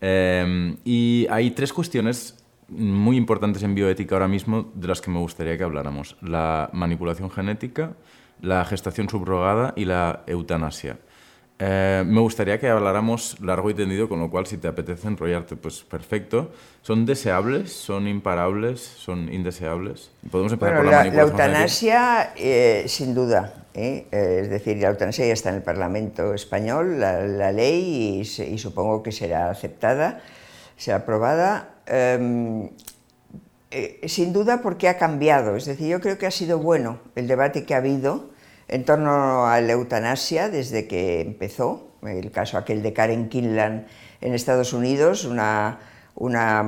Em, 0.00 0.76
y 0.84 1.26
hay 1.30 1.50
tres 1.52 1.72
cuestiones 1.72 2.36
muy 2.68 3.16
importantes 3.16 3.62
en 3.62 3.74
bioética 3.74 4.14
ahora 4.14 4.28
mismo 4.28 4.70
de 4.74 4.88
las 4.88 5.00
que 5.00 5.10
me 5.10 5.18
gustaría 5.18 5.56
que 5.56 5.64
habláramos. 5.64 6.16
La 6.20 6.68
manipulación 6.72 7.30
genética, 7.30 7.94
la 8.40 8.64
gestación 8.64 9.08
subrogada 9.08 9.72
y 9.76 9.86
la 9.86 10.24
eutanasia. 10.26 10.98
Eh, 11.58 12.04
me 12.06 12.20
gustaría 12.20 12.60
que 12.60 12.68
habláramos 12.68 13.40
largo 13.40 13.70
y 13.70 13.74
tendido, 13.74 14.08
con 14.08 14.20
lo 14.20 14.30
cual 14.30 14.46
si 14.46 14.58
te 14.58 14.68
apetece 14.68 15.08
enrollarte, 15.08 15.56
pues 15.56 15.82
perfecto. 15.82 16.50
¿Son 16.82 17.06
deseables? 17.06 17.72
¿Son 17.72 18.06
imparables? 18.06 18.80
¿Son 18.80 19.32
indeseables? 19.32 20.10
Podemos 20.30 20.52
empezar 20.52 20.76
por 20.76 20.84
la, 20.84 21.04
la, 21.04 21.10
la 21.10 21.22
eutanasia, 21.22 22.34
eh, 22.36 22.84
sin 22.88 23.14
duda. 23.14 23.54
¿eh? 23.72 24.06
es 24.10 24.50
decir, 24.50 24.76
la 24.78 24.88
eutanasia 24.88 25.26
ya 25.26 25.32
está 25.32 25.48
en 25.48 25.56
el 25.56 25.62
Parlamento 25.62 26.34
español, 26.34 27.00
la, 27.00 27.52
ley, 27.52 28.20
y, 28.20 28.42
y, 28.42 28.58
supongo 28.58 29.02
que 29.02 29.12
será 29.12 29.50
aceptada, 29.50 30.20
será 30.76 30.98
aprobada. 30.98 31.70
Em, 31.86 32.68
sin 34.06 34.32
duda 34.32 34.62
porque 34.62 34.88
ha 34.88 34.96
cambiado. 34.96 35.56
Es 35.56 35.64
decir, 35.66 35.88
yo 35.88 36.00
creo 36.00 36.18
que 36.18 36.26
ha 36.26 36.30
sido 36.30 36.58
bueno 36.58 37.00
el 37.14 37.28
debate 37.28 37.64
que 37.64 37.74
ha 37.74 37.78
habido 37.78 38.30
en 38.68 38.84
torno 38.84 39.46
a 39.46 39.60
la 39.60 39.72
eutanasia 39.72 40.48
desde 40.48 40.86
que 40.86 41.20
empezó, 41.20 41.92
el 42.02 42.30
caso 42.30 42.58
aquel 42.58 42.82
de 42.82 42.92
Karen 42.92 43.28
Kinlan 43.28 43.86
en 44.20 44.34
Estados 44.34 44.72
Unidos, 44.72 45.24
una, 45.24 45.78
una, 46.14 46.62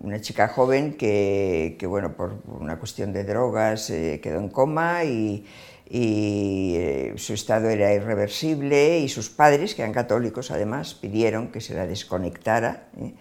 una 0.00 0.20
chica 0.20 0.48
joven 0.48 0.94
que, 0.94 1.76
que, 1.78 1.86
bueno, 1.86 2.16
por 2.16 2.42
una 2.46 2.78
cuestión 2.78 3.12
de 3.12 3.24
drogas 3.24 3.90
eh, 3.90 4.20
quedó 4.22 4.38
en 4.38 4.48
coma 4.48 5.04
y, 5.04 5.44
y 5.88 6.74
eh, 6.76 7.12
su 7.16 7.34
estado 7.34 7.68
era 7.68 7.92
irreversible 7.92 9.00
y 9.00 9.08
sus 9.08 9.28
padres, 9.28 9.74
que 9.74 9.82
eran 9.82 9.92
católicos 9.92 10.50
además, 10.50 10.94
pidieron 10.94 11.52
que 11.52 11.60
se 11.60 11.74
la 11.74 11.86
desconectara. 11.86 12.88
¿eh? 12.98 13.12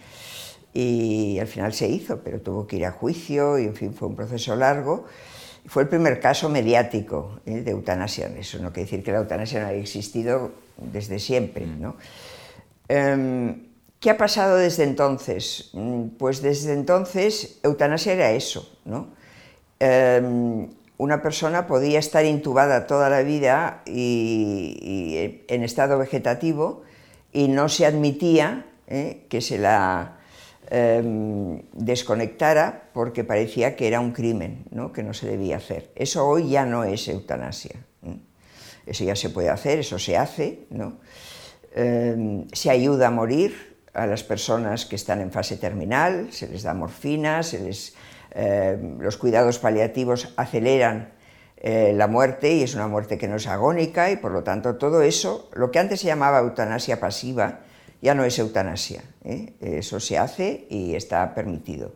Y 0.73 1.39
al 1.39 1.47
final 1.47 1.73
se 1.73 1.89
hizo, 1.89 2.21
pero 2.23 2.39
tuvo 2.39 2.67
que 2.67 2.77
ir 2.77 2.85
a 2.85 2.91
juicio 2.91 3.59
y 3.59 3.65
en 3.65 3.75
fin 3.75 3.93
fue 3.93 4.07
un 4.07 4.15
proceso 4.15 4.55
largo. 4.55 5.05
Fue 5.65 5.83
el 5.83 5.89
primer 5.89 6.19
caso 6.19 6.49
mediático 6.49 7.39
¿eh? 7.45 7.61
de 7.61 7.71
eutanasia. 7.71 8.27
Eso 8.37 8.59
no 8.59 8.71
quiere 8.73 8.85
decir 8.85 9.03
que 9.03 9.11
la 9.11 9.19
eutanasia 9.19 9.61
no 9.61 9.67
haya 9.67 9.79
existido 9.79 10.51
desde 10.77 11.19
siempre. 11.19 11.65
¿no? 11.65 11.95
Em, 12.87 13.67
¿Qué 13.99 14.09
ha 14.09 14.17
pasado 14.17 14.57
desde 14.57 14.83
entonces? 14.83 15.69
Mm, 15.73 16.17
pues 16.17 16.41
desde 16.41 16.73
entonces 16.73 17.59
eutanasia 17.63 18.13
era 18.13 18.31
eso. 18.31 18.69
¿no? 18.85 19.09
Em, 19.79 20.67
una 20.97 21.21
persona 21.21 21.67
podía 21.67 21.99
estar 21.99 22.25
intubada 22.25 22.85
toda 22.85 23.09
la 23.09 23.21
vida 23.21 23.81
y, 23.85 25.41
en 25.47 25.63
estado 25.63 25.97
vegetativo 25.97 26.83
y 27.31 27.47
no 27.47 27.69
se 27.69 27.85
admitía 27.85 28.65
¿eh? 28.87 29.25
que 29.29 29.41
se 29.41 29.57
la 29.57 30.20
Em, 30.73 31.67
desconectara 31.73 32.87
porque 32.93 33.25
parecía 33.25 33.75
que 33.75 33.89
era 33.89 33.99
un 33.99 34.13
crimen, 34.13 34.63
¿no? 34.71 34.93
que 34.93 35.03
no 35.03 35.13
se 35.13 35.27
debía 35.27 35.57
hacer. 35.57 35.91
Eso 35.95 36.25
hoy 36.25 36.47
ya 36.47 36.65
no 36.65 36.85
es 36.85 37.09
eutanasia. 37.09 37.75
Eso 38.85 39.03
ya 39.03 39.17
se 39.17 39.29
puede 39.29 39.49
hacer, 39.49 39.79
eso 39.79 39.99
se 39.99 40.15
hace. 40.15 40.67
¿no? 40.69 40.99
Em, 41.75 42.47
se 42.53 42.69
ayuda 42.69 43.07
a 43.07 43.11
morir 43.11 43.75
a 43.93 44.07
las 44.07 44.23
personas 44.23 44.85
que 44.85 44.95
están 44.95 45.19
en 45.19 45.33
fase 45.33 45.57
terminal, 45.57 46.31
se 46.31 46.47
les 46.47 46.63
da 46.63 46.73
morfina, 46.73 47.41
em, 48.31 48.97
los 48.97 49.17
cuidados 49.17 49.59
paliativos 49.59 50.31
aceleran 50.37 51.11
eh, 51.57 51.91
la 51.93 52.07
muerte 52.07 52.53
y 52.53 52.63
es 52.63 52.75
una 52.75 52.87
muerte 52.87 53.17
que 53.17 53.27
no 53.27 53.35
es 53.35 53.45
agónica 53.45 54.09
y 54.09 54.15
por 54.15 54.31
lo 54.31 54.43
tanto 54.43 54.77
todo 54.77 55.01
eso, 55.01 55.49
lo 55.53 55.69
que 55.69 55.79
antes 55.79 55.99
se 55.99 56.07
llamaba 56.07 56.39
eutanasia 56.39 57.01
pasiva, 57.01 57.59
ya 58.01 58.15
no 58.15 58.23
es 58.23 58.37
eutanasia. 58.39 59.03
¿eh? 59.23 59.53
Eso 59.61 59.99
se 59.99 60.17
hace 60.17 60.65
y 60.69 60.95
está 60.95 61.33
permitido. 61.33 61.93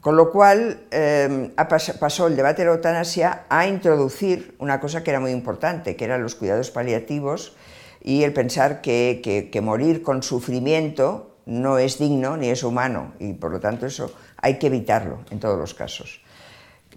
Con 0.00 0.16
lo 0.16 0.30
cual 0.30 0.82
eh, 0.90 1.50
pasó 1.98 2.28
el 2.28 2.36
debate 2.36 2.62
de 2.62 2.68
la 2.68 2.74
eutanasia 2.74 3.44
a 3.48 3.66
introducir 3.66 4.54
una 4.58 4.80
cosa 4.80 5.02
que 5.02 5.10
era 5.10 5.20
muy 5.20 5.32
importante, 5.32 5.96
que 5.96 6.04
eran 6.04 6.22
los 6.22 6.36
cuidados 6.36 6.70
paliativos 6.70 7.56
y 8.02 8.22
el 8.22 8.32
pensar 8.32 8.80
que, 8.80 9.50
morir 9.62 10.02
con 10.02 10.22
sufrimiento 10.22 11.36
no 11.44 11.78
es 11.78 11.98
digno 11.98 12.36
ni 12.36 12.50
es 12.50 12.62
humano 12.62 13.14
y 13.18 13.32
por 13.32 13.50
lo 13.50 13.60
tanto 13.60 13.86
eso 13.86 14.12
hay 14.36 14.58
que 14.58 14.68
evitarlo 14.68 15.24
en 15.30 15.40
todos 15.40 15.58
los 15.58 15.74
casos. 15.74 16.20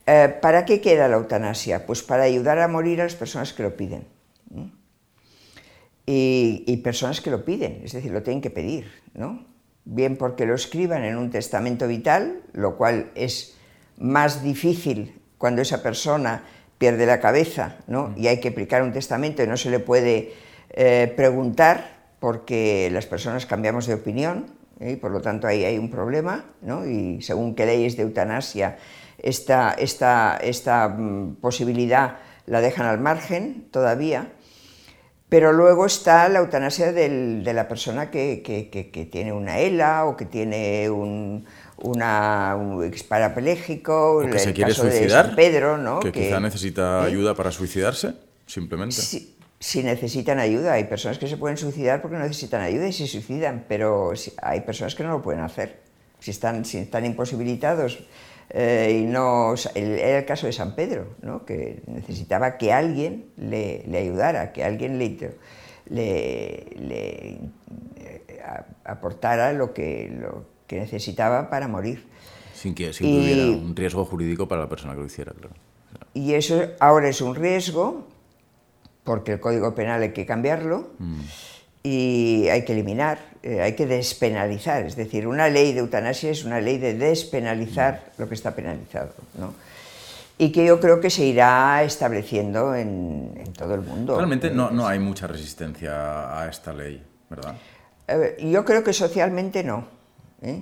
Eh, 0.05 0.37
¿Para 0.41 0.65
qué 0.65 0.81
queda 0.81 1.07
la 1.07 1.17
eutanasia? 1.17 1.85
Pues 1.85 2.03
para 2.03 2.23
ayudar 2.23 2.59
a 2.59 2.67
morir 2.67 3.01
a 3.01 3.05
las 3.05 3.15
personas 3.15 3.53
que 3.53 3.63
lo 3.63 3.75
piden 3.75 4.18
y, 6.11 6.77
personas 6.77 7.21
que 7.21 7.29
lo 7.29 7.45
piden, 7.45 7.81
es 7.83 7.91
decir, 7.91 8.11
lo 8.11 8.23
tienen 8.23 8.41
que 8.41 8.49
pedir, 8.49 8.91
¿no? 9.13 9.45
Bien 9.85 10.17
porque 10.17 10.47
lo 10.47 10.55
escriban 10.55 11.03
en 11.03 11.17
un 11.17 11.29
testamento 11.29 11.87
vital, 11.87 12.41
lo 12.53 12.77
cual 12.77 13.11
es 13.13 13.57
más 13.99 14.43
difícil 14.43 15.21
cuando 15.37 15.61
esa 15.61 15.83
persona 15.83 16.43
pierde 16.79 17.05
la 17.05 17.19
cabeza, 17.19 17.77
¿no? 17.85 18.13
Y 18.17 18.25
hay 18.25 18.39
que 18.39 18.49
aplicar 18.49 18.81
un 18.81 18.91
testamento 18.91 19.43
y 19.43 19.47
no 19.47 19.55
se 19.55 19.69
le 19.69 19.79
puede 19.79 20.33
eh, 20.71 21.13
preguntar 21.15 21.99
porque 22.19 22.89
las 22.91 23.05
personas 23.05 23.45
cambiamos 23.45 23.85
de 23.85 23.93
opinión 23.93 24.47
¿eh? 24.79 24.93
y 24.93 24.95
por 24.95 25.11
lo 25.11 25.21
tanto 25.21 25.45
ahí 25.45 25.63
hay 25.63 25.77
un 25.77 25.91
problema, 25.91 26.45
¿no? 26.61 26.87
Y 26.87 27.21
según 27.21 27.53
qué 27.53 27.67
leyes 27.67 27.97
de 27.97 28.03
eutanasia 28.03 28.77
esta, 29.19 29.73
esta, 29.73 30.37
esta 30.37 30.87
mm, 30.89 31.35
posibilidad 31.35 32.17
la 32.47 32.61
dejan 32.61 32.87
al 32.87 32.99
margen 32.99 33.67
todavía. 33.69 34.31
Pero 35.29 35.53
luego 35.53 35.85
está 35.85 36.27
la 36.27 36.39
eutanasia 36.39 36.91
de 36.91 37.53
la 37.53 37.67
persona 37.67 38.09
que, 38.09 39.07
tiene 39.11 39.31
una 39.31 39.59
ELA 39.59 40.05
o 40.05 40.17
que 40.17 40.25
tiene 40.25 40.89
un, 40.89 41.45
una, 41.77 42.55
un 42.59 42.83
O 42.83 44.31
que 44.31 44.39
se 44.39 44.53
quiere 44.53 44.73
suicidar. 44.73 45.35
Pedro, 45.35 45.77
¿no? 45.77 45.99
Que, 45.99 46.11
quizá 46.11 46.39
necesita 46.39 47.03
¿eh? 47.03 47.07
ayuda 47.07 47.35
para 47.35 47.51
suicidarse, 47.51 48.15
simplemente. 48.47 48.95
Si, 49.59 49.83
necesitan 49.83 50.39
ayuda. 50.39 50.73
Hay 50.73 50.85
personas 50.85 51.19
que 51.19 51.27
se 51.27 51.37
pueden 51.37 51.57
suicidar 51.57 52.01
porque 52.01 52.17
necesitan 52.17 52.61
ayuda 52.61 52.87
y 52.87 52.93
se 52.93 53.05
suicidan, 53.05 53.65
pero 53.67 54.13
hay 54.41 54.61
personas 54.61 54.95
que 54.95 55.03
no 55.03 55.11
lo 55.11 55.21
pueden 55.21 55.41
hacer. 55.41 55.81
Si 56.19 56.31
están, 56.31 56.65
si 56.65 56.79
están 56.79 57.05
imposibilitados 57.05 57.99
eh, 58.51 59.01
y 59.01 59.05
no, 59.05 59.53
era 59.75 60.19
el 60.19 60.25
caso 60.25 60.47
de 60.47 60.53
San 60.53 60.75
Pedro, 60.75 61.15
¿no? 61.21 61.45
que 61.45 61.83
necesitaba 61.85 62.57
que 62.57 62.73
alguien 62.73 63.25
le, 63.37 63.83
le 63.87 63.99
ayudara, 63.99 64.51
que 64.51 64.63
alguien 64.63 64.97
le, 64.97 65.17
le, 65.89 66.65
le 66.77 67.39
eh, 67.97 68.41
aportara 68.83 69.53
lo 69.53 69.73
que, 69.73 70.11
lo 70.19 70.45
que 70.65 70.79
necesitaba 70.79 71.49
para 71.49 71.67
morir. 71.67 72.07
Sin 72.53 72.73
que, 72.73 72.91
sin 72.91 73.07
hubiera 73.07 73.43
un 73.43 73.75
riesgo 73.75 74.03
jurídico 74.03 74.47
para 74.47 74.61
la 74.61 74.69
persona 74.69 74.93
que 74.93 74.99
lo 74.99 75.05
hiciera, 75.05 75.31
claro. 75.31 75.55
Y 76.13 76.33
eso 76.33 76.61
ahora 76.79 77.07
es 77.07 77.21
un 77.21 77.35
riesgo, 77.35 78.07
porque 79.03 79.33
el 79.33 79.39
Código 79.39 79.75
Penal 79.75 80.01
hay 80.01 80.11
que 80.11 80.25
cambiarlo. 80.25 80.89
Mm. 80.97 81.21
Y 81.83 82.47
hay 82.49 82.65
que 82.65 82.73
eliminar, 82.73 83.19
eh, 83.41 83.61
hay 83.61 83.73
que 83.73 83.85
despenalizar. 83.85 84.85
Es 84.85 84.95
decir, 84.95 85.27
una 85.27 85.47
ley 85.47 85.73
de 85.73 85.79
eutanasia 85.79 86.29
es 86.31 86.43
una 86.43 86.59
ley 86.59 86.77
de 86.77 86.93
despenalizar 86.93 88.11
lo 88.17 88.27
que 88.27 88.35
está 88.35 88.55
penalizado. 88.55 89.13
¿no? 89.37 89.53
Y 90.37 90.51
que 90.51 90.65
yo 90.65 90.79
creo 90.79 90.99
que 90.99 91.09
se 91.09 91.25
irá 91.25 91.83
estableciendo 91.83 92.75
en, 92.75 93.33
en 93.37 93.53
todo 93.53 93.75
el 93.75 93.81
mundo. 93.81 94.15
Realmente 94.15 94.49
no, 94.49 94.71
no, 94.71 94.87
hay 94.87 94.99
mucha 94.99 95.27
resistencia 95.27 96.39
a 96.39 96.49
esta 96.49 96.73
ley, 96.73 97.03
¿verdad? 97.29 97.55
Eh, 98.07 98.37
yo 98.49 98.65
creo 98.65 98.83
que 98.83 98.93
socialmente 98.93 99.63
no. 99.63 99.85
¿eh? 100.41 100.61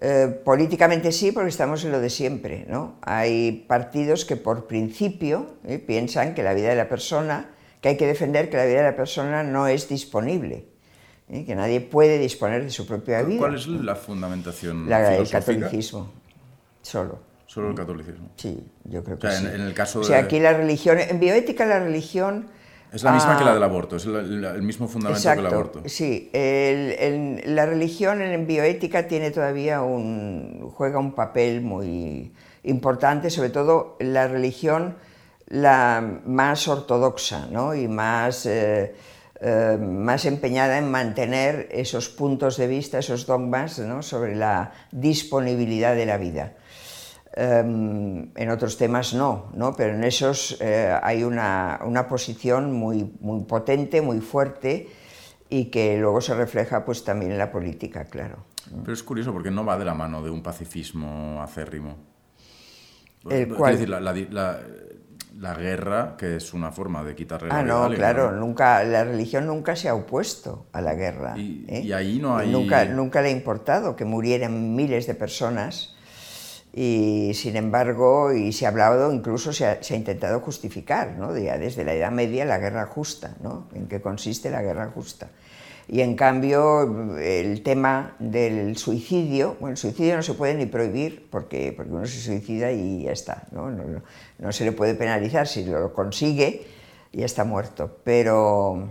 Eh, 0.00 0.40
políticamente 0.44 1.12
sí, 1.12 1.30
porque 1.30 1.50
estamos 1.50 1.84
en 1.84 1.92
lo 1.92 2.00
de 2.00 2.10
siempre. 2.10 2.66
¿no? 2.68 2.94
Hay 3.02 3.64
partidos 3.68 4.24
que 4.24 4.36
por 4.36 4.66
principio 4.66 5.54
piensan 5.86 6.34
que 6.34 6.42
la 6.42 6.54
vida 6.54 6.70
de 6.70 6.76
la 6.76 6.88
persona 6.88 7.50
que 7.80 7.88
hay 7.88 7.96
que 7.96 8.06
defender 8.06 8.50
que 8.50 8.56
la 8.56 8.66
vida 8.66 8.78
de 8.78 8.90
la 8.90 8.96
persona 8.96 9.42
no 9.42 9.66
es 9.66 9.88
disponible, 9.88 10.66
¿eh? 11.28 11.44
que 11.44 11.54
nadie 11.54 11.80
puede 11.80 12.18
disponer 12.18 12.64
de 12.64 12.70
su 12.70 12.86
propia 12.86 13.22
vida. 13.22 13.38
¿Cuál 13.38 13.54
es 13.54 13.66
la 13.66 13.96
fundamentación 13.96 14.88
la, 14.88 15.16
El 15.16 15.28
catolicismo, 15.28 16.12
solo. 16.82 17.30
¿Solo 17.46 17.70
el 17.70 17.74
catolicismo? 17.74 18.30
Sí, 18.36 18.64
yo 18.84 19.02
creo 19.02 19.18
que 19.18 19.26
o 19.26 19.30
sea, 19.30 19.40
sí. 19.40 19.46
En, 19.46 19.60
el 19.62 19.74
caso 19.74 20.00
o 20.00 20.04
sea, 20.04 20.18
aquí 20.18 20.38
la 20.38 20.52
religión, 20.52 20.98
en 21.00 21.18
bioética 21.18 21.66
la 21.66 21.80
religión... 21.80 22.46
Es 22.92 23.02
la 23.04 23.12
misma 23.12 23.38
que 23.38 23.44
la 23.44 23.54
del 23.54 23.62
aborto, 23.62 23.96
es 23.96 24.04
el, 24.04 24.44
el 24.44 24.62
mismo 24.62 24.88
fundamento 24.88 25.20
exacto, 25.20 25.42
que 25.42 25.48
el 25.48 25.54
aborto. 25.54 25.82
Sí, 25.86 26.28
el, 26.32 26.96
el, 26.98 27.54
la 27.54 27.64
religión 27.64 28.20
en 28.20 28.46
bioética 28.48 29.06
tiene 29.06 29.30
todavía 29.30 29.82
un, 29.82 30.70
juega 30.74 30.98
un 30.98 31.12
papel 31.12 31.60
muy 31.60 32.32
importante, 32.64 33.30
sobre 33.30 33.50
todo 33.50 33.96
la 34.00 34.26
religión 34.26 34.96
la 35.50 36.20
más 36.24 36.68
ortodoxa 36.68 37.46
¿no? 37.50 37.74
y 37.74 37.88
más, 37.88 38.46
eh, 38.46 38.94
eh, 39.40 39.78
más 39.80 40.24
empeñada 40.24 40.78
en 40.78 40.90
mantener 40.90 41.68
esos 41.72 42.08
puntos 42.08 42.56
de 42.56 42.68
vista, 42.68 42.98
esos 43.00 43.26
dogmas 43.26 43.78
¿no? 43.80 44.02
sobre 44.02 44.36
la 44.36 44.72
disponibilidad 44.92 45.94
de 45.94 46.06
la 46.06 46.16
vida. 46.16 46.54
Um, 47.36 48.32
en 48.34 48.50
otros 48.50 48.76
temas 48.76 49.14
no, 49.14 49.52
¿no? 49.54 49.76
pero 49.76 49.94
en 49.94 50.02
esos 50.02 50.58
eh, 50.60 50.92
hay 51.00 51.22
una, 51.22 51.78
una, 51.84 52.08
posición 52.08 52.72
muy, 52.72 53.16
muy 53.20 53.44
potente, 53.44 54.02
muy 54.02 54.20
fuerte 54.20 54.88
y 55.48 55.66
que 55.66 55.96
luego 55.96 56.20
se 56.20 56.34
refleja 56.34 56.84
pues, 56.84 57.04
también 57.04 57.30
en 57.30 57.38
la 57.38 57.52
política, 57.52 58.04
claro. 58.06 58.46
Pero 58.82 58.92
es 58.92 59.02
curioso 59.04 59.32
porque 59.32 59.50
no 59.50 59.64
va 59.64 59.78
de 59.78 59.84
la 59.84 59.94
mano 59.94 60.24
de 60.24 60.30
un 60.30 60.42
pacifismo 60.42 61.40
acérrimo. 61.40 61.98
El 63.28 63.54
cual... 63.54 63.74
Decir, 63.74 63.90
la, 63.90 64.00
la, 64.00 64.12
la 64.12 64.60
la 65.40 65.54
guerra, 65.54 66.16
que 66.18 66.36
es 66.36 66.52
una 66.52 66.70
forma 66.70 67.02
de 67.02 67.14
quitarle 67.14 67.48
ah, 67.50 67.62
la 67.62 67.88
no, 67.88 67.94
claro, 67.94 68.32
nunca, 68.32 68.84
la 68.84 69.04
religión 69.04 69.46
nunca 69.46 69.74
se 69.74 69.88
ha 69.88 69.94
opuesto 69.94 70.66
a 70.72 70.82
la 70.82 70.94
guerra. 70.94 71.34
Y, 71.38 71.64
¿eh? 71.66 71.80
y 71.80 71.92
ahí 71.92 72.18
no 72.18 72.36
hay... 72.36 72.52
Nunca, 72.52 72.84
nunca 72.84 73.22
le 73.22 73.28
ha 73.28 73.32
importado 73.32 73.96
que 73.96 74.04
murieran 74.04 74.76
miles 74.76 75.06
de 75.06 75.14
personas 75.14 75.96
y 76.74 77.32
sin 77.34 77.56
embargo, 77.56 78.34
y 78.34 78.52
se 78.52 78.66
ha 78.66 78.68
hablado, 78.68 79.12
incluso 79.12 79.54
se 79.54 79.66
ha, 79.66 79.82
se 79.82 79.94
ha 79.94 79.96
intentado 79.96 80.40
justificar, 80.40 81.16
¿no? 81.18 81.32
Desde 81.32 81.84
la 81.84 81.94
Edad 81.94 82.12
Media, 82.12 82.44
la 82.44 82.58
guerra 82.58 82.84
justa, 82.86 83.34
¿no? 83.42 83.66
¿En 83.74 83.88
qué 83.88 84.02
consiste 84.02 84.50
la 84.50 84.60
guerra 84.60 84.90
justa? 84.94 85.30
Y 85.92 86.02
en 86.02 86.14
cambio, 86.14 87.18
el 87.18 87.64
tema 87.64 88.14
del 88.20 88.76
suicidio, 88.76 89.56
bueno, 89.58 89.72
el 89.72 89.76
suicidio 89.76 90.14
no 90.14 90.22
se 90.22 90.34
puede 90.34 90.54
ni 90.54 90.66
prohibir 90.66 91.28
porque, 91.28 91.74
porque 91.76 91.90
uno 91.90 92.06
se 92.06 92.20
suicida 92.20 92.70
y 92.70 93.02
ya 93.02 93.10
está, 93.10 93.48
¿no? 93.50 93.72
No, 93.72 93.82
no, 93.82 94.02
no 94.38 94.52
se 94.52 94.64
le 94.64 94.70
puede 94.70 94.94
penalizar, 94.94 95.48
si 95.48 95.64
lo 95.64 95.92
consigue, 95.92 96.64
ya 97.12 97.26
está 97.26 97.42
muerto. 97.42 97.98
Pero, 98.04 98.88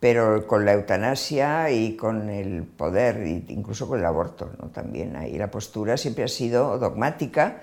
pero 0.00 0.48
con 0.48 0.64
la 0.64 0.72
eutanasia 0.72 1.70
y 1.70 1.94
con 1.94 2.28
el 2.28 2.64
poder, 2.64 3.24
incluso 3.46 3.86
con 3.86 4.00
el 4.00 4.04
aborto, 4.04 4.50
¿no? 4.60 4.70
también 4.70 5.14
ahí 5.14 5.38
la 5.38 5.52
postura 5.52 5.96
siempre 5.96 6.24
ha 6.24 6.28
sido 6.28 6.76
dogmática 6.76 7.60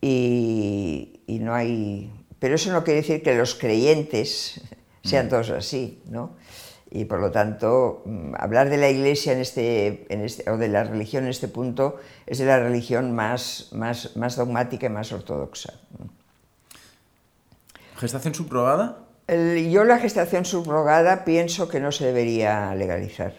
y, 0.00 1.20
y 1.28 1.38
no 1.38 1.54
hay... 1.54 2.12
Pero 2.40 2.56
eso 2.56 2.72
no 2.72 2.82
quiere 2.82 3.02
decir 3.02 3.22
que 3.22 3.36
los 3.36 3.54
creyentes 3.54 4.60
sean 5.04 5.28
todos 5.28 5.50
así, 5.50 6.02
¿no? 6.10 6.32
Y 6.94 7.06
por 7.06 7.18
lo 7.18 7.32
tanto 7.32 8.04
hablar 8.38 8.70
de 8.70 8.76
la 8.76 8.88
Iglesia 8.88 9.32
en 9.32 9.40
este, 9.40 10.06
en 10.14 10.24
este, 10.24 10.48
o 10.48 10.56
de 10.56 10.68
la 10.68 10.84
religión 10.84 11.24
en 11.24 11.30
este 11.30 11.48
punto 11.48 11.98
es 12.24 12.38
de 12.38 12.46
la 12.46 12.60
religión 12.60 13.12
más, 13.16 13.70
más, 13.72 14.16
más 14.16 14.36
dogmática 14.36 14.86
y 14.86 14.90
más 14.90 15.10
ortodoxa. 15.10 15.74
¿Gestación 17.96 18.32
subrogada? 18.32 18.98
El, 19.26 19.72
yo 19.72 19.82
la 19.82 19.98
gestación 19.98 20.44
subrogada 20.44 21.24
pienso 21.24 21.68
que 21.68 21.80
no 21.80 21.90
se 21.90 22.06
debería 22.06 22.72
legalizar. 22.76 23.34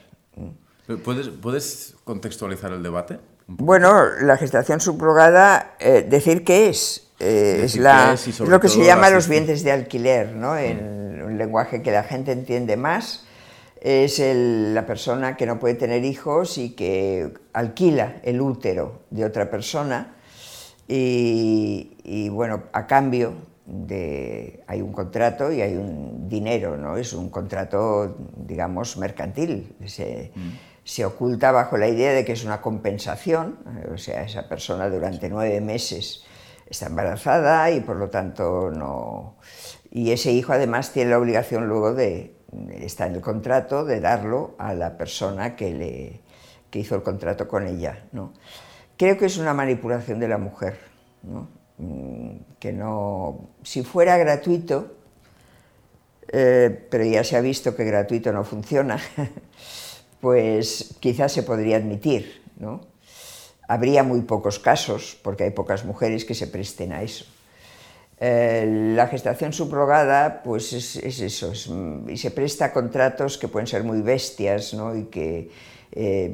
¿Puedes, 1.06 1.30
¿puedes 1.30 1.95
contextualizar 2.03 2.73
el 2.73 2.84
debate? 2.84 3.19
Bueno, 3.48 4.03
la 4.22 4.36
gestación 4.36 4.82
subrogada, 4.82 5.77
eh, 5.80 6.06
decir 6.07 6.44
qué 6.44 6.68
es. 6.68 7.07
Eh, 7.22 7.61
es, 7.64 7.77
la, 7.77 8.11
es, 8.14 8.27
es, 8.27 8.40
lo 8.41 8.60
que 8.60 8.68
se 8.68 8.84
llama 8.84 9.10
los 9.10 9.30
bienes 9.30 9.64
de 9.64 9.72
alquiler, 9.72 10.34
¿no? 10.34 10.57
en 10.57 11.22
un 11.23 11.38
lenguaje 11.38 11.82
que 11.82 11.91
la 11.91 12.03
gente 12.03 12.34
entiende 12.34 12.76
más 12.76 13.24
es 13.81 14.19
el, 14.19 14.73
la 14.73 14.85
persona 14.85 15.38
que 15.38 15.45
no 15.45 15.60
puede 15.60 15.76
tener 15.76 16.03
hijos 16.06 16.57
y 16.57 16.72
que 16.72 17.34
alquila 17.53 18.18
el 18.23 18.41
útero 18.41 19.02
de 19.10 19.26
otra 19.26 19.49
persona 19.49 20.15
y, 20.88 21.97
y, 22.03 22.30
bueno, 22.30 22.64
a 22.73 22.88
cambio 22.88 23.34
de, 23.65 24.64
hay 24.68 24.81
un 24.81 24.91
contrato 24.91 25.52
y 25.52 25.61
hay 25.61 25.76
un 25.76 26.30
dinero, 26.30 26.77
¿no? 26.77 26.97
Es 26.97 27.14
un 27.14 27.30
contrato, 27.30 28.15
digamos, 28.38 28.97
mercantil. 28.97 29.76
Se, 29.85 30.31
mm. 30.35 30.49
se 30.84 31.06
oculta 31.06 31.52
bajo 31.52 31.77
la 31.77 31.88
idea 31.88 32.14
de 32.14 32.23
que 32.23 32.34
es 32.34 32.45
una 32.45 32.61
compensación, 32.61 33.57
o 33.91 33.97
sea, 33.97 34.23
esa 34.23 34.47
persona 34.47 34.89
durante 34.89 35.30
nueve 35.30 35.60
meses 35.61 36.23
está 36.68 36.88
embarazada 36.88 37.72
y 37.72 37.81
por 37.81 37.97
lo 37.97 38.10
tanto 38.10 38.72
no... 38.72 39.38
Y 39.91 40.11
ese 40.11 40.31
hijo 40.31 40.52
además 40.52 40.91
tiene 40.91 41.11
la 41.11 41.19
obligación 41.19 41.68
luego 41.68 41.93
de, 41.93 42.35
está 42.81 43.07
en 43.07 43.15
el 43.15 43.22
contrato 43.22 43.85
de 43.85 43.99
darlo 43.99 44.56
a 44.57 44.73
la 44.73 44.97
persona 44.97 45.56
que, 45.56 45.73
le, 45.73 46.22
que 46.69 46.80
hizo 46.80 46.95
el 46.95 47.03
contrato 47.03 47.47
con 47.47 47.68
ella. 47.68 48.06
¿no? 48.11 48.34
Creo 48.97 49.18
que 49.18 49.26
es 49.26 49.38
una 49.38 49.53
manipulación 49.53 50.19
de 50.19 50.27
la 50.27 50.38
mujer, 50.38 50.77
¿no? 51.23 51.47
que 52.60 52.72
no, 52.72 53.49
si 53.64 53.84
fuera 53.84 54.18
gratuito, 54.18 54.95
eh, 56.30 56.88
pero 56.89 57.03
ya 57.03 57.23
se 57.23 57.35
ha 57.35 57.41
visto 57.41 57.76
que 57.76 57.84
gratuito 57.84 58.31
no 58.31 58.43
funciona, 58.43 58.99
pues 60.22 60.95
quizás 60.99 61.31
se 61.31 61.43
podría 61.43 61.77
admitir. 61.77 62.43
¿no? 62.57 62.81
Habría 63.68 64.03
muy 64.03 64.22
pocos 64.22 64.60
casos, 64.60 65.18
porque 65.22 65.43
hay 65.43 65.52
pocas 65.52 65.85
mujeres 65.85 66.26
que 66.26 66.35
se 66.35 66.47
presten 66.47 66.93
a 66.93 67.02
eso. 67.02 67.26
Eh, 68.18 68.94
la 68.96 69.08
gestación 69.08 69.52
subrogada, 69.52 70.42
pues 70.42 70.72
es, 70.72 70.96
es 70.96 71.20
eso, 71.20 71.52
es, 71.52 71.70
y 72.08 72.16
se 72.16 72.32
presta 72.32 72.66
a 72.66 72.74
contratos 72.74 73.38
que 73.38 73.50
pueden 73.50 73.68
ser 73.68 73.84
muy 73.84 74.02
bestias 74.02 74.74
¿no? 74.74 74.96
y 74.96 75.06
que 75.06 75.52
eh, 75.92 76.32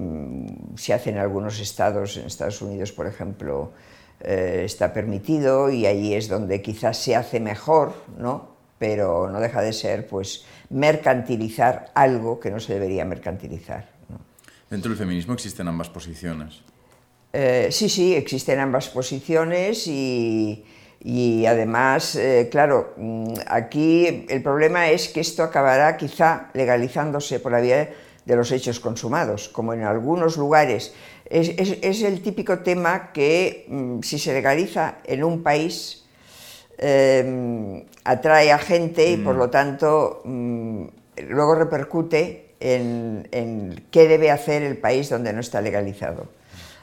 se 0.76 0.94
hacen 0.94 1.16
en 1.16 1.22
algunos 1.22 1.60
estados, 1.60 2.18
en 2.18 2.28
Estados 2.28 2.62
Unidos, 2.62 2.92
por 2.92 3.08
ejemplo, 3.08 3.72
eh, 4.20 4.62
está 4.64 4.94
permitido 4.94 5.72
y 5.72 5.88
ahí 5.88 6.14
es 6.14 6.28
donde 6.28 6.62
quizás 6.62 6.98
se 6.98 7.16
hace 7.16 7.40
mejor, 7.40 7.94
¿no? 8.18 8.52
pero 8.78 9.30
no 9.30 9.40
deja 9.40 9.62
de 9.62 9.74
ser 9.74 10.08
pues, 10.08 10.46
mercantilizar 10.70 11.92
algo 11.96 12.40
que 12.40 12.52
no 12.52 12.60
se 12.60 12.74
debería 12.74 13.06
mercantilizar. 13.06 13.90
¿no? 14.10 14.20
Dentro 14.70 14.90
del 14.90 14.98
feminismo 15.00 15.34
existen 15.34 15.68
ambas 15.68 15.90
posiciones. 15.90 16.62
Eh, 17.34 17.70
sí, 17.72 17.90
sí, 17.90 18.14
existen 18.14 18.60
ambas 18.60 18.90
posiciones 18.90 19.88
y 19.88 20.66
y 21.04 21.48
además, 21.48 22.16
eh, 22.16 22.48
claro, 22.52 22.94
mm, 22.96 23.34
aquí 23.48 24.26
el 24.30 24.44
problema 24.44 24.90
es 24.90 25.10
que 25.10 25.20
esto 25.20 25.42
acabará 25.42 25.98
quizá 25.98 26.52
legalizándose 26.54 27.40
por 27.40 27.52
la 27.52 27.60
vía 27.60 27.90
de 28.24 28.36
los 28.36 28.52
hechos 28.52 28.80
consumados, 28.80 29.50
como 29.50 29.74
en 29.74 29.82
algunos 29.82 30.38
lugares. 30.38 30.94
Es, 31.26 31.50
es, 31.58 31.80
es 31.82 32.04
el 32.04 32.22
típico 32.22 32.60
tema 32.60 33.12
que 33.14 33.66
mm, 33.68 34.02
si 34.02 34.20
se 34.20 34.32
legaliza 34.32 34.98
en 35.04 35.24
un 35.24 35.42
país 35.42 36.06
eh, 36.78 37.84
atrae 38.04 38.52
a 38.52 38.60
gente 38.60 39.10
y 39.10 39.18
por 39.18 39.36
lo 39.36 39.50
tanto 39.50 40.22
mm, 40.24 40.86
luego 41.30 41.56
repercute 41.56 42.54
en, 42.60 43.28
en 43.32 43.86
qué 43.90 44.08
debe 44.08 44.30
hacer 44.30 44.62
el 44.62 44.78
país 44.78 45.10
donde 45.10 45.34
no 45.34 45.40
está 45.40 45.62
legalizado. 45.62 46.28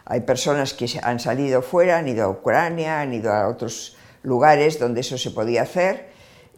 Hay 0.06 0.22
personas 0.22 0.74
que 0.74 0.86
han 1.02 1.20
salido 1.20 1.62
fuera, 1.62 1.98
han 1.98 2.08
ido 2.08 2.24
a 2.24 2.28
Ucrania, 2.30 3.00
han 3.00 3.12
ido 3.12 3.32
a 3.32 3.46
otros 3.46 3.97
lugares 4.28 4.78
donde 4.78 5.00
eso 5.00 5.18
se 5.18 5.30
podía 5.30 5.62
hacer 5.62 6.08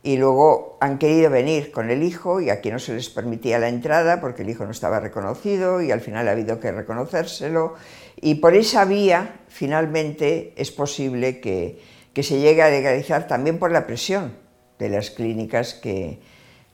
y 0.02 0.16
luego 0.16 0.78
han 0.80 0.98
querido 0.98 1.30
venir 1.30 1.72
con 1.72 1.90
el 1.90 2.02
hijo 2.02 2.40
y 2.40 2.50
aquí 2.50 2.70
no 2.70 2.78
se 2.78 2.94
les 2.94 3.10
permitía 3.10 3.58
la 3.58 3.68
entrada 3.68 4.20
porque 4.20 4.42
el 4.42 4.50
hijo 4.50 4.64
no 4.64 4.70
estaba 4.70 4.98
reconocido 4.98 5.82
y 5.82 5.90
al 5.90 6.00
final 6.00 6.28
ha 6.28 6.32
habido 6.32 6.58
que 6.58 6.72
reconocérselo 6.72 7.74
y 8.20 8.36
por 8.36 8.54
esa 8.54 8.84
vía 8.84 9.40
finalmente 9.48 10.54
es 10.56 10.70
posible 10.70 11.40
que, 11.40 11.80
que 12.14 12.22
se 12.22 12.40
llegue 12.40 12.62
a 12.62 12.70
legalizar 12.70 13.26
también 13.26 13.58
por 13.58 13.72
la 13.72 13.86
presión 13.86 14.32
de 14.78 14.88
las 14.88 15.10
clínicas 15.10 15.74
que, 15.74 16.20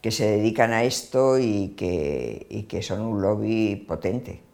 que 0.01 0.11
se 0.13 0.25
dedican 0.25 0.73
a 0.73 0.85
esto 0.85 1.39
y 1.39 1.75
que, 1.77 2.47
y 2.49 2.63
que 2.65 2.81
son 2.83 3.01
un 3.01 3.21
lobby 3.21 3.75
potente. 3.89 4.46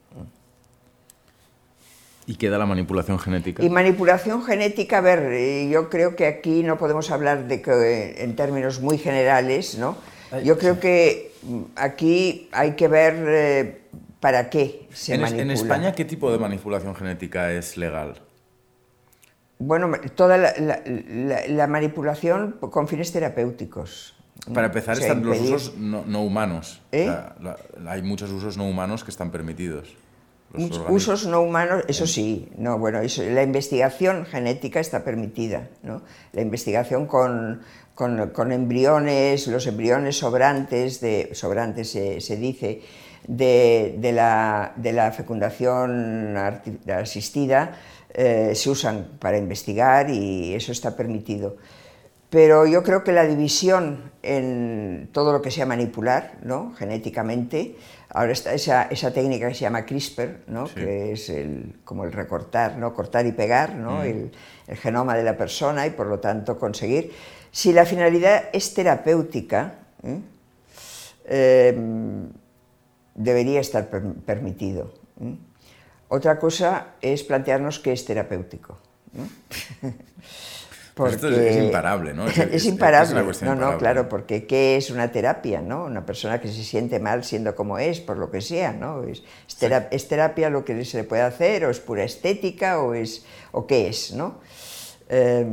¿Y 2.27 2.37
queda 2.37 2.57
la 2.59 2.67
manipulación 2.67 3.19
genética? 3.19 3.65
Y 3.65 3.69
manipulación 3.71 4.45
genética, 4.45 4.99
a 4.99 5.01
ver, 5.01 5.33
eh, 5.33 5.69
yo 5.71 5.91
creo 5.91 6.15
que 6.15 6.27
aquí 6.27 6.63
no 6.63 6.79
podemos 6.79 7.11
hablar 7.11 7.49
de 7.49 7.61
que 7.63 8.15
en 8.23 8.37
términos 8.37 8.81
muy 8.81 8.97
generales, 8.99 9.77
¿no? 9.79 9.97
Yo 10.45 10.57
creo 10.57 10.79
que 10.81 11.33
mm, 11.43 11.61
aquí 11.77 12.49
hay 12.53 12.73
que 12.73 12.89
ver 12.89 13.15
eh, 13.29 13.81
para 14.21 14.51
qué 14.51 14.87
se 14.93 15.15
en, 15.15 15.21
manipula. 15.23 15.43
¿En 15.43 15.51
España 15.51 15.93
qué 15.93 16.05
tipo 16.05 16.31
de 16.31 16.39
manipulación 16.39 16.95
genética 16.95 17.51
es 17.53 17.77
legal? 17.77 18.15
Bueno, 19.59 19.91
toda 20.15 20.39
la, 20.39 20.53
la, 20.59 20.81
la, 20.87 21.47
la 21.49 21.67
manipulación 21.67 22.53
con 22.61 22.89
fines 22.89 23.13
terapéuticos. 23.13 24.15
Para 24.53 24.67
empezar, 24.69 24.95
O 24.97 25.01
sea, 25.01 25.09
están 25.09 25.25
los 25.25 25.39
usos 25.41 25.75
no, 25.77 26.05
no 26.07 26.23
humanos. 26.23 26.81
¿Eh? 26.91 27.07
La- 27.07 27.37
la- 27.41 27.91
hay 27.93 28.03
muchos 28.03 28.31
usos 28.31 28.57
no 28.57 28.69
humanos 28.69 29.05
que 29.05 29.11
están 29.11 29.31
permitidos. 29.31 29.95
Usos 30.93 31.27
no 31.27 31.41
humanos, 31.43 31.85
eso 31.89 32.07
sí, 32.07 32.49
no, 32.59 32.79
bueno, 32.79 33.01
eso- 33.01 33.23
la 33.23 33.43
investigación 33.43 34.27
genética 34.27 34.81
está 34.81 35.03
permitida, 35.05 35.69
¿no? 35.83 36.03
La 36.33 36.43
investigación 36.43 37.07
con, 37.07 37.63
con- 37.95 38.31
con 38.31 38.53
embriones, 38.53 39.47
los 39.47 39.67
embriones 39.67 40.19
sobrantes, 40.19 41.01
de, 41.01 41.31
sobrantes 41.35 41.91
se, 41.91 42.21
se 42.21 42.37
dice, 42.37 42.83
de, 43.27 43.97
de 43.99 44.13
la, 44.13 44.73
de 44.77 44.93
la 44.93 45.13
fecundación 45.13 46.37
asistida, 46.89 47.77
eh, 48.15 48.53
se 48.55 48.69
usan 48.71 49.07
para 49.19 49.39
investigar 49.39 50.11
y 50.11 50.55
eso 50.55 50.73
está 50.73 50.95
permitido. 50.97 51.57
Pero 52.33 52.65
yo 52.65 52.83
creo 52.83 53.05
que 53.05 53.13
la 53.13 53.27
división 53.27 54.11
en 54.23 55.11
todo 55.13 55.35
lo 55.35 55.43
que 55.43 55.51
sea 55.51 55.67
manipular, 55.67 56.39
¿no? 56.43 56.73
genéticamente, 56.79 57.77
ahora 58.09 58.33
está 58.33 58.55
esa, 58.55 58.85
esa 58.85 59.13
técnica 59.13 59.49
que 59.49 59.55
se 59.55 59.61
llama 59.61 59.85
CRISPR, 59.85 60.45
¿no? 60.47 60.67
Sí. 60.67 60.77
que 60.77 61.13
es 61.13 61.29
el, 61.29 61.77
como 61.85 62.05
el 62.05 62.13
recortar, 62.13 62.79
¿no? 62.79 62.95
cortar 62.95 63.27
y 63.27 63.33
pegar 63.33 63.75
¿no? 63.75 64.03
el, 64.03 64.33
el 64.67 64.77
genoma 64.79 65.15
de 65.15 65.25
la 65.25 65.37
persona 65.37 65.87
y 65.87 65.91
por 65.91 66.07
lo 66.07 66.21
tanto 66.21 66.59
conseguir. 66.59 67.13
Si 67.51 67.71
la 67.75 67.85
finalidad 67.85 68.45
es 68.55 68.73
terapéutica, 68.73 69.75
¿eh? 70.03 70.19
Eh, 71.27 71.79
debería 73.15 73.61
estar 73.61 73.91
per- 73.91 74.15
permitido. 74.25 74.95
¿eh? 75.21 75.37
Otra 76.09 76.39
cosa 76.39 76.95
es 77.03 77.25
plantearnos 77.25 77.79
qué 77.79 77.93
es 77.93 78.07
terapéutico. 78.07 78.79
Pues 80.95 81.15
esto 81.15 81.29
es- 81.29 81.39
es 81.39 81.65
imparable, 81.65 82.13
¿no? 82.13 82.27
Es- 82.29 82.39
Es, 82.39 82.47
es- 82.47 82.55
es 82.55 82.65
imparable. 82.67 83.25
cuestión 83.25 83.49
no, 83.49 83.55
no, 83.55 83.61
imparable. 83.73 83.79
claro, 83.79 84.09
porque 84.09 84.47
¿qué 84.47 84.77
es 84.77 84.91
una 84.91 85.11
terapia? 85.11 85.63
¿no? 85.63 85.85
Una 85.85 86.05
persona 86.05 86.41
que 86.41 86.49
se 86.49 86.63
siente 86.65 87.01
mal 87.01 87.25
siendo 87.25 87.55
como 87.55 87.79
es, 87.79 88.01
por 88.01 88.19
lo 88.19 88.31
que 88.31 88.41
sea, 88.41 88.73
¿no? 88.73 89.03
¿Es, 89.05 89.23
es 89.49 89.57
tera- 89.57 89.89
¿es 89.91 90.07
terapia 90.09 90.51
lo 90.51 90.65
que 90.65 90.85
se 90.85 90.99
le 90.99 91.05
puede 91.05 91.23
hacer, 91.23 91.65
o 91.65 91.71
es 91.71 91.81
pura 91.81 92.05
estética, 92.05 92.81
o, 92.81 92.93
es, 92.95 93.25
o 93.53 93.67
qué 93.67 93.89
es? 93.89 94.13
¿no? 94.13 94.41
Eh, 95.09 95.47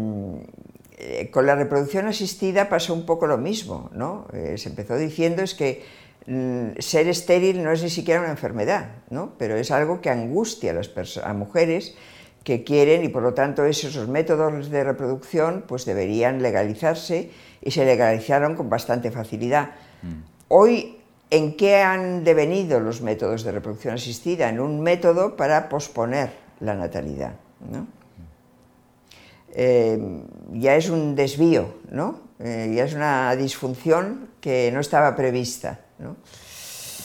eh, 0.97 1.29
con 1.31 1.45
la 1.45 1.55
reproducción 1.55 2.07
asistida 2.07 2.67
pasó 2.69 2.93
un 2.93 3.05
poco 3.05 3.25
lo 3.27 3.37
mismo, 3.37 3.89
¿no? 3.93 4.27
Eh, 4.33 4.57
se 4.57 4.69
empezó 4.69 4.97
diciendo 4.97 5.41
es 5.43 5.53
que 5.55 5.83
mm, 6.27 6.79
ser 6.79 7.07
estéril 7.07 7.63
no 7.63 7.71
es 7.71 7.81
ni 7.81 7.89
siquiera 7.89 8.19
una 8.19 8.29
enfermedad, 8.31 8.89
¿no? 9.09 9.33
Pero 9.37 9.55
es 9.55 9.71
algo 9.71 10.01
que 10.01 10.09
angustia 10.09 10.71
a 10.71 10.73
las 10.75 11.17
a 11.23 11.33
mujeres 11.33 11.95
que 12.43 12.63
quieren 12.63 13.03
y 13.03 13.09
por 13.09 13.23
lo 13.23 13.33
tanto 13.33 13.65
esos, 13.65 14.07
métodos 14.07 14.69
de 14.69 14.83
reproducción 14.83 15.63
pues 15.67 15.85
deberían 15.85 16.41
legalizarse 16.41 17.31
y 17.61 17.71
se 17.71 17.85
legalizaron 17.85 18.55
con 18.55 18.69
bastante 18.69 19.11
facilidad. 19.11 19.71
Hoy, 20.47 20.97
¿en 21.29 21.55
qué 21.57 21.77
han 21.77 22.23
devenido 22.23 22.79
los 22.79 23.01
métodos 23.01 23.43
de 23.43 23.51
reproducción 23.51 23.95
asistida? 23.95 24.49
En 24.49 24.59
un 24.59 24.81
método 24.81 25.35
para 25.35 25.69
posponer 25.69 26.31
la 26.61 26.73
natalidad. 26.75 27.33
¿no? 27.69 27.87
Eh, 29.53 30.23
ya 30.53 30.75
es 30.75 30.89
un 30.89 31.15
desvío, 31.15 31.75
¿no? 31.91 32.29
Eh, 32.39 32.71
ya 32.73 32.85
es 32.85 32.93
una 32.93 33.35
disfunción 33.35 34.29
que 34.39 34.71
no 34.71 34.79
estaba 34.79 35.15
prevista. 35.15 35.81
¿no? 35.99 36.15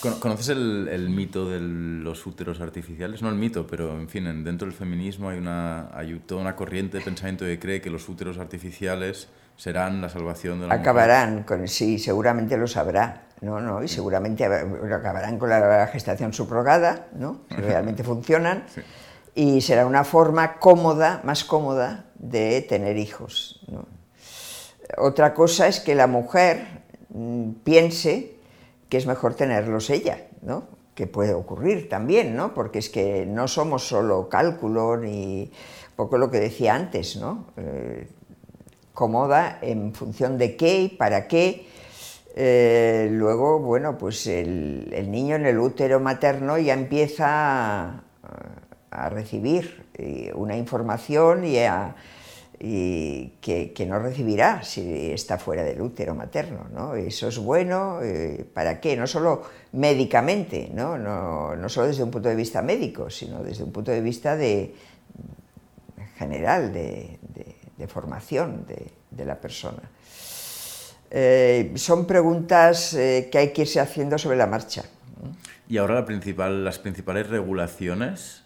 Cono- 0.04 0.20
¿Conoces 0.20 0.48
el, 0.50 0.88
el 0.90 1.08
mito 1.10 1.48
de 1.48 1.60
los 1.60 2.26
úteros 2.26 2.60
artificiales? 2.60 3.22
No 3.22 3.28
el 3.28 3.34
mito, 3.34 3.66
pero 3.66 3.92
en 3.98 4.08
fin, 4.08 4.26
en- 4.26 4.44
dentro 4.44 4.66
del 4.68 4.76
feminismo 4.76 5.28
hay, 5.30 5.38
una, 5.38 5.88
hay 5.96 6.18
toda 6.26 6.40
una 6.40 6.54
corriente 6.54 6.98
de 6.98 7.04
pensamiento 7.04 7.44
que 7.44 7.58
cree 7.58 7.80
que 7.80 7.90
los 7.90 8.08
úteros 8.08 8.38
artificiales 8.38 9.28
serán 9.56 10.00
la 10.00 10.08
salvación 10.08 10.60
de 10.60 10.66
la 10.66 10.74
mujer. 10.74 10.80
Acabarán 10.80 11.42
con, 11.44 11.66
sí, 11.68 11.98
seguramente 11.98 12.56
lo 12.56 12.66
sabrá, 12.66 13.28
¿no? 13.40 13.60
¿no? 13.60 13.82
Y 13.82 13.88
seguramente 13.88 14.46
bueno, 14.48 14.94
acabarán 14.96 15.38
con 15.38 15.48
la 15.48 15.86
gestación 15.88 16.32
subrogada, 16.32 17.06
¿no? 17.16 17.42
Si 17.48 17.56
realmente 17.62 18.02
funcionan. 18.04 18.64
Sí. 18.74 18.80
Y 19.36 19.60
será 19.62 19.86
una 19.86 20.04
forma 20.04 20.58
cómoda, 20.58 21.20
más 21.24 21.44
cómoda, 21.44 22.04
de 22.14 22.62
tener 22.68 22.96
hijos. 22.96 23.60
¿no? 23.68 23.86
Otra 24.98 25.34
cosa 25.34 25.66
es 25.66 25.80
que 25.80 25.94
la 25.94 26.06
mujer 26.06 26.66
mm, 27.08 27.50
piense 27.64 28.33
que 28.94 28.98
es 28.98 29.06
mejor 29.08 29.34
tenerlos 29.34 29.90
ella, 29.90 30.28
¿no? 30.42 30.68
que 30.94 31.08
puede 31.08 31.34
ocurrir 31.34 31.88
también, 31.88 32.36
¿no? 32.36 32.54
porque 32.54 32.78
es 32.78 32.88
que 32.88 33.26
no 33.26 33.48
somos 33.48 33.88
solo 33.88 34.28
cálculo 34.28 34.96
ni 34.96 35.50
poco 35.96 36.16
lo 36.16 36.30
que 36.30 36.38
decía 36.38 36.76
antes, 36.76 37.16
¿no? 37.16 37.46
Eh, 37.56 38.06
cómoda 38.92 39.58
en 39.62 39.92
función 39.94 40.38
de 40.38 40.54
qué 40.54 40.82
y 40.82 40.88
para 40.90 41.26
qué. 41.26 41.66
Eh, 42.36 43.08
luego, 43.10 43.58
bueno, 43.58 43.98
pues 43.98 44.28
el, 44.28 44.92
el 44.94 45.10
niño 45.10 45.34
en 45.34 45.46
el 45.46 45.58
útero 45.58 45.98
materno 45.98 46.56
ya 46.58 46.74
empieza 46.74 47.26
a, 47.26 48.04
a 48.92 49.08
recibir 49.08 49.86
eh, 49.94 50.30
una 50.36 50.56
información 50.56 51.44
y, 51.44 51.58
a- 51.58 51.96
y 52.66 53.34
que, 53.42 53.86
no 53.86 53.98
recibirá 53.98 54.62
si 54.62 55.10
está 55.10 55.36
fuera 55.38 55.62
del 55.62 55.82
útero 55.82 56.14
materno. 56.14 56.66
¿no? 56.72 56.94
Eso 56.94 57.28
es 57.28 57.36
bueno, 57.36 58.00
eh, 58.02 58.42
¿para 58.54 58.80
qué? 58.80 58.96
No 58.96 59.06
solo 59.06 59.42
médicamente, 59.72 60.70
¿no? 60.72 60.96
No, 60.96 61.68
solo 61.68 61.88
desde 61.88 62.02
un 62.02 62.10
punto 62.10 62.30
de 62.30 62.34
vista 62.34 62.62
médico, 62.62 63.10
sino 63.10 63.42
desde 63.42 63.64
un 63.64 63.70
punto 63.70 63.90
de 63.90 64.00
vista 64.00 64.34
de, 64.34 64.74
general 66.16 66.72
de, 66.72 67.18
formación 67.86 68.64
de, 68.66 69.24
la 69.26 69.38
persona. 69.38 69.82
Eh, 71.10 71.72
son 71.74 72.06
preguntas 72.06 72.94
eh, 72.94 73.28
que 73.30 73.36
hay 73.36 73.52
que 73.52 73.62
irse 73.62 73.78
haciendo 73.78 74.16
sobre 74.16 74.38
la 74.38 74.46
marcha. 74.46 74.84
Y 75.68 75.76
ahora 75.76 75.96
las 76.48 76.78
principales 76.78 77.28
regulaciones 77.28 78.42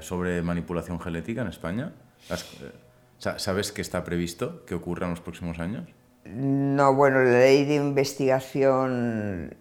sobre 0.00 0.42
manipulación 0.42 0.98
genética 0.98 1.42
en 1.42 1.48
España, 1.48 1.92
¿sabes 3.22 3.72
que 3.72 3.82
está 3.82 4.04
previsto 4.04 4.64
que 4.66 4.74
ocurra 4.74 5.06
en 5.06 5.10
los 5.10 5.20
próximos 5.20 5.58
años? 5.58 5.88
No, 6.24 6.94
bueno, 6.94 7.22
la 7.22 7.38
ley 7.40 7.64
de 7.64 7.74
investigación, 7.76 9.54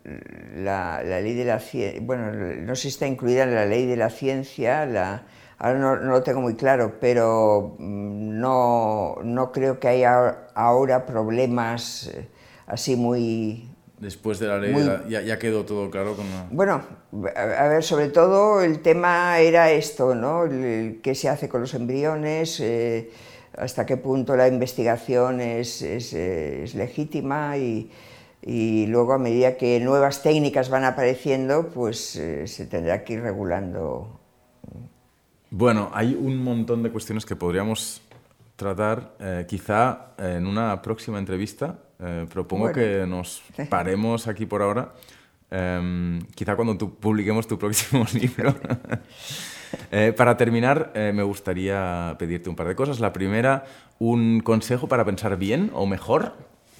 la, 0.55 1.01
la 1.03 1.19
ley 1.21 1.33
de 1.33 1.45
la 1.45 1.59
ciencia, 1.59 1.99
bueno, 2.03 2.31
no 2.31 2.75
sé 2.75 2.83
si 2.83 2.87
está 2.89 3.07
incluida 3.07 3.43
en 3.43 3.55
la 3.55 3.65
ley 3.65 3.85
de 3.87 3.95
la 3.97 4.09
ciencia, 4.09 4.85
la, 4.85 5.23
ahora 5.57 5.79
no, 5.79 5.95
no 5.97 6.11
lo 6.11 6.23
tengo 6.23 6.39
muy 6.41 6.55
claro, 6.55 6.97
pero 6.99 7.75
mm, 7.79 8.39
no, 8.39 9.15
no 9.23 9.51
creo 9.51 9.79
que 9.79 9.87
haya 9.87 10.47
ahora 10.53 11.05
problemas 11.05 12.07
eh, 12.13 12.27
así 12.67 12.95
muy, 12.95 13.67
Después 13.99 14.39
de 14.39 14.47
la 14.47 14.57
ley, 14.57 14.71
Muy- 14.73 14.81
de 14.83 14.87
la- 14.89 15.07
ya, 15.07 15.21
ya 15.21 15.37
quedó 15.39 15.63
todo 15.65 15.89
claro 15.91 16.15
con 16.15 16.25
la- 16.29 16.47
Bueno, 16.51 16.81
a 17.35 17.65
a 17.65 17.67
ver, 17.67 17.83
sobre 17.83 18.09
todo 18.09 18.61
el 18.61 18.81
tema 18.81 19.37
era 19.39 19.71
esto, 19.71 20.15
¿no? 20.15 20.45
El- 20.45 20.63
el 20.63 21.01
¿Qué 21.01 21.13
se 21.15 21.29
hace 21.29 21.47
con 21.49 21.61
los 21.61 21.73
embriones? 21.75 22.59
eh, 22.61 23.11
¿Hasta 23.57 23.85
qué 23.85 23.97
punto 23.97 24.35
la 24.35 24.47
investigación 24.47 25.41
es, 25.41 25.81
es, 25.81 26.13
eh, 26.13 26.63
es 26.63 26.75
legítima? 26.75 27.57
Y, 27.57 27.91
y 28.41 28.87
luego, 28.87 29.13
a 29.13 29.17
medida 29.17 29.57
que 29.57 29.79
nuevas 29.79 30.23
técnicas 30.23 30.69
van 30.69 30.83
apareciendo, 30.85 31.67
pues 31.69 32.15
eh, 32.15 32.47
se 32.47 32.65
tendrá 32.65 33.03
que 33.03 33.13
ir 33.13 33.21
regulando. 33.21 34.19
Bueno, 35.49 35.89
hay 35.93 36.15
un 36.15 36.41
montón 36.43 36.81
de 36.81 36.91
cuestiones 36.91 37.25
que 37.25 37.35
podríamos 37.35 38.01
tratar. 38.55 39.15
eh, 39.19 39.45
quizá 39.47 40.11
en 40.17 40.45
una 40.47 40.81
próxima 40.81 41.19
entrevista 41.19 41.79
eh, 41.99 42.25
propongo 42.31 42.63
Bueno. 42.65 42.75
que 42.75 43.05
nos 43.07 43.43
paremos 43.69 44.27
aquí 44.27 44.45
por 44.45 44.61
ahora. 44.61 44.93
Em, 45.51 46.21
quizá 46.33 46.55
cuando 46.55 46.77
tú 46.77 46.95
publiquemos 46.95 47.45
tu 47.47 47.57
próximo 47.59 48.05
libro. 48.13 48.55
Eh, 49.91 50.13
para 50.15 50.37
terminar, 50.37 50.91
eh, 50.95 51.11
me 51.13 51.23
gustaría 51.23 52.15
pedirte 52.17 52.49
un 52.49 52.55
par 52.55 52.67
de 52.67 52.75
cosas. 52.75 52.99
La 52.99 53.11
primera, 53.11 53.65
un 53.99 54.39
consejo 54.39 54.87
para 54.87 55.03
pensar 55.05 55.37
bien 55.37 55.71
o 55.73 55.85
mejor. 55.85 56.33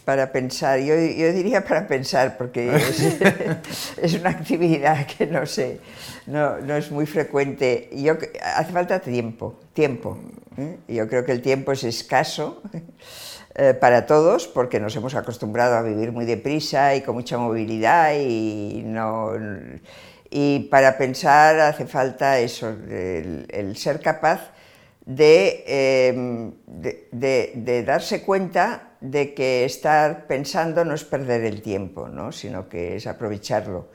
para 0.05 0.31
pensar, 0.31 0.80
yo, 0.80 0.95
yo, 0.95 1.31
diría 1.31 1.63
para 1.63 1.88
pensar, 1.88 2.38
porque 2.38 2.76
es, 2.76 4.13
una 4.19 4.30
actividad 4.30 5.05
que 5.05 5.27
no 5.27 5.45
sé, 5.45 5.80
no, 6.26 6.59
no, 6.59 6.76
es 6.76 6.89
muy 6.91 7.05
frecuente. 7.05 7.89
Yo, 7.93 8.18
hace 8.55 8.72
falta 8.72 8.99
tiempo, 8.99 9.59
tiempo. 9.73 10.18
¿eh? 10.57 10.77
Yo 10.88 11.07
creo 11.07 11.26
que 11.26 11.34
el 11.34 11.41
tiempo 11.41 11.72
es 11.72 11.84
escaso 11.84 12.61
para 13.81 14.05
todos, 14.05 14.47
porque 14.47 14.80
nos 14.80 14.95
hemos 14.95 15.13
acostumbrado 15.13 15.76
a 15.76 15.81
vivir 15.81 16.13
muy 16.13 16.23
deprisa 16.23 16.95
y 16.95 17.01
con 17.01 17.15
mucha 17.15 17.38
movilidad 17.38 18.13
y 18.18 18.81
no... 18.85 19.34
Y 20.31 20.69
para 20.71 20.97
pensar 20.97 21.59
hace 21.59 21.85
falta 21.85 22.39
eso, 22.39 22.69
el, 22.69 23.75
ser 23.75 23.99
capaz 23.99 24.51
em, 25.05 26.53
de, 26.65 27.09
de, 27.11 27.51
de 27.55 27.83
darse 27.83 28.23
cuenta 28.23 28.91
de 29.01 29.33
que 29.33 29.65
estar 29.65 30.27
pensando 30.27 30.85
no 30.85 30.93
es 30.93 31.03
perder 31.03 31.43
el 31.43 31.61
tiempo, 31.61 32.07
¿no? 32.07 32.31
sino 32.31 32.69
que 32.69 32.95
es 32.95 33.07
aprovecharlo. 33.07 33.89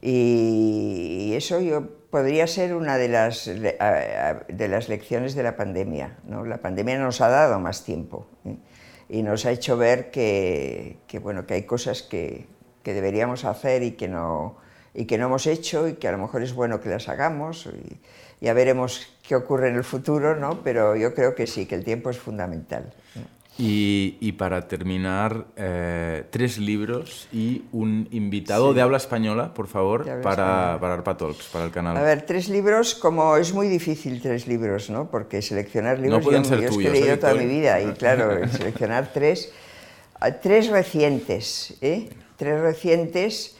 Y, 0.00 1.32
eso 1.34 1.60
yo, 1.60 1.88
podría 2.08 2.46
ser 2.46 2.74
una 2.74 2.96
de 2.96 3.08
las, 3.08 3.46
de 3.46 4.68
las 4.68 4.88
lecciones 4.88 5.34
de 5.34 5.42
la 5.42 5.56
pandemia. 5.56 6.18
¿no? 6.24 6.44
La 6.44 6.58
pandemia 6.58 6.98
nos 6.98 7.20
ha 7.20 7.28
dado 7.28 7.58
más 7.58 7.84
tiempo 7.84 8.28
¿eh? 8.44 8.56
y 9.08 9.22
nos 9.22 9.44
ha 9.44 9.50
hecho 9.50 9.76
ver 9.76 10.10
que, 10.10 10.98
que, 11.06 11.18
bueno, 11.18 11.46
que 11.46 11.54
hay 11.54 11.62
cosas 11.64 12.02
que, 12.02 12.46
que, 12.82 12.94
deberíamos 12.94 13.44
hacer 13.44 13.82
y 13.82 13.92
que, 13.92 14.06
no, 14.06 14.56
y 14.98 15.04
que 15.04 15.16
no 15.16 15.26
hemos 15.26 15.46
hecho 15.46 15.86
y 15.86 15.94
que 15.94 16.08
a 16.08 16.12
lo 16.12 16.18
mejor 16.18 16.42
es 16.42 16.52
bueno 16.52 16.80
que 16.80 16.88
las 16.88 17.08
hagamos. 17.08 17.66
Y, 17.66 17.98
ya 18.40 18.52
veremos 18.52 19.08
qué 19.26 19.36
ocurre 19.36 19.68
en 19.68 19.76
el 19.76 19.84
futuro, 19.84 20.36
¿no? 20.36 20.60
pero 20.62 20.96
yo 20.96 21.14
creo 21.14 21.34
que 21.34 21.46
sí, 21.46 21.66
que 21.66 21.74
el 21.74 21.84
tiempo 21.84 22.10
es 22.10 22.18
fundamental. 22.18 22.92
Y, 23.60 24.32
para 24.38 24.68
terminar, 24.68 25.46
eh, 25.56 26.24
tres 26.30 26.58
libros 26.58 27.26
y 27.32 27.64
un 27.72 28.06
invitado 28.12 28.72
de 28.72 28.82
habla 28.82 28.98
española, 28.98 29.52
por 29.52 29.66
favor, 29.66 30.04
para, 30.22 30.78
para 30.80 30.94
Arpa 30.94 31.16
Talks, 31.16 31.48
para 31.48 31.64
el 31.64 31.72
canal. 31.72 31.96
A 31.96 32.02
ver, 32.02 32.22
tres 32.22 32.48
libros, 32.48 32.94
como 32.94 33.36
es 33.36 33.52
muy 33.52 33.66
difícil 33.66 34.22
tres 34.22 34.46
libros, 34.46 34.90
¿no? 34.90 35.10
Porque 35.10 35.42
seleccionar 35.42 35.98
libros, 35.98 36.20
no 36.20 36.24
pueden 36.24 36.44
yo, 36.44 36.48
ser 36.50 36.60
yo 36.60 36.68
tuyos, 36.68 36.94
he 36.94 37.00
leído 37.00 37.14
¿eh, 37.14 37.16
toda 37.16 37.34
mi 37.34 37.46
vida, 37.46 37.80
y 37.80 37.92
claro, 37.94 38.46
seleccionar 38.52 39.10
tres, 39.12 39.52
tres 40.40 40.68
recientes, 40.68 41.76
¿eh? 41.80 42.10
Tres 42.36 42.60
recientes 42.60 43.57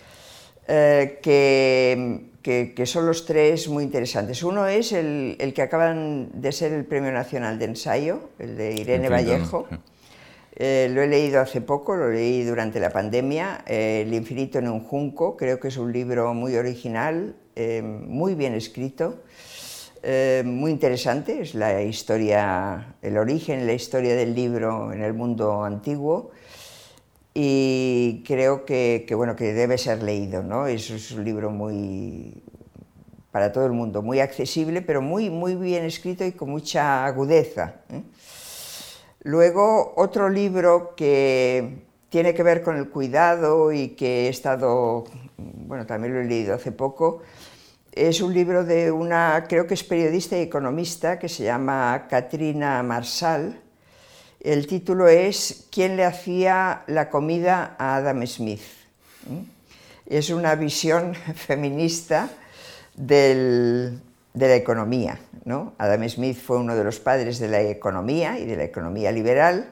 eh, 0.71 1.19
que, 1.23 2.31
que, 2.43 2.75
que, 2.77 2.85
son 2.85 3.07
los 3.07 3.25
tres 3.25 3.69
muy 3.69 3.85
interesantes. 3.85 4.43
Uno 4.43 4.67
es 4.67 4.93
el, 4.93 5.37
el, 5.41 5.55
que 5.55 5.63
acaban 5.63 6.29
de 6.35 6.53
ser 6.53 6.75
el 6.75 6.85
Premio 6.85 7.11
Nacional 7.11 7.59
de 7.59 7.65
Ensayo, 7.65 8.29
el 8.39 8.59
de 8.59 8.75
Irene 8.75 9.09
Vallejo. 9.09 9.67
Eh, 10.61 10.91
lo 10.93 11.01
he 11.01 11.07
leído 11.07 11.41
hace 11.41 11.63
poco, 11.63 11.97
lo 11.97 12.11
leí 12.11 12.43
durante 12.43 12.81
la 12.81 12.91
pandemia, 12.91 13.63
eh, 13.67 14.03
El 14.05 14.13
infinito 14.13 14.59
en 14.59 14.69
un 14.69 14.81
junco, 14.81 15.37
creo 15.37 15.59
que 15.59 15.69
es 15.69 15.77
un 15.79 15.91
libro 15.93 16.35
muy 16.35 16.57
original, 16.57 17.35
muy 18.07 18.35
bien 18.35 18.55
escrito, 18.55 19.23
muy 20.45 20.71
interesante, 20.71 21.41
es 21.41 21.55
la 21.55 21.83
historia, 21.83 22.95
el 23.03 23.19
origen, 23.19 23.67
la 23.67 23.73
historia 23.73 24.15
del 24.15 24.35
libro 24.35 24.93
en 24.93 25.03
el 25.03 25.15
mundo 25.15 25.65
antiguo 25.65 26.31
y 27.41 28.25
creo 28.27 28.65
que, 28.65 29.07
bueno, 29.15 29.37
que 29.37 29.53
debe 29.53 29.79
ser 29.79 30.03
leído, 30.03 30.43
¿no? 30.43 30.67
Es, 30.67 31.13
un 31.13 31.23
libro 31.23 31.53
muy, 31.53 32.43
para 33.31 33.53
todo 33.53 33.65
el 33.65 33.71
mundo, 33.71 34.03
muy 34.03 34.19
accesible, 34.19 34.83
pero 34.83 35.01
muy, 35.01 35.31
muy 35.31 35.55
bien 35.55 35.85
escrito 35.85 36.25
y 36.25 36.33
con 36.33 36.51
mucha 36.51 37.07
agudeza. 37.07 37.77
Luego, 39.23 39.95
otro 39.97 40.29
libro 40.29 40.97
que 40.97 41.87
tiene 42.09 42.35
que 42.35 42.43
ver 42.43 42.65
con 42.65 42.77
el 42.77 42.91
cuidado 42.91 43.71
y 43.71 43.91
que 43.91 44.27
he 44.27 44.29
estado, 44.31 45.05
bueno, 45.37 45.87
también 45.87 46.15
lo 46.15 46.21
he 46.21 46.25
leído 46.25 46.57
hace 46.57 46.73
poco, 46.73 47.23
es 47.93 48.21
un 48.21 48.35
libro 48.35 48.65
de 48.65 48.91
una, 48.91 49.45
creo 49.49 49.65
que 49.69 49.75
es 49.75 49.85
periodista 49.85 50.37
y 50.37 50.41
economista, 50.43 51.21
que 51.21 51.29
se 51.29 51.45
llama 51.45 52.09
Katrina 52.11 52.83
Marsal. 52.83 53.68
El 54.41 54.69
título 54.69 55.09
es 55.09 55.67
¿Quién 55.73 55.97
le 55.97 56.05
hacía 56.05 56.85
la 56.87 57.11
comida 57.11 57.75
a 57.77 57.97
Adam 57.97 58.25
Smith? 58.25 58.63
¿Mm? 59.27 59.43
Es 60.07 60.31
una 60.31 60.55
visión 60.55 61.15
feminista 61.35 62.31
de 62.95 63.99
la 64.35 64.55
economía. 64.55 65.19
¿no? 65.45 65.75
Adam 65.77 66.09
Smith 66.09 66.39
fue 66.41 66.59
uno 66.59 66.77
de 66.77 66.85
los 66.85 67.01
padres 67.01 67.41
de 67.41 67.49
la 67.49 67.63
economía 67.63 68.39
y 68.39 68.47
de 68.47 68.57
la 68.57 68.63
economía 68.63 69.11
liberal, 69.11 69.71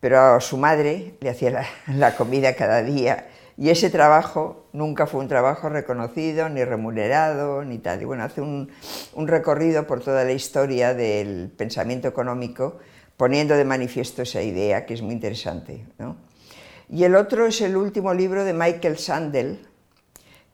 pero 0.00 0.18
a 0.18 0.40
su 0.40 0.56
madre 0.56 1.16
le 1.20 1.28
hacía 1.28 1.66
la, 1.86 2.16
comida 2.16 2.54
cada 2.54 2.82
día 2.82 3.28
y 3.58 3.68
ese 3.68 3.90
trabajo 3.90 4.64
nunca 4.72 5.06
fue 5.06 5.20
un 5.20 5.28
trabajo 5.28 5.68
reconocido, 5.68 6.48
ni 6.48 6.64
remunerado, 6.64 7.62
ni 7.64 7.76
tal. 7.76 8.00
Y 8.00 8.06
bueno, 8.06 8.24
hace 8.24 8.40
un 8.40 8.70
recorrido 9.14 9.86
por 9.86 10.00
toda 10.00 10.24
la 10.24 10.32
historia 10.32 10.94
del 10.94 11.52
pensamiento 11.54 12.08
económico, 12.08 12.78
poniendo 13.20 13.54
de 13.54 13.66
manifiesto 13.66 14.22
esa 14.22 14.40
idea 14.40 14.86
que 14.86 14.94
es 14.94 15.02
muy 15.02 15.12
interesante. 15.12 15.84
¿no? 15.98 16.16
Y 16.88 17.04
el 17.04 17.14
otro 17.14 17.44
es 17.44 17.60
el 17.60 17.76
último 17.76 18.14
libro 18.14 18.46
de 18.46 18.54
Michael 18.54 18.96
Sandel, 18.96 19.58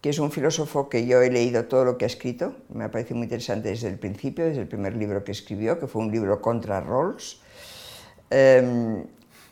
que 0.00 0.10
es 0.10 0.18
un 0.18 0.32
filósofo 0.32 0.88
que 0.88 1.06
yo 1.06 1.22
he 1.22 1.30
leído 1.30 1.66
todo 1.66 1.84
lo 1.84 1.96
que 1.96 2.06
ha 2.06 2.08
escrito, 2.08 2.56
me 2.70 2.82
ha 2.82 2.90
parecido 2.90 3.18
muy 3.18 3.26
interesante 3.26 3.68
desde 3.68 3.86
el 3.86 4.00
principio, 4.00 4.44
desde 4.44 4.62
el 4.62 4.66
primer 4.66 4.96
libro 4.96 5.22
que 5.22 5.30
escribió, 5.30 5.78
que 5.78 5.86
fue 5.86 6.02
un 6.02 6.10
libro 6.10 6.42
contra 6.42 6.80
Rawls. 6.80 7.38
Em, 8.30 9.04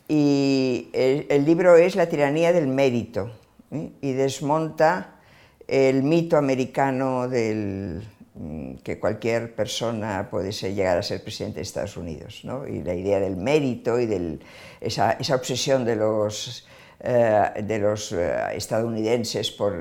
y 0.09 0.89
el, 0.91 1.45
libro 1.45 1.77
es 1.77 1.95
La 1.95 2.09
tiranía 2.09 2.51
del 2.51 2.67
mérito 2.67 3.31
¿eh? 3.71 3.91
y 4.01 4.11
desmonta 4.11 5.21
el 5.69 6.03
mito 6.03 6.35
americano 6.35 7.29
del 7.29 8.03
que 8.83 8.99
cualquier 8.99 9.55
persona 9.55 10.27
puede 10.29 10.51
ser, 10.51 10.73
llegar 10.73 10.97
a 10.97 11.03
ser 11.03 11.23
presidente 11.23 11.57
de 11.57 11.63
Estados 11.63 11.95
Unidos, 11.95 12.41
¿no? 12.43 12.67
y 12.67 12.83
la 12.83 12.93
idea 12.93 13.19
del 13.19 13.37
mérito 13.37 13.99
y 13.99 14.05
de 14.05 14.39
esa, 14.81 15.13
esa 15.13 15.35
obsesión 15.35 15.85
de 15.85 15.95
los 15.95 16.67
eh, 17.01 17.61
de 17.61 17.77
los 17.77 18.13
eh, 18.13 18.33
estadounidenses 18.53 19.51
por 19.51 19.77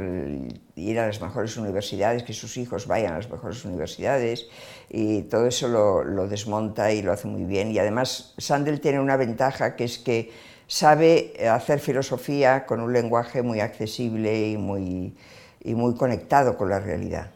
ir 0.75 0.99
a 0.99 1.07
las 1.07 1.21
mejores 1.21 1.57
universidades, 1.57 2.25
que 2.25 2.33
sus 2.33 2.57
hijos 2.57 2.89
vayan 2.89 3.13
a 3.13 3.17
las 3.19 3.31
mejores 3.31 3.65
universidades, 3.65 4.49
y 4.91 5.23
todo 5.23 5.47
eso 5.47 5.69
lo, 5.69 6.29
desmonta 6.29 6.93
y 6.93 7.03
lo 7.03 7.13
hace 7.13 7.29
muy 7.29 7.45
bien. 7.45 7.71
Y 7.71 7.79
además 7.79 8.35
Sandel 8.37 8.81
tiene 8.81 9.01
una 9.01 9.17
ventaja 9.17 9.77
que 9.77 9.85
es 9.85 9.99
que 9.99 10.33
sabe 10.67 11.35
hacer 11.49 11.79
filosofía 11.79 12.67
con 12.67 12.81
un 12.81 12.93
lenguaje 12.93 13.43
muy 13.43 13.61
accesible 13.61 14.49
y 14.49 14.57
muy, 14.57 15.17
y 15.63 15.75
muy 15.75 15.95
conectado 15.95 16.57
con 16.57 16.69
la 16.69 16.81
realidad. 16.81 17.34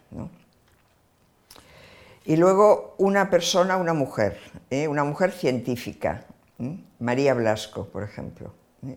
Y 2.28 2.36
luego 2.36 2.94
una 2.98 3.30
persona, 3.30 3.78
una 3.78 3.94
mujer, 3.94 4.36
¿eh? 4.68 4.86
una 4.86 5.02
mujer 5.02 5.32
científica, 5.32 6.26
María 6.98 7.32
Blasco, 7.32 7.86
por 7.86 8.02
ejemplo. 8.02 8.52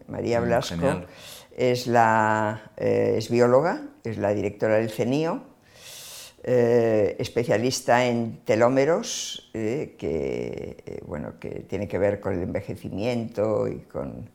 María 0.09 0.41
mm, 0.41 0.43
Blasco 0.43 1.03
es, 1.55 1.87
la, 1.87 2.73
eh, 2.75 3.13
es 3.15 3.29
bióloga, 3.29 3.83
es 4.03 4.17
la 4.17 4.33
directora 4.33 4.75
del 4.75 4.89
CENIO, 4.89 5.43
eh, 6.43 7.15
especialista 7.19 8.05
en 8.05 8.41
telómeros, 8.43 9.49
eh, 9.53 9.95
que, 9.97 11.01
bueno, 11.07 11.39
que 11.39 11.61
tiene 11.69 11.87
que 11.87 11.97
ver 11.97 12.19
con 12.19 12.33
el 12.33 12.43
envejecimiento 12.43 13.69
y 13.69 13.77
con... 13.83 14.29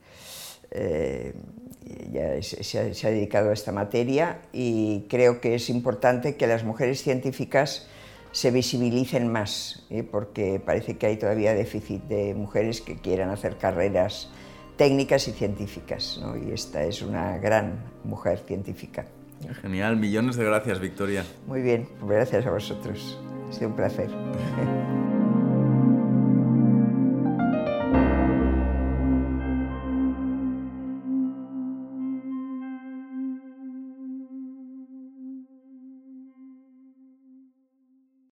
ya 2.10 2.42
se, 2.42 2.64
se, 2.94 3.06
ha 3.06 3.10
dedicado 3.10 3.50
a 3.50 3.52
esta 3.52 3.72
materia 3.72 4.40
y 4.54 5.04
creo 5.10 5.42
que 5.42 5.54
es 5.54 5.68
importante 5.68 6.36
que 6.36 6.46
las 6.46 6.64
mujeres 6.64 7.02
científicas 7.02 7.88
se 8.36 8.50
visibilicen 8.50 9.32
más, 9.32 9.86
porque 10.10 10.60
parece 10.60 10.98
que 10.98 11.06
hay 11.06 11.16
todavía 11.16 11.54
déficit 11.54 12.02
de 12.02 12.34
mujeres 12.34 12.82
que 12.82 12.96
quieran 12.96 13.30
hacer 13.30 13.56
carreras 13.56 14.28
técnicas 14.76 15.26
y 15.28 15.32
científicas, 15.32 16.20
¿no? 16.20 16.36
y 16.36 16.52
esta 16.52 16.84
es 16.84 17.00
una 17.00 17.38
gran 17.38 17.82
mujer 18.04 18.40
científica. 18.46 19.06
Genial, 19.62 19.96
millones 19.96 20.36
de 20.36 20.44
gracias, 20.44 20.80
Victoria. 20.80 21.24
Muy 21.46 21.62
bien, 21.62 21.88
gracias 22.02 22.44
a 22.44 22.50
vosotros. 22.50 23.18
Ha 23.48 23.52
sido 23.54 23.70
un 23.70 23.76
placer. 23.76 24.10